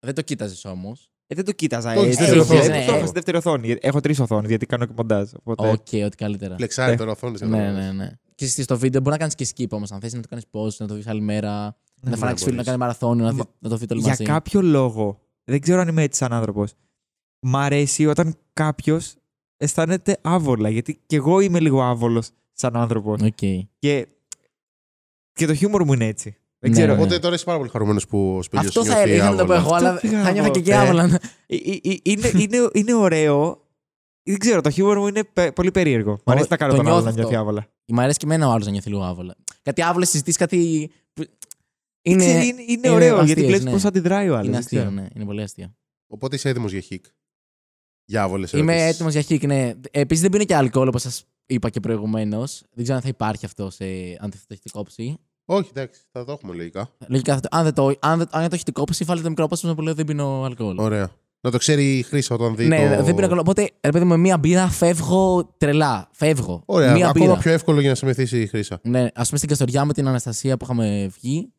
Δεν 0.00 0.14
το 0.14 0.22
κοίταζε 0.22 0.68
όμως. 0.68 0.96
Ε, 1.26 1.34
δεν 1.34 1.44
το 1.44 1.52
κοίταζα. 1.52 1.94
Το 1.94 2.00
ε, 2.00 2.04
έχεις 2.04 2.16
το 2.16 2.24
δεύτερη 2.24 2.38
έχω- 2.40 2.54
οθόνη. 2.54 2.76
ε, 2.78 2.84
Το 2.86 2.92
έχω 2.94 3.02
στη 3.04 3.12
δεύτερη 3.14 3.36
οθόνη. 3.36 3.76
Έχω 3.80 4.00
τρεις 4.00 4.14
οθόνες 4.20 4.48
γιατί 4.48 4.66
κάνω 4.66 4.86
και 4.86 4.92
μοντάζ. 4.96 5.30
Οπότε... 5.42 5.68
Οκ, 5.68 6.04
ό,τι 6.06 6.16
καλύτερα. 6.16 6.54
Φλεξάρει 6.56 6.90
Ναι. 6.90 6.96
τώρα 6.96 7.10
οθόνη. 7.10 7.38
Ναι, 7.42 7.70
ναι, 7.72 7.92
ναι. 7.92 8.10
Και 8.34 8.46
στη- 8.46 8.62
στο 8.62 8.78
βίντεο 8.78 9.00
μπορεί 9.00 9.12
να 9.12 9.18
κάνεις 9.18 9.34
και 9.34 9.46
skip 9.56 9.68
όμως. 9.70 9.92
Αν 9.92 10.00
θες 10.00 10.12
να 10.14 10.20
το 10.20 10.28
κάνεις 10.28 10.44
pause, 10.52 10.76
να 10.78 10.86
το 10.86 10.94
δεις 10.94 11.06
άλλη 11.06 11.20
μέρα. 11.20 11.76
να 12.00 12.10
ναι, 12.10 12.16
φωνάξεις 12.16 12.46
φίλο 12.46 12.56
να 12.56 12.62
μπορείς. 12.62 12.66
κάνει 12.66 12.78
μαραθώνιο, 12.78 13.24
να, 13.24 13.30
δει- 13.30 13.38
Μα- 13.38 13.50
να 13.58 13.68
το 13.68 13.76
δείτε 13.76 13.92
όλοι 13.94 14.02
Για 14.02 14.10
μαζί. 14.10 14.24
κάποιο 14.24 14.62
λόγο, 14.62 15.20
δεν 15.44 15.60
ξέρω 15.60 15.80
αν 15.80 15.88
είμαι 15.88 16.02
έτσι 16.02 16.18
σαν 16.18 16.32
άνθρωπος. 16.32 16.72
Μ' 17.40 17.56
αρέσει 17.56 18.06
όταν 18.06 18.36
κάποιος 18.52 19.14
αισθάνεται 19.56 20.18
άβολα. 20.22 20.68
Γιατί 20.68 21.00
και 21.06 21.16
εγώ 21.16 21.40
είμαι 21.40 21.60
λίγο 21.60 21.82
άβολος 21.82 22.30
σαν 22.52 22.76
άνθρωπος. 22.76 23.20
Οκ. 23.22 23.34
Και, 23.78 24.06
και 25.32 25.46
το 25.46 25.54
χιούμορ 25.54 25.84
μου 25.84 25.92
είναι 25.92 26.06
έτσι. 26.06 26.36
Δεν 26.58 26.70
Ναι, 26.70 26.76
ξέρω. 26.76 26.94
ναι. 26.94 26.98
Οπότε 27.00 27.18
τώρα 27.18 27.34
είσαι 27.34 27.44
πάρα 27.44 27.58
πολύ 27.58 27.70
χαρούμενος 27.70 28.06
που 28.06 28.36
ο 28.36 28.42
Σπήλιος 28.42 28.68
Αυτό 28.68 28.84
θα 28.84 28.94
νιώθει 28.94 29.10
έλεγα 29.10 29.30
να 29.30 29.36
το 29.36 29.44
πω 29.46 29.52
άβολα. 29.52 29.66
εγώ, 29.66 29.74
αλλά 29.74 29.88
Αυτό 29.94 30.08
πήγα 30.08 30.22
θα 30.22 30.30
ένιωθα 30.30 30.48
εγώ. 30.54 30.60
και 30.60 30.72
Ε, 30.72 30.76
άβολα. 30.76 31.04
Ε, 31.46 31.56
ε, 31.56 31.58
ε, 31.82 31.96
είναι, 32.02 32.30
είναι, 32.38 32.68
είναι 32.72 32.94
ωραίο. 32.94 33.63
Δεν 34.26 34.38
ξέρω, 34.38 34.60
το 34.60 34.70
χιούμορ 34.70 34.98
μου 34.98 35.06
είναι 35.06 35.24
πε- 35.24 35.52
πολύ 35.52 35.70
περίεργο. 35.70 36.20
Μ' 36.24 36.30
αρέσει 36.30 36.46
να 36.50 36.56
κάνω 36.56 36.70
το 36.70 36.76
τον 36.76 36.86
άλλο 36.86 36.94
νιώθω 36.94 37.10
να 37.10 37.16
νιώθει 37.16 37.34
αυτό. 37.34 37.48
άβολα. 37.48 37.66
Μ' 37.86 38.00
αρέσει 38.00 38.18
και 38.18 38.24
εμένα 38.26 38.48
ο 38.48 38.50
άλλος 38.50 38.64
να 38.66 38.70
νιώθει 38.72 38.88
λίγο 38.88 39.02
άβολα. 39.02 39.34
Κάτι 39.62 39.82
άβολες 39.82 40.08
συζητήσεις, 40.08 40.38
κάτι. 40.38 40.90
που- 41.12 41.24
Είναι, 42.02 42.24
Είναι, 42.24 42.32
είναι, 42.44 42.62
είναι 42.62 42.64
είναι 42.68 42.90
ωραίο 42.90 43.14
αστείες, 43.16 43.26
γιατί 43.26 43.46
βλέπει 43.46 43.64
ναι. 43.64 43.70
πώς 43.70 43.84
αντιδράει 43.84 44.28
ο 44.28 44.36
άλλο. 44.36 44.46
είναι 44.48 44.56
αστείο, 44.56 44.90
ναι. 44.90 45.06
Είναι 45.14 45.24
πολύ 45.24 45.42
αστείο. 45.42 45.74
Οπότε 46.06 46.36
είσαι 46.36 46.48
έτοιμος 46.48 46.72
για 46.72 46.80
χικ; 46.80 47.04
Για 48.04 48.22
άβολες 48.22 48.52
Είμαι 48.52 48.86
έτοιμος 48.86 49.12
για 49.12 49.20
χικ, 49.22 49.44
ναι. 49.44 49.72
Επίσης 49.90 50.22
δεν 50.22 50.30
πίνω 50.30 50.44
και 50.44 50.54
αλκοόλ 50.54 50.88
όπως 50.88 51.02
σας 51.02 51.24
είπα 51.46 51.70
και 51.70 51.80
προηγουμένως. 51.80 52.62
Δεν 52.72 52.82
ξέρω 52.82 52.96
αν 52.96 53.02
θα 53.02 53.08
υπάρχει 53.08 53.44
αυτό 53.44 53.70
σε, 53.70 53.84
αν 54.18 54.30
το 54.30 54.36
έχετε 54.48 54.68
κόψει. 54.72 55.16
Όχι, 55.44 55.68
εντάξει, 55.74 56.00
θα 56.12 56.24
το 56.24 56.32
έχουμε 56.32 56.54
λογικά. 56.54 56.90
Λογικά, 57.06 57.34
θα 57.34 57.40
το- 57.40 57.48
αν, 57.50 57.64
δεν 57.64 57.74
το, 57.74 57.86
αν, 57.86 58.18
δεν, 58.18 58.28
αν 58.30 58.40
δεν 58.40 58.48
το 58.48 58.54
έχετε 58.54 58.70
κόψει, 58.72 59.04
βάλετε 59.04 59.24
το 59.24 59.30
μικρό 59.30 59.44
απόσπασμα 59.44 59.76
που 59.76 59.82
λέω 59.82 59.94
δεν 59.94 60.04
πίνω 60.04 60.42
αλκοόλ. 60.44 60.78
Ωραία. 60.78 61.10
Να 61.44 61.50
το 61.50 61.58
ξέρει 61.58 61.98
η 61.98 62.02
Χρήσα 62.02 62.34
όταν 62.34 62.56
δει. 62.56 62.66
Ναι, 62.66 62.96
το... 62.96 63.02
δεν 63.02 63.14
πίνω 63.14 63.20
αλκοόλ. 63.20 63.38
Οπότε, 63.38 63.70
ρε 63.80 63.90
παιδί 63.90 64.04
μου, 64.04 64.10
με 64.10 64.16
μία 64.16 64.38
μπύρα 64.38 64.68
φεύγω 64.68 65.54
τρελά. 65.58 66.08
Φεύγω. 66.12 66.62
Ωραία, 66.66 66.92
μία 66.92 67.08
ακόμα 67.08 67.26
μπύρα. 67.26 67.38
πιο 67.38 67.52
εύκολο 67.52 67.80
για 67.80 67.88
να 67.88 67.94
σε 67.94 68.04
μεθύσει 68.06 68.40
η 68.40 68.46
Χρήσα. 68.46 68.78
Ναι, 68.82 69.00
ας 69.14 69.26
πούμε 69.26 69.36
στην 69.38 69.48
Καστοριά 69.48 69.84
με 69.84 69.92
την 69.92 70.08
Αναστασία 70.08 70.56
που 70.56 70.64
είχαμε 70.64 71.10
βγει. 71.20 71.52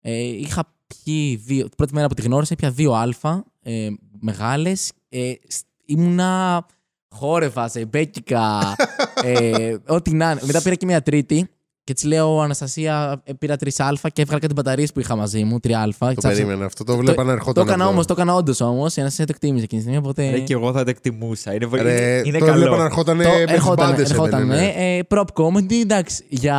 Ε, 0.00 0.18
είχα 0.22 0.74
πιει 0.86 1.36
δύο. 1.36 1.64
Την 1.64 1.76
πρώτη 1.76 1.94
μέρα 1.94 2.06
που 2.06 2.14
τη 2.14 2.22
γνώρισα, 2.22 2.54
πια 2.54 2.70
δύο 2.70 2.92
αλφα 2.92 3.44
ε, 3.62 3.88
μεγάλες. 4.20 4.92
Ε, 5.08 5.32
σ- 5.48 5.66
ήμουνα. 5.84 6.66
Χόρευα, 7.08 7.68
ζεμπέκικα. 7.68 8.76
ε, 9.24 9.76
ό,τι 9.86 10.14
να 10.14 10.30
είναι. 10.30 10.40
Μετά 10.44 10.62
πήρα 10.62 10.74
και 10.74 10.86
μια 10.86 11.02
τρίτη. 11.02 11.48
Και 11.84 11.92
της 11.94 12.04
λέω, 12.04 12.40
Αναστασία, 12.40 13.22
ε, 13.24 13.32
πήρα 13.32 13.56
τρεις 13.56 13.80
αλφα 13.80 14.08
και 14.08 14.22
έβγαλα 14.22 14.40
και 14.40 14.46
τι 14.46 14.52
μπαταρίες 14.52 14.92
που 14.92 15.00
είχα 15.00 15.16
μαζί 15.16 15.44
μου, 15.44 15.60
τρία 15.60 15.80
αλφα. 15.80 16.14
Το 16.14 16.20
περίμενα 16.20 16.64
αυτό. 16.64 16.84
Το 16.84 16.96
βλέπα 16.96 17.22
να 17.22 17.28
Το 17.28 17.34
ερχόταν. 17.34 17.66
έκανα 17.66 17.82
αυτό. 17.82 17.92
όμως, 17.94 18.06
το 18.06 18.12
έκανα 18.12 18.34
όντως 18.34 18.60
όμως. 18.60 18.96
Η 18.96 19.00
Αναστασία 19.00 19.26
το 19.26 19.32
εκτίμησε 19.34 19.64
εκείνη 19.64 19.82
τη 19.82 19.88
στιγμή. 19.88 20.06
Οπότε. 20.06 20.30
Ρε, 20.30 20.38
και 20.40 20.52
εγώ 20.52 20.72
θα 20.72 20.84
το 20.84 20.90
εκτιμούσα. 20.90 21.54
Είναι, 21.54 21.68
Ρε, 21.72 21.80
είναι, 22.18 22.22
είναι 22.24 22.38
το 22.38 22.46
έβλεπα 22.46 22.70
να 22.70 22.76
καλό. 22.76 22.84
ερχόταν 22.84 23.16
Το 23.18 23.28
με 23.28 23.44
τις 23.44 23.54
ερχόταν, 23.54 23.88
μπάντες, 23.90 24.10
ερχόταν, 24.10 24.40
έβαινε, 24.42 24.60
ναι. 24.60 24.96
ε, 24.96 25.00
prop 25.08 25.24
comedy, 25.34 25.72
εντάξει, 25.82 26.24
για 26.28 26.58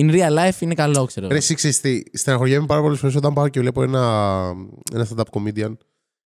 in 0.00 0.10
real 0.10 0.38
life 0.38 0.60
είναι 0.60 0.74
καλό, 0.74 1.04
ξέρω. 1.04 1.28
Ρε, 1.28 1.36
εσύ 1.36 1.54
ξέρεις 1.54 1.80
τι, 1.80 2.02
στεναχωριέμαι 2.12 2.66
πάρα 2.66 2.80
πολλές 2.80 2.98
φορές 2.98 3.14
όταν 3.16 3.32
πάω 3.32 3.48
και 3.48 3.60
βλέπω 3.60 3.82
ένα, 3.82 4.02
ένα 4.92 5.06
stand-up 5.10 5.40
comedian 5.40 5.72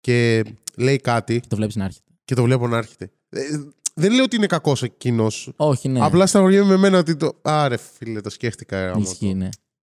και 0.01 0.43
λέει 0.77 0.97
κάτι 0.97 1.41
Το 1.49 1.57
βλέπεις 1.57 1.77
να 1.77 1.85
έρχεται. 1.85 2.05
και 2.25 2.35
το 2.35 2.43
βλέπω 2.43 2.69
να 2.69 2.77
έρχεται. 2.77 3.11
Ε, 3.99 4.01
δεν 4.01 4.13
λέω 4.13 4.25
ότι 4.25 4.37
είναι 4.37 4.47
κακός 4.47 4.83
εκείνο. 4.83 5.27
Όχι, 5.57 5.89
ναι. 5.89 5.99
Απλά 6.05 6.27
στεναχωριέμαι 6.27 6.69
με 6.69 6.75
εμένα 6.75 6.99
ότι 6.99 7.17
το. 7.17 7.33
Άρε, 7.43 7.77
φίλε, 7.99 8.21
το 8.21 8.31
σκέφτηκα. 8.31 8.81
γάμο 8.81 8.93
το. 8.95 9.01
Ισχύει, 9.11 9.35
ναι. 9.35 9.49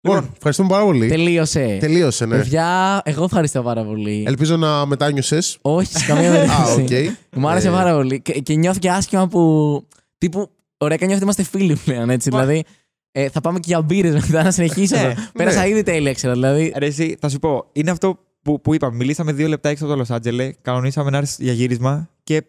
Λοιπόν, 0.03 0.31
ευχαριστούμε 0.37 0.69
πάρα 0.69 0.85
πολύ. 0.85 1.09
Τελείωσε. 1.09 1.77
Τελείωσε, 1.81 2.27
ναι. 2.27 2.37
Παιδιά, 2.37 3.01
εγώ 3.05 3.25
ευχαριστώ 3.25 3.63
πάρα 3.63 3.85
πολύ. 3.85 4.25
Ελπίζω 4.27 4.57
να 4.57 4.87
μετάνιωσες. 4.87 5.59
Όχι, 5.63 5.99
σε 5.99 6.07
καμία 6.07 6.31
Α, 6.33 6.35
περίπτωση. 6.35 7.07
οκ. 7.33 7.39
Μου 7.39 7.49
άρεσε 7.49 7.69
Ε, 7.69 7.71
πάρα 7.71 7.95
πολύ. 7.95 8.21
Και, 8.21 8.33
και 8.33 8.55
νιώθω 8.55 8.79
και 8.79 8.91
άσχημα 8.91 9.29
που. 9.29 9.85
Τύπου, 10.19 10.51
ωραία, 10.77 10.97
και 10.97 11.07
νιώθω 11.07 11.25
ότι 11.27 11.33
είμαστε 11.41 11.59
φίλοι 11.59 11.77
πλέον, 11.85 12.11
έτσι. 12.11 12.31
Μα- 12.31 12.41
Δηλαδή, 12.41 12.65
ε, 13.13 13.29
θα 13.29 13.41
πάμε 13.41 13.59
και 13.59 13.65
για 13.69 13.83
μπύρες 13.83 14.13
μετά 14.27 14.43
να 14.43 14.51
συνεχίσουμε. 14.51 15.03
Ναι, 15.07 15.15
Πέρασα 15.39 15.61
ναι. 15.63 15.69
ήδη 15.69 15.83
τέλεια, 15.83 16.13
ξέρω. 16.13 16.33
Δηλαδή, 16.33 16.73
Ρε, 16.77 16.87
εσύ, 16.87 17.17
θα 17.21 17.29
σου 17.29 17.39
πω, 17.39 17.67
είναι 17.73 17.91
αυτό 17.91 18.19
που, 18.43 18.61
που 18.61 18.75
είπαμε. 18.75 18.97
Μιλήσαμε 18.97 19.33
δύο 19.33 19.49
λεπτά 19.49 19.69
έξω 19.69 19.85
από 19.85 19.93
το 19.93 19.99
Λος 19.99 20.11
Άντζελες, 20.11 20.53
κανονίσαμε 20.63 21.11
να 21.11 21.17
έρθεις 21.17 21.37
για 21.39 21.53
γύρισμα 21.53 22.11
και 22.23 22.43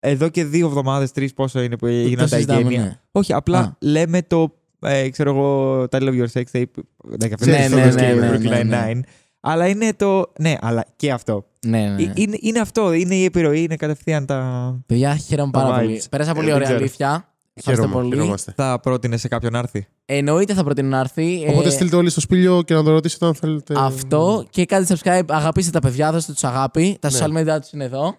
εδώ 0.00 0.28
και 0.28 0.44
δύο 0.44 0.66
εβδομάδες, 0.66 1.12
τρεις 1.12 1.34
πόσο 1.34 1.60
είναι 1.62 1.76
που 1.76 1.86
έγιναν 1.86 2.14
το 2.24 2.30
τα 2.30 2.34
συζητάμε, 2.36 2.60
εν 2.60 2.65
γένει. 2.65 2.80
ναι. 2.84 2.98
Όχι, 3.12 3.32
απλά 3.32 3.58
Α. 3.58 3.76
λέμε 3.78 4.22
το, 4.22 4.54
ε, 4.80 5.08
ξέρω 5.08 5.30
εγώ, 5.30 5.82
title 5.90 6.08
of 6.08 6.22
your 6.22 6.26
sex 6.32 6.42
tape. 6.52 6.64
Ναι, 7.04 7.28
και 7.28 7.28
Ναι, 7.28 7.34
αυτό 7.34 7.46
ναι, 7.46 7.64
είναι 7.64 7.84
ναι, 7.84 7.90
και 7.90 8.12
ναι, 8.20 8.30
Brooklyn 8.30 8.40
ναι, 8.48 8.62
ναι. 8.62 8.90
Nine-Nine. 8.92 9.00
Αλλά 9.40 9.66
είναι 9.68 9.92
το. 9.96 10.32
Ναι, 10.38 10.54
αλλά 10.60 10.84
και 10.96 11.12
αυτό. 11.12 11.46
Ναι, 11.66 11.78
ναι, 11.78 11.88
ναι. 11.88 12.02
Ε, 12.02 12.12
Είναι, 12.14 12.36
είναι 12.40 12.58
αυτό. 12.60 12.92
Είναι 12.92 13.14
η 13.14 13.24
επιρροή, 13.24 13.62
είναι 13.62 13.76
κατευθείαν 13.76 14.26
τα. 14.26 14.74
Παιδιά, 14.86 15.16
χαίρομαι 15.16 15.50
Τα 15.52 15.60
πάρα 15.60 15.76
vibes. 15.76 15.80
πολύ. 15.84 16.02
Πέρασα 16.10 16.30
Ε, 16.30 16.34
πολύ 16.34 16.46
δεν 16.46 16.54
ωραία, 16.54 16.66
ξέρω. 16.66 16.80
αλήθεια. 16.82 17.28
Ευχαριστώ 17.54 17.86
Χαίρομαι, 17.86 18.02
πολύ. 18.08 18.16
χαιρόμαστε. 18.16 18.52
Θα 18.56 18.80
πρότεινε 18.82 19.16
σε 19.16 19.28
κάποιον 19.28 19.52
να 19.52 19.58
έρθει; 19.58 19.86
Εννοείται 20.04 20.54
θα 20.54 20.64
προτείνω 20.64 20.88
να 20.88 20.98
έρθει. 20.98 21.46
Οπότε 21.48 21.68
Ε, 21.68 21.70
στείλτε 21.70 21.96
όλοι 21.96 22.10
στο 22.10 22.20
σπήλιο 22.20 22.62
και 22.62 22.74
να 22.74 22.82
το 22.82 22.90
ρωτήσετε 22.90 23.26
αν 23.26 23.34
θέλετε. 23.34 23.74
Αυτό 23.76 24.44
και 24.50 24.64
κάντε 24.66 24.96
subscribe. 24.98 25.22
Αγαπήστε 25.28 25.70
τα 25.70 25.80
παιδιά, 25.80 26.12
δώστε 26.12 26.32
τους 26.32 26.44
αγάπη. 26.44 26.96
Τα 27.00 27.10
Ναι. 27.10 27.18
social 27.20 27.38
media 27.56 27.60
τους 27.60 27.70
είναι 27.72 27.84
εδώ. 27.84 28.16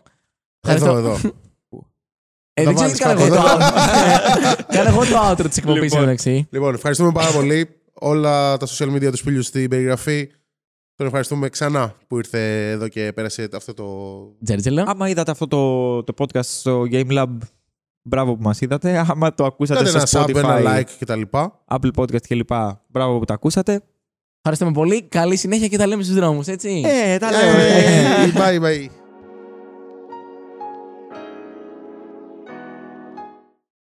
Εδώ, 0.67 0.75
Ευχαριστώ. 0.85 0.97
εδώ. 0.97 1.17
Ε, 2.59 2.63
Θα 2.63 2.71
δεν 2.71 2.75
ξέρω 2.75 2.77
βάλεις 2.77 2.97
τι 2.97 3.03
κάνω 3.03 3.21
εγώ 3.21 3.35
κάπου 3.35 3.47
το 3.47 3.49
εδώ. 3.49 3.65
outro. 4.57 4.63
Κάνω 4.67 4.89
εγώ 4.89 4.99
το 5.05 5.29
outro 5.31 5.49
τη 5.49 5.55
εκπομπή 5.57 5.79
Λοιπόν. 5.79 5.99
μεταξύ. 5.99 6.47
Λοιπόν, 6.51 6.73
ευχαριστούμε 6.73 7.11
πάρα 7.11 7.31
πολύ. 7.31 7.69
Όλα 7.93 8.57
τα 8.57 8.67
social 8.67 8.95
media 8.95 9.09
του 9.11 9.17
σπήλιου 9.17 9.41
στην 9.43 9.69
περιγραφή. 9.69 10.29
Τον 10.95 11.05
ευχαριστούμε 11.05 11.49
ξανά 11.49 11.93
που 12.07 12.17
ήρθε 12.17 12.69
εδώ 12.69 12.87
και 12.87 13.11
πέρασε 13.15 13.49
αυτό 13.55 13.73
το. 13.73 13.85
Τζέρτζελο. 14.43 14.83
Άμα 14.87 15.09
είδατε 15.09 15.31
αυτό 15.31 15.47
το, 15.47 16.03
το 16.03 16.13
podcast 16.17 16.43
στο 16.45 16.83
Game 16.91 17.11
Lab, 17.11 17.27
μπράβο 18.01 18.35
που 18.35 18.41
μας 18.43 18.61
είδατε. 18.61 19.05
Άμα 19.09 19.33
το 19.33 19.45
ακούσατε 19.45 19.83
Κάντε 19.83 20.05
στο 20.07 20.17
ένα 20.19 20.25
sub, 20.27 20.29
Spotify, 20.29 20.37
ένα 20.43 20.59
like 20.79 20.89
κτλ. 20.99 21.21
Apple 21.67 21.89
Podcast 21.95 22.25
κλπ. 22.27 22.49
Μπράβο 22.87 23.19
που 23.19 23.25
το 23.25 23.33
ακούσατε. 23.33 23.81
Ευχαριστούμε 24.37 24.71
πολύ. 24.71 25.01
Καλή 25.03 25.35
συνέχεια 25.35 25.67
και 25.67 25.77
τα 25.77 25.87
λέμε 25.87 26.03
στου 26.03 26.13
δρόμου, 26.13 26.41
έτσι. 26.45 26.83
Ε, 26.85 27.17
τα 27.17 27.31
λέμε. 27.31 27.63
Ε, 27.63 28.31
Bye, 28.35 28.63
bye. 28.63 29.06